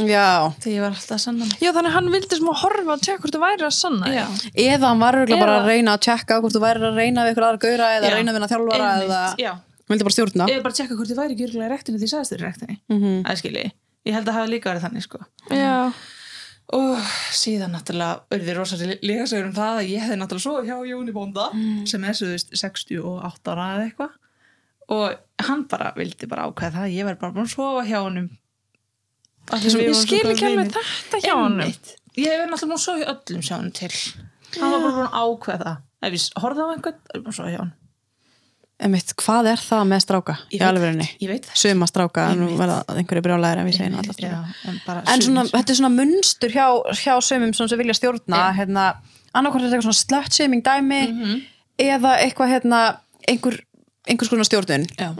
já, 0.00 0.52
þegar 0.62 0.74
ég 0.76 0.80
var 0.84 0.92
alltaf 0.94 1.16
að 1.16 1.22
sanna 1.24 1.44
mig 1.44 1.56
Já, 1.60 1.70
þannig 1.74 1.90
að 1.90 1.96
hann 1.98 2.10
vildi 2.14 2.36
sem 2.38 2.50
að 2.52 2.60
horfa 2.62 2.92
og 2.94 3.00
tjekka 3.04 3.20
hvort 3.24 3.34
þú 3.34 3.40
væri 3.42 3.66
að 3.66 3.74
sanna. 3.76 4.06
Já. 4.14 4.26
eða 4.54 4.86
hann 4.86 5.00
var 5.02 5.14
örugglega 5.18 5.40
bara 5.42 5.56
Eða- 5.56 5.64
að 5.64 5.66
reyna 5.72 5.96
að 5.96 6.04
tjekka 6.06 6.38
hvort 6.40 6.54
þú 6.54 6.62
væri 6.62 6.80
að 6.86 7.00
reyna 7.00 7.24
við 7.26 7.32
ykkur 7.34 7.46
aðra 7.48 7.60
gauðra 7.64 7.88
eða 7.98 8.06
Já. 8.10 8.14
reyna 8.14 8.32
við 8.32 8.42
að 8.46 8.52
þjálfara 8.54 8.86
Einmitt, 8.90 9.10
eða 9.10 9.34
já. 9.42 9.50
hann 9.50 9.90
vildi 9.90 10.04
bara 10.06 10.14
stjórna 10.16 10.48
er 10.48 10.62
bara 10.62 10.72
að 10.72 10.78
tjekka 10.80 10.94
hvort 11.00 11.10
ég 11.10 11.18
væri 11.20 11.34
ekki 11.34 11.46
örgulega 11.48 11.68
í 11.68 11.74
rektinni 11.74 11.98
því 12.00 12.08
sagðist 12.14 12.32
þér 12.32 12.40
í 12.40 12.46
rektinni 12.46 12.76
mm 12.88 12.98
-hmm. 13.02 13.18
aðskili, 13.26 13.64
ég 14.06 14.14
held 14.14 14.28
að 14.30 14.38
hafa 14.38 14.46
líka 14.54 14.70
verið 14.70 14.84
þannig 14.86 15.02
sko 15.02 15.18
Já. 15.50 15.92
og 16.72 16.98
síðan 17.34 17.74
náttúrulega 17.74 18.20
urði 18.30 18.54
rosalega 18.56 18.98
líka 19.02 19.26
segur 19.26 19.46
um 19.50 19.54
það 19.58 19.74
að 19.82 19.90
ég 19.90 20.00
hefði 20.06 20.18
náttúrulega 20.22 20.46
svo 20.46 20.62
hjá 20.62 20.76
Jóni 20.86 21.12
Bónda 21.12 21.50
sem 21.84 22.04
er 22.04 22.14
svo 22.14 22.26
þú 22.30 22.34
veist 22.38 22.54
68 22.54 23.50
ára 23.50 23.66
eða 23.74 23.84
eitthvað 23.90 24.10
og 24.90 25.46
hann 25.46 25.64
bara 25.70 25.92
vildi 25.96 26.26
bara 26.30 26.48
ákveða 26.50 26.74
það 26.76 26.86
að 26.88 26.94
ég 26.98 27.06
verði 27.08 27.20
bara 27.22 27.34
búin 27.36 27.46
að 27.48 27.54
sofa 27.54 27.84
hjá 27.88 27.98
við 29.50 29.88
Ég 29.90 29.96
skil 29.98 30.20
ekki 30.30 30.46
alveg 30.46 30.72
þetta 30.76 31.20
hjá 31.24 31.32
honum. 31.34 31.60
Einmitt. 31.64 31.94
ég 32.18 32.30
hef 32.30 32.46
náttúrulega 32.50 32.70
búin 32.70 32.76
að 32.76 32.84
sofa 32.84 33.00
hjá 33.00 33.10
öllum 33.14 33.42
sjá 33.46 33.54
hann 33.56 33.70
til. 33.74 33.92
Hann 34.60 34.70
var 34.74 34.80
bara 34.84 34.94
búin 34.96 35.08
að 35.08 35.20
ákveða 35.24 35.64
það. 35.70 35.78
Ef 36.00 36.16
ég 36.16 36.42
horfði 36.44 36.62
á 36.62 36.68
einhvern, 36.74 36.98
er 37.10 37.18
ég 37.18 37.24
búin 37.24 37.32
að 37.34 37.38
sofa 37.40 37.52
hjá 37.54 37.60
hann 37.64 37.72
Einmitt, 38.80 39.10
hvað 39.20 39.48
er 39.50 39.60
það 39.60 39.82
með 39.90 39.98
stráka 40.06 40.34
í 40.48 40.56
Ég 40.56 40.60
veit 40.62 40.68
alvegurinn 40.70 41.02
ég 41.20 41.28
veit 41.28 41.44
það 41.50 41.58
suma 41.60 41.86
stráka, 41.90 42.22
nú 42.32 42.46
Einmitt. 42.46 42.60
verða 42.62 42.76
einhverju 42.96 43.22
brjálæðir 43.26 43.58
en 43.60 43.66
við 43.68 43.74
segjum 43.76 43.98
alltaf 44.00 44.20
Já, 44.22 44.30
stráka 44.30 44.70
en, 44.70 44.78
bara 44.86 45.02
en 45.12 45.24
svona, 45.26 45.42
þetta 45.50 45.74
er 45.74 45.78
svona 45.80 45.90
munstur 45.98 46.54
hjá, 46.54 46.64
hjá 47.02 47.12
sumum 47.26 47.52
sem 47.58 47.78
vilja 47.82 47.96
stjórna 47.98 48.38
Já. 48.40 48.46
hérna, 48.56 48.84
annarkvært 49.36 49.60
er 49.60 49.66
þetta 49.66 49.76
eitthvað 49.76 49.88
svona 49.90 50.00
slut-shaming 50.00 50.62
dæmi 50.64 51.00
Mhm. 51.10 51.34
eða 51.90 52.14
eitthvað 52.24 52.52
hérna 52.54 52.80
einhver, 53.28 53.60
einhvers 54.08 54.30
konar 54.32 54.48
stjórnun. 54.48 54.86
Já, 54.96 55.10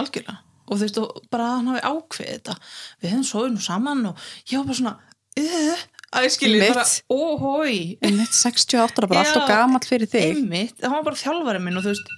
algjörlega. 0.00 0.38
Og 0.66 0.78
þú 0.80 0.82
veist, 0.82 0.96
og 0.98 1.20
bara 1.30 1.44
að 1.50 1.58
hann 1.60 1.68
hafi 1.70 1.82
ákveðið 1.86 2.32
þetta. 2.32 2.54
Við 3.02 3.10
hefum 3.12 3.26
svoðið 3.28 3.52
nú 3.54 3.60
saman 3.66 4.06
og 4.10 4.24
ég 4.50 4.58
var 4.58 4.66
bara 4.66 4.78
svona 4.80 4.94
uh, 5.38 5.84
að 6.16 6.26
ég 6.26 6.32
skilji 6.34 6.70
bara, 6.72 6.84
óhói 7.12 7.76
einmitt 8.02 8.34
68 8.34 8.98
ára, 8.98 9.10
bara 9.12 9.20
Já. 9.22 9.28
allt 9.28 9.40
og 9.42 9.50
gamall 9.52 9.86
fyrir 9.86 10.10
þig. 10.10 10.40
einmitt, 10.40 10.74
það 10.82 10.94
var 10.96 11.04
bara 11.06 11.20
þjálfari 11.22 11.62
minn 11.62 11.78
og 11.78 11.86
þú 11.86 11.92
veist, 11.92 12.10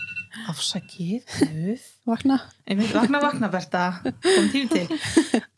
afsakið 0.48 1.32
guð, 1.42 1.84
vakna. 2.08 2.38
Einmitt, 2.70 2.92
vakna, 2.96 3.20
vakna 3.26 3.48
Berta, 3.52 3.84
kom 4.22 4.48
tími 4.52 4.68
til. 4.72 5.00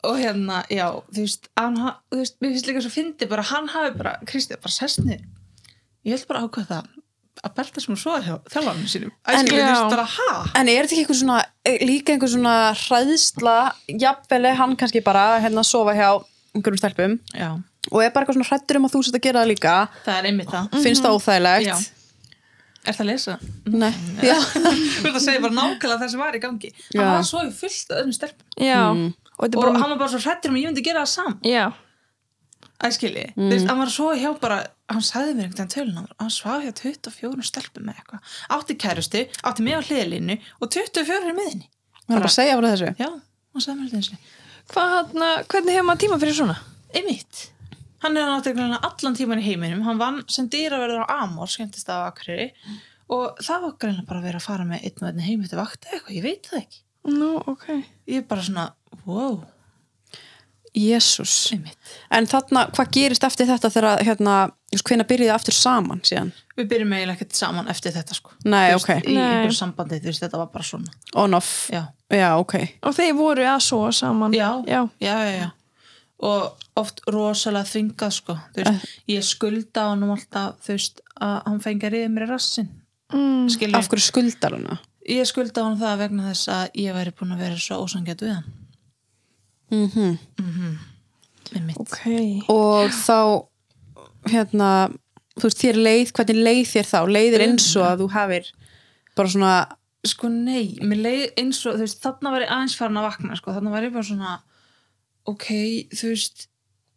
Og 0.09 0.17
hérna, 0.19 0.61
já, 0.73 0.87
þú 1.13 1.23
veist, 1.25 1.47
hann, 1.59 1.77
ha- 1.83 1.97
þú 2.11 2.21
veist 2.23 2.39
mér 2.41 2.55
finnst 2.55 2.69
líka 2.71 2.83
svo 2.83 2.91
fyndi 2.95 3.29
bara, 3.31 3.45
hann 3.53 3.69
hafi 3.71 3.93
bara, 3.99 4.17
Kristi, 4.27 4.57
bara 4.59 4.73
sessni 4.75 5.19
ég 6.01 6.15
held 6.17 6.27
bara 6.31 6.43
ákveð 6.47 6.71
það 6.73 6.91
að 7.41 7.55
Berta 7.57 7.81
sem 7.81 7.93
hún 7.93 7.99
svo 7.99 8.17
sínum. 8.91 9.11
Að 9.25 9.33
En- 9.33 9.45
ég 9.45 9.49
skilji, 9.49 9.63
þú 9.63 9.71
veist, 9.71 9.95
bara, 9.95 10.05
ha? 10.05 10.45
En 10.55 10.69
er 10.69 10.85
þetta 10.85 10.93
ekki 10.95 11.05
einhver 11.05 11.19
svona, 11.21 11.45
eh, 11.65 11.77
líka 11.85 12.13
einhver 12.13 12.29
svona 12.29 12.55
hræðsla, 12.73 13.57
jafnvel 13.87 14.45
er 14.45 14.55
hann 14.55 14.75
kannski 14.75 15.03
bara 15.03 15.39
hérna 15.41 15.63
að 15.63 15.71
sofa 15.71 15.93
hjá 15.93 16.23
einhverjum 16.55 16.81
stelpum 16.81 17.19
já, 17.33 17.49
og 17.91 18.03
er 18.03 18.11
bara 18.11 18.25
eitthvað 18.25 18.37
svona 18.37 18.49
hrættur 18.51 18.77
um 18.77 18.85
að 18.85 18.93
þú 18.93 19.03
sett 19.05 19.15
að 19.15 19.25
gera 19.25 19.41
það 19.41 19.51
líka. 19.53 19.89
Það 20.05 20.19
er 20.19 20.29
einmitt 20.29 20.51
það. 20.51 20.83
Finnst 20.83 21.03
það 21.03 21.17
óþægilegt. 21.17 21.67
Já. 21.67 21.77
Er 22.81 22.93
það 22.97 23.03
að 23.05 23.09
lesa? 23.11 23.39
Nei, 23.65 23.93
já, 24.25 24.37
Þú 25.01 25.05
ert 25.05 25.15
að 25.15 25.25
segja 25.25 25.41
bara 25.41 25.53
nákvæmlega 25.53 26.01
það 26.01 26.09
sem 26.09 26.19
var 26.19 26.33
í 26.33 26.41
gangi. 26.41 26.71
Já. 26.89 27.01
Hann 27.01 27.11
var 27.13 27.27
svo 27.29 27.43
fullt 27.53 27.91
af 27.91 27.99
öðrum 28.01 28.15
stelpum. 28.17 28.45
Já. 28.57 28.81
Mm. 28.89 29.13
Og 29.37 29.45
þetta 29.45 29.57
Og 29.57 29.63
er 29.63 29.67
bara... 29.69 29.81
hann 29.81 29.93
var 29.93 29.99
bara 30.01 30.11
svo 30.13 30.21
hrættur 30.21 30.51
um 30.51 30.57
að 30.57 30.61
ég 30.61 30.71
myndi 30.71 30.83
gera 30.85 31.03
það 31.05 31.11
sam 31.13 31.37
Já. 31.45 31.65
Æskili, 32.81 33.27
mm. 33.35 33.45
þú 33.45 33.51
veist, 33.53 33.67
hann 33.69 33.81
var 33.81 33.91
svo 33.93 34.07
hjá 34.17 34.31
bara 34.41 34.57
Hann 34.91 35.05
sagði 35.05 35.35
mér 35.37 35.49
einhvern 35.49 35.71
tölun 35.71 35.99
hann, 36.01 36.33
svaf 36.33 36.65
hjá 36.65 36.73
24 36.81 37.47
stelpum 37.47 37.87
með 37.87 38.01
eitthvað. 38.01 38.33
Átti 38.57 38.77
kærustu, 38.81 39.23
átti 39.47 39.65
mig 39.65 39.79
á 39.79 39.81
hliðalínu 39.81 40.37
Og 40.59 40.67
24 40.67 41.21
er 41.21 41.37
með 41.37 41.53
henni 41.53 41.69
hann 42.11 42.17
er 42.17 42.25
bara 42.25 42.31
að 42.31 42.35
segja 42.35 42.59
frá 42.59 42.67
þessu? 42.67 42.91
Já, 42.99 43.09
hann 43.55 43.63
sagði 43.63 43.79
mér 43.79 43.91
þetta 43.95 44.19
Hvað 44.71 44.93
hann, 44.95 45.25
hvernig 45.51 45.75
hefur 45.75 45.87
maður 45.87 46.01
tíma 46.03 46.17
fyrir 46.21 46.37
svona? 46.37 46.57
Einmitt. 46.95 47.41
Hann 48.01 48.17
er 48.17 48.29
náttúrulega 48.29 48.79
allan 48.87 49.17
tíman 49.17 49.41
í 49.41 49.45
heiminum. 49.45 49.81
Hann 49.85 49.99
vann 49.99 50.21
sem 50.31 50.47
dýraverður 50.51 51.03
á 51.03 51.21
Amor 51.21 51.49
Skemmtist 51.51 51.89
á 51.91 52.07
Akureyri. 52.07 52.51
Og 53.11 53.41
það 53.43 53.65
var 53.65 53.73
greinlega 53.81 54.07
bara 54.07 54.21
að 54.21 54.27
vera 54.29 54.39
að 54.39 54.45
fara 54.47 54.67
með 54.69 54.85
einn 54.87 55.01
og 55.01 55.09
einn 55.09 55.25
heim 55.25 55.41
Þetta 55.43 55.59
vakti 55.59 55.91
eitthvað, 55.91 56.15
ég 56.15 56.25
veit 56.27 56.47
það 56.47 56.61
ekki. 56.61 56.79
Nú, 57.11 57.31
ok. 57.51 57.67
Ég 58.11 58.21
er 58.21 58.29
bara 58.29 58.45
svona, 58.45 58.67
wow, 59.07 59.41
Jésús 60.77 61.51
En 61.51 62.27
þarna, 62.31 62.67
hvað 62.71 62.91
gerist 62.95 63.25
eftir 63.27 63.49
þetta 63.49 63.71
þegar 63.73 64.03
hérna, 64.07 64.35
hvenær 64.79 65.07
byrjuði 65.09 65.33
aftur 65.35 65.53
saman 65.57 65.99
síðan? 66.07 66.29
Við 66.55 66.67
byrjum 66.71 66.93
eiginlega 66.95 67.17
ekkert 67.17 67.35
saman 67.35 67.67
eftir 67.67 67.91
þetta 67.95 68.15
sko 68.15 68.31
Nei, 68.45 68.71
veist, 68.71 68.83
ok. 68.85 68.91
Í 69.09 69.15
einhverju 69.19 69.55
sambandi, 69.57 69.99
þú 69.99 70.11
veist, 70.11 70.21
þetta 70.23 70.37
var 70.39 70.51
bara 70.53 70.63
svona 70.63 70.93
On 71.23 71.33
off, 71.33 71.49
Já, 71.73 71.81
já, 72.11 72.29
ok 72.39 72.55
Og 72.87 72.95
þeir 72.95 73.13
voru 73.19 73.47
að 73.51 73.59
svo 73.67 73.91
saman. 73.91 74.33
já, 74.33 74.49
Já. 74.67 74.81
já, 74.99 75.15
já, 75.27 75.33
já. 75.41 75.49
Og 76.21 76.57
oft 76.79 77.01
rosalega 77.11 77.67
þvingað 77.67 78.13
sko 78.19 78.37
Þú 78.55 78.63
veist, 78.63 78.85
ég 79.11 79.25
skulda 79.27 79.83
á 79.83 79.89
hann 79.91 80.03
alltaf 80.07 80.55
Þú 80.63 80.75
veist, 80.77 81.01
að 81.19 81.35
hann 81.49 81.59
fengi 81.67 81.87
að 81.89 81.93
riða 81.97 82.13
mér 82.15 82.27
í 82.27 82.31
rassin 82.31 82.69
Mm. 83.11 83.49
Af 83.75 83.89
hverju 83.91 84.05
skuldar 84.07 84.53
hana? 84.55 84.77
ég 85.03 85.25
skulda 85.27 85.59
á 85.59 85.67
hann 85.67 85.79
það 85.81 85.97
vegna 85.99 86.29
þess 86.29 86.47
að 86.47 86.77
ég 86.79 86.93
væri 86.95 87.11
búin 87.11 87.33
að 87.35 87.41
vera 87.43 87.57
svo 87.59 87.81
ósangjart 87.83 88.21
við 88.23 88.35
hann 88.37 88.45
Mm 89.71 90.17
með 91.51 91.65
mitt 91.67 91.79
Ok. 91.81 91.99
Og 92.47 92.87
þá 92.95 93.17
hérna, 94.29 94.91
þú 95.39 95.43
veist, 95.47 95.61
þér 95.63 95.77
leið 95.87 96.11
hvernig 96.17 96.41
leið 96.43 96.63
þér 96.73 96.89
þá? 96.91 96.99
Leiðir 97.07 97.45
eins 97.47 97.75
og 97.75 97.85
að 97.87 98.03
þú 98.03 98.09
hafir 98.17 98.51
bara 99.15 99.29
svona 99.29 99.53
Sko 100.01 100.31
nei, 100.33 100.79
mér 100.81 100.97
leið 100.97 101.25
eins 101.37 101.59
og 101.69 101.75
veist, 101.77 101.99
þarna 102.01 102.31
var 102.33 102.41
ég 102.41 102.49
aðeins 102.49 102.73
farin 102.75 102.97
að 102.97 103.03
vakna 103.05 103.35
sko, 103.37 103.51
þarna 103.53 103.69
var 103.69 103.83
ég 103.85 103.91
bara 103.93 104.07
svona 104.07 104.31
ok, 105.29 105.45
þú 105.93 106.07
veist 106.09 106.47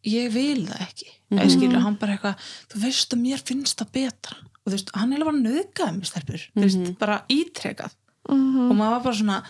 ég 0.09 0.31
vil 0.33 0.63
það 0.69 0.81
ekki 0.87 1.11
mm 1.11 1.39
-hmm. 1.39 1.51
skilur, 1.53 1.83
hann 1.85 1.99
bara 2.01 2.13
eitthvað, 2.17 2.37
þú 2.73 2.81
veist 2.81 3.13
að 3.13 3.21
mér 3.21 3.43
finnst 3.45 3.79
það 3.79 3.93
betra 3.93 4.37
og 4.41 4.65
þú 4.65 4.73
veist, 4.73 4.91
hann 4.95 5.13
er 5.13 5.25
bara 5.25 5.37
nöðgað 5.37 5.93
með 5.99 6.05
stelpur, 6.09 6.49
þú 6.57 6.65
veist, 6.65 6.99
bara 6.99 7.25
ítrekað 7.29 7.93
Mhm. 8.29 8.71
og 8.71 8.77
maður 8.77 8.91
var 8.91 9.03
bara 9.05 9.17
svona 9.17 9.43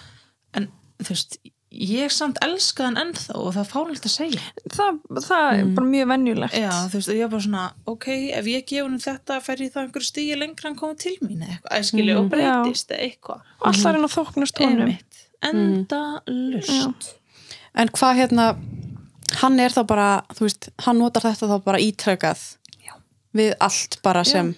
en 0.54 0.68
þú 0.98 1.08
veist, 1.08 1.38
ég 1.74 2.12
samt 2.14 2.38
elska 2.44 2.86
hann 2.86 2.98
ennþá 3.00 3.34
og 3.40 3.54
það 3.56 3.70
fánalt 3.72 4.06
að 4.06 4.12
segja. 4.14 4.42
Það, 4.74 5.00
það 5.26 5.48
er 5.58 5.72
bara 5.76 5.90
mjög 5.90 6.08
venjulegt. 6.12 6.56
já, 6.58 6.70
þú 6.92 7.00
veist, 7.00 7.12
ég 7.14 7.24
var 7.24 7.32
bara 7.34 7.46
svona 7.46 7.64
ok, 7.90 8.06
ef 8.38 8.48
ég 8.52 8.66
gef 8.70 8.86
hann 8.86 9.00
þetta 9.02 9.40
fer 9.44 9.64
ég 9.64 9.74
það 9.74 9.86
einhverju 9.86 10.08
stíi 10.10 10.38
lengra 10.38 10.70
en 10.70 10.78
komið 10.78 11.02
til 11.04 11.14
mín 11.22 11.44
eitthvað, 11.48 11.88
skilur, 11.90 12.20
og 12.22 12.30
breytist 12.32 12.94
eitthvað. 12.94 13.44
Alltaf 13.60 13.96
reyna 13.96 14.08
að 14.08 14.16
þóknast 14.18 14.62
honum. 14.64 14.88
Einmitt. 14.88 15.22
enda 15.44 16.02
lust 16.30 17.14
En 17.74 17.90
hvað 17.90 18.20
hérna 18.22 18.44
hann 19.40 19.58
er 19.60 19.72
þá 19.74 19.82
bara, 19.88 20.08
þú 20.34 20.46
veist, 20.46 20.68
hann 20.86 21.00
notar 21.02 21.24
þetta 21.26 21.48
þá 21.50 21.56
bara 21.64 21.80
ítrekað 21.82 22.42
Já. 22.84 22.94
við 23.34 23.54
allt 23.64 23.98
bara 24.04 24.22
sem 24.26 24.54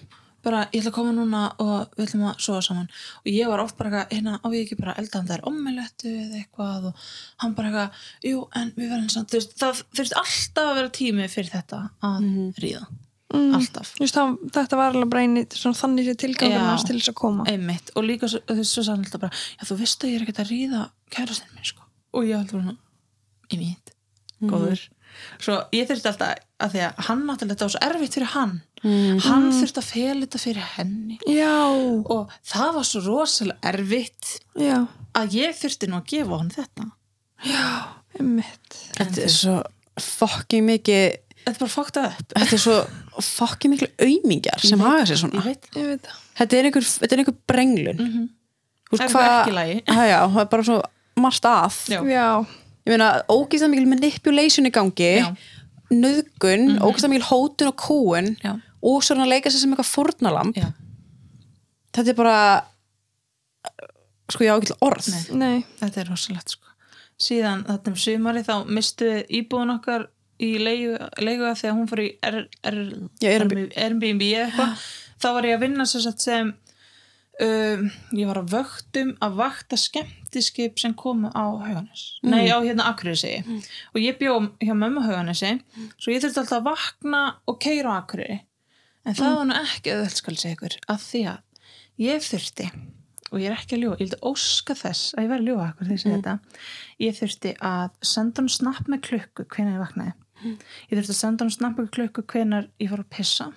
bara 0.47 0.65
ég 0.71 0.81
ætla 0.81 0.91
að 0.93 0.97
koma 0.97 1.15
núna 1.15 1.41
og 1.63 1.97
við 1.97 2.05
ætlum 2.07 2.27
að 2.31 2.43
sofa 2.47 2.61
saman. 2.65 2.91
Og 3.23 3.31
ég 3.31 3.51
var 3.51 3.63
oft 3.63 3.77
bara 3.79 4.05
hérna 4.11 4.37
á 4.39 4.47
ég 4.49 4.63
ekki 4.65 4.79
bara 4.79 4.95
elda 4.99 5.21
hann 5.21 5.31
þær 5.31 5.43
ommelettu 5.51 6.13
eða 6.13 6.39
eitthvað? 6.41 6.87
Og 6.91 7.09
hann 7.43 7.57
bara 7.57 7.73
eitthvað, 7.73 8.05
jú 8.31 8.45
en 8.57 8.71
við 8.77 8.93
verðum 8.93 9.11
samt 9.13 9.33
þú 9.33 9.41
veist, 9.41 9.57
það 9.59 9.83
þurfti 9.99 10.21
alltaf 10.23 10.71
að 10.71 10.79
vera 10.79 10.95
tími 11.01 11.27
fyrir 11.33 11.53
þetta 11.57 11.83
að 12.07 12.31
ríða. 12.63 12.87
Mm. 13.27 13.57
alltaf, 13.57 13.89
Just, 13.99 14.15
það, 14.15 14.37
þetta 14.55 14.77
var 14.79 14.93
alveg 14.93 15.09
bara 15.11 15.23
eini 15.25 15.41
svona 15.51 15.75
þannig 15.75 16.05
sér 16.07 16.15
tilgangur 16.21 16.61
hans 16.63 16.85
til 16.87 16.95
þess 16.95 17.11
að 17.11 17.17
koma. 17.19 17.43
einmitt. 17.51 17.91
Og 17.99 18.05
líka 18.07 18.29
þú 18.31 18.55
veist, 18.55 18.71
svo 18.71 18.83
sann 18.87 19.03
alltaf 19.03 19.23
bara, 19.25 19.41
já 19.59 19.67
þú 19.67 19.75
veist 19.81 20.05
að 20.05 20.13
ég 20.13 20.15
er 20.15 20.23
ekkert 20.23 20.39
að 20.45 20.51
ríða 20.53 20.83
kærastinn 21.11 21.57
minn 21.57 21.67
sko. 21.67 21.83
Og 22.15 22.29
ég 22.29 22.37
alltaf 22.39 22.55
svona, 22.61 22.77
einmitt. 23.51 23.91
Góður, 24.47 24.85
svo 25.39 25.57
ég 25.75 25.87
þurfti 25.89 26.11
alltaf 26.11 26.43
að 26.63 26.73
því 26.73 26.83
að 26.87 27.01
hann 27.07 27.23
náttúrulega 27.27 27.53
þetta 27.53 27.67
var 27.67 27.73
svo 27.75 27.83
erfitt 27.87 28.17
fyrir 28.17 28.31
hann. 28.33 28.55
Hann 29.27 29.47
þurfti 29.55 29.81
að 29.81 29.89
fela 29.91 30.25
þetta 30.25 30.41
fyrir 30.41 30.67
henni. 30.75 31.19
Já. 31.25 31.57
og 32.15 32.35
það 32.45 32.73
var 32.77 32.87
svo 32.89 33.03
rosalega 33.05 33.71
erfitt 33.73 34.33
Já. 34.57 34.77
að 35.17 35.37
ég 35.39 35.57
þurfti 35.57 35.89
nú 35.89 35.99
að 35.99 36.11
gefa 36.13 36.41
hann 36.41 36.53
þetta. 36.53 36.89
Einmitt. 38.17 38.77
þetta 38.97 39.25
er 39.27 39.33
svo 39.33 39.57
fokking 40.01 40.65
mikið 40.65 41.03
þetta 41.43 41.53
er 41.53 41.59
bara 41.61 41.73
fucked 41.73 41.99
up. 42.01 42.31
Þetta 42.33 42.57
er 42.57 42.63
svo 42.63 42.77
fokki 43.23 43.69
miklu 43.71 43.89
aumingjar 44.03 44.63
sem 44.63 44.81
haga 44.81 45.05
sér 45.09 45.21
svona. 45.21 45.41
ég 45.41 45.51
veit 45.51 45.69
Ég 45.77 45.91
veit 45.93 46.09
þetta 46.37 46.57
er 46.57 46.69
einhver, 46.69 46.85
þetta 46.85 47.15
er 47.15 47.23
einhver 47.23 47.37
brenglun. 47.49 47.97
Mm 48.01 48.11
-hmm. 48.13 48.27
Það 48.87 49.01
er 49.01 49.81
já, 49.85 50.19
það 50.31 50.41
er 50.41 50.49
bara 50.51 50.63
svo 50.63 50.81
margt 51.17 51.45
að 51.45 51.77
Já. 51.91 52.45
Ég 52.87 52.93
meina, 52.93 53.09
ógæslega 53.27 53.71
mikil 53.73 53.89
manipulation 53.91 54.69
í 54.69 54.71
gangi 54.71 55.11
nöðgun, 55.91 56.63
mm 56.77 56.83
ógæslega 56.87 57.11
mikil 57.13 57.27
hótun 57.27 57.71
og 57.71 57.77
kúun 57.83 58.33
Já. 58.43 58.53
og 58.81 59.03
svona 59.03 59.27
leika 59.27 59.51
sér 59.51 59.63
sem 59.63 59.73
eitthvað 59.75 59.91
fórnalamb 59.91 60.55
Já. 60.55 60.69
þetta 61.95 62.13
er 62.13 62.17
bara 62.17 62.37
sko 64.31 64.43
ég 64.43 64.51
á 64.51 64.57
ekki 64.57 64.71
til 64.71 64.79
orð 64.87 65.07
Nei. 65.11 65.23
nei, 65.43 65.65
þetta 65.79 66.01
er 66.01 66.11
rosalegt 66.11 66.55
sko. 66.55 66.63
síðan 67.19 67.65
þetta 67.67 67.91
um 67.91 67.97
sumari 67.99 68.43
þá 68.47 68.55
mistu 68.67 69.07
við 69.11 69.35
íbúðun 69.41 69.75
okkar 69.77 70.07
í 70.37 70.51
leigu, 70.61 70.97
að 71.01 71.55
því 71.57 71.69
að 71.69 71.75
hún 71.77 71.87
fór 71.89 72.01
í 72.03 72.09
Airbnb. 73.33 74.21
Eitthvað 74.21 74.83
þá 75.17 75.27
var 75.33 75.47
ég 75.49 75.57
að 75.57 75.63
vinna 75.65 75.85
sem, 75.89 76.03
sagt 76.03 76.21
sem 76.21 76.51
um, 77.43 77.87
ég 78.17 78.29
var 78.29 78.41
að 78.41 78.53
vöktum 78.55 79.13
að 79.23 79.37
vakta 79.41 79.77
skemmtiskip 79.79 80.79
sem 80.81 80.93
komu 80.97 81.29
á 81.31 81.45
Hauganes 81.45 82.05
nei 82.25 82.49
á 82.49 82.57
hérna 82.63 82.89
Akureyri 82.91 83.19
segi 83.21 83.61
og 83.93 84.01
ég 84.01 84.17
bjó 84.19 84.37
hjá 84.63 84.73
mömmu 84.73 85.05
Hauganesi 85.05 85.55
svo 85.97 86.13
ég 86.13 86.23
þurfti 86.23 86.43
alltaf 86.43 86.59
að 86.59 86.69
vakna 86.71 87.23
og 87.47 87.59
keira 87.63 87.93
á 87.93 87.99
Akureyri. 88.01 88.41
En 89.07 89.15
það 89.15 89.35
var 89.39 89.47
nú 89.47 89.57
ekki 89.61 89.93
auðvöld 89.93 90.17
skal 90.19 90.33
ég 90.35 90.41
segja 90.41 90.55
ykkur 90.57 90.77
að 90.91 91.03
því 91.05 91.21
að 91.31 91.67
ég 92.03 92.25
þurfti 92.27 92.65
og 93.27 93.39
ég 93.41 93.49
er 93.49 93.55
ekki 93.57 93.75
að 93.75 93.81
ljúga, 93.83 93.95
ég 93.97 94.01
vildi 94.03 94.19
óska 94.29 94.75
þess 94.77 95.13
að 95.15 95.25
ég 95.25 95.31
verði 95.31 95.43
að 95.43 95.49
ljúga 95.51 95.67
akkur 95.67 95.87
því 95.87 95.97
segja 96.01 96.17
þetta. 96.17 96.33
Ég 97.03 97.15
þurfti 97.17 97.53
að 97.69 97.95
senda 98.11 98.43
hún 98.43 98.53
snapp 98.55 98.91
með 98.91 99.01
klukku 99.07 99.45
hvenær 99.51 99.73
ég 99.75 99.81
vaknaði. 99.83 100.13
Ég 100.47 100.93
þurfti 100.93 101.13
að 101.15 101.19
senda 101.21 101.47
hún 101.47 101.55
snapp 101.55 101.79
með 101.81 101.89
klukku 101.97 102.23
hvenær 102.31 102.69
ég 102.79 102.91
fór 102.91 103.03
að 103.03 103.09
pissa 103.17 103.47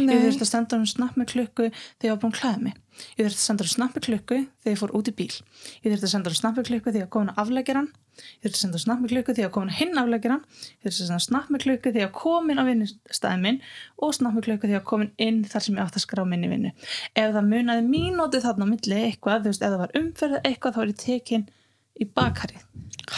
Nei. 0.00 0.14
ég 0.14 0.24
þurfti 0.24 0.44
að 0.46 0.50
senda 0.50 0.78
hún 0.80 0.90
snapp 0.90 1.18
með 1.20 1.30
klukku 1.32 1.68
þegar 1.70 2.08
ég 2.08 2.14
var 2.14 2.22
búin 2.22 2.34
að 2.34 2.40
klæða 2.40 2.62
mig. 2.64 2.80
Ég 3.16 3.26
þurfti 3.26 3.38
að 3.38 3.44
senda 3.44 3.66
hún 3.66 3.74
snapp 3.74 3.94
með 3.96 4.06
klukku 4.06 4.38
þegar 4.40 4.74
ég 4.74 4.80
fór 4.80 4.96
út 4.96 5.10
í 5.10 5.14
bíl. 5.16 5.36
Ég 5.84 5.92
þurfti 5.92 6.08
að 6.08 6.12
senda 6.14 6.32
hún 6.32 6.40
snapp 6.40 6.58
með 6.58 6.68
klukku 6.70 6.92
þegar 6.92 7.06
ég 7.06 7.12
komin 7.16 7.32
að 7.32 7.40
afleggja 7.44 7.76
hann. 7.76 7.88
Ég 8.16 8.46
þurfti 8.46 8.56
að 8.56 8.62
senda 8.62 8.78
hún 8.78 8.84
snapp 8.86 9.02
með 9.02 9.12
klukku 9.12 9.34
þegar 9.36 9.46
ég 9.46 9.54
komin 9.56 9.72
að 9.72 9.80
hinn 9.80 10.00
afleggja 10.02 10.32
hann. 10.32 10.44
Ég 10.56 10.86
þurfti 10.86 10.96
að 10.96 11.00
senda 11.06 11.18
hún 11.18 11.26
snapp 11.26 11.50
með 11.52 11.64
klukku 11.66 11.92
þegar 11.92 12.02
ég 12.02 12.10
var 12.10 12.16
komin 12.22 12.60
á 12.60 12.64
vinnustæði 12.66 13.42
minn 13.44 13.60
og 14.00 14.16
snapp 14.16 14.36
með 14.36 14.46
klukku 14.48 14.66
þegar 14.66 14.80
ég 14.80 14.88
komin 14.90 15.12
inn 15.26 15.42
þar 15.44 15.66
sem 15.66 15.76
ég 15.76 15.84
átt 15.84 16.00
að 16.00 16.06
skrá 16.06 16.24
minni 16.24 16.50
vinnu. 16.50 16.72
Ef 17.12 17.34
það 17.36 17.50
munaði 17.52 17.86
mínúti 17.90 18.42
þarna 18.44 18.64
á 18.64 18.72
milli 18.72 19.02
eitthvað, 19.10 19.48
veist, 19.50 19.62
ef 19.62 19.74
það 19.74 19.82
var 19.84 19.96
umferð 20.00 20.40
eitthvað 20.40 20.76
þá 20.76 20.80
var 20.80 20.92
ég 20.94 21.00
tekin 21.04 21.48
í 21.96 22.08
bakarið. 22.16 22.64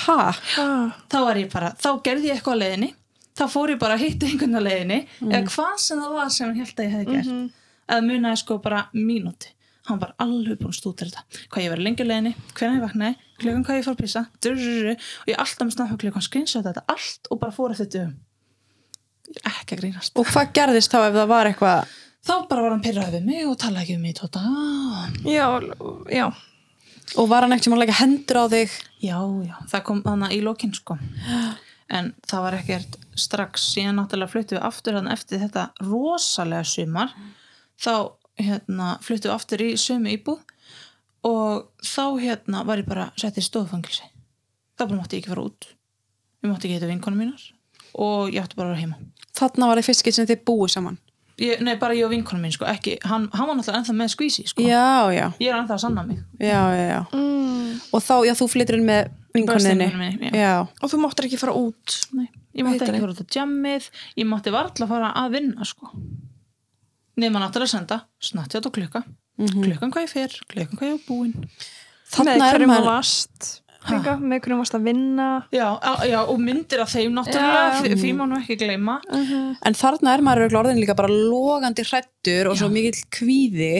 Ha, 0.05 0.19
ha, 0.35 0.71
þá 1.11 1.19
var 1.25 1.39
ég 1.39 1.53
bara, 1.53 1.71
þá 1.79 1.91
gerði 2.05 2.33
ég 2.33 2.39
eitthvað 2.39 2.59
á 2.59 2.63
leiðinni 2.65 2.91
þá 3.38 3.44
fór 3.53 3.72
ég 3.74 3.81
bara 3.81 3.98
að 3.98 4.05
hitta 4.07 4.29
einhvern 4.29 4.59
á 4.59 4.62
leiðinni 4.66 4.98
eða 5.29 5.44
hvað 5.53 5.79
sem 5.85 6.03
það 6.03 6.18
var 6.18 6.35
sem 6.35 6.48
hann 6.48 6.61
held 6.62 6.74
að 6.74 6.88
ég 6.88 6.96
hefði 6.96 7.14
gert. 7.14 7.62
Eða 7.88 8.05
munaði 8.05 8.42
sko 8.42 8.59
bara 8.64 8.83
mínúti 8.96 9.55
hann 9.88 10.01
var 10.03 10.11
alveg 10.20 10.59
búin 10.61 10.68
að 10.74 10.77
stúta 10.77 11.07
þetta. 11.07 11.22
Hvað 11.48 11.64
ég 11.64 11.70
verið 11.72 11.87
lengi 11.87 12.05
leiðinni, 12.05 12.33
hvernig 12.53 12.77
ég 12.77 12.83
vaknaði 12.85 13.29
klukkan 13.38 13.64
hvað 13.64 13.79
ég 13.79 13.87
fór 13.87 14.03
að 14.20 14.27
drurururu, 14.44 14.94
og 15.22 15.31
ég 15.31 15.38
alltaf 15.40 15.64
með 15.64 15.77
snabba 15.77 16.01
klukkan 16.03 16.24
skrýnsa 16.27 16.62
þetta 16.66 16.83
allt 16.92 17.31
og 17.33 17.40
bara 17.40 17.55
fór 17.55 17.72
eftir 17.72 17.88
þetta 17.88 18.03
er 18.05 18.16
ekki 19.53 19.77
að 19.77 19.83
grínast 19.83 20.18
og 20.18 20.29
hvað 20.29 20.53
gerðist 20.57 20.92
þá 20.92 20.98
ef 21.07 21.16
það 21.16 21.31
var 21.33 21.51
eitthvað 21.51 21.96
þá 22.29 22.35
bara 22.51 22.64
var 22.64 22.74
hann 22.74 22.85
pyrraði 22.85 23.18
við 23.18 23.27
mig 23.29 23.48
og 23.48 23.57
talaði 23.61 23.85
ekki 23.85 23.96
um 23.98 24.05
mig 24.07 24.16
tóta 24.18 24.42
já, 25.29 25.46
já 26.12 26.27
og 27.18 27.31
var 27.31 27.44
hann 27.44 27.55
ekkert 27.57 27.68
sem 27.68 27.77
að 27.77 27.83
leggja 27.85 28.01
hendur 28.03 28.40
á 28.40 28.44
þig 28.53 28.77
Já, 28.98 29.18
já, 29.46 29.55
það 29.70 29.83
kom 29.87 30.01
þannig 30.05 30.35
í 30.35 30.40
lokin 30.44 30.74
sko 30.74 30.96
en 31.88 32.12
það 32.29 32.44
var 32.44 32.59
ekkert 32.59 32.98
strax 33.18 33.64
síðan 33.72 33.98
náttúrulega 34.01 34.33
fluttu 34.33 34.59
við 34.59 34.66
aftur 34.68 34.98
hann 34.98 35.11
eftir 35.12 35.42
þetta 35.42 35.70
rosalega 35.87 36.66
sumar. 36.68 37.14
Þá 37.79 37.94
hérna 38.38 38.92
fluttu 39.03 39.31
við 39.31 39.35
aftur 39.35 39.64
í 39.64 39.72
sömu 39.81 40.12
íbúð 40.14 40.44
og 41.27 41.68
þá 41.83 42.05
hérna 42.22 42.62
var 42.68 42.83
ég 42.83 42.88
bara 42.88 43.11
sett 43.18 43.40
í 43.40 43.44
stofangilsi 43.44 44.07
þá 44.79 44.87
bara 44.87 45.01
mátti 45.01 45.18
ég 45.18 45.24
ekki 45.24 45.33
fara 45.33 45.44
út. 45.48 45.68
Ég 46.44 46.51
mátti 46.53 46.68
ekki 46.68 46.79
heita 46.79 46.88
vinkonum 46.90 47.24
mínar 47.24 47.44
og 47.98 48.31
ég 48.31 48.44
átti 48.44 48.59
bara 48.59 48.70
að 48.70 48.77
vera 48.77 48.83
heima. 48.85 48.98
Þarna 49.38 49.70
var 49.70 49.81
það 49.81 49.88
fyrst 49.88 50.05
skitt 50.05 50.18
sem 50.18 50.29
þið 50.29 50.42
búið 50.46 50.74
saman? 50.77 50.98
Ég, 51.38 51.61
nei, 51.62 51.77
bara 51.79 51.94
ég 51.94 52.07
og 52.07 52.11
vinkonum 52.11 52.42
mín 52.42 52.55
sko, 52.55 52.66
ekki, 52.66 52.96
hann, 53.07 53.29
hann 53.31 53.46
var 53.46 53.59
náttúrulega 53.59 53.83
ennþá 53.83 53.94
með 53.94 54.09
skvísi 54.11 54.44
sko. 54.51 54.64
já, 54.66 55.07
já, 55.14 55.27
ég 55.38 55.53
er 55.53 55.59
ennþá 55.61 55.77
að 55.77 55.83
sanna 55.85 56.03
mig. 56.07 56.18
Já, 56.42 56.62
já, 56.74 56.87
já. 56.90 57.01
mm. 57.14 57.68
og 57.94 58.03
þá, 58.03 58.14
já, 58.27 58.35
þú 58.40 58.48
flyttir 58.55 58.79
inn 58.79 58.88
með 58.88 59.12
vinkoninni. 59.35 59.88
Já. 60.29 60.31
já, 60.33 60.55
og 60.83 60.91
þú 60.93 61.01
máttir 61.05 61.29
ekki 61.29 61.38
fara 61.41 61.55
út. 61.59 61.99
Nei, 62.17 62.29
ég 62.57 62.64
mátti 62.67 62.79
Heitar 62.79 62.95
ekki 62.95 63.05
fara 63.05 63.14
út 63.17 63.23
á 63.23 63.27
jammið 63.38 63.88
ég 64.17 64.27
mátti 64.31 64.55
varla 64.55 64.87
að 64.87 64.93
fara 64.95 65.12
að 65.23 65.31
vinna 65.38 65.64
sko. 65.69 65.93
nema 67.19 67.41
náttúrulega 67.43 67.67
að 67.67 67.75
senda 67.75 67.97
snatti 68.23 68.59
átt 68.59 68.69
á 68.71 68.73
klukka 68.75 69.01
klukkan 69.38 69.91
hvað 69.95 70.05
ég 70.05 70.11
fer, 70.12 70.35
klukkan 70.51 70.79
hvað 70.79 70.88
ég 70.88 70.95
er 70.99 71.07
búin. 71.07 71.33
Þarna 72.11 72.35
með 72.35 72.45
er 72.45 72.55
hverjum 72.57 72.71
maður 72.73 72.87
varst 72.88 73.49
líka, 73.88 74.14
með 74.19 74.41
hverjum 74.45 74.61
varst 74.62 74.75
að 74.79 74.87
vinna? 74.88 75.27
Já, 75.55 75.67
á- 75.79 76.03
já, 76.09 76.19
og 76.27 76.38
myndir 76.43 76.81
af 76.83 76.91
þeim 76.95 77.14
náttúrulega 77.14 77.69
Já. 77.69 77.83
því, 77.83 77.93
því 78.03 78.11
má 78.19 78.25
nú 78.27 78.38
ekki 78.41 78.57
gleyma. 78.59 78.97
En 79.62 79.75
þarna 79.79 80.14
er 80.14 80.25
maður 80.27 80.57
orðin 80.62 80.81
líka 80.83 80.97
bara 80.99 81.09
logandi 81.12 81.85
hrættur 81.87 82.51
og 82.51 82.59
svo 82.59 82.69
mikill 82.73 83.03
kvíði 83.14 83.75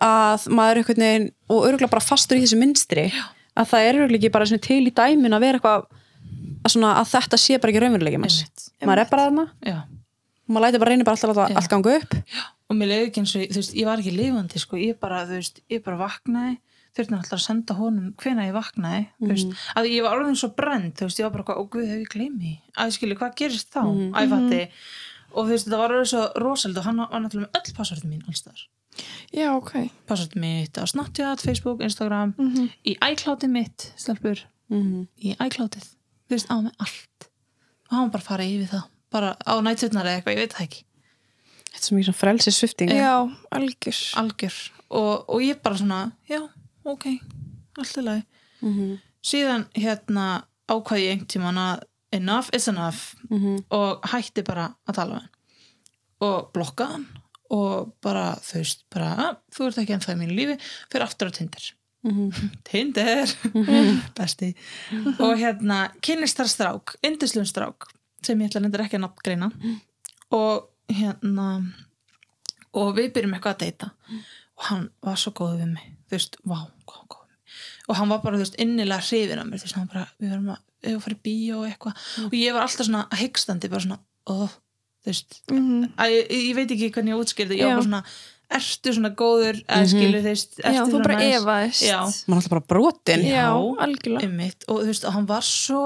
að 0.00 0.48
maður 0.52 0.70
er 0.70 0.80
einhvern 0.82 1.04
veginn 1.04 1.30
og 1.48 1.64
örgulega 1.68 1.90
bara 1.90 2.04
fastur 2.04 2.38
í 2.38 2.44
þessu 2.44 2.58
minstri 2.60 3.08
já. 3.10 3.24
Að 3.58 3.70
það 3.72 3.86
er 3.86 4.00
örgulega 4.02 4.22
ekki 4.22 4.34
bara 4.34 4.60
til 4.68 4.82
í 4.86 4.94
dæmin 4.94 5.36
að 5.36 5.44
vera 5.46 5.58
eitthvað 5.58 5.86
að, 5.88 6.70
svona, 6.74 6.92
að 7.00 7.10
þetta 7.14 7.40
sé 7.40 7.58
bara 7.58 7.74
ekki 7.74 7.82
raunveruleiki 7.84 8.22
maður 8.22 9.02
er 9.02 9.10
bara 9.10 9.26
þarna. 9.26 9.48
Já. 9.66 9.78
og 9.82 10.54
maður 10.54 10.66
læti 10.66 10.82
bara 10.84 10.94
reynir 10.94 11.08
bara 11.08 11.18
alltaf 11.18 11.34
að 11.34 11.52
Já. 11.52 11.58
allt 11.60 11.72
ganga 11.72 11.98
upp. 11.98 12.16
Og 12.68 12.76
mér 12.76 12.90
leiði 12.92 13.08
ekki 13.08 13.22
eins 13.22 13.34
og, 13.34 13.44
þú 13.48 13.60
veist, 13.62 13.76
ég 13.78 13.88
var 13.88 14.02
ekki 14.02 14.14
lifandi 14.14 14.60
sko, 14.62 14.80
ég 14.80 14.98
bara, 15.00 15.22
þú 15.28 15.38
veist, 15.40 15.62
ég 15.72 15.84
bara 15.84 16.00
vaknaði 16.02 16.56
þurfti 16.96 17.14
náttúrulega 17.14 17.36
að 17.36 17.44
senda 17.44 17.76
honum 17.78 18.08
hvenær 18.18 18.48
ég 18.48 18.56
vaknaði 18.56 19.02
þú 19.18 19.28
veist, 19.32 19.66
að 19.78 19.90
ég 19.92 20.06
var 20.06 20.16
orðin 20.18 20.38
svo 20.40 20.50
brend 20.56 20.96
þú 20.98 21.08
veist, 21.08 21.20
ég 21.20 21.28
var 21.28 21.34
bara, 21.36 21.46
hvað, 21.48 21.60
ó 21.60 21.64
guð, 21.74 21.86
hef 21.92 22.00
ég 22.02 22.12
gleymi? 22.14 22.54
Að 22.74 22.94
skilju, 22.96 23.18
hvað 23.20 23.36
gerist 23.38 23.70
þá, 23.74 23.82
mm. 23.84 24.08
æfatti 24.18 24.60
og 25.28 25.38
þú 25.38 25.52
veist, 25.52 25.68
þetta 25.68 25.80
var 25.82 25.94
orðið 25.94 26.10
svo 26.12 26.24
rosald 26.42 26.80
og 26.80 26.88
hann 26.88 27.02
var 27.04 27.22
náttúrulega 27.24 27.46
með 27.46 27.60
öll 27.60 27.76
passvörðum 27.78 28.14
mín 28.14 28.26
alls 28.26 28.44
þar 28.46 28.64
já, 29.34 29.48
ok. 29.56 29.72
Passvörðum 30.08 30.40
mitt 30.44 30.78
á 30.78 30.82
Snapchat, 30.88 31.42
Facebook, 31.44 31.82
Instagram. 31.84 32.34
Í 32.84 32.96
iCloudið 32.96 33.52
mitt, 33.52 33.92
stelpur. 33.96 34.44
Mm 34.68 35.06
í 35.18 35.32
iCloudið, 35.34 35.86
þú 36.28 36.36
veist, 36.36 36.50
á 36.52 36.56
með 36.60 36.74
allt. 36.78 37.28
Og 37.88 37.96
hann 37.96 38.10
bara 38.12 38.24
fara 38.24 38.44
yfir 38.44 38.68
það? 38.68 38.84
Bara 39.10 39.30
á 39.40 39.54
nættutnar 39.64 40.04
eða 40.04 40.20
eitthvað, 40.20 40.34
ég 40.36 40.42
veit 40.44 40.56
það 40.56 40.66
ekki. 40.66 40.82
Þetta 41.68 41.78
er 41.78 41.84
svo 41.86 42.00
svona 42.02 42.18
frelsi 42.18 42.52
svifting 42.52 42.92
já, 42.92 43.14
algjör. 43.54 44.00
Algjör. 44.20 44.58
Og, 44.88 45.12
og 45.28 45.44
ég 45.44 45.60
bara 45.62 45.78
svona, 45.80 46.00
já, 46.28 46.42
ok. 46.84 47.06
Allt 47.78 47.96
í 48.00 48.04
lagi. 48.04 48.24
Mhm. 48.60 48.98
síðan 49.22 49.64
hérna 49.74 50.44
ákvæði 50.68 51.04
ég 51.04 51.10
einhvern 51.12 51.28
tímann 51.32 51.58
að 51.62 51.82
enough 52.12 52.48
is 52.52 52.68
enough. 52.68 53.14
Mhm. 53.30 53.64
og 53.70 54.00
hætti 54.02 54.42
bara 54.44 54.74
að 54.88 54.94
tala 54.94 55.14
við 55.14 55.20
hann. 55.20 55.30
Og 56.20 56.52
blokkaði 56.52 56.92
hann 56.92 57.06
og 57.54 57.92
bara 58.04 58.30
þú 58.44 58.60
veist, 58.60 58.84
bara, 58.92 59.10
að, 59.24 59.36
þú 59.56 59.66
ert 59.68 59.82
ekki 59.82 59.94
ennþá 59.96 60.14
í 60.14 60.20
mínu 60.22 60.36
lífi 60.36 60.56
fyrir 60.92 61.06
aftur 61.06 61.30
á 61.30 61.36
Tinder. 61.38 61.68
Mhm. 62.06 62.50
Tinder, 62.68 63.32
besti. 64.18 64.52
Og 65.18 65.32
hérna, 65.40 65.88
kynnist 66.04 66.38
þar 66.38 66.50
strák 66.52 66.96
indislun 67.06 67.48
strák, 67.48 67.88
sem 68.22 68.38
ég 68.40 68.50
ætla 68.50 68.62
nefndir 68.64 68.84
ekki 68.84 68.98
að 69.00 69.06
nafngreina. 69.06 69.48
Og 70.36 70.68
hérna 70.92 71.48
og 72.78 72.92
við 72.96 73.12
byrjum 73.16 73.34
eitthvað 73.36 73.56
að 73.56 73.64
deyta. 73.64 73.90
Og 74.58 74.68
hann 74.68 74.88
var 75.02 75.18
svo 75.20 75.32
góð 75.36 75.56
við 75.62 75.72
mig. 75.72 75.90
Þú 76.08 76.16
veist, 76.18 76.38
vá, 76.44 76.58
góð 76.88 77.26
mig. 77.26 77.36
Og 77.88 77.96
hann 77.96 78.10
var 78.12 78.22
bara, 78.22 78.36
þú 78.36 78.44
veist, 78.44 78.58
innilega 78.60 79.04
hrifin 79.08 79.40
af 79.40 79.46
mér. 79.48 79.60
Þú 79.62 79.68
veist, 79.68 79.78
hann 79.78 79.90
bara, 79.90 80.06
við 80.20 80.32
verðum 80.34 80.50
að, 80.54 80.62
við 80.82 80.88
verðum 80.90 81.00
að 81.00 81.04
fara 81.06 81.18
í 81.18 81.22
bíó 81.28 81.60
og 81.62 81.68
eitthvað. 81.70 82.06
Og 82.28 82.34
ég 82.38 82.56
var 82.56 82.66
alltaf 82.66 82.86
svona 82.88 83.04
hyggstandi 83.22 83.70
bara 83.72 83.84
svona, 83.86 83.98
oh, 84.34 84.56
þú 85.04 85.12
veist 85.12 85.38
mm 85.52 85.86
að, 85.96 86.12
ég, 86.16 86.34
ég 86.48 86.54
veit 86.58 86.74
ekki 86.76 86.90
hvernig 86.96 87.14
ég 87.14 87.22
útskýrði 87.22 87.58
ég 87.60 87.74
var 87.74 87.82
svona, 87.86 88.02
ertu 88.58 88.92
svona 88.96 89.10
góður? 89.14 89.62
Eða 89.68 89.88
skilur 89.94 90.22
þú 90.24 90.30
veist, 90.32 90.58
ertu 90.60 90.76
já, 90.76 90.84
þú 90.88 91.00
bara 91.02 91.18
maður 92.26 92.36
er 92.36 92.36
alltaf 92.38 92.54
bara 92.56 92.66
brotin 92.74 93.24
já, 93.26 93.34
Já. 93.34 93.48
algjörlega. 93.86 94.22
einmitt. 94.28 94.64
Og 94.68 94.80
þú 94.82 94.86
veist, 94.92 95.04
og 95.08 95.12
hann 95.18 95.26
var 95.28 95.42
svo 95.42 95.82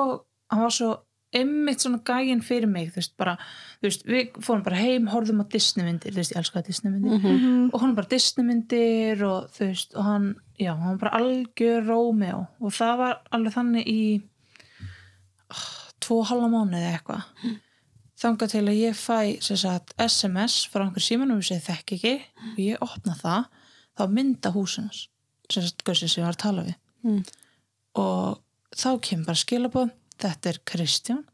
hann 0.53 0.63
var 0.67 0.71
svo 0.77 0.91
einmitt 1.33 1.81
svona 1.81 1.99
gægin 2.05 2.43
fyrir 2.45 2.69
mig, 2.69 2.91
þú 2.93 2.99
veist, 3.01 3.15
bara 3.17 3.39
þú 3.81 3.87
veist, 3.89 4.03
við 4.05 4.35
fórum 4.45 4.63
bara 4.67 4.77
heim, 4.77 5.07
horfðum 5.09 5.41
á 5.41 5.47
Disney 5.49 5.87
myndir 5.87 6.13
þú 6.13 6.21
veist, 6.21 6.35
ég 6.35 6.41
elskaði 6.43 6.67
Disney 6.67 6.93
myndir 6.93 7.19
Mhm. 7.23 7.71
og 7.73 7.81
hann 7.81 7.95
bara 7.97 8.07
Disney 8.11 8.45
myndir 8.45 9.23
og 9.25 9.49
þú 9.57 9.69
veist, 9.71 9.97
og 9.97 10.05
hann, 10.05 10.27
já, 10.61 10.75
hann 10.77 10.99
var 10.99 11.01
bara 11.07 11.17
algjör 11.23 11.87
Rómeó 11.89 12.47
og 12.61 12.71
það 12.77 12.97
var 12.99 13.21
alveg 13.33 13.55
þannig 13.57 13.87
í 13.89 14.23
oh, 15.51 15.65
tvo 16.05 16.23
halva 16.29 16.49
mánuði 16.53 16.85
eða 16.85 16.99
eitthvað 16.99 17.59
þangað 18.23 18.55
til 18.55 18.63
að 18.65 18.79
ég 18.79 18.99
fæ 18.99 19.19
sagt, 19.43 19.95
SMS 20.01 20.63
frá 20.71 20.85
einhver 20.87 21.05
símanum 21.05 21.43
sem 21.45 21.59
ég 21.59 21.67
þekki 21.67 21.99
ekki 21.99 22.15
og 22.53 22.61
ég 22.63 22.85
opna 22.85 23.17
það 23.19 23.49
þá 23.99 24.05
mynda 24.17 24.53
húsinans 24.55 25.09
sem 25.53 25.67
ég 25.67 26.25
var 26.25 26.37
að 26.37 26.43
tala 26.45 26.65
við. 26.69 26.79
Mm. 27.03 27.23
og 27.99 28.39
þá 28.79 28.91
kemur 29.03 29.27
bara 29.27 29.41
skilabóð 29.41 29.89
þetta 30.23 30.53
er 30.53 30.61
Kristján. 30.71 31.25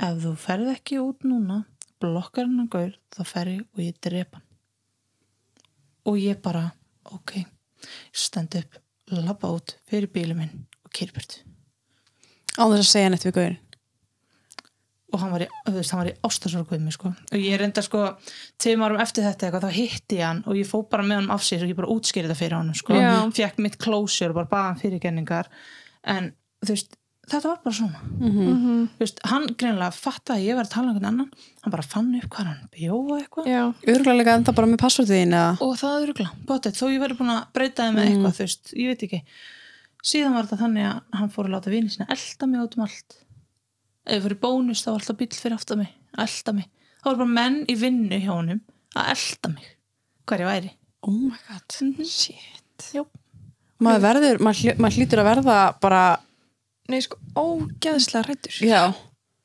Ef 0.00 0.22
þú 0.22 0.32
ferð 0.40 0.70
ekki 0.72 0.98
út 1.02 1.26
núna 1.28 1.62
blokkar 2.00 2.48
hann 2.48 2.64
að 2.64 2.72
gaur, 2.72 2.94
þá 3.12 3.22
fer 3.28 3.52
ég 3.52 3.60
og 3.76 3.84
ég 3.84 4.00
drep 4.02 4.38
hann. 4.38 4.46
Og 6.08 6.18
ég 6.18 6.40
bara, 6.42 6.64
ok. 7.12 7.36
Stend 8.10 8.56
upp, 8.58 8.80
labba 9.12 9.52
út 9.52 9.76
fyrir 9.86 10.10
bílum 10.10 10.40
minn 10.40 10.64
og 10.82 10.90
kyrpurt 10.96 11.42
á 12.56 12.64
þess 12.68 12.82
að 12.82 12.90
segja 12.90 13.12
neitt 13.12 13.26
við 13.26 13.36
gaurin 13.38 13.60
og 15.12 15.20
hann 15.20 15.32
var 15.34 15.44
í, 15.44 15.48
í 15.68 16.78
mig 16.80 16.96
sko. 16.96 17.12
og 17.12 17.38
ég 17.38 17.60
reynda 17.60 17.84
sko 17.84 18.06
tveim 18.62 18.82
árum 18.84 19.02
eftir 19.02 19.26
þetta 19.26 19.48
eitthvað, 19.48 19.66
þá 19.68 19.76
hitti 19.76 20.18
ég 20.18 20.26
hann 20.26 20.42
og 20.46 20.56
ég 20.56 20.68
fó 20.68 20.80
bara 20.88 21.04
með 21.06 21.20
hann 21.20 21.30
af 21.36 21.44
sér 21.46 21.66
og 21.66 21.72
ég 21.72 21.78
bara 21.78 21.92
útskýrði 21.92 22.30
þetta 22.30 22.40
fyrir 22.40 22.58
hann 22.58 22.74
sko. 22.78 22.96
Já. 22.96 23.12
fekk 23.36 23.62
mitt 23.62 23.78
closure 23.82 24.32
og 24.32 24.40
bara 24.40 24.52
baða 24.52 24.72
hann 24.72 24.82
fyrirgenningar 24.82 25.50
en 26.08 26.32
þú 26.64 26.74
veist, 26.74 26.96
þetta 27.30 27.48
var 27.48 27.60
bara 27.64 27.76
svona. 27.76 28.02
Mhm. 28.18 28.88
þú 28.96 29.04
veist, 29.04 29.22
hann 29.30 29.46
greinlega 29.54 29.94
fattaði 29.94 30.38
að 30.40 30.46
ég 30.48 30.58
var 30.58 30.66
að 30.66 30.74
tala 30.74 30.84
um 30.86 30.92
einhvern 30.92 31.10
annan. 31.10 31.32
Hann 31.62 31.74
bara 31.74 31.82
fann 31.82 32.14
upp 32.18 32.28
hvað 32.28 32.50
hann 32.50 32.68
bjóða 32.76 33.18
eitthvað. 33.22 33.50
Líka 34.18 34.36
enda 34.36 34.52
bara 34.52 34.66
með 34.66 34.82
eða? 35.32 35.60
Og 35.60 35.74
það 35.78 35.96
er 35.96 36.06
örgla, 36.08 36.30
bótið, 36.46 36.78
þó 36.78 36.86
ég 36.90 37.02
verið 37.02 37.18
búin 37.20 37.34
að 37.36 37.42
breyta 37.52 37.88
þið 37.88 37.96
með 37.96 38.08
eitthvað, 38.08 38.38
þú 38.38 38.46
veist, 38.46 38.72
ég 38.74 38.86
veit 38.92 39.02
ekki. 39.06 39.22
Síðan 40.02 40.34
var 40.34 40.48
þetta 40.48 40.62
þannig 40.64 40.88
að 40.88 41.18
hann 41.20 41.30
fór 41.30 41.46
að 41.46 41.54
láta 41.54 41.70
vini 41.70 41.88
sinna 41.88 42.10
elda 42.10 42.46
mig 42.50 42.60
út 42.64 42.76
um 42.76 42.82
allt 42.82 43.18
ef 44.06 44.24
ég 44.26 44.34
í 44.34 44.38
bónus 44.42 44.82
þá 44.84 44.90
var 44.92 45.00
alltaf 45.00 45.18
bíl 45.20 45.30
fyrir 45.36 45.56
aftan 45.58 45.82
mig 45.84 45.92
elda 46.18 46.52
mig, 46.56 46.68
þá 47.00 47.06
var 47.10 47.20
bara 47.22 47.32
menn 47.38 47.60
í 47.70 47.76
vinnu 47.80 48.18
hjá 48.20 48.32
honum 48.34 48.60
að 48.98 49.12
elda 49.14 49.52
mig 49.54 49.68
hver 50.28 50.42
ég 50.44 50.50
væri. 50.50 50.72
Oh 51.02 51.14
my 51.18 51.38
god, 51.48 52.04
shit. 52.06 52.84
Já, 52.94 53.02
maður 53.82 54.04
verður 54.04 54.42
maður, 54.44 54.76
maður 54.78 54.98
hlýtur 55.00 55.22
að 55.22 55.30
verða 55.32 55.56
bara 55.82 56.02
Nei, 56.90 56.98
sko, 57.02 57.16
ógeðslega 57.38 58.26
rættur. 58.26 58.56
já, 58.66 58.92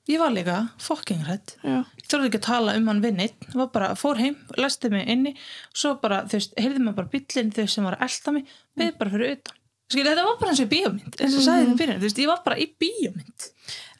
ég 0.09 0.19
var 0.21 0.31
líka 0.33 0.57
fucking 0.81 1.21
hrætt 1.27 1.53
ég 1.63 2.07
þorði 2.09 2.29
ekki 2.31 2.39
að 2.41 2.47
tala 2.47 2.75
um 2.79 2.87
hann 2.89 3.01
við 3.03 3.15
neitt 3.19 3.47
var 3.53 3.69
bara, 3.73 3.91
fór 3.99 4.17
heim, 4.21 4.35
læsti 4.57 4.89
mig 4.93 5.05
inni 5.07 5.33
svo 5.71 5.95
bara, 6.01 6.23
þú 6.25 6.39
veist, 6.39 6.55
heyrði 6.57 6.81
maður 6.83 6.97
bara 7.01 7.11
bíllinn 7.13 7.53
þau 7.55 7.67
sem 7.69 7.87
var 7.87 7.97
að 7.99 8.07
elda 8.09 8.33
mig, 8.37 8.51
beð 8.77 8.93
bara 8.99 9.13
fyrir 9.13 9.35
utan 9.37 9.56
Skil, 9.87 10.03
þetta 10.03 10.23
var 10.27 10.35
bara 10.41 10.51
eins 10.51 10.59
og 10.63 10.67
bíómynd 10.71 11.21
eins 11.23 11.35
og 11.37 11.43
sagði 11.45 11.63
þetta 11.67 11.77
byrjun, 11.79 11.99
þú 12.01 12.07
veist, 12.07 12.17
ég 12.19 12.27
var 12.27 12.41
bara 12.43 12.57
í 12.59 12.65
bíómynd. 12.83 13.45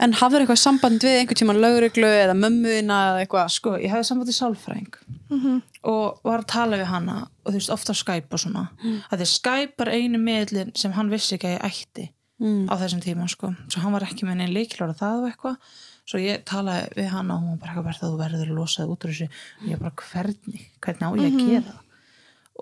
En 0.04 0.14
hafður 0.20 0.44
eitthvað 0.44 0.60
samband 0.62 1.06
við 1.08 1.16
einhvern 1.22 1.40
tímann 1.40 1.62
lögreglu 1.64 2.10
eða 2.12 2.36
mömmuðina 2.38 2.98
eða 3.12 3.22
eitthvað? 3.24 3.54
Sko, 3.56 3.72
ég 3.82 3.94
hefði 3.94 4.10
samband 4.10 4.30
í 4.30 4.36
sálfræðing 4.38 5.00
og 5.88 6.20
var 6.28 6.44
að 6.44 6.50
tala 6.52 6.78
við 6.82 6.90
hana 6.92 7.16
og 7.46 7.52
þú 7.54 7.58
veist, 7.58 7.72
ofta 7.74 7.94
Skype 7.96 8.36
og 8.36 8.40
svona. 8.44 8.66
Að 9.12 9.24
því 9.24 9.28
Skype 9.32 9.78
var 9.80 9.94
einu 9.96 10.20
miðlinn 10.20 10.76
sem 10.76 10.92
hann 10.98 11.10
vissi 11.10 11.36
ekki 11.38 11.48
að 11.54 11.58
ég 11.60 11.68
ætti 11.72 12.10
Mm. 12.38 12.70
á 12.70 12.78
þessum 12.78 13.00
tíma, 13.02 13.26
sko, 13.28 13.48
svo 13.68 13.82
hann 13.82 13.94
var 13.96 14.04
ekki 14.06 14.22
með 14.28 14.36
neinn 14.38 14.54
leikilvara 14.54 14.94
það 14.94 15.24
og 15.24 15.32
eitthvað. 15.32 15.56
Svo 16.06 16.20
ég 16.22 16.44
talaði 16.46 16.92
við 16.94 17.08
hana 17.10 17.34
og 17.34 17.42
hún 17.42 17.50
var 17.50 17.58
bara 17.58 17.72
eitthvað 17.74 17.88
að 17.88 18.12
úr 18.94 19.10
þessu? 19.10 19.28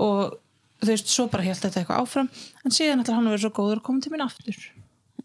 Og 0.06 0.38
að 0.86 0.90
það 0.90 0.92
og 0.92 0.92
þú 0.92 0.96
veist, 0.96 1.14
svo 1.14 1.28
bara 1.34 1.46
held 1.46 1.62
þetta 1.62 1.82
eitthvað 1.82 2.02
áfram 2.04 2.30
en 2.64 2.76
síðan 2.76 3.02
ætlar 3.04 3.18
hann 3.18 3.30
að 3.30 3.36
vera 3.36 3.44
svo 3.46 3.54
góður 3.58 3.80
að 3.82 3.86
koma 3.90 4.04
til 4.06 4.14
mín 4.14 4.26
aftur. 4.26 4.60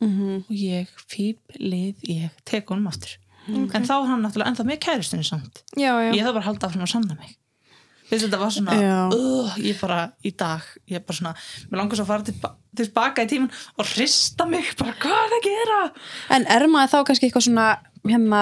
Mhm. 0.00 0.44
og 0.48 0.54
ég 0.56 0.88
fýb 1.12 1.58
lið, 1.60 2.06
ég 2.08 2.30
tek 2.48 2.70
honum 2.72 2.88
aftur. 2.88 3.18
En 3.50 3.84
þá 3.84 3.94
var 4.00 4.08
hann 4.08 4.22
náttúrulega 4.24 4.52
ennþá 4.52 4.64
með 4.68 4.80
kærustunni 4.84 5.26
samt. 5.26 5.62
Já, 5.76 5.92
já. 6.00 6.12
ég 6.14 6.24
það 6.24 6.34
bara 6.36 6.42
að 6.44 6.48
halda 6.48 6.68
áfram 6.68 6.86
að 6.86 6.92
sanna 6.94 7.16
mig. 7.18 7.36
Þú 8.10 8.14
veist, 8.16 8.24
þetta 8.26 8.38
var 8.40 8.54
svona 8.54 8.76
uh, 9.14 9.58
ég 9.62 9.76
bara 9.78 9.98
í 10.26 10.32
dag 10.34 10.64
ég 10.90 11.04
bara 11.06 11.16
svona, 11.16 11.34
mér 11.70 11.78
langar 11.78 11.98
svo 11.98 12.06
að 12.06 12.10
fara 12.10 12.26
til, 12.26 12.34
tilbaka 12.80 13.22
í 13.22 13.28
tíman 13.30 13.52
og 13.78 13.86
hrista 13.92 14.46
mig 14.50 14.72
bara 14.80 14.96
hvað 14.98 15.20
er 15.28 15.36
að 15.36 15.44
gera? 15.46 15.76
En 16.34 16.46
er 16.50 16.66
maður 16.72 16.90
þá 16.90 16.98
kannski 17.10 17.28
eitthvað 17.28 17.46
svona 17.46 17.68
hérna 18.08 18.40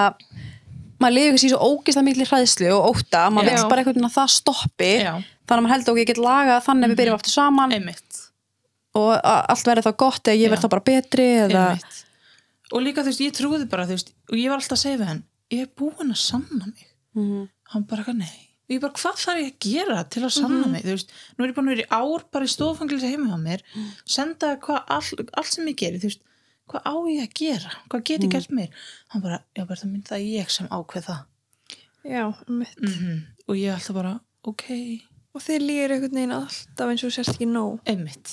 maður 0.99 1.15
lifir 1.15 1.35
kannski 1.35 1.51
svo 1.53 1.69
ógislega 1.69 2.07
mikli 2.07 2.27
hræðslu 2.31 2.71
og 2.75 2.89
óta 2.95 3.27
að 3.27 3.35
maður 3.35 3.51
vil 3.51 3.69
bara 3.69 3.83
eitthvað 3.83 4.09
að 4.09 4.15
það 4.17 4.33
stoppi. 4.39 4.91
Já. 5.05 5.13
Þannig 5.49 5.59
að 5.59 5.65
maður 5.65 5.73
heldur 5.75 5.93
okkur, 5.93 6.01
ég 6.03 6.09
get 6.11 6.21
lagað 6.21 6.61
þannig 6.67 6.85
að 6.85 6.93
við 6.93 6.99
byrjum 7.01 7.17
aftur 7.19 7.33
saman. 7.33 7.73
Einmitt, 7.75 8.19
og 8.99 9.09
allt 9.25 9.69
verður 9.71 9.87
þá 9.89 9.93
gott 10.05 10.29
eða 10.29 10.39
ég 10.43 10.53
verð 10.53 10.63
þá 10.65 10.69
bara 10.75 10.87
betri 10.91 11.27
eða 11.47 11.65
og 12.69 12.83
líka 12.85 13.01
þú 13.01 13.09
veist, 13.09 13.23
ég 13.25 13.33
trúði 13.33 13.65
bara 13.69 13.87
veist, 13.89 14.13
og 14.29 14.37
ég 14.37 14.51
var 14.51 14.61
alltaf 14.61 14.77
að 14.77 14.83
segja 14.83 14.99
við 15.01 15.09
hann 15.09 15.23
ég 15.49 15.65
er 15.65 15.71
búin 15.77 16.13
að 16.13 16.21
sanna 16.21 16.67
mig. 16.69 16.85
Mhm. 17.17 17.49
hann 17.73 17.83
bara 17.89 18.03
eitthvað 18.03 18.21
nei. 18.21 18.45
Og 18.69 18.75
ég 18.75 18.81
bara 18.81 18.93
hvað 18.93 19.17
þarf 19.17 19.39
ég 19.41 19.49
að 19.49 19.59
gera 19.65 20.03
til 20.05 20.21
að 20.23 20.33
sanna 20.33 20.67
mig? 20.69 20.83
Þú 20.85 20.93
veist, 20.93 21.11
nú 21.37 21.43
er 21.43 21.49
ég 21.49 21.55
búin 21.57 21.69
að 21.69 21.73
vera 21.73 21.85
í 21.85 21.89
ár 21.89 22.25
bara 22.31 22.45
í 22.45 22.53
stofanglis 22.53 23.05
heima 23.05 23.33
á 23.33 23.37
mér 23.41 23.63
senda 24.05 24.55
hvað 24.61 24.83
all, 24.93 25.25
allt 25.33 25.53
sem 25.53 25.65
ég 25.69 25.77
geri 25.81 25.97
þú 26.01 26.09
veist, 26.11 26.21
hvað 26.69 26.81
á 26.85 26.93
ég 27.09 27.21
að 27.25 27.33
gera? 27.41 27.71
Hvað 27.89 28.03
get 28.05 28.25
ég 28.25 28.33
gert 28.35 28.53
mér 28.53 28.69
hann 29.09 29.21
bara, 29.25 29.41
já 29.57 29.65
bara 29.65 29.79
það 29.81 29.91
mynd 29.91 30.05
það 30.05 30.25
ég 30.29 30.49
sem 30.53 30.67
ákveð 30.69 31.09
það. 31.09 31.21
Já, 32.05 32.25
mitt. 32.47 32.77
mm 32.77 33.19
og 33.49 33.57
ég 33.57 33.73
alltaf 33.73 33.95
bara, 33.97 34.19
ok 34.45 34.65
Og 35.35 35.43
þið 35.45 35.65
lýr 35.65 35.93
einhvern 35.93 36.15
veginn 36.17 36.33
alltaf 36.35 36.89
eins 36.91 37.03
og 37.05 37.11
sérst 37.13 37.35
ekki 37.35 37.47
nóg. 37.49 37.79
einmitt. 37.89 38.31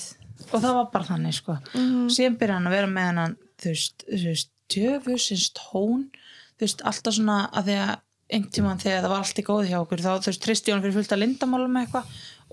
Og 0.51 0.61
það 0.61 0.73
var 0.79 0.87
bara 0.93 1.07
þannig 1.11 1.33
sko. 1.37 1.57
Mhm. 1.73 2.07
síðan 2.13 2.37
byrja 2.39 2.57
hann 2.57 2.67
að 2.69 2.75
vera 2.77 2.87
með 2.87 3.21
hann 3.21 3.37
þú 3.57 3.69
veist, 3.73 4.03
þú 4.07 4.25
veist, 4.31 4.49
djöfusins 4.69 5.45
tón. 5.57 6.09
Þú 6.57 6.65
veist, 6.65 6.81
alltaf 6.81 7.13
svona 7.13 7.37
að 7.51 7.65
því 7.69 7.75
að 7.83 7.93
einhvern 8.27 8.51
tímann 8.51 8.81
þegar 8.81 9.01
það 9.03 9.09
var 9.13 9.23
allt 9.23 9.39
í 9.39 9.43
góði 9.47 9.69
hjá 9.71 9.79
okkur 9.81 10.03
þá 10.03 10.11
þú 10.19 10.29
veist, 10.31 10.41
tristi 10.43 10.71
hann 10.73 10.81
fyrir 10.83 10.93
fullt 10.97 11.13
að 11.15 11.21
lindamálum 11.23 11.71
með 11.71 11.85
eitthvað. 11.87 12.05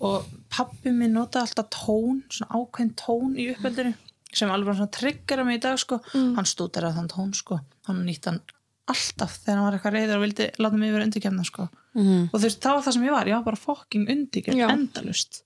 Og 0.05 0.26
pappi 0.51 0.90
minn 0.92 1.14
notaði 1.14 1.49
alltaf 1.49 1.70
tón 1.70 2.22
svona 2.28 2.51
ákveðin 2.55 2.95
tón 2.97 3.36
í 3.36 3.49
uppeldinu 3.55 3.95
sem 4.34 4.51
alveg 4.51 4.66
bara 4.66 4.76
svona 4.76 4.90
triggera 4.90 5.45
mig 5.47 5.59
í 5.59 5.62
dag 5.62 5.78
sko. 5.78 6.01
Hann 6.12 6.45
stútar 6.45 6.88
að 6.88 6.97
þann 6.99 7.09
tón 7.09 7.32
sko. 7.34 7.61
Hann 7.86 8.05
nýtt 8.05 8.24
hann 8.26 8.40
alltaf 8.90 9.38
þegar 9.45 9.57
hann 9.57 9.64
var 9.64 9.76
eitthvað 9.78 9.95
reyður 9.95 10.16
og 10.18 10.24
vildi 10.26 10.51
láta 10.59 10.76
mig 10.76 10.92
vera 10.92 11.05
undirkefna 11.07 11.45
sko 11.47 11.68
Mhm. 11.95 12.30
og 12.32 12.40
þú 12.40 12.42
veist, 12.49 12.61
það 12.61 12.74
var 12.74 12.82
það 12.82 12.92
sem 12.99 13.05
ég 13.07 13.12
var, 13.14 13.26
ég 13.30 13.36
var 13.38 13.45
bara 13.45 13.57
fucking 13.57 14.09
undirkefn 14.11 14.59
Já. 14.59 14.68
endalust 14.70 15.42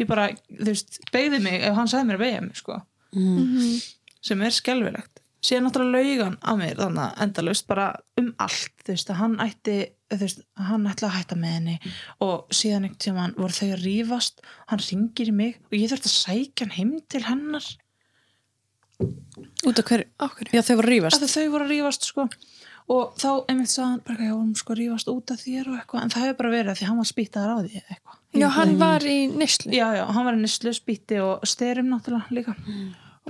ég 0.00 0.06
bara, 0.08 0.28
þú 0.50 0.66
veist, 0.68 0.98
beigði 1.12 1.40
mig 1.42 1.62
ef 1.62 1.74
hann 1.76 1.88
sagði 1.88 2.06
mér 2.08 2.18
að 2.18 2.24
beigja 2.24 2.40
mig 2.44 2.56
sko. 2.56 2.76
Sem 4.22 4.42
er 4.44 4.50
skelfilegt. 4.54 5.20
Síðan 5.40 5.64
náttúrulega 5.66 6.04
laugan 6.04 6.36
á 6.44 6.52
mér 6.60 6.76
þannig 6.76 7.00
að 7.06 7.20
endalaust 7.24 7.66
bara 7.66 7.86
um 8.20 8.34
allt 8.38 8.72
þú 8.84 8.92
veist 8.92 9.10
að 9.12 9.16
hann 9.22 9.36
ætti 9.40 9.76
þú 10.10 10.18
veist, 10.20 10.42
að 10.58 10.64
hann 10.68 10.86
ætla 10.90 11.08
að 11.08 11.14
hætta 11.16 11.36
með 11.40 11.54
henni. 11.56 11.76
Og 12.20 12.48
síðan 12.52 12.84
einhvern 12.84 13.00
tímann 13.00 13.36
voru 13.38 13.56
þau 13.56 13.70
að 13.72 13.84
rífast 13.86 14.40
hann 14.68 14.82
ringir 14.84 15.28
í 15.32 15.36
mig 15.36 15.56
og 15.64 15.76
ég 15.78 15.88
þurfti 15.92 16.10
að 16.12 16.18
sækja 16.18 16.66
hann 16.66 16.76
heim 16.76 16.92
til 17.08 17.22
hennar. 17.24 17.68
Út 19.00 19.78
af 19.80 19.84
hver, 19.88 20.04
Okkur. 20.20 20.50
já 20.52 20.60
þau 20.60 20.76
voru 20.76 20.88
að 20.88 20.92
rífast. 20.92 21.22
Að 21.24 21.32
þau 21.36 21.50
voru 21.54 21.64
að 21.64 21.72
rífast 21.72 22.04
sko 22.10 22.28
og 22.90 23.12
þá 23.20 23.28
einmitt 23.50 23.70
sagði 23.70 23.88
hann 23.90 24.00
bara 24.08 24.24
já, 24.26 24.32
vorum 24.34 24.54
sko 24.58 24.74
rífast 24.78 25.10
út 25.12 25.30
af 25.34 25.42
þér 25.44 25.68
og 25.70 25.76
eitthvað 25.78 26.02
en 26.06 26.10
það 26.14 26.24
hefur 26.26 26.38
bara 26.40 26.50
verið 26.56 26.72
að 26.72 26.80
því 26.80 26.88
hann 26.90 26.98
var 27.02 27.08
spýttaðar 27.10 27.52
á 27.54 27.58
því 27.62 27.70
eða 27.80 27.94
eitthvað 27.94 28.16
Já, 28.40 28.46
hann 28.54 28.72
var 28.78 29.04
í 29.10 29.16
neyslu. 29.34 29.72
já, 29.74 29.86
já, 29.98 30.02
hann 30.14 30.26
var 30.28 30.36
í 30.38 30.42
nýslu 30.44 30.72
spýtti 30.76 31.16
og 31.22 31.46
styrum 31.50 31.88
náttúrulega 31.90 32.34
líka 32.34 32.54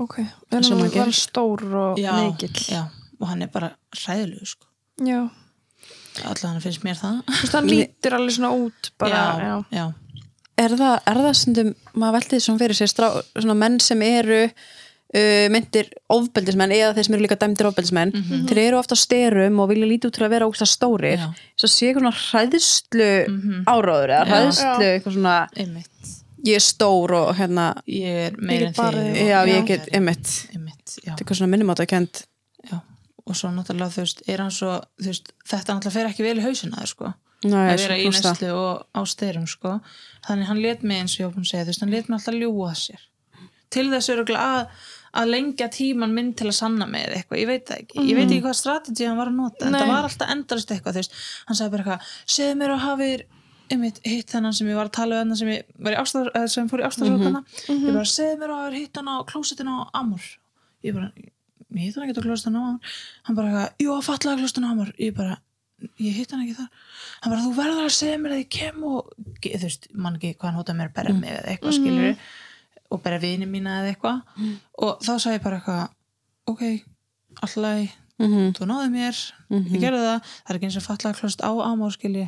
Ok. 0.01 0.19
En 0.53 0.63
Sem 0.65 0.77
hann 0.77 0.85
var 0.87 0.91
gerir. 0.95 1.13
stór 1.17 1.63
og 1.75 1.99
já, 1.99 2.13
mikill. 2.25 2.61
já, 2.73 2.83
og 3.21 3.29
hann 3.29 3.43
er 3.43 3.49
bara 3.53 3.71
hræðilegu 3.97 4.47
sko 4.47 4.67
Já. 5.01 5.29
allan 6.25 6.53
hann 6.55 6.61
finnst 6.65 6.85
mér 6.85 6.99
það 7.01 7.19
Þú 7.27 7.41
veist, 7.41 7.57
hann 7.57 7.69
lítur 7.71 8.17
alveg 8.19 8.35
svona 8.37 8.51
út 8.57 8.91
bara. 9.01 9.23
já, 9.41 9.57
já. 9.77 9.87
er 10.61 10.77
það, 10.77 10.95
er 11.07 11.21
það 11.25 11.35
stundum, 11.41 11.75
maður 11.95 12.17
veltið 12.19 12.45
svona 12.45 12.63
fyrir 12.65 12.77
sér 12.81 12.91
strá, 12.93 13.09
svona 13.41 13.57
menn 13.57 13.81
sem 13.81 14.03
eru 14.05 14.41
uh, 15.15 15.47
myndir 15.53 15.89
ofbeldismenn 16.13 16.73
eða 16.77 16.95
þeir 16.97 17.07
sem 17.09 17.15
eru 17.17 17.25
líka 17.27 17.39
dæmdir 17.41 17.69
ofbeldismenn 17.71 18.13
þeir 18.49 18.61
eru 18.69 18.79
ofta 18.81 18.97
styrum 18.99 19.59
og 19.63 19.69
vilja 19.73 19.87
lítið 19.91 20.11
út 20.11 20.19
til 20.19 20.27
að 20.27 20.35
vera 20.37 20.49
ógsta 20.51 20.67
stórir. 20.69 21.19
Já. 21.19 21.29
svo 21.61 21.69
sé 21.71 21.91
eitthvað 21.91 22.07
svona 22.07 22.17
hræðslu 22.25 23.11
Mhm. 23.29 23.63
áráður 23.67 24.15
eða 24.17 24.27
hræðslu 24.31 24.89
eitthvað 24.91 25.17
svona, 25.17 25.37
einmitt. 25.57 26.17
ég 26.47 26.55
er 26.57 26.65
stór 26.65 27.11
og 27.13 27.35
hérna, 27.37 27.75
ég 27.87 28.27
er 28.31 28.37
meir 28.39 28.63
en 28.63 28.67
get 28.73 28.77
bara 28.77 28.99
þig 28.99 29.27
já, 29.29 29.41
ég 29.47 29.67
get 29.67 29.89
er 31.11 31.17
eitthvað 31.19 31.37
svona 31.41 31.51
minnum 31.51 31.71
kent 31.87 32.25
já. 32.71 32.81
Og 33.27 33.37
svo 33.37 33.51
náttúrulega 33.53 33.93
þú 33.95 34.01
veist, 34.03 34.23
svo 34.51 34.81
þú 34.99 35.07
veist, 35.07 35.29
þetta 35.47 35.75
náttúrulega 35.77 35.93
fer 35.93 36.07
ekki 36.11 36.25
vel 36.25 36.39
í 36.41 36.43
hausina 36.43 36.87
sko. 36.87 37.13
Að 37.45 37.79
vera 37.79 37.97
í 37.97 38.09
næslu 38.11 38.49
og 38.53 38.87
á 38.93 39.01
styrum 39.07 39.47
sko. 39.47 39.81
Þannig 40.27 40.49
hann 40.51 40.63
let 40.63 40.83
mig 40.83 41.01
eins 41.01 41.15
og 41.15 41.21
ég 41.21 41.29
að 41.45 41.51
segja 41.53 41.65
þú 41.65 41.71
veist, 41.73 41.81
hann 41.85 41.91
let 41.95 42.09
mig 42.09 42.19
alltaf 42.19 42.35
ljúga 42.35 42.71
að 42.73 42.81
sér. 42.81 43.05
Til 43.71 43.87
þess 43.93 44.09
að, 44.35 44.67
að 45.17 45.31
lengja 45.33 45.67
tíman 45.75 46.13
minn 46.15 46.31
til 46.39 46.47
að 46.51 46.57
sanna 46.61 46.87
mig 46.87 47.07
eða 47.09 47.19
eitthvað, 47.19 47.41
ég 47.41 47.49
veit 47.51 47.65
það 47.67 47.83
ekki. 47.83 48.05
Ég 48.07 48.19
veit 48.19 48.27
ekki 48.29 48.45
hvað 48.45 48.57
strategi 48.61 49.09
hann 49.09 49.19
var 49.19 49.31
að 49.33 49.39
nota 49.41 49.67
en 49.67 49.75
Nei. 49.75 49.81
það 49.83 49.91
var 49.93 50.09
alltaf 50.09 50.33
endalist 50.37 50.71
eitthvað, 50.75 50.97
þú 50.97 51.03
veist. 51.03 51.17
Hann 51.49 51.59
sagði 51.59 51.75
bara 51.75 51.85
eitthvað, 51.85 52.13
segðu 52.37 52.59
mér 52.61 52.75
að 52.77 52.83
hafið 52.85 53.25
einmitt 53.71 54.01
hitt 54.07 54.33
þennan 54.35 54.55
sem 54.57 54.71
ég 54.71 54.79
var 54.79 54.89
að 54.91 54.95
tala 54.99 55.19
um 55.19 55.21
þennan 55.25 55.41
sem 55.41 55.51
ég 55.55 55.75
var 55.79 55.95
í 55.95 55.99
ástar, 56.01 56.31
eða 56.35 56.49
sem 56.51 56.71
fór 56.71 56.83
í 56.83 56.87
ástarsókana 56.89 57.43
ég 57.71 57.85
bara, 57.95 58.07
segðu 58.15 58.41
mér 58.41 58.55
að 58.55 58.63
hafa 58.65 58.81
hitt 58.81 58.99
hann 59.01 59.11
á 59.11 59.17
klósetin 59.31 59.71
á 59.71 59.77
Amor. 60.01 60.25
Ég 60.87 60.97
bara, 60.97 61.11
ég 61.71 61.85
hitt 61.85 61.99
hann 61.99 62.09
ekki 62.09 62.19
á 62.19 62.27
klósetin 62.27 62.59
á 62.59 62.63
Amor. 62.63 62.97
Hann 63.29 63.39
bara 63.39 63.53
eitthvað, 63.53 63.79
jú, 63.85 63.95
að 63.95 64.09
fatlaði 64.09 64.43
klósetin 64.43 64.67
á 64.67 64.71
Amor. 64.75 64.91
Ég 64.99 65.15
bara, 65.15 65.39
ég 66.03 66.19
hitt 66.19 66.35
hann 66.35 66.43
ekki 66.47 66.59
þar. 66.59 66.71
Hann 67.23 67.35
bara, 67.35 67.45
þú 67.47 67.55
verður 67.61 67.87
að 67.87 67.95
segja 68.01 68.19
mér 68.25 68.35
að 68.35 68.43
ég 68.43 68.51
kem 68.59 68.87
og 68.91 69.15
þú 69.47 69.63
veist, 69.63 69.91
mann 69.95 70.19
ekki 70.19 70.35
hvað 70.35 70.51
hann 70.51 70.59
hóta 70.61 70.79
mér 70.81 70.91
að 70.91 70.97
berja 70.99 71.19
mig 71.21 71.37
eða 71.37 71.55
eitthvað 71.55 71.79
skilur 71.79 72.11
og 72.91 73.03
berja 73.03 73.21
vini 73.23 73.47
mína 73.47 73.81
eða 73.83 73.95
eitthvað. 73.95 74.21
Og 74.83 75.01
þá 75.01 75.13
sagði 75.19 75.39
ég 75.39 75.43
bara 75.43 75.61
eitthvað 75.61 75.89
ok, 76.51 76.63
alltaf 77.43 77.97
Mhm. 78.21 78.51
þú 78.53 78.67
náði 78.69 78.89
mér, 78.93 79.17
ég 79.49 79.81
gerði 79.81 80.01
það. 80.05 80.21
Það 80.45 80.51
er 80.51 80.57
ekki 80.59 80.67
eins 80.69 80.77
og 80.77 80.83
falla 80.85 81.13
klóst 81.17 81.41
á 81.41 81.51
ámárskili 81.57 82.25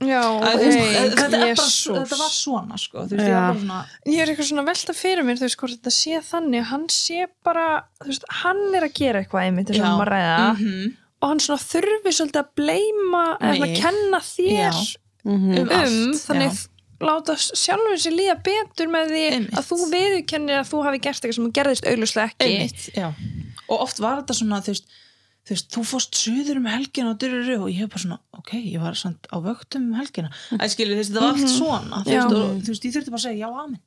Já, 0.00 0.22
ok, 0.40 0.62
þetta, 0.64 1.30
bara, 1.30 2.16
var 2.16 2.30
svona 2.32 2.78
sko, 2.80 3.02
veist, 3.04 3.12
ég 3.20 3.34
var 3.34 3.52
bara 3.52 3.60
svona 3.60 3.80
Ég 4.08 4.22
er 4.22 4.32
eitthvað 4.32 4.48
svona 4.48 4.64
velta 4.64 4.94
fyrir 4.96 5.20
mér, 5.28 5.36
þú 5.36 5.44
veist, 5.44 5.58
hvort 5.60 5.74
þetta 5.76 5.92
sé 5.92 6.22
þannig 6.30 6.64
hann 6.70 6.86
sé 6.88 7.26
bara, 7.44 7.66
þú 8.00 8.06
veist, 8.08 8.24
hann 8.40 8.62
er 8.74 8.86
að 8.88 8.94
gera 8.96 9.20
eitthvað 9.20 9.44
einmitt 9.44 9.74
var 9.76 10.08
að 10.08 10.12
ræða. 10.14 10.56
Mhm. 10.56 10.96
og 11.20 11.28
hann 11.28 11.38
svona 11.44 11.60
þurfi 11.60 12.10
svolítið 12.16 12.40
að 12.40 12.48
bleima 12.56 13.24
eða 13.40 13.68
að 13.68 13.76
kenna 13.84 14.20
þér 14.24 14.72
Já. 14.72 14.96
Mhm. 15.24 15.58
um, 15.58 15.58
um, 15.58 15.68
allt, 15.68 16.24
þannig 16.24 16.52
já. 16.56 16.68
Láta 17.02 17.34
sjálfur 17.38 17.98
sér 18.00 18.14
líða 18.14 18.36
betur 18.46 18.90
með 18.92 19.10
því 19.14 19.22
Einmitt. 19.30 19.56
að 19.58 19.66
þú 19.70 19.78
viðurkennir 19.94 20.58
að 20.60 20.68
þú 20.70 20.82
hafi 20.86 21.00
gert 21.06 21.18
eitthvað 21.24 21.38
sem 21.38 21.46
þú 21.48 21.54
gerðist 21.58 21.88
augljóslega 21.90 22.28
ekki. 22.30 22.50
Einmitt, 22.50 23.64
og 23.68 23.84
oft 23.86 24.02
var 24.04 24.20
þetta 24.22 24.36
svona 24.38 24.60
þú 24.64 24.74
veist, 24.74 24.96
þú 25.44 25.54
veist, 25.54 25.68
þú 25.74 25.84
fórst 25.90 26.20
suður 26.20 26.60
um 26.62 26.68
helgina 26.70 27.12
og 27.12 27.20
dyrur 27.20 27.52
og 27.58 27.68
ég 27.72 27.82
hef 27.82 27.92
bara 27.92 28.04
svona, 28.04 28.18
ok, 28.38 28.52
ég 28.60 28.80
var 28.84 28.94
á 28.94 29.36
vöktum 29.44 29.88
um 29.90 29.98
helgina, 29.98 30.30
skilur, 30.70 30.94
þú 30.94 31.02
veist, 31.02 31.12
þetta 31.12 31.24
var 31.24 31.32
allt 31.34 31.54
svona 31.58 32.02
þú 32.04 32.14
Já. 32.14 32.20
veist, 32.22 32.36
og 32.38 32.64
þú 32.64 32.74
veist, 32.74 32.84
ég 32.88 32.96
þurfti 32.96 33.14
bara 33.14 33.22
að 33.22 33.26
segja 33.28 33.44
já, 33.44 33.48
amen, 33.64 33.80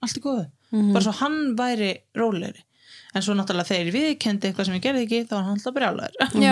allt 0.00 0.16
er 0.20 0.26
góðu. 0.26 0.48
Bara 0.70 1.02
svo 1.02 1.14
hann 1.18 1.38
væri 1.58 1.92
rólegri 2.14 2.62
en 3.14 3.24
svo 3.24 3.34
náttúrulega 3.34 3.68
þegar 3.70 3.88
ég 3.88 3.96
viðkendi 3.96 4.48
eitthvað 4.48 4.68
sem 4.68 4.76
ég 4.76 4.84
gerði 4.84 5.02
ekki, 5.06 5.20
þá 5.26 5.34
var 5.34 5.42
hann 5.46 5.56
alltaf 5.56 5.74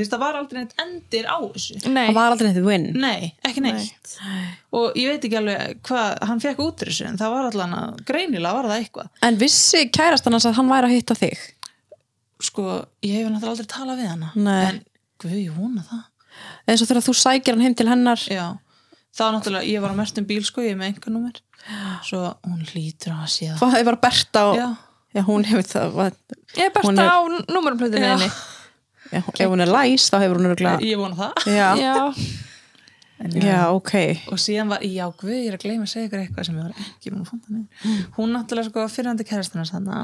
veist, 0.00 0.12
það 0.12 0.22
var 0.24 0.38
aldrei 0.40 0.58
neitt 0.60 0.74
endir 0.84 1.28
á 1.30 1.38
þessu. 1.54 1.78
Nei, 1.88 2.04
Það 2.10 2.18
var 2.18 2.34
aldrei 2.34 2.48
neitt 2.50 2.66
win. 2.66 2.86
Nei, 3.00 3.32
ekki 3.48 3.64
neitt. 3.64 4.12
Og 4.76 5.00
ég 5.00 5.14
veit 5.14 5.26
ekki 5.28 5.40
alveg 5.40 5.80
hvað 5.88 6.22
hann 6.28 6.44
fekk 6.44 6.62
út 6.66 6.84
úr 6.84 6.92
þessu 6.92 7.08
en 7.08 7.18
það 7.20 7.34
var 7.36 7.48
allan 7.50 7.74
að 7.78 8.04
greinilega 8.12 8.58
var 8.58 8.70
það 8.70 8.84
eitthvað. 8.84 9.10
En 9.28 9.40
vissi 9.40 9.84
kærastan 9.92 10.36
hans 10.36 10.48
að 10.50 10.58
hann 10.60 10.72
væri 10.72 10.90
að 10.90 10.96
hitta 10.98 11.18
þig? 11.18 11.42
sko, 12.42 12.62
ég 13.06 13.20
hef 13.20 13.28
náttúrulega 13.30 13.54
aldrei 13.54 13.70
talað 13.70 14.00
við 14.02 14.08
hana. 14.10 14.32
Nei. 14.34 14.64
en 14.66 14.80
guð, 15.22 15.36
ég 15.38 15.54
vona 15.56 15.84
það. 15.86 16.02
Eins 16.66 16.82
og 16.82 16.88
þegar 16.90 17.04
þú 17.06 17.14
sækir 17.20 17.54
hann 17.54 17.64
heim 17.66 17.76
til 17.78 17.86
hennar? 17.86 18.22
Já, 18.26 18.46
það 19.14 19.24
var 19.26 19.34
náttúrulega, 19.36 19.68
ég 19.70 19.84
var 19.84 19.94
á 19.94 19.96
mertum 19.98 20.26
bíl 20.28 20.42
sko, 20.46 20.64
ég 20.66 20.74
er 20.74 20.80
með 20.80 20.94
enga 20.94 21.14
númer 21.14 21.40
svo 22.02 22.24
hún 22.42 22.64
lítur 22.74 23.14
á 23.14 23.22
að 23.22 23.28
sé 23.30 23.52
það 23.54 23.76
hefur 23.76 23.88
bara 23.92 24.02
Berta 24.02 24.40
og 24.48 24.56
Já, 24.58 24.64
Já, 25.12 25.22
hún 25.26 25.44
hefur 25.44 25.66
það 25.68 25.92
var, 25.98 26.14
ég 26.56 26.64
er 26.66 26.72
bara 26.72 26.86
Hún 26.88 26.98
er- 27.02 27.10
á 27.12 27.18
númerumplötunni 27.52 28.06
Já. 28.06 28.14
henni 28.16 28.30
já, 29.12 29.20
Ef 29.20 29.50
hún 29.52 29.60
er 29.60 29.68
læs 29.68 30.06
þá 30.08 30.16
hefur 30.24 30.38
hún 30.40 30.48
örgulega 30.52 30.80
ég 30.88 30.96
vona 31.00 31.16
það. 31.18 31.32
Já, 31.52 31.68
Já, 31.76 31.96
en, 33.22 33.30
já, 33.44 33.58
ok. 33.70 33.92
Og 34.32 34.38
síðan 34.40 34.70
var, 34.72 34.80
já 34.82 35.04
guð, 35.20 35.34
ég 35.36 35.50
er 35.52 35.58
að 35.58 35.64
gleyma 35.66 35.84
að 35.86 35.92
segja 35.92 36.08
ykkur 36.08 36.22
eitthvað 36.24 36.46
sem 36.48 36.56
ég 36.56 36.64
var 36.64 36.86
ekki 36.86 37.12
búin 37.12 37.22
að 37.26 37.28
funda 37.30 37.52
niður 37.56 38.06
hún 38.16 38.32
náttúrulega 38.34 38.70
sko 38.70 38.86
fyrirhandi 38.94 39.26
kærastina 39.28 39.66
sanna, 39.68 40.00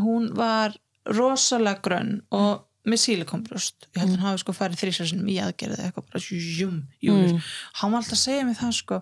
hún 0.00 0.30
var 0.34 0.74
rosalega 1.06 1.82
grönn 1.84 2.16
og 2.34 2.64
með 2.86 3.00
sílikombrjóst 3.04 3.86
ég 3.92 4.00
held 4.02 4.10
að 4.12 4.16
hann 4.16 4.24
hafi 4.30 4.42
sko 4.42 4.54
farið 4.56 4.80
þrísarsinum 4.82 5.28
í 5.30 5.36
aðgerði 5.42 5.76
eða 5.78 5.88
eitthvað 5.90 6.08
bara 6.10 6.24
sjúm, 6.24 6.76
júlur. 7.02 7.40
Hann 7.80 7.92
var 7.92 8.02
alltaf 8.02 8.16
að 8.18 8.24
segja 8.24 8.44
mig 8.48 8.58
það 8.58 8.74
sko 8.80 8.98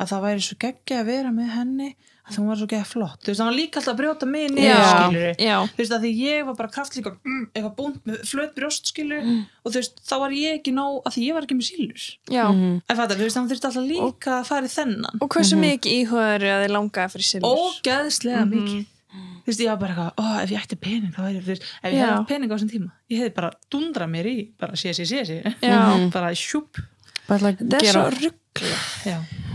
að 0.00 0.08
það 0.12 0.24
væri 0.28 0.44
svo 0.46 0.56
geggja 0.64 1.00
að 1.02 1.10
vera 1.10 1.30
með 1.34 1.50
henni 1.56 1.90
að 2.36 2.40
hún 2.42 2.50
var 2.50 2.58
svo 2.60 2.68
geggja 2.70 2.86
flott, 2.88 3.18
þú 3.24 3.30
veist, 3.30 3.40
hann 3.42 3.50
var 3.50 3.56
líka 3.56 3.80
alltaf 3.80 3.92
að 3.94 4.00
brjóta 4.00 4.26
mig 4.30 4.46
niður, 4.52 4.68
Já. 4.70 4.76
skilur 4.90 5.30
já, 5.40 5.56
þú 5.70 5.78
veist 5.80 5.94
að 5.96 6.02
því 6.04 6.10
ég 6.20 6.38
var 6.48 6.54
bara 6.60 6.72
kraftlíka 6.76 7.10
mm, 7.16 7.44
eitthvað 7.54 7.74
búnt 7.80 7.98
með 8.08 8.16
flöt 8.30 8.52
brjóst 8.56 8.84
skilur 8.92 9.22
og 9.64 9.68
þú 9.70 9.76
veist, 9.80 9.94
þá 10.06 10.14
var 10.22 10.30
ég 10.36 10.50
ekki 10.60 10.72
nóg 10.76 10.94
að 11.04 11.12
því 11.16 11.20
ég 11.26 11.34
var 11.36 11.42
ekki 11.48 11.56
með 11.58 11.66
sílur. 11.70 12.02
Já. 12.30 12.44
En 12.50 12.96
fattar, 13.00 13.16
þú 13.18 13.24
veist, 13.26 13.38
hann 13.40 13.50
þurfti 13.50 13.66
alltaf 13.70 13.86
líka 13.90 14.30
að 14.38 14.48
fara 14.50 14.66
í 14.66 14.72
þennan. 14.76 15.14
Og 15.20 15.28
hversu 15.34 15.56
mikið 15.60 15.90
íhugaður 16.00 16.44
að 16.54 16.62
þið 16.64 16.72
langaði 16.76 17.08
fyrir 17.16 17.28
silfur? 17.30 17.50
ógeðslega 17.60 18.42
mikið. 18.50 18.84
Þú 19.40 19.48
veist, 19.48 19.60
ég 19.64 19.70
var 19.72 19.80
bara 19.80 19.90
eitthvað, 19.96 20.12
ó, 20.20 20.24
ef 20.44 20.50
ég 20.52 20.60
ætti 20.60 20.76
pening 20.78 21.12
þá 21.16 21.20
væri, 21.24 21.40
þú 21.40 21.50
veist, 21.50 21.64
ef 21.80 21.88
ég 21.90 21.98
Já. 21.98 22.04
hefði 22.06 22.28
pening 22.30 22.46
á 22.46 22.54
þessum 22.54 22.70
tíma. 22.70 22.90
Ég 23.10 23.18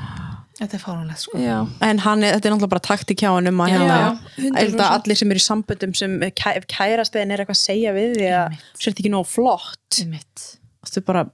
Þetta 0.56 0.64
er 0.64 0.70
þetta 0.70 0.76
er 0.78 0.84
fáránlegt 0.86 1.20
sko. 1.20 1.38
Já, 1.44 1.56
En 1.84 1.98
hann 2.00 2.22
er, 2.24 2.36
þetta 2.38 2.48
er 2.48 2.54
náttúrulega 2.54 2.72
bara 2.72 2.84
taktik 2.88 3.20
hjá 3.20 3.32
hann 3.36 3.48
um 3.52 3.58
að 3.66 3.72
hérna, 3.74 3.96
já, 4.00 4.12
100%. 4.38 4.46
ég 4.46 4.60
held 4.62 4.84
að 4.86 4.94
allir 4.96 5.18
sem 5.20 5.32
eru 5.34 5.42
í 5.42 5.44
samböndum 5.46 5.96
sem 6.00 6.14
kæ- 6.32 6.54
ef 6.62 6.68
kærastiðin 6.72 7.34
er 7.36 7.42
eitthvað 7.44 7.58
að 7.58 7.64
segja 7.66 7.92
við 7.98 8.14
því 8.16 8.30
að 8.38 8.56
sért 8.86 9.02
ekki 9.04 9.12
nóg 9.12 9.26
flott. 9.28 9.98
Í 10.00 10.06
mitt 10.14 10.46
þú 10.88 11.04
bara, 11.10 11.26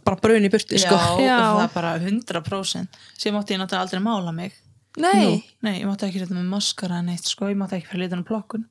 bara 0.00 0.16
brun 0.22 0.46
í 0.48 0.52
burtu 0.54 0.78
sko. 0.80 0.96
já, 0.96 1.26
Já. 1.28 1.36
það 1.58 1.62
er 1.66 1.74
bara 1.74 1.92
100% 2.00 2.98
sem 3.20 3.36
mátti 3.36 3.52
ég 3.52 3.60
náttúrulega 3.60 3.84
aldrei 3.84 4.00
mála 4.06 4.32
mig. 4.32 4.56
Nei. 4.96 5.44
Nei, 5.60 5.74
ég 5.82 5.84
mátti 5.90 6.08
ekki 6.08 6.22
setja 6.24 6.38
með 6.38 6.48
maskara 6.48 7.02
en 7.02 7.12
eitt 7.12 7.28
sko, 7.28 7.50
ég 7.52 7.58
mátti 7.60 7.76
ekki 7.82 7.90
fyrir 7.92 8.06
litan 8.06 8.24
á 8.24 8.28
plokkun. 8.32 8.64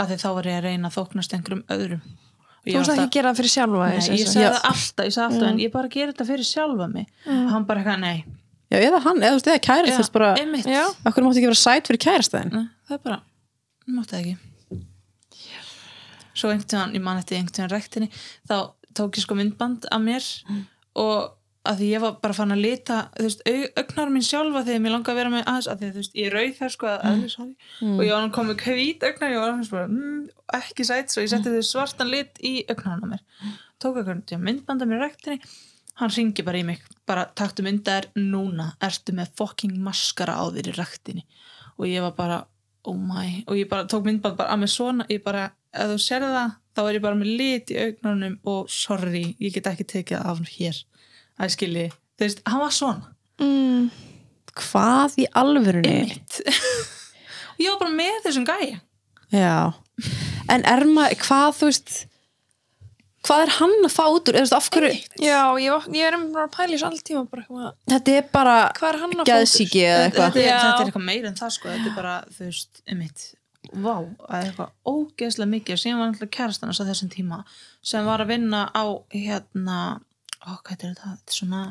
Af 0.00 0.08
því 0.12 0.20
þá 0.20 0.28
var 0.36 0.50
ég 0.52 0.58
að 0.60 0.68
reyna 0.68 0.92
að 0.92 0.98
þóknast 1.00 1.32
einhverjum 1.38 1.64
öðrum. 1.72 2.04
Þú 2.62 2.76
var 2.76 2.92
ekki 2.92 3.02
að 3.08 3.10
gera 3.16 3.32
það 3.32 3.40
fyrir 3.40 3.52
sjálfa 3.56 3.88
Nei, 3.88 3.96
ég 4.20 4.28
sagði 4.30 4.44
alltaf, 4.52 5.06
ég 5.08 5.14
sagði 5.16 5.24
alltaf 5.32 5.48
en 5.48 5.58
ég 5.64 5.72
bara 5.72 5.88
gera 5.90 6.12
þetta 6.12 6.26
fyrir 6.28 6.46
sjálfa 6.46 6.86
mig. 6.92 7.08
Og 7.26 7.48
hann 7.56 7.64
bara 7.66 7.80
eitthvað, 7.82 8.00
nei 8.04 8.24
Já, 8.72 8.78
eða 8.80 9.02
hann, 9.04 9.20
eða 9.20 9.40
eða 9.42 9.60
kærast 9.66 9.92
þú 9.92 10.00
veist 10.00 10.14
bara, 10.14 10.30
Já. 10.64 10.84
okkur 11.04 11.26
máttu 11.26 11.42
ekki 11.42 11.50
vera 11.50 11.60
sæt 11.60 11.90
fyrir 11.90 12.00
kærastiðin 12.06 12.54
Nei, 12.54 12.64
það 12.88 12.96
er 12.96 13.02
bara, 13.04 13.18
mátti 13.92 14.14
það 14.14 14.22
ekki. 14.22 14.80
Svo 16.32 16.48
einhvern 16.48 16.70
tíðan, 16.72 16.96
ég 16.96 17.04
man 17.04 17.20
eftir 17.20 17.36
einhvern 17.36 17.56
tíðan 17.58 17.72
rektinni 17.74 18.08
þá 18.48 18.56
tók 18.96 19.18
ég 19.18 19.26
sko 19.26 19.36
myndband 19.36 19.88
af 19.92 20.00
mér 20.00 20.28
og 21.00 21.34
að 21.62 21.78
því 21.78 21.88
ég 21.92 22.02
var 22.02 22.14
bara 22.22 22.34
fann 22.34 22.54
að 22.54 22.62
lita 22.64 22.96
þú 23.14 23.26
veist, 23.28 23.42
augnar 23.78 24.10
minn 24.10 24.24
sjálfa 24.26 24.64
þegar 24.66 24.80
mér 24.82 24.94
langaði 24.96 25.12
að 25.12 25.20
vera 25.20 25.32
með 25.32 25.44
aðeins 25.52 25.68
að 25.70 25.82
því 25.82 25.90
þú 25.90 26.00
veist, 26.00 26.16
ég 26.18 26.32
rauð 26.32 26.56
þær 26.58 26.72
sko 26.74 26.88
að 26.90 27.04
mm. 27.10 27.28
sorry, 27.34 27.52
og 27.86 28.00
ég 28.02 28.10
var 28.10 28.22
hann 28.24 28.34
komið 28.38 28.64
hvít 28.64 29.06
augnar 29.06 29.34
ég 29.34 29.42
var 29.42 29.52
hann 29.52 29.68
bara, 29.70 29.84
mm, 29.92 30.24
ekki 30.58 30.86
sætt 30.88 31.14
svo 31.14 31.22
ég 31.22 31.30
setti 31.30 31.52
þau 31.54 31.68
svartan 31.68 32.10
lit 32.10 32.42
í 32.42 32.54
augnarinn 32.72 33.14
hann 36.02 36.12
ringi 36.14 36.44
bara 36.46 36.60
í 36.60 36.64
mig 36.66 36.82
bara 37.08 37.26
taktu 37.38 37.64
myndar 37.66 38.08
núna 38.18 38.72
ertu 38.82 39.14
með 39.16 39.32
fucking 39.38 39.76
maskara 39.82 40.36
á 40.38 40.44
þér 40.54 40.72
í 40.72 40.76
rektinni 40.78 41.24
og 41.78 41.86
ég 41.88 42.04
var 42.04 42.16
bara 42.18 42.42
oh 42.84 42.96
my, 42.98 43.44
og 43.46 43.56
ég 43.56 43.68
bara 43.70 43.86
tók 43.86 44.06
myndband 44.06 44.36
bara 44.38 44.54
að 44.54 44.62
mig 44.64 44.70
svona, 44.72 45.06
ég 45.10 45.22
bara, 45.22 45.48
ef 45.70 45.92
þú 45.92 45.98
sér 46.02 46.24
það 46.26 46.54
þá 46.74 46.80
er 46.82 46.96
ég 46.96 47.04
bara 47.04 47.18
með 47.18 47.32
lit 47.38 47.72
í 47.72 47.78
augnarnum 47.78 48.38
og 48.48 48.70
sorry, 48.72 49.24
ég 49.42 49.54
get 49.54 49.68
ekki 49.70 49.86
tekið 49.92 50.18
það 50.18 50.30
af 50.32 50.54
hér. 50.56 50.80
Að 51.38 51.52
skilji, 51.54 51.84
þú 52.18 52.26
veist, 52.26 52.42
hann 52.48 52.62
var 52.62 52.74
svona. 52.76 53.12
Mm, 53.42 53.90
Hvað 54.52 55.14
í 55.22 55.26
alvörunni? 55.40 55.94
mitt 56.10 56.40
og 57.54 57.62
ég 57.62 57.70
var 57.70 57.78
bara 57.84 57.94
með 57.96 58.18
þessum 58.26 58.48
gæja. 58.48 58.80
Já, 59.32 59.54
en 60.52 60.66
er 60.68 60.84
maður, 60.90 61.20
hvað 61.22 61.54
þú 61.60 61.70
veist 61.70 61.94
hvað 63.26 63.44
er 63.44 63.52
hann 63.58 63.76
að 63.86 63.92
fá 63.94 64.02
út 64.06 64.30
úr, 64.30 64.38
eða 64.38 64.46
þú 64.46 64.48
veist, 64.48 64.56
af 64.58 64.70
hverju 64.74 65.26
Já, 65.26 65.42
ég, 65.62 65.90
ég 65.98 66.08
er 66.08 66.16
bara 66.34 66.46
að 66.48 66.56
pæla 66.56 66.68
í 66.68 66.74
þessu 66.76 66.88
alltíma 66.88 67.24
bara 67.30 67.44
eitthvað, 67.44 67.76
þetta 67.92 68.16
er 68.16 68.26
bara 68.32 68.56
að 68.70 69.28
geðsíki 69.28 69.84
eða 69.86 70.06
eitthvað. 70.08 70.32
Þetta, 70.32 70.42
er, 70.42 70.58
þetta 70.58 70.72
er 70.72 70.90
eitthvað 70.90 71.06
meira 71.06 71.30
en 71.30 71.38
það 71.38 71.54
sko. 71.56 71.70
Þetta 71.72 71.90
er 71.92 71.96
bara, 71.98 72.16
þú 72.36 72.48
veist, 72.48 72.82
einmitt 72.86 73.26
vá, 73.72 73.94
það 74.02 74.38
er 74.38 74.48
eitthvað 74.48 74.72
ógeðslega 74.92 75.52
mikið. 75.52 75.82
Síðan 75.82 76.00
var 76.02 76.10
alltaf 76.10 76.32
kærastan 76.34 76.72
á 76.72 76.74
þessum 76.82 77.12
tíma 77.12 77.42
sem 77.82 78.08
var 78.08 78.24
að 78.24 78.34
vinna 78.34 78.64
á 78.74 78.84
hérna 79.14 79.78
ó, 80.42 80.58
hvað 80.58 80.72
heitir 80.74 80.90
þetta, 80.92 81.12
þetta 81.12 81.32
er 81.32 81.38
svona 81.38 81.62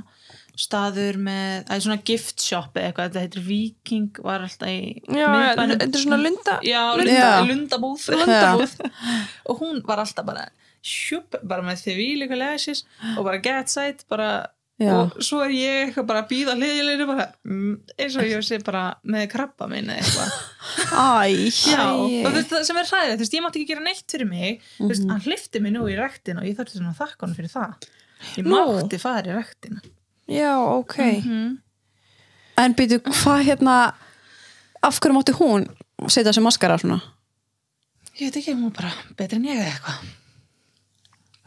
staður 0.62 1.20
með, 1.24 1.52
það 1.68 1.76
er 1.76 1.84
svona 1.86 2.02
gift 2.08 2.44
shop 2.44 2.78
eða 2.78 2.90
eitthvað, 2.90 3.10
þetta 3.12 3.24
heitir 3.26 3.46
Viking 3.48 4.22
var 4.24 4.46
alltaf 4.46 4.72
í 4.72 4.80
Já, 5.08 5.28
þetta 5.60 5.88
er 5.88 6.04
svona 6.04 6.20
lunda 6.22 6.58
já, 6.64 6.80
Já. 6.80 6.84
lunda, 7.02 7.30
lundabúð. 7.50 8.08
Lundabúð. 8.16 8.76
og 9.52 9.64
hún 9.64 9.82
var 9.88 10.04
alltaf 10.04 10.28
bara 10.28 10.48
sjúp, 10.82 11.38
bara 11.44 11.66
með 11.66 11.86
því 11.86 12.08
líka 12.24 12.40
lesis 12.40 12.86
og 13.18 13.24
bara 13.28 13.42
get 13.44 13.70
sætt, 13.74 14.06
bara 14.12 14.32
og 14.82 15.20
svo 15.22 15.44
er 15.46 15.52
ég 15.54 15.80
eitthvað 15.86 16.06
bara 16.10 16.22
að 16.24 16.30
býða 16.32 16.54
hliðilegri 16.58 17.06
bara, 17.06 17.26
mm, 17.46 17.74
eins 18.02 18.16
og 18.18 18.26
ég 18.26 18.46
sé 18.48 18.58
bara 18.66 18.84
með 19.06 19.28
krabba 19.30 19.68
minn 19.70 19.92
eða 19.94 20.02
eitthvað. 20.02 20.32
Æ, 20.98 21.52
Já, 21.70 21.84
og 21.94 22.40
það 22.50 22.66
sem 22.66 22.80
er 22.82 22.90
hræðið, 22.90 23.14
þú 23.14 23.22
veist, 23.22 23.36
ég 23.38 23.44
mátti 23.46 23.62
ekki 23.62 23.74
gera 23.76 23.84
neitt 23.86 24.16
fyrir 24.16 24.30
mig, 24.32 24.64
þú 24.80 24.90
veist, 24.90 25.06
hann 25.12 25.22
hlifti 25.28 25.62
mig 25.62 25.76
nú 25.76 25.84
í 25.86 25.98
rektin 26.00 26.42
og 26.42 26.48
ég 26.50 26.58
þarfti 26.58 26.80
svona 26.80 26.96
að 26.96 27.02
þakka 27.04 27.28
hann 27.28 27.38
fyrir 27.38 27.54
það. 27.54 27.90
Ég 28.38 28.48
Nú. 28.48 28.56
mátti 28.58 29.00
fara 29.02 29.30
í 29.30 29.36
rektina 29.38 29.82
Já, 30.32 30.54
ok. 30.58 30.98
Mm. 31.26 31.54
en 32.62 32.76
býtu, 32.78 33.00
hvað 33.06 33.46
hérna 33.52 33.76
af 34.82 34.98
hverju 35.02 35.18
mátti 35.18 35.38
hún 35.38 35.68
setja 36.08 36.32
þessi 36.32 36.44
maskara 36.46 36.78
svona? 36.82 37.02
ég 38.18 38.30
veit 38.30 38.42
ekki, 38.42 38.54
hún 38.58 38.70
var 38.70 38.76
bara 38.82 39.16
betri 39.18 39.38
en 39.38 39.48
ég 39.50 39.62
eða 39.62 39.72
eitthvað 39.76 40.10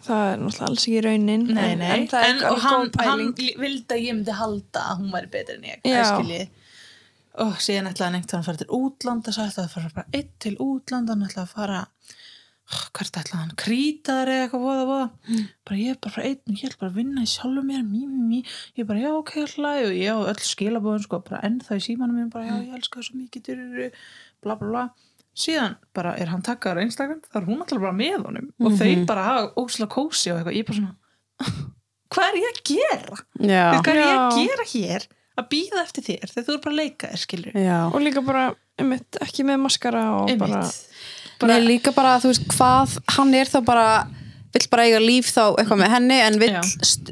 Það 0.04 0.24
er 0.32 0.42
náttúrulega 0.42 0.68
alls 0.68 0.84
ekki 0.84 1.00
raunin 1.06 1.46
nei, 1.56 1.70
nei, 1.80 1.88
en 1.94 2.06
það 2.10 2.26
er 2.26 2.30
en, 2.34 2.42
og 2.42 2.50
alveg 2.50 2.64
hann, 2.66 2.90
góð 2.90 3.06
hann 3.08 3.22
pæling. 3.22 3.38
li- 3.40 3.56
vildi 3.62 3.96
að 3.96 4.04
ég 4.04 4.18
myndi 4.18 4.36
halda 4.40 4.82
að 4.90 4.98
hún 5.00 5.14
væri 5.14 5.30
betri 5.32 5.56
en 5.56 5.66
ég, 5.70 5.80
Já. 5.84 5.94
það 5.96 6.10
skiljið 6.12 6.60
og 7.44 7.54
síðan 7.66 7.88
ætlaði 7.90 8.04
hann 8.06 8.16
einhvern 8.20 8.30
veginn 8.30 8.42
að 8.42 8.48
fara 8.50 8.60
til 8.62 8.74
útlanda 8.78 9.32
svo 9.34 9.46
ætlaði 9.48 9.66
að 9.68 9.74
fara 9.74 9.94
bara 9.96 10.18
einn 10.20 10.28
til 10.44 10.54
útlanda 10.62 11.14
hann 11.16 11.24
ætlaði 11.26 11.46
að 11.48 11.54
fara 11.56 11.80
oh, 11.84 12.84
hvert 12.98 13.18
ætlaði 13.22 13.40
hann, 13.40 13.54
krítar 13.64 14.30
eða 14.34 14.44
eitthvað 14.44 14.66
voða 14.68 14.84
voða, 14.90 15.08
bara 15.66 15.80
ég 15.80 15.94
er 15.94 15.98
bara 16.04 16.14
frá 16.14 16.22
einn 16.28 16.52
og 16.52 16.60
ég 16.60 16.68
ætla 16.68 16.80
bara 16.84 16.92
að 16.92 17.00
vinna 17.00 17.24
í 17.24 17.32
sjálfum 17.32 17.66
mér, 17.72 17.82
mí, 17.88 18.04
mí, 18.06 18.22
mí. 18.28 18.38
Ég 18.78 18.86
bara, 18.88 19.02
já, 19.02 19.10
ok, 19.18 19.32
alltaf, 19.42 19.82
og 19.88 19.96
ég 19.98 20.14
á 20.14 20.18
öll 20.30 20.44
skilabóðin 20.52 21.04
sko, 21.08 21.20
bara 21.26 21.42
ennþá 21.48 21.80
í 21.80 21.84
símanum 21.88 22.20
mér, 22.20 22.30
bara, 22.32 22.46
já, 22.52 22.56
ég 22.68 22.78
elska 22.78 23.00
það 23.00 23.08
svo 23.08 23.18
mikið 23.18 23.50
bla, 24.44 24.54
bla, 24.54 24.68
bla 24.70 24.84
síðan 25.34 25.76
bara 25.96 26.14
er 26.20 26.30
hann 26.30 26.44
takkaður 26.46 26.82
á 26.82 26.86
Instagram 26.86 27.22
þá 27.26 27.38
er 27.40 27.48
hún 27.48 27.62
alltaf 27.64 27.82
bara 27.82 27.96
með 27.96 28.18
honum 28.22 28.50
og 28.62 28.76
þau 28.78 28.90
bara 29.08 29.26
hafa 29.28 29.48
ósla 29.64 29.88
kósi 29.90 30.30
og 30.32 30.40
eitthvað 30.40 30.58
ég 30.58 30.64
er 30.64 30.68
bara 30.70 30.80
svona 30.80 31.64
hvað 32.14 32.30
er 32.30 32.40
ég 32.40 32.48
að 32.50 32.62
gera? 32.70 33.20
já, 33.42 33.64
hvað 33.80 33.92
er 33.94 34.00
ég 34.00 34.14
að 34.14 34.40
gera 34.40 34.66
hér 34.70 35.06
að 35.34 35.48
býða 35.50 35.80
eftir 35.82 36.06
þér 36.06 36.30
þegar 36.30 36.46
þú 36.46 36.54
er 36.54 36.60
bara 36.64 36.74
að 36.74 36.80
leika 36.80 37.10
þér 37.10 37.22
skilur 37.24 37.56
já. 37.58 37.78
og 37.88 38.02
líka 38.02 38.22
bara, 38.24 38.44
einmitt, 38.80 39.18
ekki 39.24 39.46
með 39.46 39.64
maskara 39.64 40.04
og 40.20 40.34
bara, 40.40 40.60
Nei, 41.44 41.56
líka 41.64 41.90
bara, 41.92 42.14
þú 42.22 42.30
veist, 42.30 42.44
hvað 42.54 42.94
hann 43.16 43.34
er 43.36 43.50
þá 43.50 43.58
bara, 43.66 43.86
vill 44.54 44.68
bara 44.70 44.84
eiga 44.86 45.00
líf 45.02 45.32
þá 45.34 45.42
eitthvað 45.48 45.80
með 45.82 45.90
henni, 45.96 46.20
en 46.22 46.38
vill, 46.40 46.52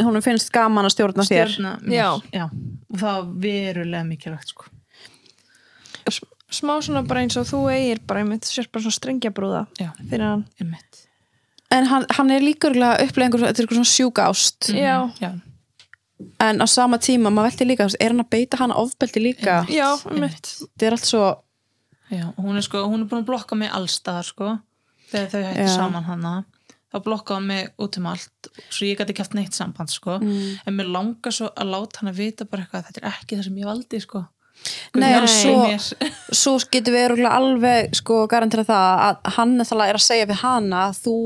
honum 0.06 0.24
finnst 0.24 0.52
gaman 0.54 0.86
að 0.86 0.94
stjórna 0.94 1.26
þér 1.26 1.50
stjórna 1.56 1.72
Já. 1.90 2.06
mér 2.22 2.38
já. 2.38 2.46
og 2.46 3.02
það 3.02 3.34
verulega 3.42 4.04
mikilvægt 4.06 4.54
sko. 4.54 4.70
Smá 6.54 6.74
svona 6.84 7.04
bara 7.06 7.22
eins 7.24 7.38
og 7.40 7.46
þú 7.48 7.62
eigir 7.72 8.02
bara 8.08 8.22
einmitt, 8.22 8.48
sér 8.48 8.68
bara 8.72 8.84
svona 8.84 8.98
strengjabrúða 8.98 9.62
já, 9.80 9.90
fyrir 10.10 10.26
hann. 10.26 10.44
Einmitt. 10.60 11.06
En 11.72 11.88
hann, 11.88 12.04
hann 12.18 12.30
er 12.30 12.44
einhver, 12.44 12.76
þetta 12.76 13.08
er 13.08 13.48
eitthvað 13.48 13.78
svona 13.80 13.92
sjúk 13.92 14.20
ást. 14.20 14.72
Já. 14.76 15.08
já, 15.22 15.30
en 16.44 16.60
á 16.60 16.66
sama 16.68 16.98
tíma, 17.02 17.32
maður 17.32 17.50
velti 17.50 17.68
líka, 17.70 17.88
er 17.98 18.12
hann 18.12 18.24
að 18.24 18.32
beita 18.34 18.60
hann 18.60 18.74
ofbeldi 18.76 19.24
líka, 19.24 19.62
já, 19.72 19.88
einmitt. 20.10 20.52
Þetta 20.64 20.88
er 20.88 20.98
allt 20.98 21.08
svo 21.08 21.24
já, 22.12 22.26
hún 22.36 22.60
er 22.60 22.66
sko 22.66 22.84
hún 22.86 23.04
er 23.04 23.08
búin 23.08 23.24
að 23.24 23.30
blokka 23.30 23.56
mig 23.56 23.72
allstaðar 23.72 24.28
sko. 24.28 24.56
Þegar 25.12 25.30
þau 25.32 25.42
hættu 25.44 25.68
Já. 25.68 25.72
saman 25.76 26.04
hana 26.08 26.34
þá 26.92 27.00
blokkaði 27.06 27.40
hún 27.40 27.48
mig 27.48 27.70
út 27.80 27.98
um 28.00 28.08
allt 28.10 28.50
svo 28.68 28.86
ég 28.88 29.00
gæti 29.00 29.14
ekki 29.14 29.24
haft 29.24 29.36
neitt 29.36 29.56
samband 29.56 29.92
sko. 29.92 30.18
Mm. 30.20 30.60
en 30.66 30.76
mér 30.76 30.92
langar 30.92 31.34
svo 31.34 31.48
að 31.56 31.72
láta 31.72 32.02
hann 32.02 32.12
að 32.12 32.20
vita 32.20 32.48
bara 32.48 32.66
eitthvað 32.66 32.88
þetta 32.88 33.02
er 33.02 33.08
ekki 33.12 33.38
það 33.38 33.46
sem 33.48 33.60
ég 33.62 33.70
valdi 33.70 34.00
sko 34.04 34.24
Nei, 34.94 35.12
en 35.16 35.26
svo- 35.28 36.02
svo 36.42 36.58
getur 36.72 36.94
við 36.96 37.24
alveg 37.28 37.94
sko 37.98 38.26
garantera 38.30 38.64
það 38.68 39.02
að 39.08 39.32
hann 39.38 39.56
er 39.60 39.96
að 39.98 40.04
segja 40.04 40.26
við 40.30 40.40
hana 40.42 40.84
að 40.90 41.00
þú 41.06 41.16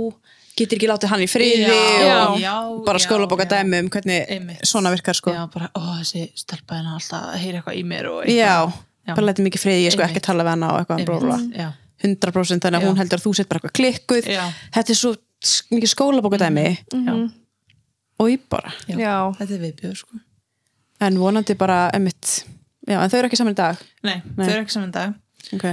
getur 0.56 0.78
ekki 0.78 0.88
látið 0.88 1.10
hann 1.12 1.20
í 1.24 1.28
friði 1.28 1.66
Já, 1.68 2.16
og 2.30 2.38
já, 2.40 2.54
bara 2.86 2.98
já, 3.00 3.04
skólabóka 3.04 3.44
já. 3.44 3.50
dæmi 3.58 3.80
um 3.84 3.88
hvernig 3.92 4.30
Einmitt. 4.32 4.62
svona 4.64 4.92
virkar 4.94 5.14
sko 5.18 5.34
já, 5.34 5.42
bara, 5.52 5.68
ó, 5.76 5.98
þessi 6.00 6.30
stelpa 6.34 6.78
hennar 6.78 6.96
alltaf 6.96 7.26
að 7.34 7.40
heyra 7.42 7.58
eitthvað 7.60 7.76
í 7.76 7.82
mér 7.84 8.08
og 8.12 8.22
já, 8.24 8.54
eitthvað 8.64 8.84
Já. 9.06 9.14
bara 9.14 9.26
letið 9.28 9.44
mikið 9.46 9.62
friði, 9.66 9.82
ég 9.84 9.92
sko 9.92 10.00
Einmitt. 10.02 10.16
ekki 10.16 10.22
að 10.22 10.28
tala 10.30 10.46
við 10.46 10.54
hana 10.54 10.70
og 10.72 10.78
eitthvað 10.80 11.02
Einmitt, 11.04 11.58
já, 11.60 11.68
100% 12.06 12.64
þannig 12.64 12.78
að 12.80 12.86
Já. 12.86 12.88
hún 12.88 13.00
heldur 13.02 13.20
að 13.20 13.26
þú 13.26 13.34
sett 13.36 13.48
bara 13.52 13.60
eitthvað 13.60 13.76
klikkuð 13.82 14.30
já, 14.32 14.44
þetta 14.78 14.94
er 14.96 14.98
svo 15.02 15.12
mikið 15.76 15.92
skólabóka 15.92 16.40
dæmi 16.40 16.64
já, 16.72 17.14
og 18.16 18.30
ég 18.32 18.48
bara, 18.48 18.72
já. 18.88 18.96
Já. 18.96 19.14
þetta 19.42 19.52
er 19.58 19.62
viðbjöð 19.66 19.94
sko 20.00 20.22
en 21.06 21.18
vonandi 21.20 21.54
bara 21.60 21.82
emitt, 21.92 22.46
já, 22.86 22.96
en 23.02 23.10
þau 23.12 23.18
eru 23.20 23.28
ekki 23.30 23.40
saman 23.40 23.56
í 23.56 23.60
dag? 23.60 23.82
Nei, 24.06 24.16
Nei. 24.22 24.40
þau 24.46 24.52
eru 24.54 24.62
ekki 24.64 24.76
saman 24.76 24.94
dag. 24.94 25.14
Ok, 25.56 25.66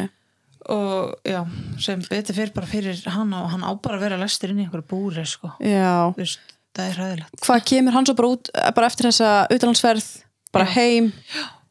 og 0.74 1.16
já, 1.28 1.40
sem 1.84 2.04
betur 2.10 2.38
fyrir 2.38 2.54
bara 2.56 2.70
fyrir 2.70 3.00
hann 3.16 3.34
og 3.38 3.50
hann 3.54 3.66
á 3.66 3.72
bara 3.76 3.98
að 4.00 4.06
vera 4.08 4.20
lestur 4.22 4.54
inn 4.54 4.62
í 4.62 4.68
einhverju 4.68 4.88
búri 4.94 5.26
sko, 5.28 5.54
já. 5.64 6.12
Þú 6.14 6.22
veist, 6.24 6.54
það 6.78 6.92
er 6.92 7.00
hræðilegt. 7.02 7.42
Hvað 7.48 7.66
kemur 7.72 7.98
hann 7.98 8.08
svo 8.10 8.16
bara 8.20 8.32
út 8.38 8.54
bara 8.78 8.88
eftir 8.92 9.10
þessa 9.10 9.34
utlandsferð 9.54 10.08
bara 10.54 10.70
Já. 10.70 10.74
heim? 10.78 11.12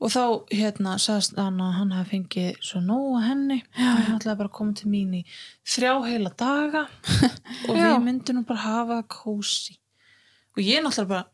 Og 0.02 0.10
þá 0.10 0.22
hérna 0.50 0.96
sagðist 0.98 1.36
hann 1.38 1.60
að 1.62 1.76
hann 1.78 1.92
hafi 1.94 2.16
fengið 2.16 2.56
svo 2.66 2.80
nóg 2.82 3.20
að 3.20 3.26
henni. 3.28 3.58
Og 3.78 3.84
hann 4.02 4.16
ætlaði 4.16 4.38
bara 4.40 4.50
að 4.50 4.56
koma 4.56 4.74
til 4.74 4.88
mín 4.90 5.12
í 5.14 5.20
þrjá 5.62 5.92
heila 6.08 6.32
daga. 6.42 6.82
Og 7.70 7.78
Já. 7.78 7.84
við 7.92 8.00
myndum 8.08 8.40
bara 8.48 8.64
hafa 8.64 8.96
kósi 9.06 9.76
og 10.52 10.60
ég 10.60 10.82
náttúrulega 10.84 11.08
bara 11.08 11.24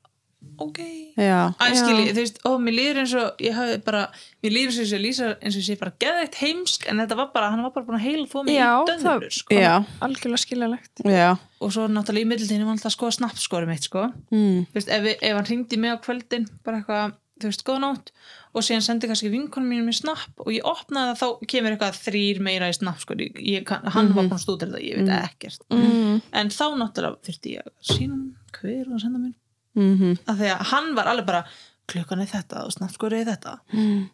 ok. 0.58 0.78
Já, 1.18 1.52
Æ, 1.58 1.64
Já. 1.68 1.74
skilji, 1.82 2.12
þú 2.14 2.22
veist, 2.22 2.38
ó, 2.46 2.50
mér 2.62 2.74
líður 2.78 3.00
eins 3.02 3.14
og 3.18 3.42
ég 3.42 3.54
hafi 3.58 3.76
bara, 3.84 4.02
mér 4.42 4.52
líður 4.54 4.70
eins 4.78 4.80
og 4.92 4.98
ég 4.98 5.02
lýsa 5.04 5.28
eins 5.42 5.54
og 5.56 5.60
ég 5.62 5.66
sé 5.68 5.76
bara 5.80 5.92
geðveitt 5.98 6.38
heimsk 6.42 6.88
en 6.88 6.98
þetta 7.02 7.16
var 7.20 7.30
bara, 7.34 7.50
hann 7.50 7.62
var 7.66 7.70
bara 7.74 7.86
búin 7.86 7.98
að 8.00 8.06
heila 8.08 8.26
þó 8.30 8.44
mig 8.44 8.54
Já, 8.56 8.70
í 8.70 8.88
döðlur, 8.90 9.28
það- 9.28 9.38
sko. 9.38 9.54
já, 9.54 9.74
algjörlega 10.00 10.44
skiljalegt 10.46 11.04
já. 11.04 11.30
Og 11.60 11.72
svo 11.74 11.88
náttúrulega 11.90 12.24
í 12.26 12.30
middiltíðinu 12.32 12.64
var 12.66 12.72
hann 12.74 12.78
alltaf 12.78 12.92
að 12.92 12.98
skoða 12.98 13.16
snappskóri 13.18 13.66
mitt, 13.66 13.82
sko. 13.88 14.08
Mm. 14.32 14.66
þú 14.70 14.74
veist, 14.78 14.88
ef, 14.88 15.02
við- 15.02 15.22
ef 15.22 15.34
hann 15.36 15.44
hringdi 15.50 15.76
mig 15.78 15.90
á 15.90 15.96
kvöldin 16.00 16.46
bara 16.64 16.78
eitthvað, 16.82 17.12
þú 17.40 17.46
veist, 17.50 17.64
góða 17.66 17.80
nótt 17.82 18.10
og 18.54 18.62
síðan 18.64 18.82
sendi 18.82 19.06
kannski 19.06 19.28
vinkonum 19.30 19.68
mínum 19.68 19.90
í 19.90 19.94
snapp 19.94 20.40
og 20.40 20.48
ég 20.50 20.62
opnaði 20.66 21.12
það, 21.14 21.18
þá 21.20 21.46
kemur 21.46 21.74
eitthvað 21.76 21.98
þrýr 22.02 22.40
meira 22.40 22.68
í 22.70 22.74
snapp, 22.74 22.98
sko, 22.98 23.14
ég, 23.14 23.34
ég, 23.44 23.64
kann- 23.66 23.84
hann 23.86 24.08
var 24.14 24.24
búin 24.24 24.38
að 24.38 24.42
stúdur 24.42 24.70
þetta, 24.72 24.80
ég 24.82 24.96
veit 24.98 25.12
ekkert. 25.30 25.60
Mm. 25.70 26.22
en 26.32 26.48
þá 26.48 26.64
náttúrulega 26.80 27.20
þurfti 27.22 27.52
ég 27.54 27.62
að 27.62 27.70
sína 27.94 28.14
hann 28.16 28.34
hver 28.58 28.86
og 28.94 29.00
senda 29.00 29.18
mér 29.18 29.34
Mm 29.78 30.16
af 30.26 30.38
því 30.38 30.52
að 30.54 30.62
hann 30.72 30.94
var 30.98 31.06
alveg 31.12 31.26
bara 31.26 31.44
klukkan 31.88 32.20
er 32.22 32.28
þetta 32.28 32.64
og 32.66 32.72
snappskóri 32.74 33.22
er 33.22 33.30
þetta. 33.30 33.54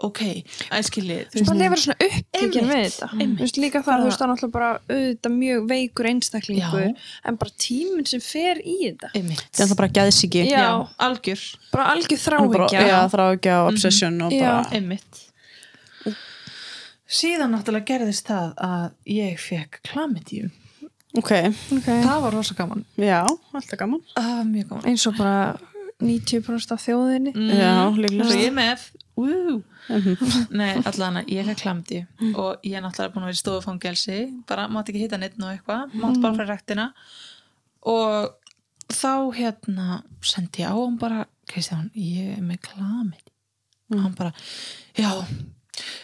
Ok, 0.07 0.21
æskili, 0.75 1.17
þú 1.31 1.41
veist 1.41 1.49
bara 1.49 1.59
lifur 1.59 1.83
svona 1.83 2.07
upptekinn 2.07 2.69
við 2.71 2.83
þetta. 2.85 3.09
Þú 3.15 3.27
veist, 3.41 3.59
líka 3.65 3.83
þar, 3.83 4.03
þú 4.05 4.09
veist, 4.09 4.21
það 4.21 4.27
er 4.27 4.33
náttúrulega 4.33 4.55
bara 4.55 4.71
auðvitað 4.95 5.37
mjög 5.41 5.67
veikur 5.73 6.11
einstaklingur 6.13 6.87
Já. 6.87 6.95
en 7.25 7.39
bara 7.43 7.57
tíminn 7.67 8.09
sem 8.11 8.23
fer 8.23 8.63
í 8.63 8.77
þetta. 8.85 9.11
Þetta 9.15 9.67
er 9.67 9.81
bara 9.83 9.91
já, 10.53 10.65
algjör. 11.09 11.45
Bara 11.75 11.91
algjör 11.95 12.23
Hann 12.25 12.51
þráhyggja. 12.55 12.89
Já, 12.93 12.99
þráhyggja 13.17 13.61
og 13.65 13.73
obsession 13.73 14.21
og 14.23 14.35
Já. 14.35 14.47
bara, 14.47 14.65
einmitt. 14.79 15.23
Síðan 17.15 17.53
náttúrulega 17.55 17.91
gerðist 17.91 18.31
það 18.31 18.55
að 18.65 18.87
ég 19.19 19.43
fekk 19.43 19.83
klamidíu 19.91 20.51
ok, 21.15 21.31
Ok. 21.79 21.87
það 21.87 22.21
var 22.25 22.33
rosa 22.35 22.55
gaman. 22.59 22.85
Já, 22.99 23.23
alltaf 23.55 23.79
gaman. 23.79 24.01
Mjög 24.51 24.69
gaman. 24.69 24.85
Eins 24.91 25.07
og 25.07 25.17
bara 25.19 25.57
90% 26.03 26.73
af 26.75 26.83
þjóðinni. 26.85 27.33
Já, 27.35 27.91
líklega. 27.97 28.25
svo 28.31 28.41
ég 28.41 28.53
með. 28.53 28.91
Woo. 29.17 29.63
Mhm. 29.89 30.47
nei, 30.51 30.73
allan 30.89 31.21
að 31.21 31.27
ég 31.29 31.45
fekk 31.47 31.61
klamdi 31.61 31.99
og 32.35 32.57
ég 32.65 32.75
er 32.79 32.83
náttúrulega 32.83 33.13
búin 33.13 33.23
að 33.23 33.29
vera 33.29 33.37
í 33.37 33.43
stofufangelsi. 33.43 34.17
Bara 34.49 34.65
mátt 34.69 34.89
ekki 34.89 35.03
hitta 35.05 35.19
neitt 35.21 35.37
og 35.39 35.51
eitthvað. 35.53 35.93
Mátt 36.01 36.21
bara 36.23 36.35
fyrir 36.35 36.49
rektina 36.49 36.87
og 37.85 38.31
þá 38.89 39.13
hérna 39.37 40.03
sendi 40.23 40.63
ég 40.65 40.73
á 40.73 40.75
hann 40.75 40.97
bara 40.99 41.27
Kristján, 41.47 41.91
ég 41.95 42.39
er 42.39 42.43
með 42.43 42.61
klamid 42.65 43.27
og 43.93 44.01
hann 44.01 44.15
bara, 44.17 44.33
já 44.97 45.11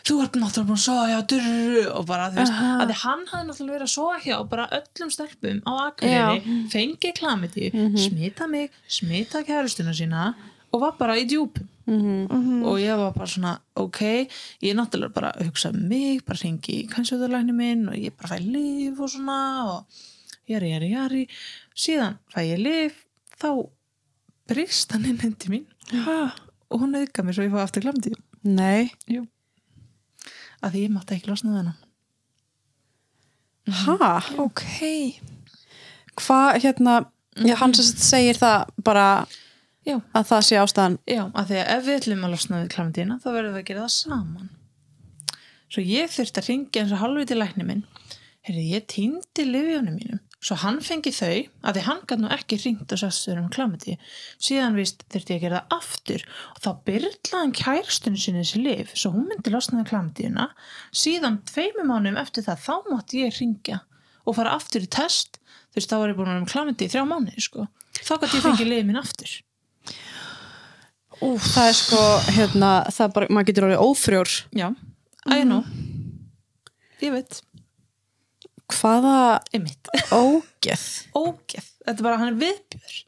þú 0.06 0.16
ert 0.24 0.36
náttúrulega 0.40 0.68
búin 0.68 0.78
að 0.78 0.84
sofa 0.84 1.08
hjá 1.10 1.18
durru 1.30 1.82
og 1.94 2.06
bara, 2.08 2.30
þú 2.32 2.40
veist, 2.40 2.52
Aha. 2.56 2.70
að 2.82 2.90
því 2.90 2.96
hann 3.04 3.24
hafði 3.30 3.48
náttúrulega 3.50 3.76
verið 3.76 3.88
að 3.88 3.94
sofa 3.94 4.20
hjá 4.24 4.36
bara 4.50 4.68
öllum 4.78 5.10
stelpum 5.14 5.60
á 5.66 5.72
Akureyri, 5.86 6.54
fengi 6.72 7.12
klamidi 7.20 7.70
smita 8.06 8.48
mig, 8.50 8.70
smita 8.88 9.42
kærustuna 9.46 9.94
sína 9.94 10.34
og 10.72 10.80
var 10.84 10.96
bara 10.98 11.16
í 11.18 11.26
djúpum. 11.26 11.66
Mhm. 11.90 12.62
og 12.62 12.76
ég 12.78 12.94
var 12.96 13.10
bara 13.12 13.26
svona 13.26 13.58
ok, 13.74 14.28
ég 14.62 14.74
náttúrulega 14.78 15.12
bara 15.14 15.32
að 15.32 15.48
hugsa 15.48 15.70
um 15.74 15.88
mig, 15.88 16.20
bara 16.24 16.38
hringi 16.38 16.84
í 16.84 16.88
kannsjóðurlækni 16.88 17.54
minn 17.56 17.88
og 17.88 17.94
ég 17.98 18.12
bara 18.16 18.36
fæ 18.36 18.44
lif 18.46 19.00
og 19.00 19.10
svona 19.10 19.38
og 19.72 19.86
jari, 20.46 20.70
jari, 20.70 20.90
jari. 20.92 21.24
Síðan 21.74 22.18
fæ 22.30 22.44
ég 22.46 22.62
lif 22.62 23.00
þá 23.40 23.66
brist 24.50 24.92
hann 24.92 25.04
inn 25.10 25.18
hendi 25.18 25.50
mín 25.50 25.66
Ha, 26.04 26.30
og 26.70 26.80
hún 26.84 26.94
auðga 26.94 27.24
mér 27.26 27.34
svo 27.34 27.42
ég 27.48 27.50
fá 27.56 27.64
aftur 27.64 27.82
klamdi 27.82 28.12
nei, 28.44 28.92
Jú. 29.10 29.24
Að 30.60 30.74
því 30.74 30.84
ég 30.86 30.92
mátti 30.94 31.16
ekki 31.16 31.32
losna 31.32 31.54
við 31.54 31.62
hennan 31.62 31.78
ha? 33.70 34.22
Ok. 34.38 34.64
Hvað 36.20 36.62
hérna, 36.64 36.96
já, 37.38 37.54
hann 37.60 37.74
sem 37.76 37.90
segir 38.00 38.38
það 38.38 38.72
bara 38.84 39.06
já, 39.86 39.98
að 40.12 40.24
það 40.30 40.46
sé 40.46 40.60
ástæðan. 40.60 40.96
Já, 41.08 41.22
að 41.32 41.52
því 41.52 41.60
að 41.60 41.70
ef 41.74 41.84
við 41.86 42.00
ætlum 42.00 42.24
að 42.26 42.34
losna 42.34 42.62
við 42.62 42.72
klamdina 42.74 43.18
þá 43.20 43.28
verðum 43.30 43.54
við 43.54 43.62
að 43.62 43.68
gera 43.70 43.84
það 43.84 43.94
saman. 43.96 44.50
Svo 45.70 45.84
ég 45.86 46.10
þurfti 46.10 46.42
að 46.42 46.50
ringja 46.50 46.82
eins 46.82 46.94
og 46.96 47.02
halvviti 47.04 47.38
lækni 47.38 47.66
minn. 47.68 47.84
Heyrði, 48.46 48.66
ég 48.74 48.88
týndi 48.90 49.46
lifjónum 49.46 49.96
mínum 50.00 50.20
svo 50.40 50.56
hann 50.62 50.78
fengi 50.84 51.12
þau, 51.12 51.34
að 51.68 51.76
því 51.76 51.82
hann 51.86 52.00
gæti 52.06 52.20
nú 52.22 52.30
ekki 52.32 52.58
ringt 52.62 52.94
og 52.94 53.00
sastur 53.02 53.40
um 53.40 53.50
klamdi 53.52 53.96
síðan 54.40 54.78
vist 54.78 55.04
þurfti 55.12 55.36
ég 55.36 55.40
að 55.40 55.44
gera 55.44 55.60
það 55.60 55.76
aftur. 55.76 56.24
Og 56.54 56.62
þá 56.64 56.70
byrlaði 56.88 57.34
hann 57.34 57.52
kærstunni 57.56 58.22
sinni 58.22 58.44
þessi 58.44 58.62
lif, 58.64 58.94
svo 58.96 59.12
hún 59.16 59.28
myndi 59.28 59.52
losna 59.52 59.82
við 59.82 59.90
klamdina 59.92 60.48
síðan 60.96 61.42
tveimum 61.50 61.92
mánum 61.92 62.18
eftir 62.20 62.46
það, 62.46 62.64
þá 62.64 62.74
mátti 62.88 63.24
ég 63.26 63.36
ringja 63.36 63.82
og 64.24 64.38
fara 64.38 64.56
aftur 64.56 64.86
í 64.86 64.90
test. 64.90 65.38
Þú 65.70 65.78
veist, 65.78 65.92
þá 65.92 65.98
var 66.00 66.12
ég 66.12 66.18
búin 66.18 66.32
um 66.32 66.48
klamdi 66.48 66.88
í 66.88 66.90
þrjá 66.90 67.04
mánuði 67.06 67.44
sko. 67.44 67.68
þá 68.00 68.14
gæti 68.16 68.40
ég 68.40 68.44
fengið 68.46 68.70
lifið 68.72 68.88
minn 68.88 69.00
aftur. 69.00 69.36
Úf, 71.20 71.44
það 71.52 71.68
er 71.68 71.76
sko, 71.76 72.00
hérna, 72.32 72.68
það 72.96 73.14
bara, 73.16 73.26
maður 73.28 73.48
getur 73.50 73.66
orðið 73.68 73.82
ófrjór. 73.84 74.34
Já, 74.56 74.68
I 75.28 75.42
know. 75.44 75.60
Ég 77.04 77.12
veit, 77.12 77.40
hvaða 78.74 79.14
ógeð? 80.14 80.84
Ógeð, 81.20 81.70
þetta 81.86 81.96
er 81.96 82.06
bara, 82.06 82.20
hann 82.20 82.32
er 82.32 82.40
viðbjör. 82.40 82.98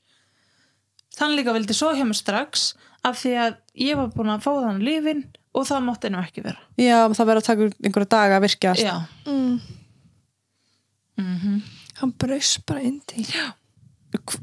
Þann 1.19 1.37
líka 1.37 1.55
vildi 1.57 1.77
svo 1.77 1.93
hjá 1.97 2.07
mér 2.09 2.19
strax 2.19 2.73
af 3.07 3.19
því 3.21 3.37
að 3.45 3.61
ég 3.83 3.99
var 3.99 4.11
búin 4.15 4.33
að 4.33 4.45
fá 4.47 4.53
þann 4.55 4.83
lífin 4.87 5.23
og 5.53 5.69
það 5.69 5.87
mátti 5.89 6.11
nú 6.13 6.23
ekki 6.23 6.45
vera. 6.47 6.63
Já, 6.81 7.05
það 7.13 7.29
verður 7.29 7.43
að 7.43 7.49
taka 7.51 7.71
einhverja 7.71 8.13
daga 8.15 8.39
að 8.39 8.47
virkjast. 8.47 8.85
Já, 8.87 8.97
mm. 9.29 9.79
mm 11.21 11.63
hann 12.03 12.15
braust 12.19 12.65
bara 12.67 12.83
inn 12.83 12.99
til 13.07 13.23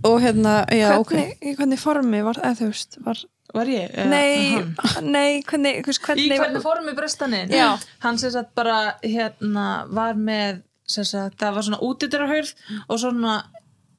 og 0.07 0.15
hérna, 0.23 0.63
já, 0.73 0.95
ok. 0.97 1.11
Hvernig, 1.11 1.35
í 1.43 1.51
hvernig 1.57 1.79
formi 1.81 2.21
var, 2.25 2.39
eða 2.41 2.57
þú 2.57 2.69
veist 2.71 2.97
var 3.05 3.19
var 3.53 3.69
ég? 3.69 3.93
Nei, 4.09 4.61
nei, 5.15 5.41
hvernig, 5.45 5.83
hvers, 5.85 5.99
í 5.99 6.05
hvernig, 6.05 6.37
hvernig 6.37 6.63
formi 6.63 6.93
brestaninn 6.97 7.53
Já. 7.53 7.77
hann 8.03 8.19
sem 8.21 8.33
sagt 8.33 8.53
bara 8.57 8.95
hérna 9.01 9.85
var 9.93 10.17
með 10.17 10.63
sagt, 10.89 11.39
það 11.39 11.55
var 11.55 11.67
svona 11.67 11.81
útidurahurð 11.85 12.53
og 12.87 13.01
svona 13.01 13.37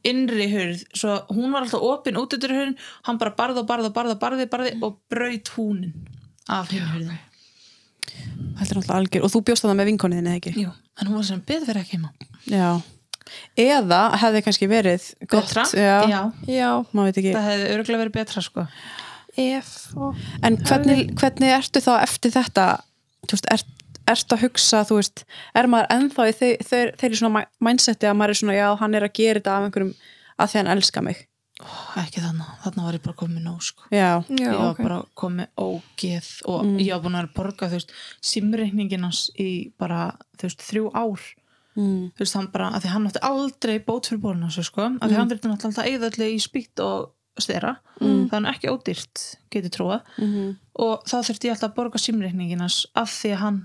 innri 0.07 0.47
hurð. 0.53 0.84
Svo 0.97 1.18
hún 1.34 1.53
var 1.53 1.66
alltaf 1.66 1.82
opin 1.84 2.18
útidurahurðin 2.20 2.78
hann 3.09 3.18
bara 3.20 3.34
barði 3.36 3.62
og 3.62 3.68
barði 3.68 3.91
og 3.91 3.97
barði 3.97 4.14
og 4.16 4.22
barði, 4.22 4.47
barði 4.53 4.76
og 4.86 4.97
braut 5.12 5.53
húnin 5.57 5.93
af 6.51 6.72
hinn 6.72 6.86
hurðin 6.95 7.18
Þetta 8.11 8.64
er 8.64 8.78
náttúrulega 8.80 8.97
algjör 9.01 9.26
og 9.26 9.32
þú 9.32 9.43
bjóst 9.49 9.64
það 9.64 9.76
með 9.78 9.88
vinkoniðinni, 9.91 10.32
eða 10.32 10.41
ekki? 10.41 10.64
Jú, 10.64 10.72
en 11.01 11.09
hún 11.09 11.18
var 11.20 11.28
sem 11.28 11.43
beð 11.47 11.68
fyrir 11.68 11.84
ekki 11.84 12.01
Já. 12.51 12.70
Eða 13.61 14.01
hefði 14.18 14.43
kannski 14.47 14.68
verið 14.70 15.05
gott, 15.30 15.47
betra, 15.53 15.64
já, 15.78 15.99
já, 16.11 16.20
já, 16.51 16.70
maður 16.91 17.11
veit 17.11 17.20
ekki. 17.20 17.34
það 17.36 17.47
hefði 17.47 17.68
örgulega 17.76 18.03
verið 18.03 18.16
betra 18.16 18.43
sko. 18.43 18.64
Ef 19.38 19.70
og 19.95 20.24
En 20.43 20.59
hvernig, 20.66 21.05
hvernig 21.20 21.55
ertu 21.55 21.82
þá 21.84 21.93
eftir 22.01 22.34
þetta, 22.34 22.64
þú 23.28 23.36
veist, 23.36 23.51
ert, 23.55 23.80
ertu 24.12 24.36
að 24.36 24.44
hugsa, 24.46 24.84
þú 24.88 25.00
veist, 25.00 25.24
er 25.56 25.68
maður 25.70 25.90
ennþá 25.96 26.28
í 26.28 26.36
þeir, 26.36 26.62
þeir, 26.68 26.92
þeirri 27.00 27.18
svona 27.20 27.42
mindseti 27.66 28.08
að 28.08 28.16
maður 28.18 28.34
er 28.34 28.40
svona, 28.40 28.56
já, 28.58 28.68
hann 28.80 28.96
er 28.96 29.06
að 29.06 29.16
gera 29.18 29.40
þetta 29.40 29.56
af 29.56 29.66
einhverjum 29.66 29.92
að 30.40 30.52
því 30.52 30.61
hann 30.61 30.72
elska 30.74 31.04
mig. 31.06 31.26
Ó, 31.61 31.68
ekki 32.00 32.22
þannig, 32.24 32.52
þannig 32.62 32.86
var 32.86 32.96
ég 32.96 33.04
bara 33.04 33.18
komið 33.20 33.44
nóg 33.44 33.66
sko. 33.66 33.88
Já, 33.92 34.08
já, 34.32 34.46
ég 34.46 34.56
var 34.56 34.70
ok. 34.70 34.80
bara 34.86 35.00
komið 35.20 35.50
ógeð 35.61 36.30
og 36.48 36.70
ég 36.80 36.94
var 36.94 37.04
búin 37.04 37.20
að 37.20 37.28
borga 37.36 37.68
þú 37.68 37.76
veist, 37.76 37.92
simreikninginans 38.24 39.26
í 39.36 39.50
bara 39.80 40.08
þú 40.40 40.48
veist, 40.48 40.66
þrjú 40.70 40.88
ár. 40.96 41.28
Mm. 41.78 42.08
þú 42.16 42.24
veist, 42.24 42.34
hann 42.34 42.48
bara, 42.50 42.72
að 42.74 42.82
því 42.82 42.94
hann 42.94 43.04
átti 43.06 43.20
aldrei 43.28 43.76
bót 43.84 44.08
fyrir 44.11 44.22
bórun 44.24 44.48
þessu 44.48 44.64
sko, 44.66 44.88
að 44.98 45.12
því 45.12 45.18
hann 45.20 45.30
verður 45.30 45.52
náttúrulega 45.52 45.92
eðalli 45.92 46.32
í 46.34 46.40
spýtt 46.42 46.82
og 46.82 47.12
stera. 47.40 47.76
Mm. 48.00 48.24
það 48.32 48.40
er 48.40 48.48
ekki 48.50 48.72
ódýrt, 48.72 49.22
getur 49.52 49.72
trúa 49.76 50.00
Mm 50.16 50.56
og 50.80 51.04
þá 51.08 51.16
þurfti 51.26 51.48
ég 51.48 51.56
alltaf 51.56 51.72
að 51.72 51.76
borga 51.76 52.00
simreikninginans 52.00 52.82
af 52.98 53.12
því 53.12 53.34
að 53.34 53.42
hann 53.44 53.61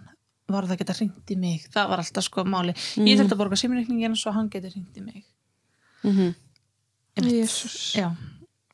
var 0.51 0.67
það 0.69 0.81
geta 0.83 0.95
hringt 0.99 1.31
í 1.33 1.37
mig, 1.39 1.65
það 1.73 1.89
var 1.91 2.03
alltaf 2.03 2.27
sko 2.27 2.43
máli. 2.45 2.75
Ég 3.01 3.17
þurfti 3.19 3.33
að 3.33 3.41
borga 3.41 3.59
simreikninginans 3.59 4.25
og 4.29 4.35
hann 4.37 4.49
getur 4.53 4.73
hringt 4.75 4.97
í 4.97 5.03
mig. 5.05 5.23
-hmm. 6.05 6.33
Jesús. 7.23 7.95
Já, 7.95 8.11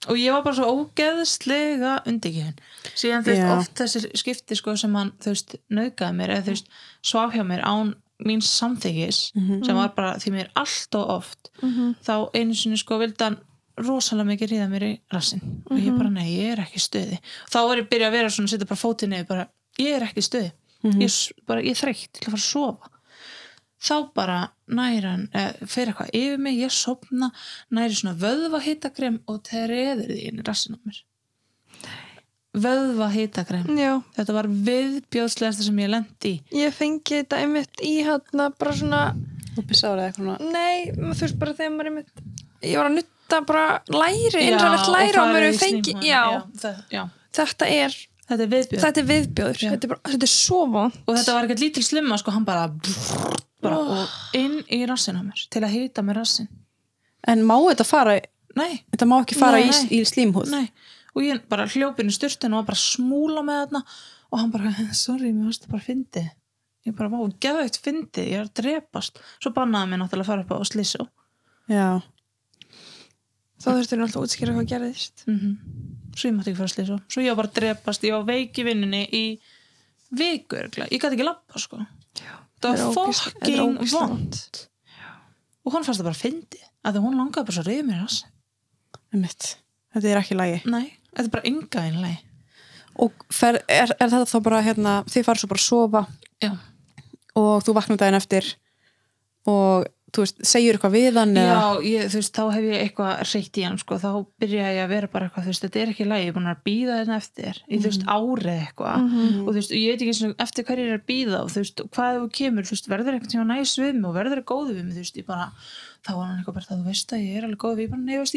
og 0.10 0.18
ég 0.18 0.34
var 0.34 0.44
bara 0.44 0.56
svo 0.58 0.70
ógeðslega 0.72 2.02
undirgjöfin 2.10 2.58
síðan 2.98 3.26
þú 3.26 3.34
veist, 3.34 3.44
Já. 3.44 3.52
oft 3.58 3.76
þessir 3.82 4.08
skipti 4.18 4.58
sko 4.58 4.76
sem 4.76 4.96
hann, 4.98 5.12
þú 5.22 5.36
veist, 5.36 5.56
nauðgaði 5.70 6.18
mér 6.18 6.34
eða 6.36 6.46
þú 6.48 6.56
veist, 6.56 6.72
svaf 7.06 7.36
hjá 7.36 7.44
mér 7.46 7.62
án 7.62 7.94
mín 8.22 8.42
samþykis, 8.46 9.20
sem 9.66 9.76
var 9.76 9.94
bara 9.96 10.18
því 10.22 10.34
mér 10.36 10.50
allt 10.56 10.96
og 10.96 11.10
oft, 11.10 11.52
þá 12.06 12.30
einu 12.38 12.54
sinni 12.54 12.78
sko 12.78 12.98
vildi 13.02 13.24
hann 13.24 13.40
rosalega 13.82 14.28
mikið 14.30 14.52
ríða 14.52 14.68
mér 14.70 14.84
í 14.84 14.92
rassin 15.14 15.42
og 15.70 15.78
ég 15.80 15.96
bara, 15.98 16.10
nei, 16.10 16.28
ég 16.36 16.52
er 16.54 16.60
ekki 16.60 16.78
í 16.78 16.86
stuði. 16.86 17.18
Þá 17.50 17.60
var 17.68 17.78
ég 17.78 17.90
byrjað 17.90 18.08
að 18.10 18.18
vera 18.18 18.30
svona, 18.30 18.48
setja 18.52 18.68
bara 18.70 18.82
fótið 18.82 19.10
niður 19.10 19.28
bara, 19.28 19.48
ég 19.80 19.96
er 19.96 20.06
ekki 20.06 20.22
í 20.84 20.90
stuði 20.90 21.06
ég, 21.06 21.12
s- 21.14 21.34
bara, 21.48 21.62
ég 21.62 21.76
er 21.76 21.82
þreytt, 21.82 22.10
ég 22.10 22.22
ætla 22.22 22.28
að 22.28 22.36
fara 22.36 22.42
að 22.42 22.48
sofa. 22.48 22.92
Þá 23.82 23.96
bara 24.14 24.40
næri 24.70 25.08
hann 25.10 25.24
eh, 25.34 25.54
fer 25.66 25.90
eitthvað 25.90 26.12
yfir 26.14 26.38
mig, 26.46 26.58
ég 26.62 26.72
sopna 26.74 27.32
næri 27.74 27.96
svona 27.98 28.14
vöðva 28.22 28.60
hitakrem 28.62 29.22
og 29.28 29.40
treður 29.48 30.04
því 30.12 30.20
inn 30.30 30.42
í 30.42 30.46
rassin 30.46 30.78
á 30.78 30.80
mér. 30.86 31.00
Vöðva 32.52 33.08
hitakrem 33.14 33.70
Já, 33.80 33.94
þetta 34.18 34.34
var 34.36 34.48
viðbjóðslegasta 34.52 35.64
sem 35.64 35.78
ég 35.80 35.92
lendi 35.94 36.34
í. 36.34 36.40
Ég 36.60 36.74
fengi 36.76 37.22
þetta 37.22 37.38
einmitt 37.46 37.80
í 37.88 37.94
hérna 38.04 38.50
bara 38.60 38.74
svona 38.76 39.00
Og 39.58 39.66
pissaður 39.68 40.02
eða 40.02 40.10
eitthvað 40.12 40.26
svona. 40.26 40.52
Nei, 40.52 40.92
þú 40.98 41.14
veist 41.22 41.38
bara 41.40 41.56
þegar 41.56 41.72
maður 41.78 41.90
einmitt 41.92 42.12
Ég 42.68 42.76
var 42.82 42.90
að 42.90 42.98
nutta 43.00 43.40
bara 43.48 43.66
læri 43.96 44.44
innræðilegt 44.50 44.92
læri 44.92 45.24
á 45.24 45.26
mér 45.32 45.48
fengi, 45.64 45.96
já, 46.04 46.12
Já, 46.12 46.42
það, 46.62 46.82
já, 46.92 47.02
þetta 47.40 47.70
er 47.80 47.96
þetta 48.32 48.46
er 48.48 48.52
viðbjóð 48.56 48.84
þetta 48.86 49.02
er 49.04 49.08
viðbjóður, 49.12 49.60
þetta 49.76 49.88
er, 49.88 49.92
bara, 49.94 50.02
þetta 50.16 50.28
er 50.28 50.34
svo 50.34 50.62
von 50.72 50.94
og 51.06 51.14
þetta 51.20 51.36
var 51.38 51.48
ekkert 51.50 51.64
lítil 51.66 51.84
slimma 51.86 52.18
sko, 52.22 52.34
hann 52.36 52.48
bara, 52.48 52.66
bara 53.62 53.78
Oh. 53.82 54.08
inn 54.38 54.58
í 54.74 54.82
rassin 54.90 55.20
á 55.20 55.24
mér 55.24 55.44
til 55.54 55.62
að 55.62 55.76
hita 55.78 56.02
mér 56.06 56.22
rassin 56.24 56.48
En 57.30 57.44
má 57.46 57.54
þetta 57.68 57.86
fara, 57.86 58.16
nei, 58.58 58.80
þetta 58.90 59.06
má 59.06 59.20
ekki 59.22 59.36
fara 59.38 59.60
Nei. 59.62 59.70
í, 59.70 60.00
í 60.00 60.06
slímhúð? 60.10 60.50
nei. 60.50 60.72
Og 61.14 61.22
ég 61.28 61.44
bara 61.52 61.68
hljópin 61.70 62.10
í 62.10 62.14
styrtinu 62.16 62.58
og 62.58 62.66
bara 62.66 62.80
smúla 62.82 63.44
með 63.46 63.60
þarna 63.68 63.82
og 64.32 64.40
hann 64.40 64.52
bara, 64.56 64.72
sorry, 64.98 65.30
mér 65.36 65.52
varst 65.52 65.68
það 65.68 65.74
bara 65.76 65.86
fyndið. 65.86 66.30
Ég 66.88 66.96
bara, 66.98 67.12
vá, 67.14 67.20
geðveikt 67.46 67.78
fyndið 67.86 68.32
ég 68.32 68.40
er 68.40 68.48
að 68.48 68.54
drepast, 68.58 69.20
svo 69.44 69.52
bannaði 69.54 69.92
mér 69.92 70.02
náttúrulega 70.02 70.26
að 70.26 70.32
fara 70.32 70.46
upp 70.48 70.56
á 70.58 70.70
slísu 70.72 71.06
Já. 71.70 72.02
Þá 73.62 73.68
þurftur 73.78 74.00
náttúrulega 74.02 74.18
að 74.18 74.26
útskýra 74.26 74.56
hvað 74.58 74.70
gerðist. 74.74 75.26
Mm 75.30 75.38
svo 76.16 76.30
ég 76.30 76.36
mátti 76.36 76.52
ekki 76.52 76.60
fara 76.60 76.70
að 76.70 76.76
slísu 76.76 77.00
svo 77.08 77.24
ég 77.24 77.32
var 77.32 77.42
bara 77.42 77.52
að 77.52 77.58
drepast, 77.60 78.06
ég 78.08 78.16
var 78.16 78.28
veik 78.28 78.60
í 78.62 78.66
vinninni 78.68 79.02
í 79.12 79.24
viku, 80.12 80.58
örugglega. 80.60 80.92
ég 80.92 81.02
gæti 81.02 81.18
ekki 81.18 81.28
lappa 81.28 81.62
sko. 81.62 81.80
Það 82.62 82.82
var 82.82 83.06
ógeðslega 83.06 83.92
vond 83.94 84.42
og 85.62 85.76
hún 85.76 85.86
fannst 85.86 86.02
það 86.02 86.08
bara 86.10 86.18
að 86.82 86.96
því 86.96 87.04
hún 87.06 87.20
langaði 87.20 87.48
bara 87.48 87.56
svo 87.56 87.64
að 87.64 87.70
reyða 87.70 87.88
mér. 87.88 88.20
Þetta 89.92 90.08
er 90.08 90.20
ekki 90.22 90.38
lægi. 90.40 90.60
nei, 90.72 90.98
þetta 91.12 91.28
er 91.28 91.34
bara 91.36 91.50
enga 91.52 91.86
einlega 91.88 92.20
Og 93.02 93.24
fer, 93.32 93.62
er, 93.72 93.94
er 93.98 94.12
þetta 94.12 94.28
þá 94.28 94.40
bara, 94.44 94.62
hérna, 94.66 94.96
þið 95.08 95.28
farið 95.28 95.42
svo 95.42 95.50
bara 95.52 95.62
að 95.62 95.68
sofa? 95.68 96.02
Já. 96.44 96.52
Og 97.40 97.64
þú 97.64 97.76
vaknar 97.78 98.00
daginn 98.02 98.18
eftir 98.20 98.50
og 99.48 99.88
þú 100.12 100.24
veist, 100.26 100.38
segir 100.48 100.76
eitthvað 100.76 100.94
við 100.96 101.18
hann? 101.20 101.34
Já, 101.38 101.62
ég, 101.88 102.06
þú 102.12 102.18
veist, 102.20 102.34
þá 102.36 102.44
hef 102.56 102.64
ég 102.68 102.78
eitthvað 102.86 103.14
reykt 103.32 103.56
í 103.58 103.64
hann, 103.66 103.78
sko, 103.82 103.94
þá 104.02 104.12
byrja 104.44 104.66
ég 104.76 104.82
að 104.84 104.92
vera 104.92 105.08
bara 105.12 105.26
eitthvað, 105.28 105.44
þú 105.46 105.52
veist, 105.52 105.64
þetta 105.66 105.80
er 105.82 105.90
ekki 105.94 106.06
lægi, 106.08 106.26
ég 106.26 106.32
er 106.32 106.36
búin 106.38 106.52
að 106.52 106.64
býða 106.68 106.94
þetta 107.02 107.16
eftir, 107.22 107.56
í 107.68 107.76
þú 107.78 107.88
veist, 107.88 108.04
árið 108.12 108.58
eitthvað 108.58 108.98
og 109.46 109.50
þú 109.52 109.58
veist, 109.60 109.72
ég 109.78 109.88
veit 109.92 110.02
ekki 110.02 110.12
eins 110.12 110.24
og 110.28 110.34
eftir 110.46 110.64
hverju 110.68 110.84
ég 110.84 110.92
er 110.92 111.00
að 111.00 111.08
býða 111.12 111.38
og 111.42 111.50
þú 111.52 111.60
veist, 111.62 111.78
hvað 111.96 112.12
þú 112.20 112.28
kemur, 112.40 112.64
þú 112.68 112.74
veist, 112.76 112.88
verður 112.92 113.14
eitthvað 113.16 113.34
tíma 113.36 113.48
næs 113.52 113.72
við 113.80 113.94
mig 113.96 114.08
og 114.12 114.16
verður 114.20 114.42
góð 114.52 114.68
við 114.72 114.84
mig, 114.84 114.94
þú 114.96 115.02
veist, 115.06 115.18
ég 115.22 115.26
bara 115.28 115.46
þá 116.02 116.12
var 116.18 116.26
hann 116.28 116.38
eitthvað 116.42 116.58
bara, 116.58 116.68
þú 116.72 116.86
veist 116.90 117.10
að 117.14 117.22
ég 117.22 117.34
er 117.38 117.44
alveg 117.48 117.62
góð 117.62 117.76
við, 117.78 117.84
ég 117.86 117.92
bara, 117.92 118.02
nei, 118.02 118.16
þú 118.18 118.24
veist, 118.26 118.36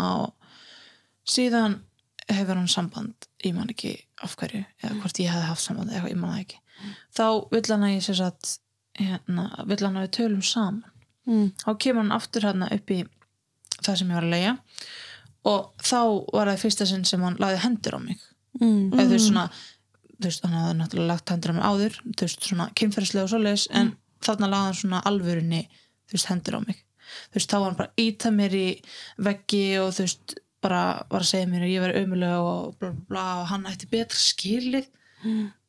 ég 0.00 0.39
síðan 1.30 1.80
hefur 2.30 2.58
hann 2.58 2.70
samband, 2.70 3.28
ég 3.44 3.54
man 3.56 3.70
ekki 3.72 3.96
af 4.22 4.36
hverju, 4.38 4.62
eða 4.82 4.98
hvort 5.00 5.20
ég 5.22 5.32
hefði 5.32 5.48
haft 5.48 5.64
samband 5.64 5.94
eða 5.94 6.10
ég 6.12 6.18
man 6.18 6.34
það 6.34 6.44
ekki. 6.44 6.60
Þá 7.16 7.26
vill 7.52 7.66
hann 7.72 7.86
að 7.86 7.94
ég 7.94 8.04
sér 8.06 8.18
satt 8.20 8.52
hérna, 9.00 9.46
vill 9.68 9.82
hann 9.84 9.98
að 9.98 10.06
við 10.06 10.12
tölum 10.18 10.44
saman. 10.46 10.86
Mm. 11.28 11.50
þá 11.60 11.70
kemur 11.84 12.00
hann 12.00 12.14
aftur 12.16 12.46
hérna 12.48 12.66
upp 12.74 12.90
í 12.90 13.02
það 13.76 13.98
sem 14.00 14.08
ég 14.08 14.16
var 14.16 14.24
að 14.24 14.32
leia 14.32 14.52
og 15.50 15.84
þá 15.84 15.98
var 16.32 16.48
það 16.48 16.62
fyrsta 16.62 16.86
sinn 16.88 17.04
sem 17.06 17.22
hann 17.22 17.36
laði 17.40 17.60
hendur 17.64 17.96
á 17.96 18.00
mig. 18.00 18.22
Mm. 18.58 18.88
eða 18.90 19.04
þú 19.04 19.12
veist 19.12 19.28
svona 19.28 19.44
þú 19.50 20.26
veist, 20.26 20.44
hann 20.44 20.56
hafði 20.58 20.78
náttúrulega 20.78 21.10
lagt 21.12 21.32
hendur 21.32 21.52
á 21.52 21.56
mig 21.56 21.66
áður 21.68 21.98
þú 22.08 22.26
veist, 22.26 22.48
svona 22.48 22.68
kynferðislega 22.80 23.26
og 23.26 23.32
svoleiðis 23.34 23.66
en 23.78 23.92
þarna 24.24 24.50
lagði 24.50 24.70
hann 24.70 24.78
svona 24.80 25.02
alvörunni 25.10 25.60
þú 25.70 26.16
veist, 26.16 26.30
hendur 26.32 26.58
á 26.58 26.60
mig. 26.64 26.82
Þú 27.30 27.38
veist, 27.38 27.50
þá 27.52 27.56
var 27.56 27.66
hann 27.68 27.78
bara 27.78 27.94
íta 28.00 28.32
mér 28.34 28.56
í 28.56 28.66
veggi 29.28 29.64
og 29.82 29.94
þú 29.96 30.06
veist, 30.08 30.36
bara 30.64 31.06
var 31.10 31.22
að 31.24 31.30
segja 31.30 31.48
mér 31.48 31.64
að 31.66 31.72
ég 31.74 31.84
var 31.84 31.96
ömulega 32.00 32.40
og 32.44 32.74
bla 32.80 32.90
bla 32.90 33.06
bla 33.08 33.24
og 33.42 33.48
hann 33.52 33.66
ætti 33.70 33.88
betra 33.90 34.18
skilið. 34.20 34.86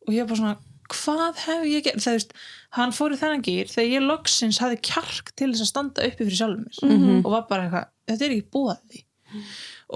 Og 0.07 0.13
ég 0.15 0.23
var 0.25 0.29
bara 0.31 0.39
svona, 0.41 0.57
hvað 0.91 1.41
hef 1.45 1.65
ég 1.69 1.83
gert? 1.85 2.03
Það 2.03 2.17
veist, 2.17 2.33
hann 2.77 2.91
fór 2.95 3.13
í 3.15 3.19
þennan 3.21 3.43
gýr 3.45 3.71
þegar 3.71 3.89
ég 3.93 4.05
loksins 4.07 4.59
hafði 4.63 4.79
kjark 4.89 5.31
til 5.39 5.51
þess 5.53 5.63
að 5.65 5.71
standa 5.71 6.05
uppi 6.07 6.25
fyrir 6.27 6.39
sjálfum 6.41 6.65
mér. 6.65 6.75
Og 7.25 7.31
var 7.31 7.45
bara 7.49 7.67
eitthvað, 7.67 7.89
þetta 8.11 8.25
er 8.25 8.35
ekki 8.35 8.51
búið 8.51 8.81
því. 8.91 9.03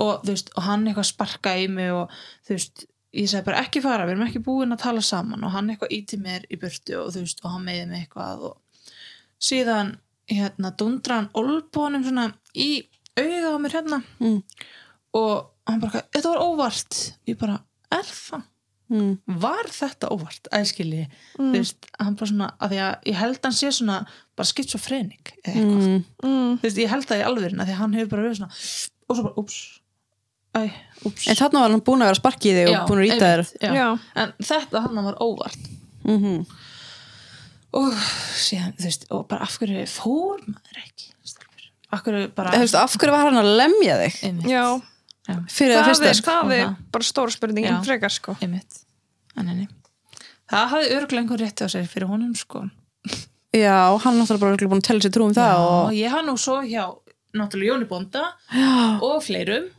Og 0.06 0.12
þú 0.26 0.32
veist, 0.34 0.52
og 0.56 0.64
hann 0.64 0.88
eitthvað 0.88 1.10
sparkaði 1.12 1.66
í 1.66 1.72
mig 1.76 1.92
og 1.96 2.16
þú 2.48 2.56
veist, 2.56 2.86
ég 3.16 3.30
segi 3.32 3.46
bara 3.48 3.62
ekki 3.64 3.82
fara, 3.84 4.06
við 4.08 4.16
erum 4.16 4.26
ekki 4.28 4.44
búin 4.44 4.76
að 4.76 4.84
tala 4.84 5.02
saman. 5.04 5.44
Og 5.44 5.52
hann 5.56 5.70
eitthvað 5.72 5.94
íti 5.96 6.20
mér 6.20 6.48
í 6.52 6.60
burtu 6.60 6.98
og 7.02 7.14
þú 7.16 7.26
veist, 7.26 7.44
og 7.44 7.52
hann 7.56 7.68
meði 7.68 7.86
mig 7.92 8.06
eitthvað 8.06 8.48
og 8.50 8.58
síðan 9.46 9.98
hérna 10.32 10.72
dundra 10.80 11.20
hann 11.20 11.30
olbónum 11.38 12.04
svona 12.04 12.30
í 12.56 12.86
auga 13.20 13.56
á 13.56 13.58
mér 13.62 13.76
hérna. 13.78 14.02
Mm. 14.20 14.42
Og 15.16 15.46
hann 15.70 15.80
bara, 15.82 16.04
þetta 16.14 16.34
var 16.34 16.44
óvart. 16.44 17.00
Ég 17.30 17.40
bara, 17.40 17.60
er 17.96 18.04
það? 18.12 18.44
Mm. 18.86 19.16
var 19.42 19.66
þetta 19.74 20.12
óvart, 20.14 20.46
æskili 20.54 21.08
þú 21.40 21.48
veist, 21.56 21.88
hann 21.98 22.14
bara 22.20 22.30
svona, 22.30 22.50
að 22.62 22.76
því 22.76 22.82
að 22.86 23.08
ég 23.10 23.16
held 23.18 23.40
hann 23.48 23.56
sé 23.58 23.72
svona, 23.74 23.96
bara 24.38 24.46
skitsofrenik 24.52 25.32
eða 25.42 25.56
eitthvað, 25.56 25.88
Mm. 25.88 26.04
mm. 26.22 26.52
þú 26.60 26.68
veist, 26.68 26.78
ég 26.84 26.92
held 26.92 27.08
það 27.10 27.24
í 27.24 27.26
alvörin 27.26 27.64
að 27.64 27.72
því 27.72 27.74
að 27.74 27.80
hann 27.82 27.96
hefur 27.98 28.12
bara 28.12 28.26
verið 28.28 28.38
svona 28.38 28.60
og 29.10 29.18
svo 29.18 29.24
bara, 29.26 29.34
ups 29.42 29.58
æ, 30.54 30.62
ups 31.10 31.26
En 31.34 31.40
þarna 31.42 31.64
var 31.66 31.74
hann 31.74 31.82
búin 31.90 32.06
að 32.06 32.12
vera 32.12 32.14
að 32.20 32.22
sparki 32.22 32.52
í 32.52 32.56
þig 32.60 32.70
og 32.76 32.86
búin 32.92 33.02
að 33.02 33.08
rýta 33.08 33.32
þér. 33.34 34.00
en 34.22 34.34
þetta 34.52 34.84
hann 34.86 35.04
var 35.10 35.18
óvart. 35.26 35.68
Mm 36.06 36.46
og 37.76 37.92
síðan, 38.40 38.72
þú 38.78 38.86
veist, 38.88 39.06
og 39.12 39.26
bara 39.28 39.44
af 39.44 39.58
hverju 39.60 39.82
fór 39.92 40.44
maður 40.48 40.78
ekki 40.80 41.10
af 41.96 42.04
hverju 42.06 42.30
bara 42.38 42.54
Þú 42.56 42.62
veist, 42.64 42.78
af 42.80 42.94
hverju 42.96 43.12
var 43.16 43.26
hann 43.28 43.40
að 43.42 43.50
lemja 43.60 43.98
þig? 44.00 44.20
Einmitt, 44.30 44.48
Já, 44.54 44.64
já, 45.28 45.36
fyrir 45.50 45.78
það 45.80 45.90
fyrsta. 45.90 46.10
er, 46.10 46.20
sko? 46.20 46.32
það 46.32 46.54
er 46.60 46.76
bara 46.92 47.04
stóra 47.04 47.34
spurningin 47.34 47.74
Já. 47.74 47.82
frekar 47.86 48.14
sko. 48.14 48.38
Enni 48.42 49.68
það 50.52 50.68
hafði 50.72 50.92
örgulega 50.96 51.24
einhver 51.24 51.42
rétti 51.42 51.66
á 51.66 51.70
sér 51.72 51.88
fyrir 51.90 52.10
honum 52.10 52.36
sko. 52.38 52.66
Já, 53.56 53.96
hann 54.04 54.18
náttúrulega 54.20 54.42
bara 54.42 54.54
örugglega 54.54 54.72
búin 54.74 54.84
að 54.84 54.88
tella 54.90 55.06
sér 55.06 55.14
trú 55.16 55.28
um 55.30 55.36
það 55.36 55.60
og 55.64 55.76
og, 55.76 55.92
ég 55.96 56.12
hann 56.12 56.28
nú 56.28 56.36
svo 56.40 56.58
hjá 56.66 56.84
náttúrulega 57.36 57.72
Jóni 57.74 57.88
Bonda 57.90 58.24
og 59.04 59.22
fleirum. 59.24 59.70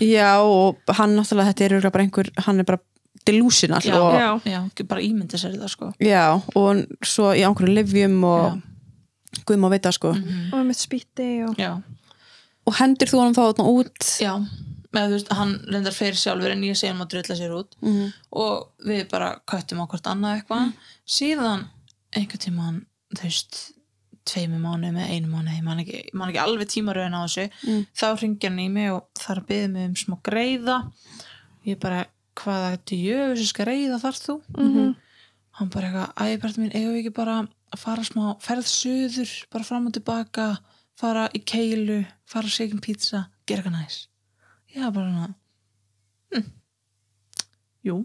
Já, 0.00 0.40
og 0.40 0.80
hann 0.96 1.16
náttúrulega 1.18 1.52
þetta 1.52 1.66
er 1.66 1.74
örugglega 1.76 1.94
bara 1.96 2.06
einhver, 2.06 2.32
hann 2.46 2.62
er 2.62 2.68
bara 2.68 2.82
delusional 3.28 3.84
já, 3.84 3.94
og, 4.00 4.14
Já. 4.16 4.28
já, 4.48 4.58
ekki 4.64 4.88
bara 4.88 5.04
ímynda 5.04 5.38
sér 5.40 5.58
það 5.60 5.72
sko. 5.74 5.92
Já, 6.00 6.24
og 6.56 7.04
svo 7.04 7.34
í 7.36 7.44
einhverju 7.44 7.76
livjum 7.76 8.16
og 8.24 9.44
guð 9.46 9.60
má 9.60 9.68
vita 9.72 9.92
sko. 9.92 10.14
Og 10.16 10.64
með 10.64 10.80
spýtti 10.80 11.30
og 11.48 11.60
já, 11.60 11.74
og 12.66 12.76
hendur 12.80 13.12
þú 13.12 13.20
hann 13.20 13.36
þá 13.36 13.62
út? 13.68 14.10
Já 14.24 14.32
með 14.92 15.06
þú 15.08 15.12
veist, 15.16 15.32
hann 15.38 15.52
reyndar 15.70 15.94
fyrir 15.94 16.18
sjálfur 16.18 16.50
en 16.50 16.62
ég 16.66 16.76
segi 16.78 16.90
hann 16.92 17.02
að 17.04 17.10
drilla 17.12 17.36
sér 17.38 17.52
út 17.54 17.76
Mhm. 17.82 18.12
og 18.32 18.72
við 18.86 19.08
bara 19.10 19.40
á 19.46 19.86
hvort 19.86 20.06
annað 20.10 20.40
eitthvað 20.42 20.72
síðan 21.06 21.68
einhvern 22.16 22.42
tímann 22.46 22.80
þú 23.14 23.22
veist, 23.22 23.72
tveimu 24.26 24.58
mánu 24.60 24.90
með 24.92 25.10
einu 25.10 25.28
mánu, 25.28 25.50
ég 25.56 25.62
man 25.62 25.78
ekki, 25.78 26.08
man 26.14 26.28
ekki 26.30 26.38
alveg 26.42 26.68
tímaröðin 26.68 27.14
á 27.16 27.22
þessu, 27.24 27.50
Mm. 27.66 27.86
þá 27.96 28.06
ringja 28.20 28.48
hann 28.50 28.58
í 28.58 28.68
mig 28.70 28.90
og 28.92 29.06
þar 29.14 29.40
byggði 29.46 29.70
mig 29.72 29.86
um 29.88 29.94
smá 29.94 30.20
greiða 30.22 30.92
ég 31.66 31.78
bara, 31.80 32.06
hvaða 32.36 32.78
djöfis 32.86 33.52
greiða 33.52 33.98
þar 34.00 34.16
þú? 34.18 34.42
Mhm. 34.58 34.96
hann 35.52 35.68
bara 35.68 35.86
eitthvað, 35.88 36.14
ægibrætt 36.16 36.58
mín, 36.58 36.72
eigum 36.74 36.94
við 36.94 37.04
ekki 37.04 37.14
bara 37.14 37.48
að 37.72 37.78
fara 37.78 38.02
smá 38.02 38.40
ferð 38.40 38.64
suður 38.66 39.44
bara 39.50 39.64
fram 39.64 39.86
og 39.86 39.92
tilbaka, 39.92 40.58
fara 40.96 41.28
í 41.34 41.42
keilu 41.44 42.06
fara 42.26 42.44
að 42.46 42.56
segja 42.56 42.80
pizza, 42.80 43.26
gera 43.46 43.62
eitthvað 43.62 43.80
næs 43.84 44.06
ég 44.74 44.82
var 44.86 44.92
bara 44.96 45.28
hm. 46.34 46.44
jú 47.88 47.98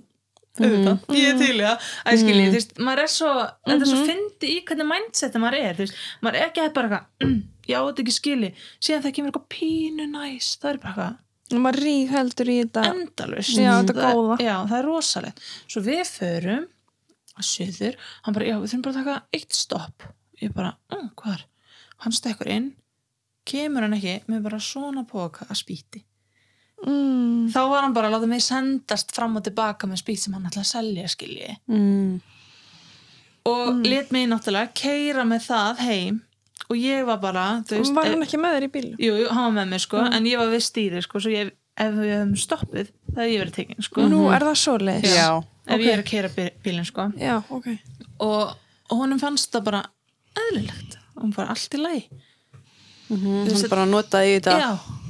auðvitað, 0.55 1.01
ég 1.19 1.25
er 1.33 1.39
til 1.41 1.55
í 1.59 1.63
það. 1.65 1.87
Að 2.07 2.17
skilji, 2.21 2.43
þú 2.47 2.53
veist, 2.55 2.69
maður 2.79 3.01
er 3.03 3.09
svo 3.11 3.31
þetta 3.67 3.75
er 3.75 3.89
svo 3.89 4.03
fyndi 4.07 4.51
í 4.53 4.59
hvernig 4.69 4.87
mindseti 4.87 5.41
maður 5.43 5.57
er 5.59 5.75
þú 5.75 5.83
veist, 5.83 5.97
maður 6.23 6.37
er 6.39 6.45
ekki 6.47 6.61
að 6.63 6.69
bara 6.77 6.87
eitthvað 6.87 7.25
"Mm, 7.27 7.41
já, 7.67 7.77
þetta 7.81 7.99
er 7.99 8.03
ekki 8.05 8.15
skilji, 8.15 8.49
síðan 8.79 9.03
það 9.03 9.15
kemur 9.17 9.31
eitthvað 9.33 9.49
pínu 9.55 10.05
næs, 10.13 10.47
það 10.61 10.69
er 10.71 10.79
bara 10.85 10.93
eitthvað 10.95 11.59
maður 11.65 11.81
rík 11.83 12.13
heldur 12.15 12.49
í 12.53 12.55
þetta. 12.63 12.85
endalust 12.93 13.57
Já, 13.59 13.71
þetta 13.83 13.93
Það- 13.99 14.15
góða. 14.15 14.37
já, 14.47 14.55
það 14.71 14.77
er 14.79 14.85
rosalegt. 14.89 15.39
Svo 15.67 15.81
við 15.85 16.03
förum 16.15 16.65
að 17.35 17.45
söður, 17.51 17.95
hann 18.23 18.33
bara, 18.33 18.45
já, 18.45 18.55
við 18.61 18.69
þurfum 18.71 18.81
bara 18.87 18.95
að 18.95 19.03
taka 19.03 19.23
eitt 19.33 19.53
stopp. 19.53 20.03
Ég 20.41 20.53
bara, 20.55 20.71
mm, 20.91 21.09
hvað 21.19 21.33
er? 21.35 21.45
Hann 21.99 22.11
stekkur 22.15 22.47
inn, 22.47 22.75
kemur 23.45 23.81
hann 23.81 23.93
ekki 23.99 24.23
með 24.31 24.43
bara 24.47 24.57
svona 24.59 25.03
póka 25.05 25.45
að 25.51 25.59
spýti 25.59 26.03
mm. 26.85 27.49
þá 27.53 27.59
var 27.71 27.85
hann 27.85 27.95
bara 27.95 28.09
að 28.09 28.17
láta 28.17 28.29
mig 28.29 28.43
sendast 28.45 29.13
fram 29.15 29.35
og 29.39 29.45
tilbaka 29.45 29.89
með 29.89 30.01
spýt 30.03 30.23
sem 30.23 30.37
hann 30.37 30.47
ætlaði 30.49 30.65
að 30.65 30.71
selja 30.71 31.11
skilji. 31.11 31.57
Mm. 31.71 32.21
og 33.51 33.67
mm. 33.73 33.83
let 33.89 34.15
mig 34.15 34.29
náttúrulega 34.31 34.73
keira 34.77 35.25
með 35.27 35.47
það 35.49 35.83
heim 35.85 36.21
og 36.65 36.79
ég 36.79 37.05
var 37.05 37.21
bara, 37.21 37.45
þú 37.67 37.81
veist 37.81 37.95
var 37.95 38.07
eh, 38.07 38.15
hann 38.15 38.25
ekki 38.25 38.41
með 38.41 38.57
þér 38.57 38.67
í 38.67 38.71
bíl 38.73 38.87
jú, 38.97 39.13
jú, 39.21 39.29
hann 39.29 39.47
var 39.49 39.55
með 39.59 39.73
mér 39.73 39.85
sko, 39.85 40.03
en 40.05 40.29
ég 40.29 40.41
var 40.41 40.51
við 40.53 40.65
stýri 40.65 41.03
sko, 41.05 41.21
svo 41.21 41.33
ég, 41.33 41.51
ef 41.77 41.97
við 41.97 42.13
hefum 42.15 42.35
stoppið 42.41 42.91
það 43.11 43.21
hefði 43.21 43.35
ég 43.35 43.43
verið 43.43 43.57
tekin 43.59 43.85
sko. 43.85 44.05
Nú 44.11 44.21
er 44.33 44.45
það 44.49 44.61
svo 44.61 44.77
leiðis 44.81 45.13
já, 45.15 45.29
ef 45.67 45.75
ok. 45.77 45.85
ég 45.85 45.91
er 45.93 46.03
að 46.03 46.09
keira 46.09 46.31
bílinn 46.65 46.87
sko. 46.87 47.07
Já, 47.19 47.35
ok. 47.53 47.69
Og, 48.25 48.55
og 48.89 49.01
honum 49.03 49.21
fannst 49.21 49.53
það 49.53 49.67
bara 49.69 49.81
eðlilegt, 50.35 50.97
hún 51.21 51.35
bara 51.35 51.53
allt 51.53 51.77
í 51.77 51.83
lagi. 51.83 52.05
Mm 53.05 53.19
hann 53.45 53.69
bara 53.69 53.85
notaði 53.85 54.31
í 54.33 54.37
þetta. 54.39 54.55
Já 54.63 55.04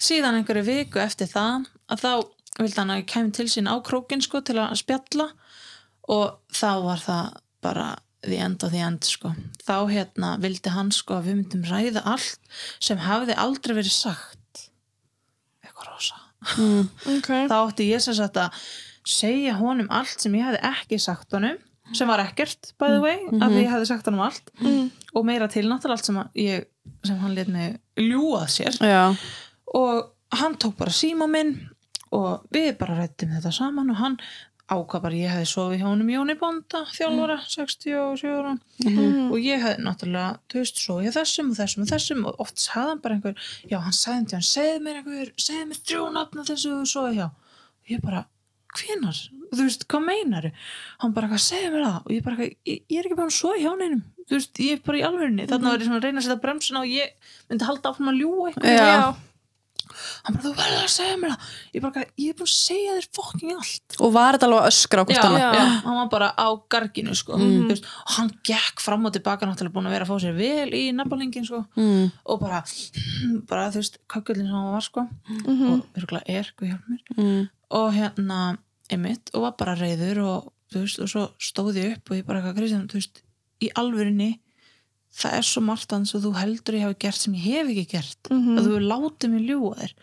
síðan 0.00 0.40
einhverju 0.40 0.66
viku 0.66 1.02
eftir 1.02 1.28
það 1.30 1.68
að 1.90 2.04
þá 2.04 2.12
vildi 2.60 2.80
hann 2.80 2.92
að 2.94 3.00
ég 3.02 3.08
kæmi 3.12 3.34
til 3.36 3.48
sín 3.52 3.70
á 3.70 3.76
krókin 3.84 4.24
sko 4.24 4.42
til 4.44 4.58
að 4.60 4.76
spjalla. 4.80 5.30
Og 6.10 6.40
þá 6.56 6.70
var 6.84 7.02
það 7.04 7.26
bara 7.62 7.88
the 8.26 8.38
end 8.40 8.64
of 8.66 8.72
the 8.74 8.82
end 8.82 9.06
sko. 9.06 9.32
Þá 9.64 9.76
hérna 9.92 10.34
vildi 10.42 10.72
hann 10.74 10.90
sko 10.94 11.18
að 11.18 11.30
við 11.30 11.38
myndum 11.40 11.64
ræða 11.68 12.04
allt 12.08 12.52
sem 12.82 13.00
hafði 13.00 13.36
aldrei 13.40 13.76
verið 13.78 13.94
sagt. 13.96 14.66
Eitthvað 15.64 15.92
rosa. 15.92 16.20
Ok, 17.12 17.28
þá 17.52 17.56
átti 17.58 17.90
ég 17.90 18.00
sem 18.00 18.16
sagt 18.16 18.38
að 18.40 18.56
segja 19.04 19.58
honum 19.58 19.90
allt 19.92 20.22
sem 20.22 20.34
ég 20.38 20.46
hefði 20.48 20.62
ekki 20.70 20.98
sagt 21.00 21.36
honum 21.36 21.58
sem 21.96 22.06
var 22.06 22.22
ekkert 22.22 22.70
by 22.78 22.86
the 22.92 23.00
way 23.02 23.18
af 23.42 23.50
því 23.50 23.62
ég 23.64 23.72
hefði 23.72 23.88
sagt 23.90 24.08
honum 24.08 24.24
allt. 24.24 24.50
Og 25.12 25.24
meira 25.26 25.48
til 25.50 25.66
náttúrulega 25.68 25.98
allt 25.98 26.08
sem, 26.08 26.18
að 26.22 26.40
ég, 26.40 26.66
sem 27.06 27.18
hann 27.20 27.34
let 27.36 27.50
mig 27.50 27.78
ljúað 27.98 28.46
sér. 28.54 28.76
Já, 28.80 29.16
og 29.76 30.38
hann 30.40 30.56
tók 30.60 30.76
bara 30.78 30.94
síma 30.94 31.26
minn 31.30 31.56
og 32.14 32.46
við 32.54 32.72
bara 32.78 32.98
rættum 32.98 33.34
þetta 33.36 33.52
saman 33.54 33.90
og 33.92 34.00
hann 34.00 34.16
ákvað 34.70 35.02
bara 35.02 35.18
ég 35.18 35.32
hefði 35.34 35.48
sofið 35.50 35.80
hjá 35.80 35.86
honum 35.88 36.10
Jóni 36.12 36.36
Bonda 36.38 36.84
þjálfara, 36.94 37.36
67 37.50 38.30
ára 38.30 38.52
og 39.30 39.38
ég 39.42 39.62
hefði 39.64 39.84
náttúrulega 39.86 40.38
þú 40.50 40.60
veist, 40.60 40.82
sofið 40.84 41.16
þessum 41.16 41.50
og 41.50 41.58
þessum 41.58 41.82
og 41.82 41.90
þessum 41.90 42.24
og 42.30 42.42
oft 42.44 42.62
sagði 42.62 42.92
hann 42.92 43.02
bara 43.02 43.16
einhver 43.18 43.50
já, 43.66 43.78
hann 43.82 43.96
sagði 43.96 44.36
hann, 44.36 44.46
segði 44.46 44.84
mér 44.86 45.00
einhver 45.00 45.32
segði 45.36 45.64
mér 45.72 45.82
þrjú 45.82 46.04
nafna 46.14 46.46
þessu 46.46 46.74
þú 46.76 46.90
sofið 46.92 47.18
hjá. 47.18 47.26
Og 47.30 47.94
ég 47.94 48.04
bara, 48.04 48.24
hvenar? 48.78 49.22
þú 49.50 49.64
veist, 49.66 49.86
hvað 49.90 50.04
meinar 50.06 50.46
hann 51.02 51.14
bara, 51.16 51.30
hvað 51.32 51.42
segði 51.42 51.72
mér 51.74 51.86
það? 51.88 51.98
og 52.04 52.12
ég 52.14 52.26
bara, 52.28 52.36
ég, 52.46 52.82
ég 52.86 53.00
er 53.00 53.08
ekki 53.08 53.18
bara 53.18 53.32
að 53.32 53.38
sofa 53.40 53.58
hjá 53.58 53.72
neinum. 53.80 54.04
Þú 54.30 54.36
veist, 54.38 54.60
ég 54.62 54.76
er 54.76 54.84
bara 54.86 55.00
í 55.00 55.02
alvörinni 55.08 55.48
þarna 55.50 55.72
var 55.72 55.82
ég 55.82 55.88
svona 55.88 55.98
að 55.98 56.06
reyna 56.06 56.20
að 56.22 56.26
setja 56.28 56.42
bremsuna 56.44 56.84
og 56.84 56.92
ég 56.94 57.34
myndi 57.50 57.66
halda 57.66 57.90
áfram 57.90 58.12
að 58.12 58.20
ljúga 58.22 58.52
eitthvað. 58.52 59.18
Hann 60.24 60.36
bara, 60.36 60.42
þú 60.46 60.52
verður 60.58 60.84
að 60.84 60.92
segja 60.94 61.16
mér 61.20 61.32
það 61.34 61.48
ég 61.76 61.84
bara, 61.86 62.04
ég 62.20 62.30
er 62.32 62.38
búin 62.40 62.48
að 62.48 62.54
segja 62.54 62.96
þér 62.98 63.08
fokking 63.18 63.52
allt 63.56 63.96
og 64.00 64.12
var 64.14 64.36
þetta 64.38 64.48
alveg 64.48 64.60
að 64.62 64.70
öskra 64.70 65.02
á 65.02 65.04
hvort 65.04 65.16
já, 65.16 65.24
annað 65.28 65.70
hann 65.86 65.98
var 66.00 66.10
bara 66.14 66.28
á 66.36 66.48
garginu 66.74 67.14
sko. 67.18 67.38
Þú 67.40 67.66
veist, 67.70 67.88
og 68.06 68.14
hann 68.18 68.30
gekk 68.50 68.80
fram 68.84 69.04
og 69.08 69.12
tilbaka 69.16 69.48
náttúrulega 69.48 69.74
búin 69.76 69.88
að 69.90 69.94
vera 69.96 70.06
að 70.06 70.12
fá 70.12 70.22
sér 70.24 70.36
vel 70.38 70.70
í 70.76 70.82
nafnalingin 70.96 71.46
sko. 71.48 71.62
mm. 71.76 72.06
og 72.30 72.40
bara, 72.42 72.62
bara 73.50 73.68
þú 73.74 73.82
veist, 73.82 73.98
kökullin 74.10 74.46
sem 74.48 74.54
hann 74.56 74.72
var 74.74 74.86
sko. 74.86 75.06
og 75.06 75.98
örgulega 75.98 76.38
er, 76.40 76.52
hvað 76.56 76.72
hjálp 76.74 76.88
mér 76.90 77.02
Mm. 77.20 77.48
og 77.76 77.88
hérna, 77.94 78.38
einmitt 78.90 79.30
og 79.34 79.42
var 79.44 79.52
bara 79.58 79.74
reyður 79.78 80.22
og 80.24 80.52
þú 80.72 80.84
veist, 80.84 81.00
og 81.02 81.08
svo 81.10 81.24
stóð 81.42 81.76
ég 81.82 81.96
upp 81.98 82.10
og 82.10 82.16
ég 82.20 82.26
bara 82.26 82.40
eitthvað 82.40 82.58
Kristján, 82.60 82.86
þú 82.90 82.98
veist, 83.00 83.22
í 83.60 83.68
alvörinni 83.76 84.30
það 85.10 85.36
er 85.38 85.46
svo 85.46 85.62
margt 85.64 85.94
og 85.96 86.22
þú 86.24 86.32
heldur 86.38 86.78
ég 86.78 86.86
hafi 86.86 87.00
gert 87.06 87.20
sem 87.20 87.34
ég 87.34 87.46
hef 87.46 87.72
ekki 87.72 87.86
gert. 87.96 88.30
Að 88.30 88.62
þú 88.62 88.68
hefur 88.68 88.86
látið 88.92 89.34
mig 89.34 89.48
ljúga 89.48 89.74
þér. 89.82 89.94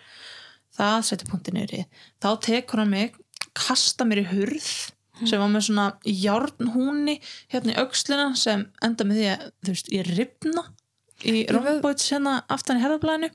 Það 0.78 0.98
setur 1.08 1.32
punktin 1.32 1.60
yfir 1.64 1.80
í. 1.80 1.86
Þá 2.22 2.30
tekur 2.48 2.84
hann 2.84 2.94
mig, 2.94 3.18
kasta 3.58 4.06
mér 4.06 4.22
í 4.22 4.28
hurð 4.30 4.70
sem 5.26 5.42
var 5.42 5.50
með 5.50 5.64
svona 5.66 5.86
járnhúni 6.06 7.16
hérna 7.50 7.74
í 7.74 7.80
aukslina 7.82 8.28
sem 8.38 8.68
enda 8.86 9.08
með 9.08 9.22
því 9.22 9.30
að 9.32 9.46
þú 9.66 9.74
veist, 9.74 9.90
ég 9.96 10.12
ripna 10.14 10.64
í 11.26 11.34
rombóits 11.50 12.12
hérna 12.14 12.36
aftan 12.54 12.78
í 12.78 12.84
herðablæðinu 12.84 13.32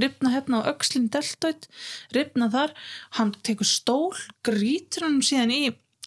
ripna 0.00 0.32
hérna 0.32 0.62
á 0.64 0.68
aukslinn 0.72 1.10
deltoid 1.12 1.68
ripna 2.16 2.48
þar, 2.52 2.72
hann 3.18 3.34
tekur 3.44 3.68
stól 3.68 4.16
grítur 4.46 5.04
hann 5.04 5.20
síðan 5.24 5.52
í 5.52 5.62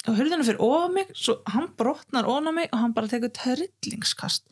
og 0.10 0.18
hurðina 0.18 0.45
fyrir 0.45 0.62
ofa 0.66 0.88
mig, 0.93 1.12
svo 1.14 1.39
hann 1.54 1.70
brotnar 1.78 2.30
ofan 2.30 2.56
mig 2.56 2.70
og 2.72 2.80
hann 2.82 2.95
bara 2.97 3.12
tekur 3.12 3.34
trillingskast 3.38 4.47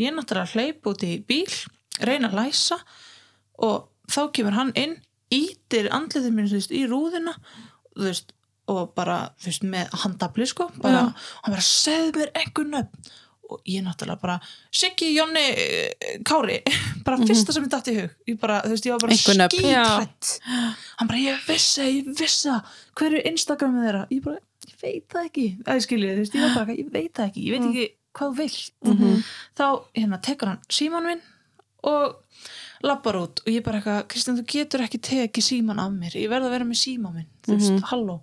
ég 0.00 0.10
er 0.10 0.16
náttúrulega 0.16 0.54
hleyp 0.56 0.88
út 0.90 1.04
í 1.06 1.18
bíl 1.22 1.52
reyna 2.02 2.32
að 2.32 2.40
læsa 2.40 2.80
og 3.62 3.88
þá 4.10 4.22
kemur 4.34 4.56
hann 4.58 4.74
inn 4.78 4.98
ítir 5.34 5.90
andlitið 5.92 6.34
mér 6.34 6.50
þú 6.50 6.58
veist, 6.58 6.74
í 6.74 6.84
rúðina 6.88 7.34
veist, 7.98 8.34
og 8.68 8.92
bara 8.96 9.20
veist, 9.44 9.64
með 9.64 9.92
handabli 10.04 10.48
sko 10.48 10.68
bara, 10.82 11.08
hann 11.42 11.54
bara 11.54 11.64
segð 11.64 12.20
mér 12.22 12.36
einhver 12.36 12.70
nöfn. 12.74 13.16
Og 13.48 13.62
ég 13.64 13.80
náttúrulega 13.80 14.20
bara 14.20 14.34
Siggi, 14.76 15.06
Jonni, 15.16 15.40
eh, 15.40 16.18
Kári 16.20 16.58
bara 17.06 17.16
fyrsta 17.22 17.54
sem 17.56 17.64
ég 17.64 17.70
datt 17.72 17.88
í 17.88 17.94
hug. 17.96 18.10
Ég, 18.28 18.36
bara, 18.40 18.58
veist, 18.68 18.84
ég 18.84 18.92
var 18.92 19.00
bara 19.06 19.16
skítrætt 19.16 20.34
hann 20.98 21.08
bara, 21.08 21.22
ég 21.22 21.46
vissi, 21.48 21.86
ég 22.00 22.10
vissi 22.12 22.50
það. 22.50 22.76
Hver 23.00 23.16
er 23.16 23.30
Instagramið 23.32 23.88
þeirra? 23.88 24.02
Ég 24.12 24.26
bara, 24.26 24.42
ég 24.68 24.76
veit 24.82 25.08
það 25.12 25.26
ekki. 25.30 25.46
Að 25.64 25.78
ég 25.80 25.86
skilji, 25.86 26.12
þú 26.12 26.22
veist, 26.22 26.36
ég 26.38 26.44
var 26.46 26.54
bara, 26.58 26.76
ég 26.78 26.92
veit 26.94 27.10
það 27.16 27.26
ekki 27.30 27.44
ég 27.46 27.56
veit 27.56 27.66
ekki 27.68 27.88
hvað 28.18 28.38
vilt. 28.38 28.94
Þá 29.58 29.66
hérna 29.98 30.20
tekur 30.28 30.52
hann 30.52 30.62
síman 30.78 31.08
minn 31.08 31.26
og 31.88 32.16
lappar 32.82 33.18
út 33.20 33.42
og 33.44 33.50
ég 33.52 33.62
bara 33.66 33.78
eitthvað, 33.80 34.00
Kristján 34.10 34.38
þú 34.40 34.46
getur 34.54 34.82
ekki 34.84 34.98
tekið 35.08 35.46
síman 35.46 35.82
af 35.82 35.92
mér, 35.94 36.16
ég 36.18 36.30
verð 36.30 36.48
að 36.48 36.56
vera 36.56 36.66
með 36.68 36.80
síman 36.82 37.14
minn. 37.14 37.28
Þú 37.46 37.54
veist, 37.56 37.84
halló, 37.92 38.18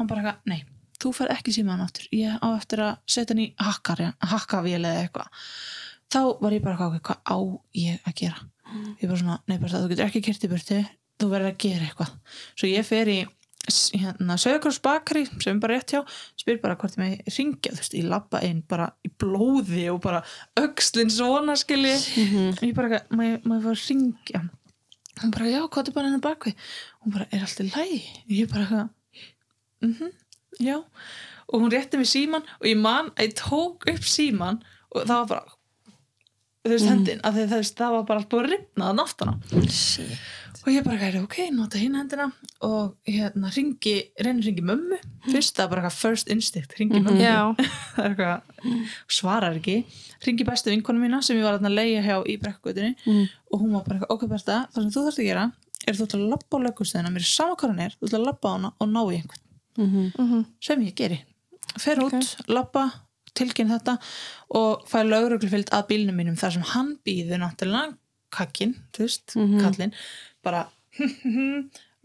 hann 0.00 0.10
bara 0.10 0.24
eitthvað, 0.24 0.42
nei 0.52 0.60
þú 0.98 1.12
fer 1.14 1.30
ekki 1.30 1.54
síman 1.54 1.82
aftur, 1.84 2.08
ég 2.12 2.38
á 2.42 2.48
eftir 2.56 2.82
að 2.82 2.94
setja 3.06 3.34
hann 3.34 3.42
í 3.44 3.48
hakkar, 3.62 4.02
hakkavél 4.32 4.80
eða 4.82 5.04
eitthvað. 5.04 5.42
Þá 6.10 6.20
var 6.42 6.56
ég 6.56 6.64
bara 6.64 6.74
eitthvað, 6.74 7.02
hvað 7.06 7.18
á 7.22 7.38
ég 7.78 8.08
að 8.08 8.16
gera? 8.18 8.46
Ég 8.98 9.06
bara 9.06 9.20
svona, 9.20 9.36
nei 9.46 9.58
bara 9.58 9.72
það, 9.72 9.84
þú 9.84 9.92
getur 9.92 10.08
ekki 10.08 10.24
kert 10.26 10.44
í 10.44 10.50
burti 10.52 10.80
þú 11.18 11.28
verður 11.32 11.52
að 11.52 11.60
gera 11.64 11.86
eitthvað. 11.88 12.14
Svo 12.58 12.70
ég 12.70 12.86
fer 12.86 13.10
í 13.10 13.18
hérna, 13.94 14.36
Söðakross 14.40 14.80
bakari 14.84 15.24
sem 15.38 15.56
er 15.56 15.60
bara 15.62 15.76
rétt 15.78 15.94
hjá 15.94 16.00
spyr 16.40 16.60
bara 16.62 16.76
hvort 16.80 16.96
ég 16.96 17.02
með 17.02 17.32
ringja 17.36 17.72
þú 17.74 17.80
veist, 17.82 17.96
ég 17.98 18.08
labba 18.08 18.40
inn 18.46 18.62
bara 18.68 18.90
í 19.06 19.10
blóði 19.20 19.88
og 19.92 20.00
bara 20.04 20.22
öxlin 20.58 21.10
svona 21.12 21.56
skilji. 21.58 21.96
Bara, 22.76 22.98
eitthvað, 22.98 23.10
má 23.16 23.24
ég, 23.26 23.42
má 23.44 23.58
ég 23.58 23.66
fá 23.66 23.72
að 23.74 23.82
ringja 23.88 24.44
hún 25.18 25.34
bara, 25.34 25.50
já, 25.50 25.60
hvað 25.66 25.90
er 25.90 25.96
bara 25.96 26.10
hennar 26.10 26.24
bakvið 26.24 26.72
hún 27.02 27.14
bara, 27.16 27.28
er 27.34 27.44
allt 27.44 27.62
í 27.64 27.68
lægi 27.68 28.00
ég 28.38 28.50
bara, 28.52 28.64
eitthvað, 28.64 28.88
mhm, 29.88 30.16
já. 30.62 30.76
Og 31.48 31.62
hún 31.62 31.72
rétti 31.72 31.98
mig 31.98 32.10
síman 32.10 32.44
og 32.60 32.66
ég 32.68 32.78
man 32.78 33.12
ég 33.18 33.34
tók 33.38 33.86
upp 33.88 34.04
síman 34.06 34.60
og 34.94 35.04
það 35.08 35.14
var 35.16 35.30
bara 35.32 35.54
þú 36.68 36.74
veist 36.74 36.88
hendin, 36.90 37.20
að 37.24 37.38
það, 37.38 37.52
það, 37.54 37.68
það 37.78 37.94
var 37.96 38.04
bara 38.10 38.22
allt 38.22 38.30
búið 38.32 38.44
að 38.44 38.52
ripna 38.52 38.90
að 38.90 38.98
náttana 38.98 39.34
Shit. 39.72 40.18
Og 40.66 40.72
ég 40.72 40.84
bara 40.84 40.98
gæti, 41.00 41.20
ok, 41.22 41.36
nota 41.54 41.78
hinn 41.80 41.94
hendina. 41.96 42.26
Og 42.66 42.96
hérna 43.06 43.50
ringi, 43.54 43.94
reynir 44.24 44.44
ringi 44.48 44.64
mömmu. 44.64 44.98
Fyrst 45.30 45.54
það 45.56 45.64
er 45.64 45.70
bara 45.72 45.82
eitthvað 45.82 45.98
first 46.02 46.28
instinct 46.34 46.74
ringi 46.78 47.00
mömmu, 47.04 47.20
Já, 47.22 47.54
það 47.96 48.04
er 48.04 48.10
eitthvað 48.10 48.82
svarar 49.18 49.56
ekki, 49.60 49.76
ringi 50.26 50.44
bestu 50.48 50.70
vinkonu 50.72 51.00
mína 51.02 51.22
sem 51.22 51.38
ég 51.38 51.46
var 51.46 51.58
að 51.60 51.72
leigja 51.74 52.02
hjá 52.04 52.16
í 52.26 52.36
brekkugutinni 52.42 52.94
Mm. 53.06 53.26
og 53.52 53.60
hún 53.62 53.72
var 53.76 53.84
bara 53.86 53.98
eitthvað, 54.00 54.14
ok 54.16 54.28
Berta 54.28 54.58
það 54.74 54.82
sem 54.82 54.90
þú 54.94 55.04
þarfst 55.06 55.22
að 55.22 55.28
gera, 55.30 55.44
er 55.86 55.94
þú 55.98 56.06
ætla 56.08 56.18
að 56.20 56.30
labba 56.32 56.58
á 56.58 56.64
lögustöðina 56.66 57.12
mér 57.14 57.22
er 57.24 57.30
sama 57.32 57.56
hvað 57.56 57.70
hann 57.74 57.84
er, 57.86 57.94
þú 58.00 58.08
ætla 58.08 58.18
að 58.18 58.26
labba 58.28 58.48
á 58.48 58.54
hana 58.56 58.72
og 58.80 58.88
ná 58.92 59.00
í 59.04 59.18
einhvern, 59.20 59.44
Mhm. 59.78 60.12
mhm, 60.18 60.44
sem 60.60 60.80
ég 60.82 60.94
geri. 60.98 61.20
Fer 61.78 61.96
út, 62.02 62.36
labba 62.48 62.84
tilkynna 63.38 63.78
þetta 63.78 63.98
og 64.58 64.82
fæ 64.90 65.04
lögreglufylgd 65.06 65.70
að 65.70 65.86
bílnum 65.92 66.16
mínum 66.18 66.34
þar 66.40 66.52
sem 66.56 66.62
hann 66.74 66.96
býður 67.06 67.38
náttúrulega 67.44 67.94
kakkin, 68.30 68.74
þú 68.92 68.98
veist, 69.06 69.36
Mhm. 69.36 69.60
kallinn 69.60 69.92
bara 70.44 70.66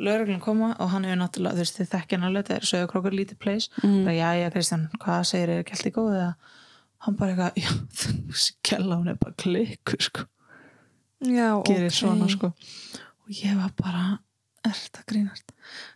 lögreglun 0.04 0.42
koma 0.42 0.76
og 0.80 0.90
hann 0.94 1.04
hefur 1.06 1.20
náttúrulega, 1.22 1.54
þú 1.56 1.64
veist, 1.64 1.78
þið 1.80 1.92
þekkja 1.94 2.20
alveg, 2.28 2.44
þetta 2.48 2.56
er 2.56 2.68
sögurkrókur 2.72 3.14
lítið 3.18 3.40
place, 3.40 3.70
Mhm. 3.84 4.04
bara 4.06 4.16
já, 4.16 4.30
já, 4.42 4.50
Kristján 4.52 4.90
hvað 5.00 5.26
segir, 5.26 5.50
er 5.50 5.64
ekki 5.64 5.72
allt 5.78 5.86
í 5.90 5.92
góð 5.92 6.12
eða? 6.18 6.36
Hann 7.00 7.16
bara 7.16 7.32
eitthvað, 7.36 7.54
já, 7.56 7.70
þú 8.00 8.52
kella 8.64 8.96
hún 8.98 9.10
er 9.10 9.16
bara 9.16 9.34
klikku, 9.38 9.98
sko. 10.02 10.26
Já, 11.24 11.64
gerir 11.64 11.88
ok. 11.88 11.92
svona, 11.94 12.28
sko. 12.30 12.54
Og 13.24 13.30
ég 13.30 13.56
var 13.56 13.72
bara, 13.78 14.20
er 14.66 14.72
þetta 14.72 15.06
grínast? 15.08 15.44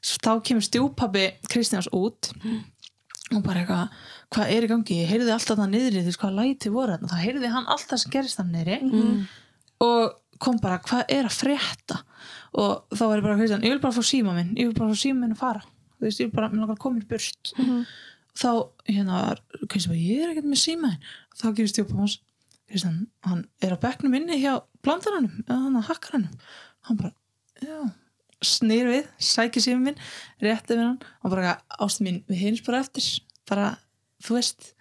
Svo 0.01 0.17
þá 0.23 0.43
kemur 0.43 0.61
stjúpabbi 0.63 1.33
Kristjáns 1.49 1.87
út 1.91 2.31
og 3.35 3.43
bara 3.43 3.65
eitthvað, 3.65 3.89
hvað 4.31 4.51
er 4.51 4.61
í 4.63 4.67
gangi? 4.71 5.01
Ég 5.03 5.09
heyrði 5.09 5.31
alltaf 5.33 5.57
það 5.57 5.69
niðri, 5.73 6.01
þú 6.03 6.05
veist 6.07 6.19
hvað 6.21 6.37
læti 6.39 6.71
voru 6.71 6.97
þá 6.97 7.17
heyrði 7.19 7.49
hann 7.51 7.65
alltaf 7.65 7.99
sem 7.99 8.11
gerist 8.11 8.37
það 8.39 8.51
niðri. 8.53 8.81
Mhm. 8.83 9.27
Og 9.83 10.17
kom 10.41 10.59
bara, 10.61 10.79
hvað 10.85 11.05
er 11.13 11.27
að 11.27 11.37
frétta? 11.37 12.01
Og 12.57 12.85
þá 12.93 13.03
var 13.03 13.17
ég 13.19 13.25
bara 13.25 13.37
Kristján, 13.39 13.65
ég 13.65 13.73
vil 13.73 13.81
bara 13.83 13.95
fá 13.97 14.05
síma 14.05 14.35
minn 14.37 14.53
ég 14.57 14.69
vil 14.69 14.77
bara 14.77 14.93
fá 14.93 15.01
síma 15.01 15.23
minn 15.23 15.35
að 15.35 15.41
fara. 15.41 15.63
Þú 15.97 16.05
veist, 16.05 16.21
ég 16.21 16.29
vil 16.29 16.35
bara, 16.37 16.49
mér 16.51 16.63
langar 16.63 16.77
að 16.77 16.83
koma 16.85 17.01
í 17.01 17.07
burt. 17.09 17.53
Mhm. 17.57 17.85
þá, 18.37 18.51
hérna 18.85 19.21
Kristján 19.65 19.93
bara, 19.93 20.01
ég 20.05 20.23
er 20.23 20.33
ekkert 20.33 20.49
með 20.51 20.61
síma 20.61 20.91
þinn. 20.93 21.13
Þá 21.37 21.47
gefur 21.57 21.71
stjúpa 21.73 21.97
hans 21.97 22.17
Kristján, 22.67 23.07
hann 23.23 23.45
er 23.63 23.73
á 23.73 23.77
bekknum 23.79 24.17
inni 24.17 24.41
hjá 24.41 24.61
blandaranum, 24.83 25.43
hann 25.47 25.79
að 25.79 25.87
hakkaranum 25.89 26.35
hann 26.87 26.97
bara, 26.99 27.13
já. 27.61 27.79
Snýr 28.45 28.85
við, 28.85 29.07
sækir 29.17 29.63
síma 29.63 29.81
minn 29.81 30.01
rétti 30.43 30.75
við 30.75 30.83
hann, 30.83 30.99
og 31.25 31.33
bara, 31.33 31.55
ástu 31.81 32.05
mín 32.05 32.19
við 32.29 32.43
hins 32.43 32.61
bara 32.61 32.83
eftir, 32.83 33.07
bara 33.49 33.77
þú 34.23 34.33
veist, 34.37 34.71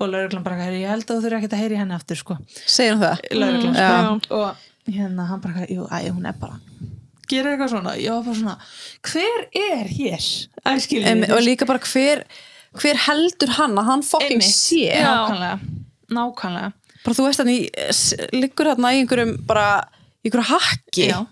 og 0.00 0.08
lauruglan 0.12 0.44
bara, 0.44 0.68
ég 0.70 0.88
held 0.88 1.04
að 1.04 1.16
þú 1.16 1.22
þurfi 1.24 1.38
ekkert 1.40 1.56
að 1.56 1.62
heyri 1.64 1.76
henni 1.80 1.94
aftur, 1.96 2.16
sko. 2.20 2.36
Segir 2.66 2.94
hann 2.94 3.02
það? 3.02 3.24
Lauruglan, 3.40 3.74
Mm, 3.74 4.20
sko. 4.24 4.34
og 4.40 4.56
hérna, 4.94 5.26
hann 5.28 5.40
bara, 5.40 5.66
jú, 5.66 5.88
æ, 5.90 6.10
hún 6.12 6.26
er 6.28 6.32
bara 6.40 6.58
gerir 7.28 7.54
eitthvað 7.56 7.70
svona, 7.72 7.94
var 7.96 8.22
bara 8.22 8.34
svona 8.36 8.56
hver 9.02 9.46
er 9.56 9.88
hér? 9.88 10.24
Æskilji, 10.66 11.06
Em, 11.08 11.22
og 11.24 11.40
líka 11.42 11.66
bara 11.66 11.78
hver 11.78 12.24
hver 12.74 12.96
heldur 13.06 13.48
hann 13.56 13.74
að 13.78 13.84
hann 13.84 14.02
fucking 14.02 14.40
sé 14.42 14.90
Já. 14.92 15.04
nákvæmlega, 15.06 15.60
nákvæmlega. 16.10 16.72
Bara 17.04 17.14
þú 17.14 17.24
veist 17.26 17.38
hann 17.38 17.48
í 17.48 17.70
liggur 18.32 18.66
hann 18.66 18.84
í 18.84 19.00
einhverjum 19.04 19.46
bara 19.46 19.84
einhverju 20.24 20.44
hakki. 20.50 21.08
Já, 21.10 21.26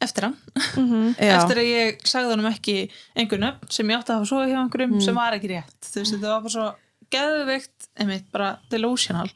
eftir 0.00 0.26
hann. 0.28 0.36
Mhm. 0.76 1.14
Já. 1.20 1.34
eftir 1.38 1.60
að 1.62 1.70
ég 1.70 2.04
sagði 2.08 2.32
honum 2.34 2.50
ekki 2.52 2.76
einhver 3.16 3.42
nöfn 3.42 3.70
sem 3.76 3.90
ég 3.92 3.98
átti 4.00 4.14
að 4.14 4.20
hafa 4.20 4.30
svo 4.30 4.44
hjá 4.46 4.58
einhverjum 4.62 4.94
Mm. 4.96 5.04
sem 5.04 5.14
var 5.20 5.36
ekki 5.36 5.50
rétt. 5.54 5.76
Þú 5.84 6.00
veist, 6.02 6.14
þetta 6.16 6.30
var 6.34 6.44
bara 6.46 6.54
svo 6.56 6.68
geðveikt 7.10 7.88
einmitt 8.00 8.28
bara 8.32 8.50
delusional. 8.70 9.28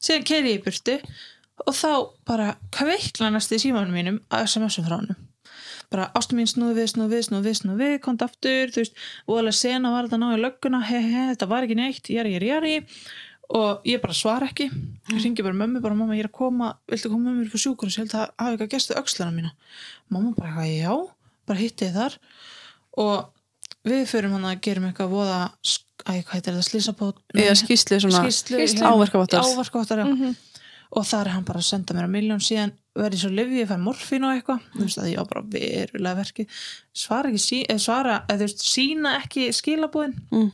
Síðan 0.00 0.24
keiri 0.28 0.54
ég 0.54 0.60
í 0.60 0.64
burtu 0.64 0.96
og 1.66 1.74
þá 1.76 1.90
bara 2.26 2.54
kveikla 2.74 3.28
næst 3.34 3.52
í 3.52 3.60
símanum 3.62 3.92
mínum 3.94 4.20
að 4.32 4.46
SMS-um 4.48 4.86
frá 4.88 4.96
honum. 4.98 5.18
Bara 5.92 6.06
ástu 6.16 6.32
mín 6.38 6.48
snúðu 6.48 6.78
við, 6.80 6.86
snúðu 6.94 7.12
við, 7.12 7.24
snúðu 7.28 7.44
við, 7.44 7.56
snúðu 7.60 7.78
við 7.82 7.98
komd 8.00 8.22
aftur, 8.24 8.70
þú 8.72 8.80
veist, 8.80 8.94
og 9.28 9.38
alveg 9.42 9.54
sena 9.58 9.90
var 9.92 10.06
þetta 10.08 10.16
að 10.16 10.22
ná 10.24 10.30
í 10.32 10.40
lögguna, 10.40 10.80
he 10.88 11.00
he, 11.04 11.24
þetta 11.34 11.48
var 11.50 11.66
ekki 11.66 11.76
neitt 11.76 12.08
jari, 12.08 12.32
jari, 12.32 12.48
jari 12.48 12.72
og 13.52 13.82
ég 13.84 14.00
bara 14.00 14.14
svara 14.16 14.48
ekki, 14.48 14.70
ringi 15.12 15.44
bara 15.44 15.56
mömmu 15.58 15.82
bara 15.84 15.94
mamma, 15.98 16.14
ég 16.16 16.24
er 16.24 16.30
að 16.30 16.36
koma, 16.38 16.70
viltu 16.88 17.10
koma 17.12 17.30
með 17.30 17.38
mér 17.42 17.50
upp 17.50 17.56
á 17.58 17.64
sjúkur 17.64 17.88
og 17.88 17.92
ég 17.92 18.00
held 18.02 18.14
að 18.16 18.22
hafa 18.40 18.52
eitthvað 18.54 18.70
gestu 18.72 18.96
öxlana 18.96 19.34
mína. 19.36 19.50
Mamma 20.08 20.32
bara 20.36 20.54
eitthvað, 20.56 20.78
já, 20.80 20.94
bara 21.50 21.58
hitti 21.60 21.88
ég 21.88 21.96
þar. 21.98 22.16
Og 23.02 23.28
við 23.88 24.06
förum 24.08 24.36
hann 24.38 24.48
að 24.52 24.60
gerum 24.64 24.86
eitthvað 24.88 25.12
voða 25.12 25.40
æ, 26.06 26.22
hvað 26.22 26.32
heitir 26.36 26.54
þetta, 26.56 26.68
slísabót 26.70 27.20
eða 27.36 27.58
skýslu 27.60 28.00
svona 28.02 28.24
Skýrslu. 28.30 28.86
Áverkavottar. 28.88 29.44
áverkavottar, 29.44 29.98
já. 30.02 30.08
Mhm. 30.08 30.34
og 30.92 31.06
þar 31.08 31.26
er 31.26 31.32
hann 31.32 31.44
bara 31.48 31.58
að 31.58 31.64
senda 31.64 31.94
mér 31.96 32.04
að 32.04 32.10
miljón 32.12 32.42
síðan 32.44 32.72
verði 32.94 33.16
svo 33.22 33.30
lifi, 33.32 33.62
ég 33.62 33.68
fær 33.70 33.78
morfín 33.80 34.26
og 34.28 34.34
eitthvað. 34.36 34.60
Þú 34.74 34.82
veist 34.84 34.98
að 35.00 35.06
ég 35.08 35.16
var 35.16 35.28
bara 35.30 35.42
verulega 35.54 36.18
verkið. 36.18 36.58
Svara 36.92 37.30
ekki, 37.32 37.62
eða 37.64 37.80
svara 37.80 38.16
eða 38.28 38.36
þú 38.42 38.44
veist, 38.44 38.60
sína 38.66 39.14
ekki 39.22 39.46
skilabúðin 39.56 40.12
Mm. 40.30 40.50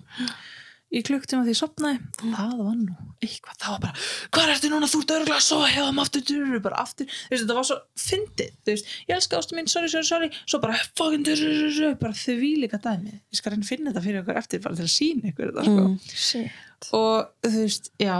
Í 0.88 1.02
klukktíma 1.04 1.44
því 1.44 1.52
ég 1.52 1.58
sopnaði 1.58 1.98
það 2.22 2.52
var 2.62 2.76
nú 2.78 2.94
eitthvað, 3.18 3.56
það 3.60 3.72
var 3.74 3.80
bara 3.82 4.04
hvað 4.34 4.52
ertu 4.54 4.70
núna, 4.72 4.88
þú 4.88 5.00
ert 5.02 5.12
örgulega 5.16 5.44
svo 5.44 5.58
hefðum 5.66 6.00
aftur, 6.02 6.24
durru, 6.28 6.60
bara 6.64 6.80
aftur, 6.82 7.08
þú 7.08 7.32
veist, 7.32 7.42
þetta 7.42 7.56
var 7.58 7.66
svo 7.68 7.78
fyndið, 7.98 8.52
þú 8.62 8.74
veist, 8.74 8.90
ég 9.08 9.14
elska 9.16 9.40
ástu 9.40 9.58
mín, 9.58 9.70
sorry, 9.70 9.90
sorry, 9.92 10.08
sorry. 10.08 10.30
Svo 10.44 10.60
bara, 10.62 10.78
fucking, 10.98 11.26
durru, 11.26 11.90
bara 12.00 12.16
því 12.16 12.52
líka 12.64 12.80
dæmið, 12.84 13.16
ég 13.18 13.40
skal 13.40 13.54
reyna 13.54 13.66
að 13.66 13.72
finna 13.72 13.90
þetta 13.92 14.04
fyrir 14.06 14.22
ykkur 14.22 14.40
eftir 14.42 14.62
bara 14.64 14.78
til 14.78 14.86
að 14.86 14.92
sína 14.94 15.32
ykkur 15.32 15.50
þetta, 15.50 15.66
sko. 15.68 15.86
Mm. 15.88 16.52
Og 16.98 17.48
þú 17.48 17.64
veist, 17.64 17.90
já. 18.02 18.16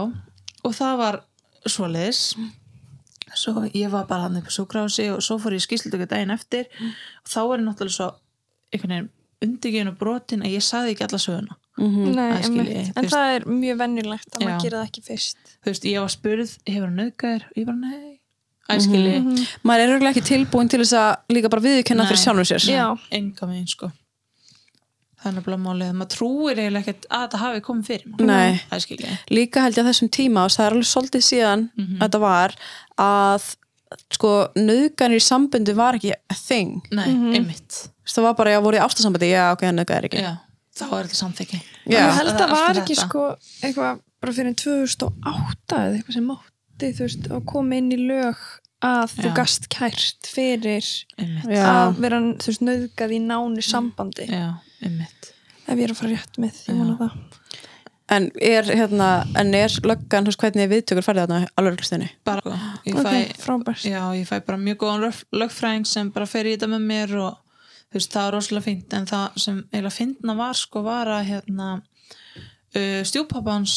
Og 0.67 0.75
það 0.75 0.97
var 1.03 1.21
svoleiðis. 1.69 2.25
Svo 3.39 3.63
ég 3.71 3.93
var 3.93 4.09
bara 4.09 4.27
hann 4.27 4.41
upp 4.41 4.49
á 4.51 4.53
súkrási 4.53 5.11
og 5.13 5.23
svo 5.23 5.37
fór 5.39 5.55
ég 5.55 5.63
skýslutöku 5.63 6.09
daginn 6.11 6.35
eftir. 6.35 6.67
Og 7.23 7.31
þá 7.31 7.41
var 7.45 7.61
ég 7.61 7.67
náttúrulega 7.69 7.95
svo 7.95 8.09
einhvern 8.73 8.95
veginn 8.95 9.11
undirgjönu 9.45 9.93
brotin 10.01 10.43
að 10.43 10.57
ég 10.57 10.65
sagði 10.67 10.97
ekki 10.97 11.05
alla 11.07 11.21
söguna 11.23 11.59
Mhm. 11.79 12.15
Nei, 12.15 12.31
ég, 12.33 12.45
einmitt. 12.45 12.69
þú 12.69 12.97
en 12.97 13.03
veist. 13.05 13.15
það 13.15 13.35
er 13.37 13.45
mjög 13.45 13.77
vennilegt 13.79 14.31
að 14.35 14.41
Já. 14.41 14.47
maður 14.49 14.63
gera 14.65 14.79
það 14.83 14.89
ekki 14.89 15.03
fyrst 15.09 15.37
þú 15.65 15.71
veist, 15.73 15.85
ég 15.85 16.01
var 16.01 16.09
spurð, 16.09 16.51
hefur 16.67 16.87
hann 16.89 16.97
nöðgæðir 16.99 17.43
og 17.49 17.57
ég 17.57 17.67
bara 17.67 17.77
nei, 17.77 18.21
æskili 18.69 19.15
mm 19.21 19.29
-hmm. 19.29 19.47
maður 19.65 19.81
er 19.85 19.95
örgulega 19.95 20.13
ekki 20.17 20.29
tilbúin 20.33 20.69
til 20.69 20.81
þess 20.81 20.93
að 20.93 21.17
líka 21.37 21.49
bara 21.51 21.63
viðurkenna 21.63 22.03
Nei. 22.05 22.09
fyrir 22.11 22.23
sjálfur 22.25 22.49
sér 22.59 22.99
enga 23.11 23.47
megin 23.47 23.67
sko 23.69 23.91
það 25.19 25.27
er 25.33 25.35
nefnilega 25.41 25.63
málið, 25.67 25.93
maður 25.99 26.13
trúir 26.15 26.59
eiginlega 26.59 26.85
ekkert 26.85 27.07
að 27.11 27.23
þetta 27.25 27.39
hafi 27.43 27.61
komið 27.61 27.87
fyrir 27.87 28.27
Nei. 28.27 28.61
æskili, 28.71 29.09
líka 29.31 29.63
held 29.65 29.75
ég 29.79 29.85
að 29.85 29.89
þessum 29.91 30.11
tíma 30.11 30.45
og 30.45 30.51
það 30.55 30.67
er 30.67 30.73
alveg 30.73 30.91
svolítið 30.93 31.23
síðan 31.31 31.71
Mhm. 31.77 31.99
þetta 32.03 32.21
var 32.21 32.55
að 32.99 33.57
sko 34.13 34.49
nöðganir 34.57 35.17
í 35.17 35.25
sambundu 35.25 35.75
var 35.75 35.95
ekki 35.95 36.13
a 36.13 36.35
thing 36.35 36.83
nei, 36.93 37.09
Mhm. 37.09 37.35
einmitt 37.35 37.89
það 38.07 38.23
var 38.23 38.35
bara, 38.35 38.51
já, 38.51 38.61
voru 38.63 38.77
í 38.77 38.81
ástasambandi, 38.81 39.31
já, 39.33 39.53
ok, 39.53 39.63
hann 39.67 39.77
nöðgar 39.77 40.05
ekki 40.05 40.21
já, 40.23 40.39
þá 40.79 40.87
er 40.99 41.09
þetta 41.09 41.19
samþykki 41.23 41.61
Já. 41.89 41.99
ég 41.99 42.15
held 42.19 42.33
að 42.35 42.45
Allt 42.47 42.55
var 42.57 42.81
ekki 42.83 42.97
þetta. 42.97 43.09
sko 43.09 43.25
eitthvað 43.69 44.01
bara 44.23 44.37
fyrir 44.39 44.55
2008 44.63 45.77
eða 45.79 45.99
eitthvað 45.99 46.17
sem 46.19 46.29
mátti 46.33 46.93
þú 46.99 47.05
veist 47.07 47.29
að 47.35 47.45
koma 47.53 47.79
inn 47.81 47.93
í 47.95 48.01
lög 48.09 48.41
að 48.87 49.15
þú 49.19 49.31
gast 49.35 49.65
kært 49.75 50.29
fyrir 50.31 50.87
einmitt, 51.19 51.49
Já. 51.51 51.65
að 51.67 51.97
vera 52.05 52.21
þú 52.39 52.53
veist 52.53 52.63
nöðgað 52.69 53.15
í 53.17 53.21
nánu 53.27 53.65
sambandi 53.67 54.29
já, 54.31 54.53
einmitt 54.87 55.33
ef 55.69 55.75
ég 55.77 55.85
er 55.89 55.93
að 55.95 55.99
fara 56.03 56.13
rétt 56.15 56.39
með, 56.41 56.61
ég 56.69 56.79
vona 56.79 56.99
það 57.01 57.17
en 58.09 58.31
er, 58.41 58.65
hérna, 58.73 59.09
en 59.37 59.51
er 59.59 59.75
löggan, 59.85 60.25
veist, 60.25 60.41
hvernig 60.41 60.65
er 60.65 60.71
viðtökur 60.73 61.05
færði 61.05 61.27
þarna 61.27 61.41
á 61.53 61.59
lögreglustinni? 61.61 62.07
bara, 62.25 62.55
ég 62.89 62.97
fæ 63.05 63.43
frábært 63.43 63.83
Já, 63.85 64.01
ég 64.17 64.25
fæ 64.31 64.39
bara 64.47 64.57
mjög 64.63 64.79
góðan 64.81 65.03
lög- 65.05 65.27
lögfræðing 65.43 65.85
sem 65.91 66.09
bara 66.15 66.25
fer 66.31 66.49
í 66.49 66.55
þetta 66.57 66.71
með 66.73 66.87
mér 66.89 67.13
og 67.27 67.37
þú 67.89 67.99
veist, 67.99 68.13
það 68.13 68.27
er 68.27 68.35
rosalega 68.37 68.67
fínt 68.67 68.97
en 68.97 69.07
það 69.09 69.39
sem 69.45 69.61
eiginlega 69.73 69.97
fyndna 69.97 70.35
var 70.39 70.59
sko 70.59 70.83
var 70.85 71.11
að 71.19 71.29
hérna 71.33 71.69
uh, 71.79 73.03
stjúpapans 73.09 73.77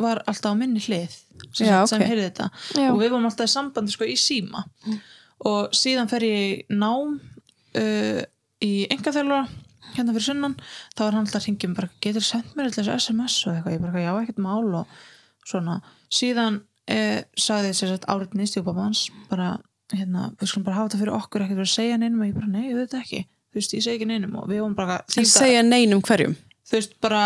var 0.00 0.22
alltaf 0.30 0.54
á 0.54 0.58
minni 0.58 0.80
hlið 0.80 1.16
sem, 1.52 1.66
Já, 1.66 1.82
sem 1.88 2.00
ok. 2.00 2.06
heyrði 2.08 2.28
þetta. 2.28 2.50
Já. 2.78 2.90
og 2.92 3.00
við 3.00 3.10
vorum 3.12 3.26
alltaf 3.28 3.48
í 3.48 3.52
sambandi 3.52 3.94
sko 3.94 4.08
í 4.08 4.16
síma. 4.20 4.64
Og 5.50 5.74
síðan 5.76 6.08
fer 6.10 6.24
ég 6.26 6.70
nám 6.72 7.16
uh, 7.18 8.22
í 8.60 8.72
engaþjálfara 8.92 9.48
hérna 9.96 10.14
fyrir 10.14 10.26
sunnan, 10.28 10.56
þá 10.94 11.00
var 11.02 11.16
hann 11.16 11.24
alltaf 11.24 11.40
að 11.40 11.48
ringjum 11.48 11.72
bara, 11.74 11.88
getur 12.04 12.24
sendt 12.24 12.52
mér 12.54 12.68
eitthvað 12.68 12.92
SMS 12.94 13.40
og 13.48 13.56
eitthvað, 13.56 13.74
ég 13.74 13.82
bara, 13.82 14.04
já, 14.04 14.10
ekkert 14.20 14.42
mál 14.44 14.68
og 14.82 14.92
svona, 15.48 15.80
síðan 16.14 16.60
eh, 16.86 17.24
sagði 17.34 17.72
þess 17.72 17.96
að 17.96 18.06
áriðin 18.14 18.44
í 18.44 18.46
stjúpapans 18.52 19.00
bara, 19.30 19.48
hérna, 19.90 20.28
við 20.38 20.52
skulum 20.52 20.68
bara 20.68 20.78
hafa 20.78 20.92
þetta 20.92 21.00
fyrir 21.02 21.16
okkur 21.16 21.42
ekkert 21.42 21.58
verið 21.58 21.72
að 21.72 21.74
segja 21.74 21.98
neinum. 21.98 22.22
Og 22.22 22.30
ég 22.30 22.36
bara, 22.38 22.52
nei, 22.52 22.68
ég 22.68 22.78
veit 22.78 22.96
ekki 23.00 23.24
þú 23.50 23.58
veist, 23.60 23.74
ég 23.74 23.82
segi 23.82 23.98
ekki 23.98 24.06
neinum 24.10 24.36
og 24.42 24.48
við 24.48 24.60
vorum 24.62 24.74
bara 24.78 25.00
En 25.00 25.24
þýta, 25.24 25.32
segja 25.38 25.62
neinum 25.66 26.00
hverjum? 26.06 26.36
þú 26.70 26.76
veist, 26.78 26.94
bara 27.02 27.24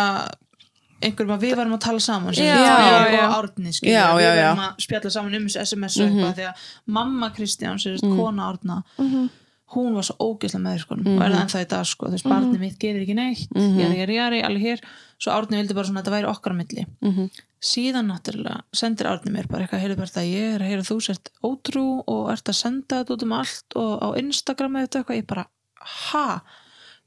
einhverjum 1.05 1.35
að 1.37 1.43
við 1.45 1.55
varum 1.59 1.75
að 1.77 1.83
tala 1.85 2.01
saman 2.01 2.35
sem 2.35 2.47
Já, 2.47 2.55
ég 2.57 3.23
og 3.25 3.35
Árni 3.37 3.73
við 3.75 3.97
varum 4.01 4.61
að 4.65 4.77
spjalla 4.87 5.11
saman 5.13 5.35
um 5.41 5.49
SMS 5.53 5.97
og 6.01 6.07
eitthvað 6.09 6.37
því 6.39 6.45
að 6.51 6.69
mamma 6.99 7.31
Kristján, 7.37 7.81
sem 7.83 7.97
sagt, 7.99 8.17
kona 8.17 8.51
Árna 8.53 8.83
Mhm. 8.99 9.31
hún 9.75 9.95
var 9.97 10.05
svo 10.07 10.15
ógeðslega 10.23 10.63
með 10.63 10.79
sko, 10.85 10.95
og 10.95 11.23
er 11.25 11.33
það 11.35 11.41
ennþá 11.43 11.61
í 11.65 11.69
dag 11.69 11.85
sko, 11.89 12.07
þú 12.07 12.15
veist, 12.15 12.25
barnið 12.31 12.61
mitt 12.61 12.79
gerir 12.79 13.03
ekki 13.03 13.15
neitt. 13.17 13.49
Jari, 13.55 13.97
jari, 13.99 14.15
jari, 14.15 14.43
alveg 14.47 14.63
hér. 14.63 14.81
Svo 15.19 15.33
Árni 15.35 15.57
vildi 15.59 15.75
bara 15.75 15.87
svona 15.89 16.01
að 16.01 16.05
þetta 16.05 16.15
væri 16.15 16.31
okkar 16.31 16.53
á 16.55 16.57
milli. 16.61 16.87
Mhm. 17.03 17.31
síðan 17.65 18.07
náttúrulega 18.13 18.61
sendir 18.77 19.07
Árni 19.09 19.33
mér 19.33 19.49
bara 19.49 19.65
eitthvað, 19.67 19.81
heyrðu 19.81 19.97
bara 19.97 20.13
það 20.15 20.31
ég 20.31 20.55
er 20.55 20.61
að 20.61 20.69
heyra 20.69 20.85
þú 20.85 20.97
sért 21.01 21.31
ótrú 21.43 22.05
og 22.07 22.31
ert 22.31 22.45
að 22.45 22.55
senda 22.61 22.99
þetta 23.03 23.15
út 23.17 23.23
um 23.25 23.33
allt 23.33 23.77
og 23.77 24.01
á 24.05 24.09
Instagram 24.21 24.77
eða 24.77 24.89
eitthvað, 25.01 25.17
ég 25.17 25.27
bara, 25.27 25.47
ha? 25.85 26.41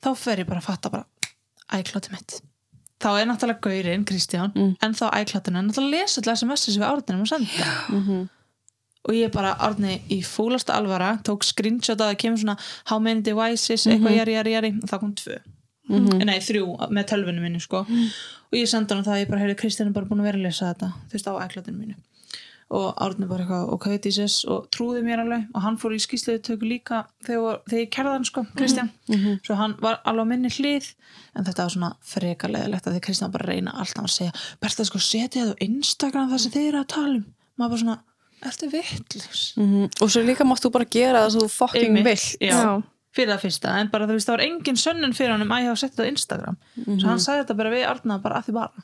Þá 0.04 0.10
fer 0.16 0.40
ég 0.44 0.48
bara 0.50 0.62
að 0.62 0.68
fatta 0.70 0.90
bara 0.94 1.06
æklóti 1.74 2.12
mitt. 2.14 2.40
Þá 3.02 3.10
er 3.22 3.28
náttúrulega 3.30 3.62
gaurinn, 3.62 4.06
Kristján 4.10 4.52
en 4.82 4.94
þá 4.98 5.06
æklótinu, 5.20 5.58
en 5.60 5.68
náttúrulega 5.70 6.02
lesa 6.02 6.20
alltaf 6.22 6.38
SMS 6.40 6.64
sem 6.66 6.82
við 6.82 6.88
Árnum 6.90 7.22
að 7.22 7.30
senda. 7.34 7.68
Og 9.08 9.14
ég 9.16 9.32
bara 9.32 9.54
Árni 9.64 10.02
í 10.12 10.22
fúlasta 10.26 10.74
alvara 10.76 11.18
tók 11.24 11.44
screenshot 11.46 12.00
að 12.02 12.10
það 12.12 12.18
kemur 12.24 12.42
svona 12.42 12.58
how 12.90 13.00
many 13.00 13.22
devices, 13.22 13.86
eitthvað 13.88 14.18
jari, 14.18 14.34
jari, 14.34 14.52
jari 14.58 14.72
og 14.82 14.90
það 14.90 15.00
kom 15.04 15.14
tvö. 15.16 15.38
Nei, 16.28 16.40
þrjú 16.44 16.66
með 16.92 17.06
tölvunum 17.14 17.42
minni 17.46 17.60
sko. 17.64 17.86
Og 18.52 18.58
ég 18.58 18.68
sendi 18.68 18.94
hann 18.94 19.06
það, 19.06 19.22
ég 19.22 19.30
bara 19.30 19.40
heyrði 19.46 19.56
Kristján 19.62 19.88
er 19.88 19.94
bara 19.96 20.06
búin 20.10 20.20
að 20.20 20.28
vera 20.32 20.38
að 20.42 20.48
lesa 20.50 20.74
þetta 20.74 20.90
þú 21.08 21.14
veist 21.16 21.28
á 21.30 21.34
æklotinu 21.46 21.78
mínu 21.78 21.96
og 22.70 22.98
Árni 23.00 23.28
bara 23.30 23.44
eitthvað, 23.46 23.70
ok, 23.72 23.86
Jesus. 24.04 24.42
Og 24.52 24.66
trúði 24.76 25.02
mér 25.06 25.22
alveg. 25.24 25.46
Og 25.56 25.62
hann 25.64 25.78
fór 25.80 25.94
í 25.96 26.00
skýsliðu 26.04 26.42
tökur 26.44 26.68
líka 26.68 27.06
þegar, 27.24 27.62
þegar 27.70 27.84
ég 27.86 27.92
kerði 27.96 28.12
hann 28.18 28.26
sko, 28.28 28.44
Kristján. 28.58 28.90
svo 29.46 29.56
hann 29.56 29.76
var 29.80 30.02
alveg 30.04 30.26
á 30.28 30.32
minni 30.34 30.50
hlið. 30.52 30.90
En 31.36 31.46
þetta 31.48 31.64
var 31.64 31.70
svona 31.78 31.92
frekalegilegt 32.04 32.88
að 32.88 32.98
því 32.98 33.04
Kristján 33.08 33.32
bara 33.32 33.48
reyna 33.48 33.72
alltaf 33.72 34.04
að 34.04 34.14
segja 34.18 34.34
Berta 34.60 34.84
sko, 34.86 35.00
setja 35.00 35.48
á 35.48 35.56
Instagram 35.64 36.30
það 36.34 36.40
sem 36.44 36.52
þið 36.58 36.68
eru 36.74 36.82
að 36.84 36.88
tala 36.96 37.16
um. 37.22 37.26
Maður 37.58 37.70
bara 37.72 37.82
svona, 37.86 37.98
ertu 38.52 38.70
vittlis 38.70 39.46
Mhm. 39.58 39.88
og 40.02 40.10
svo 40.12 40.22
líka 40.28 40.44
mátt 40.46 40.62
þú 40.62 40.72
bara 40.76 40.86
gera 40.86 41.24
það 41.26 41.32
sem 41.32 41.42
þú 41.42 41.50
fucking 41.56 41.94
vill 42.04 42.84
fyrir 43.18 43.32
það 43.34 43.42
fyrsta. 43.48 43.72
En 43.80 43.88
bara 43.90 44.06
þú 44.06 44.14
veist 44.14 44.28
það 44.28 44.36
var 44.38 44.44
engin 44.46 44.76
sönnun 44.78 45.16
fyrir 45.16 45.32
hann 45.32 45.42
um 45.42 45.50
að 45.50 45.64
ég 45.64 45.72
hafa 45.72 45.80
sett 45.82 45.96
þetta 45.96 46.06
á 46.06 46.12
Instagram. 46.14 46.58
Svo 46.86 47.08
hann 47.10 47.18
sagði 47.24 47.42
þetta 47.46 47.58
bara 47.58 47.72
við 47.72 47.88
Arna 47.90 48.18
bara 48.22 48.36
að 48.42 48.46
því 48.46 48.54
bara 48.54 48.84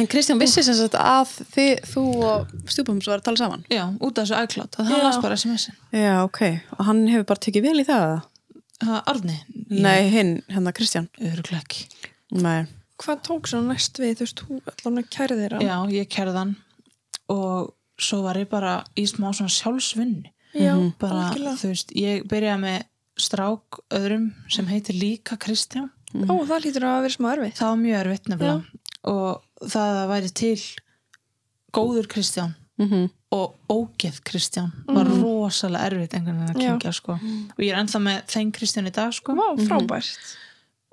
en 0.00 0.06
Kristján 0.10 0.40
vissi 0.40 0.62
sem 0.64 0.76
sagt 0.78 0.94
að 0.98 1.32
þið, 1.54 1.72
þú 1.92 2.04
og 2.28 2.52
stjúpums 2.72 3.08
var 3.10 3.20
að 3.20 3.26
tala 3.28 3.40
saman 3.42 3.64
já, 3.72 3.84
út 4.00 4.18
af 4.18 4.26
þessu 4.28 4.38
æklátt, 4.40 4.76
það 4.78 4.90
hann 4.92 5.04
las 5.06 5.18
bara 5.24 5.36
SMS-in 5.38 5.76
já, 6.02 6.14
ok, 6.24 6.40
og 6.78 6.84
hann 6.88 7.02
hefur 7.12 7.28
bara 7.32 7.44
tekið 7.48 7.66
vel 7.68 7.82
í 7.82 7.86
það 7.88 8.06
eða? 8.08 8.22
Það 8.82 9.10
Arni? 9.14 9.36
nei, 9.70 10.00
hinn, 10.10 10.32
hérna 10.50 10.72
Kristján 10.74 11.10
Öruglega 11.20 11.62
ekki. 11.62 11.84
nei, 12.38 12.64
Hvað 13.02 13.22
tók 13.26 13.48
svo 13.50 13.58
næst 13.66 13.98
við, 13.98 14.16
þú 14.20 14.26
veist, 14.26 14.42
hún 14.48 14.60
allan 14.72 15.00
að 15.02 15.08
kæri 15.10 15.38
þeirra 15.40 15.62
Já, 15.64 15.76
ég 15.90 16.10
kerði 16.12 16.38
hann 16.38 16.52
og 17.32 17.72
svo 18.02 18.22
var 18.24 18.38
ég 18.40 18.48
bara 18.50 18.76
í 18.98 19.04
smá 19.06 19.28
svona 19.34 19.52
sjálfsvinni. 19.52 20.30
Já, 20.58 20.74
Bara, 21.00 21.28
algjörlega. 21.30 21.54
þú 21.60 21.70
veist, 21.70 21.92
ég 21.96 22.24
byrjaði 22.28 22.62
með 22.64 22.82
strák 23.22 23.78
öðrum 23.94 24.26
sem 24.52 24.66
heitir 24.68 24.96
líka 24.98 25.38
Kristján. 25.40 25.90
Ó, 26.12 26.34
það 26.48 26.64
lítur 26.66 26.86
að 26.88 26.98
vera 27.06 27.14
smá 27.14 27.28
erfið 27.32 27.54
Það 27.56 27.70
var 27.70 27.78
mjög 27.82 27.98
erfitt 28.02 28.28
nefnilega. 28.32 28.80
Og 29.12 29.51
það 29.70 29.98
að 30.02 30.12
væri 30.12 30.32
til 30.42 30.56
góður 31.72 32.08
Kristján 32.12 32.54
mm 32.80 33.10
og 33.32 33.56
ógeð 33.72 34.20
Kristján 34.28 34.70
var 34.92 35.08
rosalega 35.08 35.88
erfitt 35.88 36.14
einhvern 36.16 36.42
veginn 36.42 36.52
að 36.52 36.60
Já. 36.60 36.72
kynkja 36.74 36.92
sko. 36.98 37.14
Og 37.56 37.62
ég 37.64 37.72
er 37.72 37.80
ennþá 37.80 38.00
með 38.04 38.18
þeim 38.34 38.50
Kristján 38.52 38.90
í 38.90 38.92
dag 38.92 39.14
sko. 39.16 39.36
Vá, 39.38 39.46
frábært. 39.64 40.32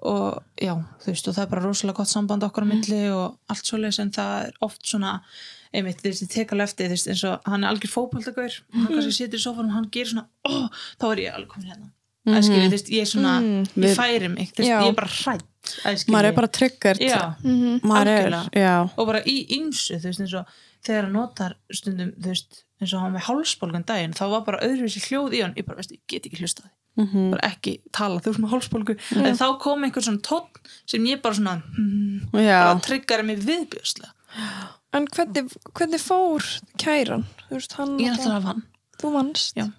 Og 0.07 0.37
já, 0.55 0.71
þú 1.03 1.11
veist, 1.11 1.27
og 1.27 1.35
það 1.35 1.43
er 1.43 1.51
bara 1.51 1.65
rosalega 1.65 1.99
gott 1.99 2.11
samband 2.13 2.45
okkar 2.47 2.63
á 2.63 2.71
milli 2.71 3.01
og 3.11 3.35
allt 3.51 3.67
svoleiðis 3.67 3.99
en 4.05 4.13
það 4.15 4.45
er 4.45 4.55
oft 4.63 4.87
svona 4.87 5.17
einmitt, 5.75 5.99
þú 5.99 6.13
veist, 6.13 6.23
ég 6.23 6.31
tek 6.31 6.53
alveg 6.55 6.71
eftir, 6.71 6.87
þú 6.87 6.95
veist, 6.95 7.09
eins 7.11 7.25
og 7.27 7.51
hann 7.51 7.65
er 7.65 7.73
algjör 7.73 7.91
fótballtagaur, 7.97 8.55
hann 8.77 8.87
kannski 8.87 9.17
situr 9.19 9.41
í 9.41 9.43
sofanum 9.43 9.75
hann 9.75 9.89
gerir 9.91 10.13
svona, 10.13 10.29
ó, 10.47 10.71
þá 11.03 11.05
er 11.11 11.21
ég 11.25 11.35
alveg 11.35 11.51
komin 11.51 11.73
hérna 11.73 11.91
mm 12.25 12.33
-hmm. 12.33 12.65
þú 12.65 12.69
veist, 12.69 12.89
ég 12.89 13.01
er 13.01 13.05
svona 13.05 13.33
ég 13.75 13.95
færi 13.95 14.29
mig, 14.29 14.51
veist, 14.57 14.69
ég 14.69 14.87
er 14.87 14.93
bara 14.93 15.07
hrætt 15.07 16.07
maður 16.07 16.25
er 16.25 16.35
bara 16.35 16.47
triggert 16.47 16.99
já, 17.01 17.35
maður 17.83 18.07
er, 18.07 18.89
og 18.97 19.05
bara 19.05 19.21
í 19.23 19.45
ymsu, 19.59 19.99
þegar 19.99 21.03
hann 21.03 21.13
notar 21.13 21.55
stundum, 21.71 22.13
veist 22.17 22.65
eins 22.79 22.93
og 22.93 23.01
hann 23.01 23.13
með 23.13 23.27
hálsbólgan 23.27 23.83
daginn, 23.85 24.13
þá 24.13 24.25
var 24.29 24.43
bara 24.45 24.63
öðruvísi 24.63 25.01
hljóð 25.03 25.33
í 25.33 25.41
hann, 25.41 25.53
ég 25.57 25.65
bara, 25.65 25.77
veist, 25.77 25.91
ég 25.91 25.99
get 26.07 26.25
ekki 26.25 26.39
hlustað 26.39 26.69
Mhm. 26.99 27.31
bara 27.31 27.49
ekki 27.53 27.79
tala, 27.95 28.19
þú 28.19 28.33
veist 28.33 28.41
með 28.43 28.53
hálsbólgu. 28.53 28.95
En 29.15 29.37
þá 29.37 29.59
kom 29.61 29.83
einhver 29.83 30.03
svona 30.03 30.19
tónn 30.25 30.47
sem 30.85 31.05
ég 31.05 31.21
bara 31.21 31.35
svona 31.35 31.61
hmm, 31.61 32.29
já. 32.33 32.59
bara 32.65 32.79
tryggjari 32.83 33.23
mig 33.23 33.43
viðbjörslega 33.45 34.11
En 34.93 35.05
hvernig, 35.05 35.53
hvernig 35.77 36.01
fór 36.01 36.45
kæran? 36.81 37.25
Veist, 37.49 37.75
ég 37.77 38.09
er 38.09 38.15
alltaf 38.15 38.35
að 38.39 38.47
hann 38.49 38.63
Þú 38.99 39.11
vannst? 39.13 39.55
Já. 39.55 39.69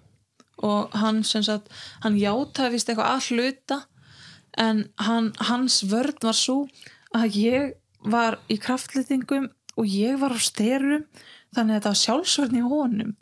Og 0.65 0.93
hann 1.01 1.23
sem 1.27 1.43
sagt 1.45 1.71
hann 2.03 2.17
játaði 2.19 2.75
vist 2.75 2.89
eitthvað 2.91 3.11
að 3.15 3.29
hluta 3.31 3.79
en 4.59 4.85
hann, 4.99 5.31
hans 5.47 5.81
vörn 5.87 6.17
var 6.23 6.35
svo 6.37 6.65
að 7.15 7.37
ég 7.39 7.73
var 8.11 8.39
í 8.51 8.57
kraftlýtingum 8.61 9.49
og 9.79 9.87
ég 9.87 10.17
var 10.21 10.33
á 10.35 10.39
styrum 10.41 11.05
þannig 11.55 11.75
að 11.75 11.77
þetta 11.77 11.91
var 11.91 11.99
sjálfsvörn 12.01 12.57
í 12.59 12.63
honum. 12.65 13.13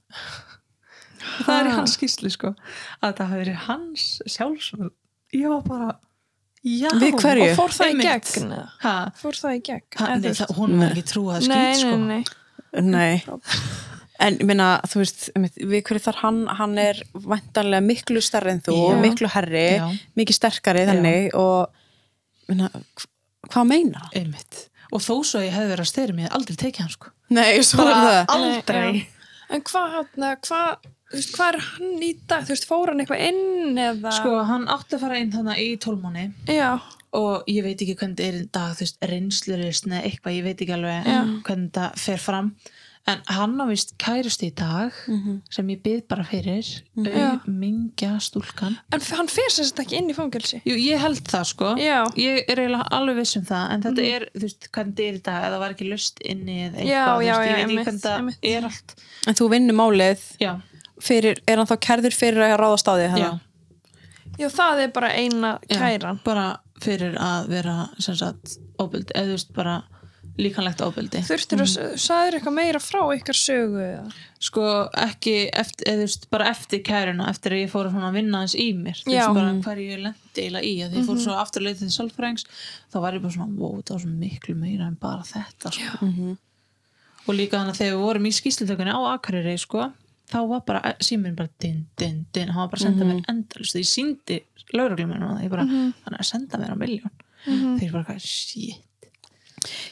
Það 1.46 1.58
er 1.60 1.70
hans 1.76 1.96
skýslu 1.98 2.30
sko 2.32 2.54
að 3.04 3.18
það 3.20 3.34
verið 3.42 3.58
hans 3.68 4.06
sjálfsvörn. 4.32 4.94
Ég 5.36 5.52
var 5.52 5.66
bara 5.68 5.90
já 6.64 6.90
Við 7.00 7.18
hverju? 7.20 7.50
Og 7.50 7.58
fór 7.60 7.76
það 7.76 7.92
í 7.92 8.08
gegn? 8.08 8.54
ha, 8.84 8.94
Fór 9.20 9.38
það 9.40 9.58
í 9.58 9.62
gegn? 9.68 9.86
ha, 10.00 10.08
hún 10.58 10.78
var 10.80 10.96
ekki 10.96 11.06
trúið 11.12 11.36
að 11.36 11.48
nei, 11.52 11.60
skýt 11.76 11.84
sko. 11.84 11.98
nei, 12.08 12.24
nei. 12.96 13.24
En 14.20 14.38
ég 14.42 14.46
meina, 14.50 14.70
þú 14.90 15.02
veist, 15.04 15.30
einmitt, 15.36 15.56
við 15.62 15.84
hverju 15.88 16.04
þar 16.08 16.18
hann 16.24 16.40
hann 16.60 16.78
er 16.82 17.00
vantanlega 17.14 17.86
miklu 17.86 18.22
stærri 18.24 18.52
en 18.56 18.62
þú 18.66 18.76
Já. 18.76 18.82
og 18.90 19.02
miklu 19.06 19.30
herri, 19.36 19.66
Já. 19.78 19.86
mikið 20.20 20.38
sterkari 20.40 20.86
þannig 20.90 21.30
og 21.40 21.70
meina, 22.50 22.70
hva- 22.74 23.10
hvað 23.50 23.70
meina 23.72 24.10
einmitt 24.14 24.66
og 24.92 25.02
þó 25.06 25.14
svo 25.24 25.40
ég 25.46 25.54
hefði 25.56 25.72
verið 25.76 25.86
að 25.86 26.00
ég 26.02 26.10
hefði 26.10 26.32
aldrei 26.40 26.56
tekið 26.66 26.86
hann 26.86 26.96
sko 26.98 27.12
Nei, 27.30 27.60
svo 27.62 27.86
er 27.86 27.94
það 27.94 28.36
aldrei 28.36 29.08
En 29.50 29.62
hvað 29.66 29.92
hann, 29.96 30.08
hvað 30.46 30.88
þú 31.10 31.16
veist, 31.18 31.32
hvað 31.34 31.48
er 31.56 31.60
hann 31.66 32.02
í 32.06 32.10
dag? 32.30 32.44
Þú 32.46 32.54
veist, 32.54 32.66
fór 32.70 32.90
hann 32.92 33.00
eitthvað 33.02 33.24
inn 33.32 33.78
eða? 33.82 34.12
Sko, 34.14 34.34
hann 34.46 34.68
átti 34.70 34.94
að 34.98 35.02
fara 35.06 35.18
inn 35.24 35.32
þannig 35.34 35.62
í 35.64 35.70
tólmáni 35.82 36.26
Já, 36.54 36.76
og 37.18 37.48
ég 37.50 37.64
veit 37.66 37.82
ekki 37.82 37.96
hvernig 37.98 38.20
þetta 38.20 38.28
er 38.28 38.38
í 38.44 38.50
dag, 38.54 38.76
þú 38.78 38.84
veist, 38.86 39.00
reynslurist 39.14 39.88
eða 39.90 40.04
eitthvað, 40.06 40.36
ég 40.38 40.46
veit 40.46 40.62
ekki 40.62 40.76
alveg 40.76 41.10
Já. 41.10 41.18
hvernig 41.48 41.72
þetta 41.72 41.88
fer 42.04 42.22
fram 42.22 42.52
en 43.10 43.22
hann 43.34 43.56
á 43.58 43.66
vist 43.70 43.96
kærust 44.02 44.44
í 44.46 44.50
dag 44.56 44.94
sem 45.54 45.70
ég 45.74 45.82
byrð 45.86 46.06
bara 46.12 46.24
fyrir 46.30 46.62
Já. 46.64 47.40
mm 47.40 47.58
mingja 47.60 48.12
stúlkan. 48.24 48.76
En 48.94 49.02
hann 49.12 49.28
fer 49.32 49.50
sem 49.52 49.66
sagt 49.68 49.82
ekki 49.84 49.98
inn 50.00 50.10
í 50.12 50.16
fangelsi. 50.18 50.62
Jú, 50.68 50.76
ég 50.78 51.02
held 51.02 51.22
það 51.28 51.46
sko. 51.52 51.72
Já. 51.82 52.04
ég 52.20 52.44
er 52.48 52.62
eiginlega 52.64 52.88
alveg 53.00 53.20
viss 53.20 53.36
um 53.40 53.46
það 53.50 53.74
en 53.76 53.84
þetta 53.88 54.06
er, 54.14 54.26
þú 54.36 54.44
veist, 54.46 54.70
hvernig 54.72 54.96
þetta 54.96 55.08
er 55.10 55.20
í 55.20 55.22
dag 55.30 55.48
eða 55.50 55.60
var 55.66 55.76
ekki 55.76 55.90
lust 55.90 56.22
inni 56.24 56.58
eða 56.68 56.78
eitthvað, 56.78 56.94
Já, 56.94 57.04
þú 57.10 57.28
já, 57.28 57.36
veist, 57.36 57.50
já, 57.50 57.60
ég 57.60 57.60
veit 57.60 57.60
ekki 57.60 57.84
hvernig 57.84 58.02
þetta 58.02 58.16
einmitt. 58.20 58.50
er 58.54 58.70
allt. 58.70 58.96
En 59.28 59.40
þú 59.42 59.50
vinnur 59.56 59.80
málið. 59.82 60.26
Já, 60.44 60.52
fyrir, 61.10 61.42
er 61.48 61.58
hann 61.62 61.70
þá 61.70 61.78
kærður 61.90 62.16
fyrir 62.22 62.46
að 62.50 62.58
ráðast 62.64 62.90
á 62.90 62.94
því 62.96 63.08
já, 63.24 63.30
Já, 64.40 64.48
það 64.56 64.82
er 64.86 64.92
bara 64.96 65.10
eina 65.20 65.50
já 65.68 65.80
kæran. 65.82 66.20
bara 66.24 66.46
fyrir 66.80 67.16
að 67.20 67.48
vera 67.52 67.74
sem 68.00 68.16
sagt, 68.16 68.54
óbyldi, 68.80 69.12
eða 69.16 69.26
þú 69.34 69.36
veist, 69.36 69.50
bara 69.58 69.74
líkanlegt 70.40 70.82
óbyldi 70.86 71.22
Þurftur 71.26 71.64
að, 71.64 71.76
sagður 72.00 72.38
eitthvað 72.38 72.56
meira 72.56 72.82
frá 72.84 73.02
ykkar 73.16 73.38
sögu 73.38 73.80
eða? 73.84 74.10
sko 74.40 74.66
ekki 74.96 75.34
eftir, 75.52 75.88
eða, 75.92 76.04
veist, 76.06 76.28
bara 76.32 76.48
eftir 76.54 76.80
kæruna 76.88 77.28
eftir 77.32 77.56
að 77.56 77.64
ég 77.66 77.72
fór 77.74 77.90
að 77.92 78.14
vinna 78.16 78.44
hans 78.44 78.56
í 78.56 78.70
mér. 78.78 79.02
Bara 79.36 79.52
hver 79.66 79.82
ég 79.84 80.00
lendi 80.06 80.44
eiginlega 80.46 80.64
í 80.64 80.76
að 80.86 80.94
því 80.94 81.02
ég 81.02 81.08
fór 81.10 81.20
svo 81.26 81.36
aftur 81.36 81.64
að 81.64 81.68
leita 81.68 81.82
til 81.84 81.96
sálfræðings 81.98 82.46
þá 82.94 82.98
var 83.04 83.18
ég 83.18 83.26
bara 83.26 83.36
svona, 83.36 83.58
wow, 83.60 83.82
það 83.84 83.96
var 83.98 84.04
svo 84.06 84.14
miklu 84.22 84.56
meira 84.56 84.88
en 84.88 84.96
bara 85.02 85.26
þetta 85.28 85.74
sko. 85.76 86.12
og 87.28 87.36
líka 87.36 87.60
þannig 87.60 87.76
að 87.76 87.82
þegar 87.82 87.98
við 87.98 88.06
vorum 88.08 88.30
í 88.30 88.36
skýslutökunni 88.40 88.96
á 88.96 89.02
Akureyri 89.12 89.58
sko, 89.60 89.90
þá 90.32 90.40
var 90.54 90.64
bara 90.66 90.94
síminn 91.04 91.36
bara 91.36 91.52
din, 91.60 91.86
din, 92.00 92.26
din, 92.34 92.54
hann 92.56 92.64
var 92.64 92.72
bara 92.72 92.80
að 92.80 92.88
senda 92.88 93.10
mér 93.12 93.26
endalust 93.28 93.76
ég 93.76 93.90
síndi 93.92 94.40
laurugluminn 94.72 95.26
og 95.26 95.36
það 95.36 95.44
ég 95.44 95.52
bara, 95.58 95.68
hann 95.68 96.14
er 96.16 96.22
að 96.24 96.30
senda 96.32 96.62
mér 96.62 96.74
á 96.74 96.78
miljón 96.80 97.12
þeir 97.44 97.92
bara, 97.92 98.06
hvað, 98.08 98.24
shit 98.24 98.86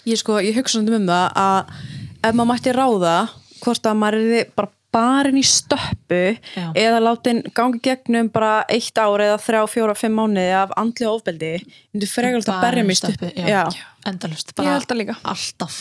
Ég 0.07 0.17
sko, 0.21 0.39
ég 0.43 0.55
hugsa 0.57 0.79
um 0.79 0.87
það 0.87 1.27
að 1.35 1.75
ef 2.23 2.33
maður 2.33 2.49
mætti 2.53 2.73
ráða 2.75 3.15
hvort 3.63 3.87
að 3.89 3.97
maður 4.01 4.33
er 4.41 4.49
bara 4.55 4.71
barinn 4.97 5.37
í 5.37 5.43
stöppu 5.45 6.19
Já. 6.55 6.67
eða 6.73 6.99
látin 7.03 7.41
gangi 7.53 7.79
gegnum 7.83 8.29
bara 8.33 8.63
eitt 8.71 8.97
ár 8.97 9.19
eða 9.21 9.37
þrjá, 9.43 9.61
fjóra, 9.69 9.93
fimm 9.99 10.15
mánuði 10.17 10.53
af 10.63 10.71
andlega 10.79 11.11
ofbeldi, 11.11 11.49
myndi 11.93 12.07
frekar 12.09 12.39
alltaf 12.39 12.61
Bara 12.61 12.71
berja 12.81 12.95
stupp 12.95 13.17
stöppu, 13.17 13.31
já. 13.35 13.67
já. 13.67 13.87
endalust, 14.07 14.53
Ég 14.53 14.55
bara 14.61 14.77
held 14.77 14.87
það 14.87 15.01
líka 15.01 15.17
alltaf 15.23 15.75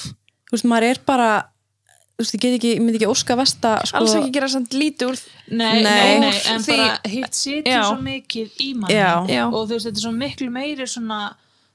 þú 0.50 0.56
veist, 0.56 0.66
maður 0.72 0.88
er 0.90 1.00
bara 1.06 1.28
þú 2.16 2.24
veist, 2.24 2.34
ég 2.34 2.42
get 2.42 2.56
ekki, 2.58 2.72
ég 2.74 2.82
myndi 2.82 2.98
ekki 3.00 3.10
óska 3.14 3.36
vesta 3.38 3.72
sko, 3.86 4.02
Alls 4.02 4.14
ekki 4.18 4.34
gera 4.36 4.48
samt 4.52 4.74
lítið 4.76 5.12
úr 5.12 5.22
Nei, 5.46 5.82
Nei. 5.82 5.82
nei, 5.86 6.18
nei, 6.26 6.36
en 6.50 6.60
Því- 6.66 6.76
bara 6.76 7.00
hitt 7.14 7.34
situr 7.38 7.72
Já. 7.72 7.82
svo 7.86 7.98
mikið 8.02 8.60
í 8.66 8.70
manni 8.74 8.96
Já. 8.98 9.10
Já. 9.30 9.44
og 9.46 9.60
þú 9.70 9.72
veist, 9.78 9.86
þetta 9.86 10.02
er 10.02 10.06
svo 10.08 10.14
miklu 10.18 10.50
meiri 10.50 10.86
svona 10.90 11.20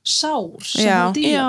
sár 0.03 0.61
sem 0.65 1.13
dýra 1.13 1.31
Já, 1.31 1.47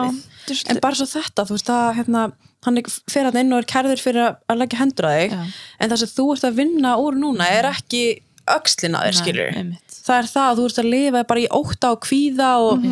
við 0.49 0.65
en 0.71 0.81
bara 0.83 0.95
svo 0.99 1.07
þetta, 1.07 1.45
þú 1.49 1.55
veist 1.57 1.71
að 1.73 1.95
hérna, 1.99 2.33
hann 2.67 2.79
er- 2.79 2.91
fer 3.11 3.25
hann 3.25 3.37
inn 3.37 3.53
og 3.53 3.59
er 3.63 3.69
kærður 3.73 4.01
fyrir 4.03 4.23
að- 4.29 4.37
að 4.51 4.59
leggja 4.63 4.79
hendur 4.79 5.07
að 5.09 5.17
þig. 5.21 5.31
Já. 5.33 5.47
en 5.81 5.91
það 5.91 5.99
sem 6.03 6.09
þú 6.17 6.27
ert 6.35 6.45
að 6.51 6.55
vinna 6.61 6.97
úr 6.99 7.15
núna 7.19 7.47
er 7.51 7.65
ekki 7.73 8.03
öxlina 8.49 9.01
þér 9.07 9.15
skilur 9.21 9.57
einmitt. 9.57 9.89
það 10.03 10.19
er 10.19 10.29
það 10.35 10.47
að 10.51 10.57
þú 10.59 10.65
ert 10.69 10.79
að 10.83 10.91
lifa 10.91 11.25
bara 11.31 11.41
í 11.41 11.49
ótta 11.49 11.91
og 11.93 12.01
kvíða 12.03 12.51
og 12.59 12.83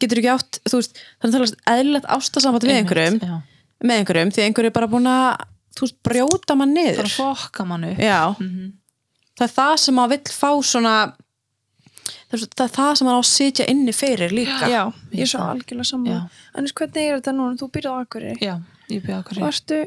getur 0.00 0.18
ekki 0.22 0.32
átt 0.36 0.60
þú 0.70 0.76
veist, 0.80 0.94
það 1.20 1.28
er 1.28 1.32
talast 1.36 1.56
eðlilegt 1.66 2.06
ástasamband 2.06 2.62
við 2.62 2.76
einhverjum, 2.80 3.20
já. 3.20 3.42
með 3.84 3.96
einhverjum 4.04 4.30
því 4.32 4.44
einhverju 4.46 4.66
er 4.70 4.76
bara 4.78 4.86
búin 4.86 5.08
að, 5.10 5.40
þú 5.74 5.80
veist, 5.86 5.98
brjóta 6.06 6.56
mann 6.56 6.74
niður. 6.74 6.96
Bara 6.96 7.34
fokka 7.34 7.66
mann 7.66 7.84
upp. 7.84 7.98
Já, 7.98 8.36
Mhm. 8.38 8.72
það 9.36 9.44
er 9.48 9.54
það 9.58 9.78
sem 9.78 9.94
maður 9.94 10.08
vill 10.10 10.30
fá 10.30 10.50
svona 10.62 11.12
það 12.30 12.62
er, 12.64 12.72
það 12.76 12.92
sem 12.98 13.08
maður 13.08 13.18
á 13.18 13.22
að 13.22 13.28
sitja 13.30 13.66
inni 13.72 13.94
fyrir 13.96 14.34
líka. 14.34 14.68
Já, 14.70 14.82
ég 15.14 15.24
er 15.26 15.30
svo 15.32 15.42
algjörlega 15.46 15.88
saman. 15.90 16.28
Annars 16.54 16.76
hvernig 16.78 17.08
er 17.08 17.18
þetta 17.18 17.34
núna? 17.36 17.58
Þú 17.60 17.70
byrjaði 17.74 18.06
Akureyri. 18.06 18.38
Já, 18.44 18.54
ég 18.92 19.04
byrja 19.04 19.20
okkur 19.24 19.42
Varstu 19.44 19.80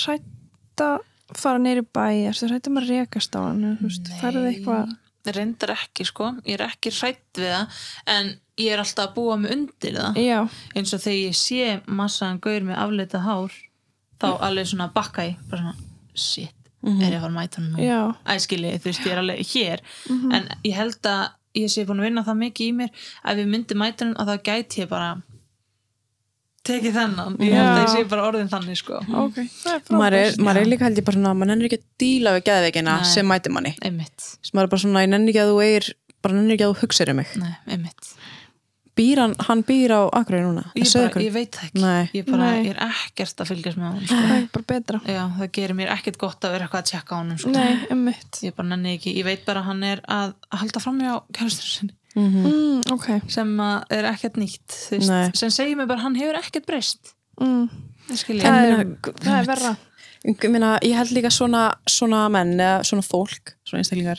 hrætt 0.00 0.84
að 0.86 0.98
fara 1.36 1.62
neyri 1.62 1.84
bæ? 1.84 2.06
Erstu 2.30 2.48
hrætt 2.50 2.70
um 2.70 2.80
að 2.80 2.90
rekast 2.90 3.36
á 3.36 3.40
hann 3.44 3.78
Færðu 4.20 4.46
eitthvað? 4.50 4.96
Reyndar 5.30 5.74
ekki 5.74 6.06
sko, 6.08 6.30
ég 6.48 6.56
er 6.56 6.62
ekki 6.64 6.90
hrætt 6.96 7.36
við 7.36 7.50
það 7.52 7.80
en 8.08 8.30
ég 8.56 8.72
er 8.72 8.80
alltaf 8.80 9.10
að 9.10 9.18
búa 9.18 9.34
mig 9.36 9.52
undir 9.52 9.98
það. 9.98 10.16
Já, 10.24 10.38
eins 10.72 10.94
og 10.96 11.02
þegar 11.04 11.18
ég 11.20 11.36
sé 11.36 11.66
massaðan 11.84 12.40
gaur 12.40 12.64
með 12.70 12.80
afleita 12.80 13.20
hár 13.26 13.58
þá 14.20 14.26
alveg 14.48 14.70
svona 14.72 14.88
bakka 14.94 15.26
ég 15.28 15.42
bara 15.50 15.60
svona, 15.60 15.90
shit, 16.16 16.56
er 16.80 17.04
ég 17.12 17.18
að 17.18 17.26
fara 17.26 17.30
að 17.30 17.36
mæta 17.36 17.60
hann 17.60 17.68
nú 17.74 17.84
æskili, 18.34 18.72
þú 18.80 18.88
veist, 18.88 19.04
ég 19.04 19.12
er 19.12 19.20
alveg 19.22 19.52
hér. 19.52 19.84
En 20.32 20.48
ég 20.64 20.76
held 20.80 21.10
að 21.12 21.22
ég 21.58 21.72
sé 21.72 21.86
búin 21.88 22.02
að 22.02 22.10
vinna 22.10 22.24
það 22.26 22.40
mikið 22.44 22.68
í 22.70 22.76
mér 22.78 23.08
að 23.24 23.42
við 23.42 23.50
myndi 23.54 23.78
hann 23.80 24.14
að 24.16 24.30
þá 24.30 24.48
gæti 24.50 24.82
ég 24.84 24.90
bara 24.90 25.10
tekið 26.70 26.96
þennan, 26.98 27.36
ég 27.40 27.54
held 27.56 27.70
að 27.70 27.80
ég 27.80 27.92
sé 27.94 28.04
bara 28.10 28.26
orðin 28.28 28.50
þannig 28.52 28.78
sko, 28.78 29.00
ok 29.00 29.38
Það 29.40 29.72
er 29.72 29.96
maður 29.96 30.16
er, 30.18 30.26
frábært 30.26 30.44
maður 30.44 30.60
er 30.60 30.68
líka 30.68 30.86
held 30.86 31.00
ég 31.00 31.06
bara 31.06 31.18
svona 31.18 31.32
maður 31.34 31.50
nennir 31.50 31.68
ekki 31.70 31.78
að 31.80 31.86
díla 32.02 32.34
við 32.36 32.44
geðveikina 32.50 32.96
Nei. 33.00 33.08
sem 33.08 33.30
mæti 33.30 33.52
manni. 33.54 33.72
Einmitt. 33.80 34.26
Sem 34.44 34.58
maður 34.58 34.68
er 34.68 34.72
bara 34.74 34.84
svona, 34.84 35.04
ég 35.06 35.12
nenni 35.14 35.32
ekki 35.32 35.40
að 35.40 35.52
þú 35.54 35.62
eigir 35.64 35.88
bara 36.20 36.36
nenni 36.36 36.56
ekki 36.56 36.66
að 36.66 36.74
þú 36.74 36.82
hugsaður 36.84 37.14
um 37.14 37.20
mig. 37.22 37.32
Nei, 37.40 37.54
einmitt 37.72 38.12
býr 39.00 39.20
hann, 39.24 39.34
hann 39.48 39.62
býr 39.66 39.94
á 39.96 40.00
Akureyri 40.20 40.44
núna? 40.46 40.64
Ég, 40.78 40.88
bara, 40.92 41.22
ég 41.24 41.32
veit 41.34 41.56
ekki. 41.64 41.80
Nei. 41.82 42.08
ég, 42.14 42.26
bara, 42.28 42.50
Nei. 42.52 42.64
ég 42.66 42.74
er 42.74 42.82
ekkert 42.86 43.40
að 43.42 43.50
fylgjast 43.54 43.80
með 43.80 43.86
hann 43.88 44.02
sko. 44.06 44.18
Það 44.30 44.48
bara 44.56 44.66
betra. 44.74 45.00
Já, 45.08 45.22
það 45.38 45.50
gerir 45.58 45.78
mér 45.80 45.92
ekkert 45.96 46.18
gott 46.20 46.44
að 46.48 46.54
vera 46.56 46.66
eitthvað 46.68 46.84
að 46.84 46.90
tjekka 46.92 47.16
á 47.16 47.20
honum 47.20 47.40
sko. 47.40 47.52
Nei, 47.56 47.78
emmitt 47.96 48.40
ég 48.44 48.56
bara 48.58 48.68
nenni 48.74 48.94
ekki, 48.98 49.14
ég 49.18 49.26
veit 49.30 49.44
bara 49.48 49.64
að 49.64 49.70
hann 49.72 49.82
er 49.90 50.02
að 50.20 50.34
halda 50.62 50.82
fram 50.84 51.00
hjá 51.00 51.14
kærastur 51.38 51.70
sinni. 51.74 51.96
Mm, 52.18 52.80
Ok. 52.90 53.06
Sem 53.30 53.52
að 53.62 53.92
er 53.94 54.08
ekkert 54.10 54.38
nýtt 54.40 54.74
sem 55.38 55.50
segir 55.54 55.76
mér 55.78 55.86
bara 55.90 56.02
hann 56.02 56.16
hefur 56.18 56.38
ekkert 56.40 56.66
breyst. 56.66 57.12
Mm, 57.40 57.68
það 58.08 58.18
skil 58.24 58.40
Það 58.42 58.66
ég 58.66 58.80
er, 58.82 58.90
það 59.22 59.36
er 59.36 59.46
verra. 59.54 59.76
Ég, 60.26 60.42
meina, 60.52 60.74
ég 60.84 60.98
held 60.98 61.14
líka 61.16 61.30
svona, 61.32 61.62
svona 61.88 62.24
menn 62.28 62.58
eða 62.60 62.82
svona 62.84 63.04
fólk, 63.06 63.54
svona 63.64 63.80
einstaklingar 63.80 64.18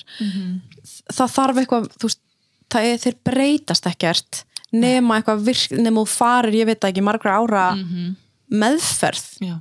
það 1.13 1.33
þarf 1.35 1.59
eitthvað 1.61 1.89
veist, 2.01 2.21
það 2.73 2.87
er, 2.89 3.01
þeir 3.03 3.17
breytast 3.27 3.89
ekkert 3.91 4.39
nema 4.71 5.17
eitthvað 5.19 5.45
virk, 5.47 5.71
nema 5.77 6.03
þú 6.03 6.11
farir 6.11 6.57
ég 6.61 6.69
veit 6.69 6.85
ekki, 6.87 7.03
margra 7.03 7.37
ára 7.41 7.65
meðferð. 8.51 9.25
Já, 9.43 9.57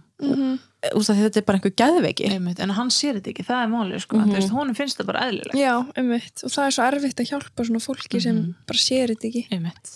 Úst, 0.96 1.10
þetta 1.12 1.36
er 1.36 1.44
bara 1.44 1.58
einhver 1.58 1.74
geðveiki. 1.76 2.24
Einmitt, 2.32 2.60
en 2.64 2.70
hann 2.72 2.88
sér 2.88 3.18
þetta 3.18 3.28
ekki, 3.34 3.44
það 3.44 3.58
er 3.62 3.68
málið 3.68 3.98
sko. 4.00 4.16
þú 4.16 4.32
veist, 4.32 4.52
honum 4.54 4.76
finnst 4.78 4.96
það 4.96 5.08
bara 5.10 5.24
eðlilegt. 5.28 5.58
Já, 5.60 5.74
Og 5.76 6.52
það 6.54 6.64
er 6.64 6.72
svo 6.72 6.84
erfitt 6.86 7.20
að 7.20 7.28
hjálpa 7.28 7.66
svona 7.68 7.82
fólki 7.84 8.20
sem 8.24 8.38
bara 8.64 8.80
sér 8.80 9.12
þetta 9.12 9.28
ekki. 9.28 9.42
Einmitt, 9.52 9.90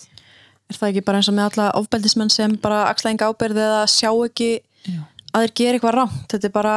er 0.69 0.77
það 0.77 0.91
ekki 0.91 1.03
bara 1.07 1.17
eins 1.21 1.29
og 1.31 1.37
með 1.39 1.47
alla 1.49 1.65
ofbeldismenn 1.81 2.29
sem 2.29 2.53
bara 2.61 2.83
axla 2.91 3.15
enga 3.15 3.31
ábyrði 3.33 3.63
eða 3.65 3.81
sjá 3.89 4.11
ekki 4.13 4.51
Já. 4.85 5.01
að 5.33 5.47
þeir 5.47 5.55
gera 5.61 5.79
eitthvað 5.79 5.97
rámt 5.97 6.27
þetta 6.35 6.49
er 6.51 6.53
bara, 6.59 6.75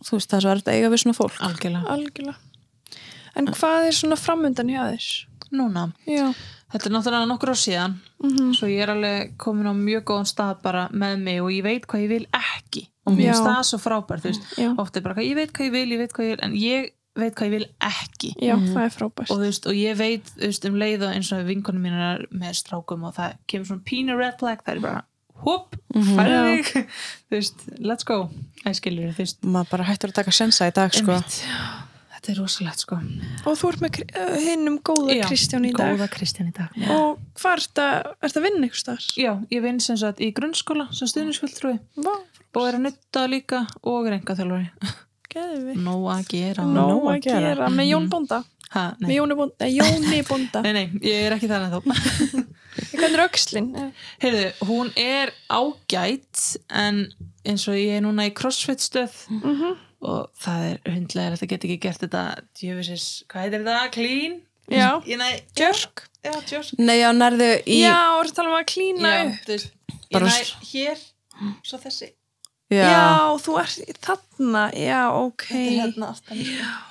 þú 0.00 0.16
veist, 0.16 0.30
það 0.30 0.38
er 0.38 0.46
svo 0.46 0.54
erfitt 0.54 0.70
að 0.72 0.78
eiga 0.78 0.92
við 0.94 1.02
svona 1.04 1.18
fólk. 1.20 1.36
Algjörlega. 1.50 1.84
Algjörlega. 1.96 2.38
En 3.36 3.52
hvað 3.52 3.90
er 3.90 3.98
svona 4.00 4.16
framundan 4.20 4.72
hjá 4.72 4.80
þér? 4.94 5.10
núna, 5.50 5.88
Já, 6.06 6.32
þetta 6.72 6.86
er 6.88 6.94
náttúrulega 6.94 7.28
nokkur 7.30 7.52
ár 7.52 7.60
síðan 7.60 7.98
svo 8.56 8.68
ég 8.70 8.84
er 8.84 8.92
alveg 8.94 9.34
komin 9.40 9.70
á 9.70 9.74
mjög 9.74 10.06
góðan 10.10 10.28
stað 10.30 10.62
bara 10.64 10.86
með 10.92 11.18
mig 11.26 11.42
og 11.42 11.50
ég 11.54 11.66
veit 11.66 11.86
hvað 11.90 12.04
ég 12.04 12.14
vil 12.14 12.24
ekki. 12.36 12.86
Og 13.08 13.16
mér 13.16 13.30
finnst 13.32 13.46
það 13.48 13.60
svo 13.70 13.78
frábært 13.80 14.24
þú 14.24 14.30
veist, 14.30 14.48
Já. 14.60 14.70
oft 14.78 14.96
er 14.96 15.04
bara, 15.04 15.16
hvað, 15.16 15.28
ég 15.30 15.38
veit 15.38 15.52
hvað 15.56 15.66
ég 15.66 15.74
vil, 15.74 15.86
ég 15.94 16.02
veit 16.02 16.16
hvað 16.16 16.26
ég 16.28 16.34
vil 16.34 16.44
en 16.46 16.56
ég 16.60 16.90
veit 17.18 17.34
hvað 17.34 17.48
ég 17.48 17.54
vil 17.56 17.68
ekki. 17.88 18.32
Já, 18.38 18.54
það 18.60 18.82
er 18.84 18.94
frábært. 18.94 19.32
Og 19.34 19.40
veist, 19.42 19.66
og 19.66 19.74
ég 19.78 19.96
veit 19.98 20.32
veist, 20.38 20.66
um 20.68 20.78
leið 20.78 21.06
og 21.08 21.14
eins 21.16 21.32
og 21.34 21.46
vinkonum 21.48 21.86
mín 21.88 21.96
er 21.96 22.26
með 22.30 22.58
strákum 22.60 23.06
og 23.08 23.16
það 23.16 23.38
kemur 23.50 23.70
svona 23.72 23.86
pínu 23.90 24.18
red 24.20 24.38
flag 24.42 24.62
það 24.62 24.76
er 24.76 24.82
bara, 24.84 25.02
hopp, 25.42 25.76
færðu 25.96 26.38
Já. 26.38 26.42
þig. 26.70 26.96
Þú 27.30 27.38
veist, 27.40 27.68
let's 27.80 28.06
go. 28.06 28.18
Æskilur, 28.68 29.14
þú 29.16 29.24
veist, 29.24 29.40
maður 29.48 29.72
bara 29.74 29.88
hættur 29.90 30.12
að 30.12 30.20
taka 30.20 30.36
sensa 30.36 30.68
í 30.70 30.76
dag 30.76 30.94
sko. 30.94 31.18
Þetta 32.20 32.32
er 32.34 32.38
rosalegt 32.42 32.82
sko. 32.84 32.98
Og 33.48 33.56
þú 33.56 33.68
ert 33.72 33.80
með 33.80 33.98
uh, 34.12 34.34
hinnum 34.44 34.76
góða 34.84 35.16
Já, 35.16 35.22
Kristján 35.26 35.64
í 35.64 35.72
dag. 35.72 35.94
góða 35.96 36.08
Kristján 36.12 36.50
í 36.50 36.52
dag 36.52 36.76
Og 36.92 37.18
hvað 37.40 37.56
ert 37.62 37.80
að, 37.80 38.10
ert 38.28 38.36
að 38.36 38.44
vinna 38.46 38.68
ykkur 38.68 38.82
starf? 38.84 39.06
já, 39.16 39.32
ég 39.50 39.62
vinn 39.64 39.80
sem 39.80 39.96
sagt 39.96 40.20
í 40.20 40.28
grunnskóla 40.36 40.90
sem 40.92 41.08
stuðnisfulltrúi 41.08 41.78
Vá, 42.04 42.12
og 42.20 42.62
er 42.68 42.76
að 42.76 42.84
nutta 42.90 43.24
líka 43.32 43.64
og 43.82 44.10
reynga 44.12 44.36
þjálfari 44.36 44.68
geði 45.30 45.58
við 45.70 45.76
nóg 45.86 46.06
að 46.10 46.24
gera. 46.32 46.62
Nóg 46.66 47.04
að 47.06 47.20
gera. 47.22 47.40
gera. 47.54 47.68
Með 47.70 47.86
Jón 47.92 48.08
Bonda? 48.10 48.40
Ha, 48.74 48.82
Með 49.00 49.06
nei. 49.08 49.16
Jóni 49.16 49.34
Bonda, 49.38 49.66
eh, 49.66 49.74
Jóni 49.76 50.18
Bonda. 50.26 50.60
Nei, 50.62 50.72
nei, 50.74 50.86
ég 51.06 51.24
er 51.28 51.34
ekki 51.36 51.48
þannig 51.50 51.70
þó 51.74 51.78
Hvernig 52.90 53.14
er 53.16 53.22
öxlin? 53.24 53.68
heyrðu, 54.22 54.42
hún 54.68 54.90
er 54.98 55.30
ágætt 55.50 56.42
en 56.70 57.00
eins 57.46 57.64
og 57.70 57.78
ég 57.78 57.96
er 57.98 58.04
núna 58.04 58.26
í 58.28 58.34
crossfit 58.34 58.82
stöð 58.82 59.14
Mhm. 59.30 59.78
Og 60.00 60.30
það 60.40 60.62
er 60.70 60.92
hundlega 60.94 61.36
að 61.36 61.48
geta 61.50 61.68
ekki 61.68 61.80
gert 61.86 62.00
þetta 62.04 62.22
djöfisins, 62.60 63.06
hvað 63.28 63.42
heitir 63.46 63.64
þetta? 63.66 63.90
Clean? 63.96 64.38
Já, 64.70 64.88
Ég, 65.06 65.16
nei, 65.18 65.32
já, 65.58 65.66
jerk. 65.72 66.04
Nei, 66.78 66.98
já, 67.00 67.08
nærðu 67.16 67.48
í 67.66 67.80
Já, 67.80 67.96
þú 68.14 68.20
ert 68.22 68.30
að 68.30 68.36
tala 68.36 68.50
um 68.52 68.58
að 68.60 68.66
klína 68.70 69.10
já, 69.10 69.22
upp. 69.26 69.48
veist, 69.48 69.72
ég 69.90 70.12
Bara 70.12 70.26
næ 70.26 70.36
s- 70.36 70.54
hér 70.70 70.98
svo 71.64 71.78
þessi, 71.82 72.10
Já, 72.70 73.34
þú 73.42 73.56
ert 73.58 73.98
þarna. 74.06 74.62
Já, 74.78 75.00
ok. 75.10 75.42
Þetta 75.48 75.66
er 75.66 75.80
hérna 75.80 76.10
aftan. 76.14 76.44
Sko. 76.44 76.86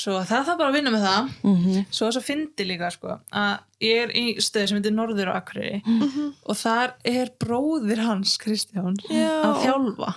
svo 0.00 0.14
það 0.24 0.46
þarf 0.46 0.56
bara 0.56 0.70
að 0.70 0.76
vinna 0.78 0.90
með 0.94 1.02
það. 1.04 1.26
Mhm. 1.44 1.82
svo 1.92 2.06
þess 2.08 2.16
að 2.22 2.24
fyndi 2.30 2.64
líka 2.70 2.88
sko, 2.94 3.18
að 3.36 3.58
ég 3.84 4.02
er 4.06 4.08
í 4.16 4.24
stöð 4.40 4.68
sem 4.70 4.78
heitir 4.80 4.94
Norður 4.96 5.28
á 5.28 5.36
Akureyri 5.42 5.82
og 6.46 6.56
þar 6.56 6.94
er 7.04 7.28
bróðir 7.38 8.00
hans 8.06 8.38
Kristján 8.40 8.96
Já. 9.10 9.28
að 9.44 9.60
þjálfa 9.66 10.14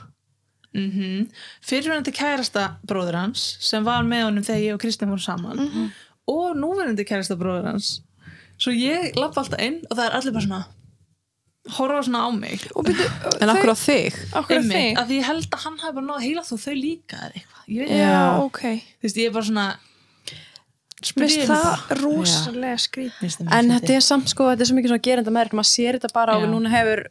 mm 0.74 0.90
-hmm. 0.92 1.28
fyrirverandi 1.62 2.12
kærasta 2.12 2.76
bróðir 2.88 3.16
hans 3.16 3.58
sem 3.62 3.84
var 3.86 4.04
með 4.04 4.24
honum 4.24 4.44
þegar 4.44 4.62
ég 4.62 4.74
og 4.74 4.82
Kristján 4.84 5.10
voru 5.10 5.22
saman 5.22 5.92
og 6.28 6.56
núverandi 6.56 7.06
kærasta 7.06 7.36
bróðir 7.36 7.72
hans. 7.72 8.02
Svo 8.58 8.72
ég 8.72 9.16
lappa 9.16 9.42
alltaf 9.42 9.60
inn 9.60 9.82
og 9.90 9.98
það 9.98 10.06
er 10.06 10.16
allir 10.18 10.34
bara 10.34 10.46
svona 10.46 10.66
horfa 11.78 12.04
svona 12.04 12.28
á 12.28 12.30
mig. 12.36 12.68
Og 12.76 12.86
byrju, 12.86 13.08
en 13.42 13.50
okkur 13.50 13.72
á 13.72 13.78
þig? 13.80 14.14
að 14.36 14.48
þig? 14.72 14.98
af 15.00 15.08
því 15.08 15.18
ég 15.20 15.26
held 15.30 15.48
að 15.48 15.64
hann 15.64 15.80
hafi 15.80 15.96
bara 15.96 16.06
náð 16.06 16.20
að 16.20 16.26
heila 16.28 16.44
þú 16.44 16.58
þau 16.66 16.76
líka 16.76 17.18
eða 17.18 17.34
eitthvað. 17.34 17.64
Ég 17.68 17.88
Já, 17.88 17.98
Já. 17.98 18.44
ok. 18.44 18.62
Þú 19.00 19.08
veist, 19.08 19.18
ég 19.18 19.28
er 19.28 19.34
bara 19.34 19.46
svona 19.46 19.68
Vist 21.04 21.36
spyr 21.36 21.50
það 21.50 21.98
rosalega 22.00 22.78
skrít 22.80 23.18
en 23.52 23.72
þetta 23.74 23.96
er 23.98 24.04
samt 24.06 24.30
sko, 24.32 24.48
þetta 24.54 24.64
er 24.64 24.70
svo 24.70 24.78
mikið 24.78 24.94
svona 24.94 25.04
gerenda 25.04 25.34
meðverk 25.36 25.58
maður 25.60 25.70
sér 25.74 25.98
þetta 25.98 26.12
bara 26.16 26.38
og 26.40 26.46
Já. 26.46 26.52
núna 26.54 26.72
hefur 26.72 27.02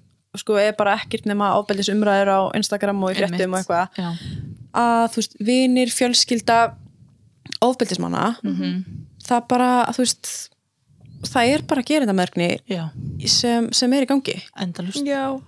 sko, 0.40 0.56
er 0.56 0.72
bara 0.78 0.94
ekkert 0.96 1.26
nema 1.28 1.50
ofbeldis 1.58 1.90
umræður 1.92 2.30
á 2.32 2.40
Instagram 2.56 3.02
og 3.04 3.10
í 3.12 3.18
fréttum 3.20 3.52
og 3.52 3.60
eitthvað. 3.60 3.88
Að 4.72 5.04
þú 5.12 5.20
veist, 5.20 5.34
vinir, 5.44 5.90
fjölskylda 5.92 6.58
ofbeldismanna 7.62 8.36
Mhm. 8.42 8.84
það 9.22 9.48
bara, 9.48 9.70
þú 9.92 9.98
veist 10.02 10.48
það 11.22 11.52
er 11.54 11.62
bara 11.62 11.82
gerindamerkni 11.82 12.58
já, 12.68 12.90
sem, 13.28 13.68
sem 13.72 13.92
er 13.92 14.02
í 14.02 14.06
gangi. 14.08 14.42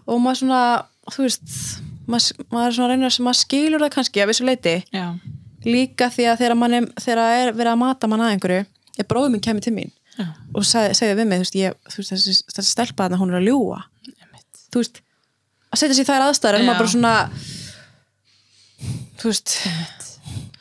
Og 0.07 0.21
maður 0.21 0.39
svona, 0.43 0.85
þú 1.11 1.25
veist 1.25 1.81
maður, 2.07 2.45
maður 2.53 2.67
er 2.69 2.73
svona 2.77 2.87
að 2.89 2.93
reyna 2.95 3.11
sem 3.11 3.25
maður 3.25 3.41
skilur 3.43 3.81
það 3.81 3.91
kannski 3.97 4.23
að 4.23 4.29
vissu 4.29 4.45
leiti, 4.45 4.85
já, 4.93 5.19
líka 5.65 6.11
því 6.13 6.29
að 6.31 6.39
þegar, 6.39 6.55
mann 6.61 6.75
er, 6.75 6.87
þegar 7.01 7.19
er 7.49 7.53
verið 7.57 7.73
að 7.73 7.79
mata 7.79 8.07
mann 8.07 8.21
að 8.21 8.33
einhverju 8.37 8.67
er 8.99 9.05
bróður 9.09 9.31
minn 9.33 9.41
kemur 9.41 9.63
til 9.65 9.73
mín 9.73 9.91
já, 10.19 10.27
og 10.55 10.63
seg, 10.63 10.93
segði 10.95 11.17
við 11.23 11.27
mig, 11.27 11.39
þú 11.41 11.45
veist, 11.49 11.55
ég, 11.59 11.75
þú 11.89 11.97
veist 11.97 12.13
þessi, 12.13 12.45
þessi 12.55 12.71
stelpa 12.71 13.09
þarna, 13.09 13.19
hún 13.19 13.33
er 13.33 13.41
að 13.41 13.49
ljúa. 13.49 13.81
Þú 14.75 14.83
veist, 14.83 15.01
að 15.71 15.81
setja 15.85 15.99
sér 16.01 16.11
þær 16.11 16.27
aðstæður 16.29 16.59
en 16.61 16.67
maður 16.69 16.83
bara 16.83 16.95
svona 16.97 17.15
þú 19.23 19.31
veist 19.31 19.55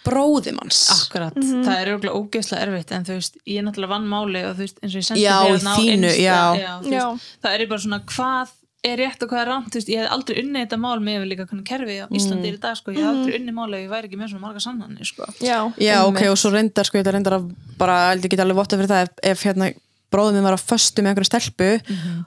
bróði 0.03 0.51
manns. 0.55 0.81
Akkurat, 0.91 1.37
það 1.39 1.77
er 1.77 1.91
auðvitað 1.93 2.17
ógeðslega 2.17 2.65
erfitt 2.65 2.89
en 2.95 3.05
þú 3.07 3.15
veist, 3.15 3.37
ég 3.47 3.61
er 3.61 3.63
náttúrulega 3.67 3.93
vann 3.93 4.09
máli 4.11 4.41
og 4.49 4.57
þú 4.57 4.65
veist, 4.65 4.81
eins 4.83 4.91
og 4.91 4.99
ég 4.99 5.05
sendi 5.07 5.23
Já, 5.23 5.31
þér 5.37 5.45
í 5.45 5.53
hérna 5.53 5.71
á 5.71 5.77
þínu, 5.79 6.09
Insta, 6.09 6.25
já. 6.25 6.73
þú 6.83 6.91
Já. 6.91 7.05
veist, 7.05 7.31
það 7.45 7.55
er 7.55 7.63
bara 7.71 7.83
svona 7.85 7.99
hvað 8.11 8.51
er 8.83 8.99
rétt 8.99 9.23
og 9.23 9.29
hvað 9.31 9.39
er 9.39 9.47
rámt, 9.47 9.69
þú 9.71 9.79
veist, 9.79 9.91
ég 9.93 10.01
hef 10.03 10.11
aldrei 10.17 10.41
unnið 10.41 10.65
þetta 10.65 10.79
mál 10.83 10.99
með 11.05 11.23
líka 11.29 11.45
hvernig 11.47 11.67
kerfi 11.69 11.95
á 12.03 12.05
Íslandi 12.19 12.49
er 12.51 12.57
í 12.57 12.61
dag 12.65 12.75
sko, 12.75 12.91
ég 12.91 12.99
hef 12.99 13.11
aldrei 13.13 13.37
unnið 13.39 13.55
máli 13.55 13.77
ef 13.79 13.85
ég 13.85 13.93
væri 13.93 14.09
ekki 14.09 14.19
með 14.19 14.33
svona 14.33 14.43
marga 14.43 14.63
sannanir 14.65 15.07
sko. 15.07 15.29
já 15.39 15.57
já, 15.79 15.95
ok, 16.03 16.19
og 16.33 16.37
svo 16.41 16.51
reyndar 16.51 16.89
sko, 16.89 16.99
þetta 16.99 17.13
reyndar 17.15 17.37
að 17.39 17.47
bara, 17.79 17.95
ég 18.19 18.27
get 18.27 18.43
alveg 18.43 18.59
votta 18.59 18.75
fyrir 18.81 18.91
það 18.91 19.05
ef, 19.07 19.13
ef 19.31 19.45
hérna, 19.47 19.71
bróður 20.11 20.35
minn 20.35 20.49
var 20.49 20.57
að 20.59 20.67
föstu 20.67 20.99
með 20.99 21.13
einhverju 21.13 21.31
stelpu 21.31 21.69
hún, 21.79 21.95
Já. 21.95 22.19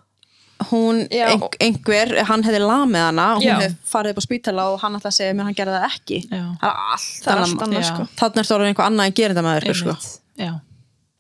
Ein, 0.56 1.42
einhver, 1.60 2.12
hann 2.28 2.44
hefði 2.46 2.60
lamið 2.62 3.02
hana 3.04 3.26
hún 3.36 3.44
hefði 3.46 3.70
farið 3.90 4.14
upp 4.14 4.20
á 4.20 4.24
spítala 4.24 4.68
og 4.72 4.78
hann 4.82 4.96
ætlaði 4.98 5.12
að 5.12 5.16
segja 5.18 5.34
mér 5.34 5.44
að 5.44 5.50
hann 5.50 5.58
gerði 5.60 5.74
það 5.76 5.88
ekki. 5.90 6.20
Það 6.30 6.68
er 6.68 6.78
allt 6.92 7.10
það 7.26 7.32
er 7.32 7.42
annað 7.44 7.88
sko. 7.90 8.06
Þannig 8.20 8.40
er 8.42 8.48
það 8.48 8.56
orðið 8.56 8.70
einhver 8.72 8.88
annað 8.88 9.10
en 9.10 9.16
gerindamæður 9.20 9.80
sko. 9.80 9.96
Einmitt. 9.96 10.14
Já, 10.36 10.52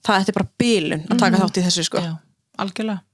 það 0.08 0.30
er 0.32 0.38
bara 0.38 0.48
bílun 0.62 1.04
að 1.06 1.22
taka 1.24 1.42
þátt 1.42 1.60
í 1.60 1.66
þessu 1.66 1.86
sko. 1.90 2.04
algjörlega. 2.64 3.04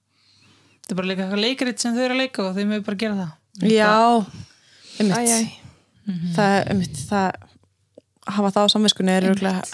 Þetta 0.83 0.95
er 0.95 1.01
bara 1.01 1.11
líka 1.11 1.25
eitthvað 1.27 1.45
leikaritt 1.47 1.83
sem 1.83 1.97
þau 1.97 2.05
eru 2.07 2.17
að 2.17 2.23
leika 2.23 2.45
og 2.47 2.55
þau 2.57 2.65
mögum 2.67 2.87
bara 2.87 3.01
gera 3.03 3.19
það. 3.19 3.33
Já, 3.69 3.93
æ. 5.03 5.39
það, 6.37 6.55
einmitt, 6.73 7.03
það 7.11 7.27
að 8.23 8.37
hafa 8.37 8.53
það 8.55 8.67
á 8.67 8.73
samviskunni 8.77 9.15
er 9.17 9.29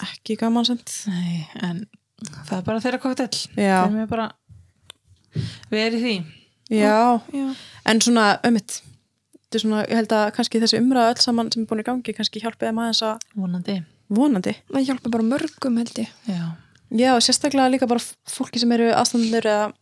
ekki 0.09 0.37
gaman 0.41 0.66
semt 0.69 0.93
Nei, 1.11 1.45
en 1.61 1.85
það 2.49 2.57
er 2.59 2.66
bara 2.66 2.83
þeirra 2.85 3.01
koktel 3.03 3.29
Já. 3.59 3.85
þau 3.85 3.93
mögum 3.93 4.11
bara 4.12 4.29
verið 5.73 6.05
því 6.05 6.15
já, 6.70 7.20
Já. 7.32 7.49
en 7.89 8.01
svona 8.05 8.28
er 9.57 9.62
svona, 9.62 9.85
ég 9.89 9.97
held 9.97 10.12
að 10.12 10.27
kannski 10.36 10.61
þessi 10.62 10.81
umræða 10.82 11.15
öll 11.15 11.23
saman 11.23 11.51
sem 11.53 11.62
er 11.65 11.70
búin 11.70 11.82
í 11.82 11.86
gangi 11.86 12.15
kannski 12.16 12.43
hjálpið 12.43 12.69
þeim 12.69 12.81
aðeins 12.82 13.03
að 13.07 13.24
vonandi. 13.39 13.77
Vonandi. 14.12 14.55
Það 14.69 14.86
hjálpa 14.90 15.12
bara 15.15 15.27
mörgum 15.31 15.81
held 15.81 16.01
ég. 16.03 16.12
Já, 16.28 16.45
já, 17.01 17.11
sérstaklega 17.24 17.73
líka 17.73 17.89
bara 17.89 18.05
fólki 18.28 18.61
sem 18.61 18.73
eru 18.77 18.90
aðstandur 18.93 19.49
eða 19.49 19.73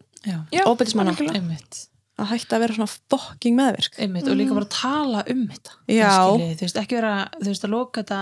einmitt. 1.41 1.83
Að 2.17 2.31
hætta 2.33 2.57
að 2.57 2.63
vera 2.65 2.77
svona 2.79 2.89
fucking 3.13 3.59
meðvirk. 3.59 3.99
Einmitt 4.01 4.31
og 4.31 4.39
líka 4.39 4.55
bara 4.57 4.71
tala 4.73 5.25
um 5.31 5.43
þetta 5.51 5.75
Já. 5.93 6.13
Skilji, 6.15 6.55
þú 6.57 6.65
veist, 6.67 6.79
ekki 6.81 6.97
vera, 6.97 7.15
þú 7.37 7.51
veist, 7.51 7.67
að 7.67 7.75
loka 7.75 8.03
þetta 8.03 8.21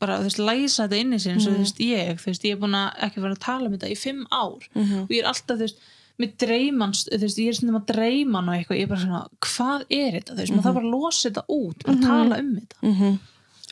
bara, 0.00 0.16
þú 0.22 0.28
veist, 0.30 0.40
læsa 0.40 0.86
þetta 0.86 1.02
inni 1.02 1.18
sín 1.22 1.34
eins 1.36 1.46
og 1.50 1.54
þú 1.54 1.60
veist, 1.66 1.82
ég, 1.84 2.14
þú 2.22 2.30
veist, 2.30 2.46
ég 2.48 2.56
er 2.56 2.62
búin 2.62 2.78
að 2.78 3.04
ekki 3.06 3.20
vera 3.26 3.36
að 3.36 3.44
tala 3.44 3.68
um 3.68 3.76
þetta 3.76 3.90
í 3.92 3.98
fimm 4.00 4.24
ár 4.32 4.64
og 5.04 5.12
ég 5.12 5.20
er 5.22 5.28
alltaf, 5.30 5.58
þú 5.58 5.66
veist, 5.66 5.84
með 6.20 6.36
dreymans 6.38 7.04
þú 7.08 7.18
veist, 7.24 7.38
ég 7.42 7.48
er 7.48 7.56
svona 7.58 7.80
að 7.80 7.86
dreyman 7.94 8.48
og 8.48 8.54
eitthvað 8.54 8.78
ég 8.78 8.86
er 8.86 8.92
bara 8.92 9.00
svona, 9.02 9.22
hvað 9.40 9.80
er 9.90 10.12
þetta, 10.18 10.34
þú 10.34 10.40
veist, 10.42 10.52
maður 10.54 10.66
þarf 10.68 10.74
bara 10.78 10.86
að 10.86 10.94
losa 10.94 11.28
þetta 11.28 11.44
út, 11.48 11.84
bara 11.84 11.96
tala 12.04 12.38
um 12.38 12.54
þetta. 12.60 12.76
Mm 12.82 12.94
-hmm. 12.94 13.18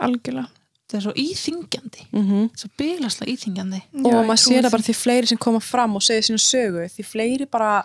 algjörlega. 0.01 0.49
Þetta 0.93 0.97
er 0.99 1.05
svo 1.07 1.13
íþingjandi 1.17 2.03
Mhm. 2.13 2.51
svo 2.57 2.69
bygglaslega 2.77 3.33
íþingjandi 3.33 3.81
og 4.05 4.13
Já, 4.13 4.27
maður 4.27 4.43
sér 4.45 4.63
það 4.63 4.71
bara 4.71 4.83
því 4.83 4.95
fleiri 4.95 5.27
sem 5.27 5.39
koma 5.39 5.61
fram 5.61 5.97
og 5.97 6.03
segja 6.03 6.23
sína 6.23 6.39
sögu 6.43 6.85
því 6.91 7.05
fleiri 7.05 7.47
bara 7.51 7.85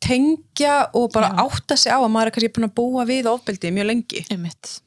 tengja 0.00 0.90
og 0.94 1.12
bara 1.12 1.30
átta 1.40 1.76
sig 1.76 1.92
á 1.92 1.96
að 1.98 2.10
maður 2.12 2.26
er 2.26 2.34
kannski 2.36 2.52
búin 2.52 2.68
að 2.68 2.74
búa 2.74 3.06
við 3.08 3.24
ofbeldi 3.30 3.70
mjög 3.72 3.86
lengi. 3.86 4.24
Einmitt, 4.30 4.80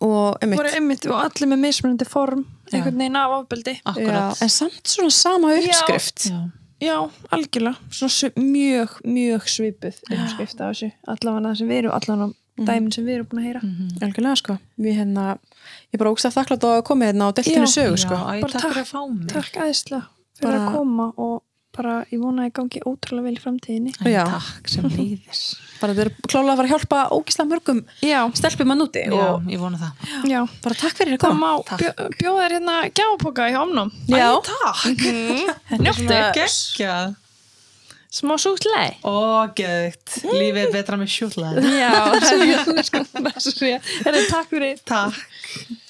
og 0.00 0.38
einmitt. 0.42 1.06
Og 1.06 1.14
allir 1.22 1.48
með 1.52 1.62
mismunandi 1.62 2.06
form 2.08 2.44
einhvern 2.72 2.98
veginn 2.98 3.16
af 3.16 3.30
ofbeldi. 3.40 3.76
Já, 3.84 4.42
en 4.42 4.48
samt 4.48 4.82
svona 4.90 5.10
sama 5.14 5.54
uppskrift. 5.54 6.26
Já, 6.30 6.50
já, 6.80 6.96
algjörlega. 7.32 7.76
Svona 7.90 8.30
mjög, 8.36 8.96
mjög 9.04 9.46
svipuð 9.48 10.00
umskrift 10.12 10.60
af 10.60 10.74
þessu, 10.74 10.90
allavega 11.08 11.48
það 11.48 11.56
sem 11.60 11.68
við 11.68 11.78
erum 11.82 11.94
allavega 11.96 12.32
dæmin 12.66 12.92
sem 12.92 13.04
við 13.04 13.14
erum 13.18 13.26
búin 13.30 13.40
að 13.42 13.46
heyra. 13.48 13.60
Algjörlega 14.06 14.36
sko. 14.40 14.58
Við 14.80 14.94
hérna, 15.00 15.24
ég 15.90 15.96
er 15.96 15.98
bara 16.02 16.12
ógst 16.14 16.28
að 16.28 16.36
þakklátt 16.38 16.64
á 16.64 16.70
að 16.76 16.84
koma 16.88 17.04
hérna 17.10 17.28
og 17.28 17.34
deltinu 17.36 17.66
Já. 17.66 17.74
sögu 17.76 17.96
já, 17.96 18.02
sko 18.06 18.14
æ, 18.16 18.40
Bara 18.40 18.52
takk 18.52 18.62
takk- 18.62 18.72
fyrir 18.72 18.84
að 18.84 18.92
fá 18.92 19.00
mig. 19.12 19.28
Takk 19.32 19.58
aðeinslega 19.64 20.02
fyrir 20.36 20.46
Bara- 20.52 20.62
að 20.66 20.72
koma 20.76 21.06
og 21.16 21.42
bara 21.76 21.96
ég 22.10 22.20
vona 22.22 22.44
að 22.44 22.48
ég 22.50 22.54
gangi 22.56 22.82
ótrúlega 22.88 23.26
vel 23.26 23.36
í 23.36 23.42
framtíðinni 23.42 23.92
Æ, 24.00 24.08
Já. 24.12 24.22
takk 24.30 24.70
sem 24.72 24.88
leiðis 24.90 25.42
bara 25.80 25.92
þetta 25.96 26.06
er 26.06 26.12
klálega 26.30 26.52
að 26.54 26.60
fara 26.60 26.66
að 26.66 26.72
hjálpa 26.72 27.02
ógislega 27.16 27.50
mörgum 27.52 27.82
já, 28.04 28.20
stelpum 28.38 28.72
að 28.74 28.80
núti 28.80 29.04
já, 29.04 29.12
og 29.16 29.50
ég 29.52 29.60
vona 29.62 29.80
það 29.82 30.32
já 30.32 30.40
bara 30.64 30.80
takk 30.80 30.96
fyrir 31.00 31.18
að 31.18 31.22
koma 31.26 31.52
bjó, 31.76 31.92
bjóða 32.16 32.42
þér 32.46 32.56
hérna 32.56 32.78
gjápoka 32.96 33.48
í 33.52 33.56
homnum 33.56 33.92
já, 34.08 34.26
takk, 34.48 35.06
njóttu, 35.84 36.08
geggjað 36.40 37.14
smá 38.16 38.36
sútlei 38.40 38.94
Ó, 39.04 39.44
geðvikt, 39.58 40.20
lífið 40.24 40.62
er 40.62 40.70
betra 40.72 40.96
með 41.00 41.10
sjúklaði 41.12 41.74
já, 41.76 41.90
það 42.24 42.78
er 42.78 42.86
sko 42.86 43.72
er 43.74 44.22
takk 44.30 44.48
fyrir 44.52 44.80
Takk 44.88 45.84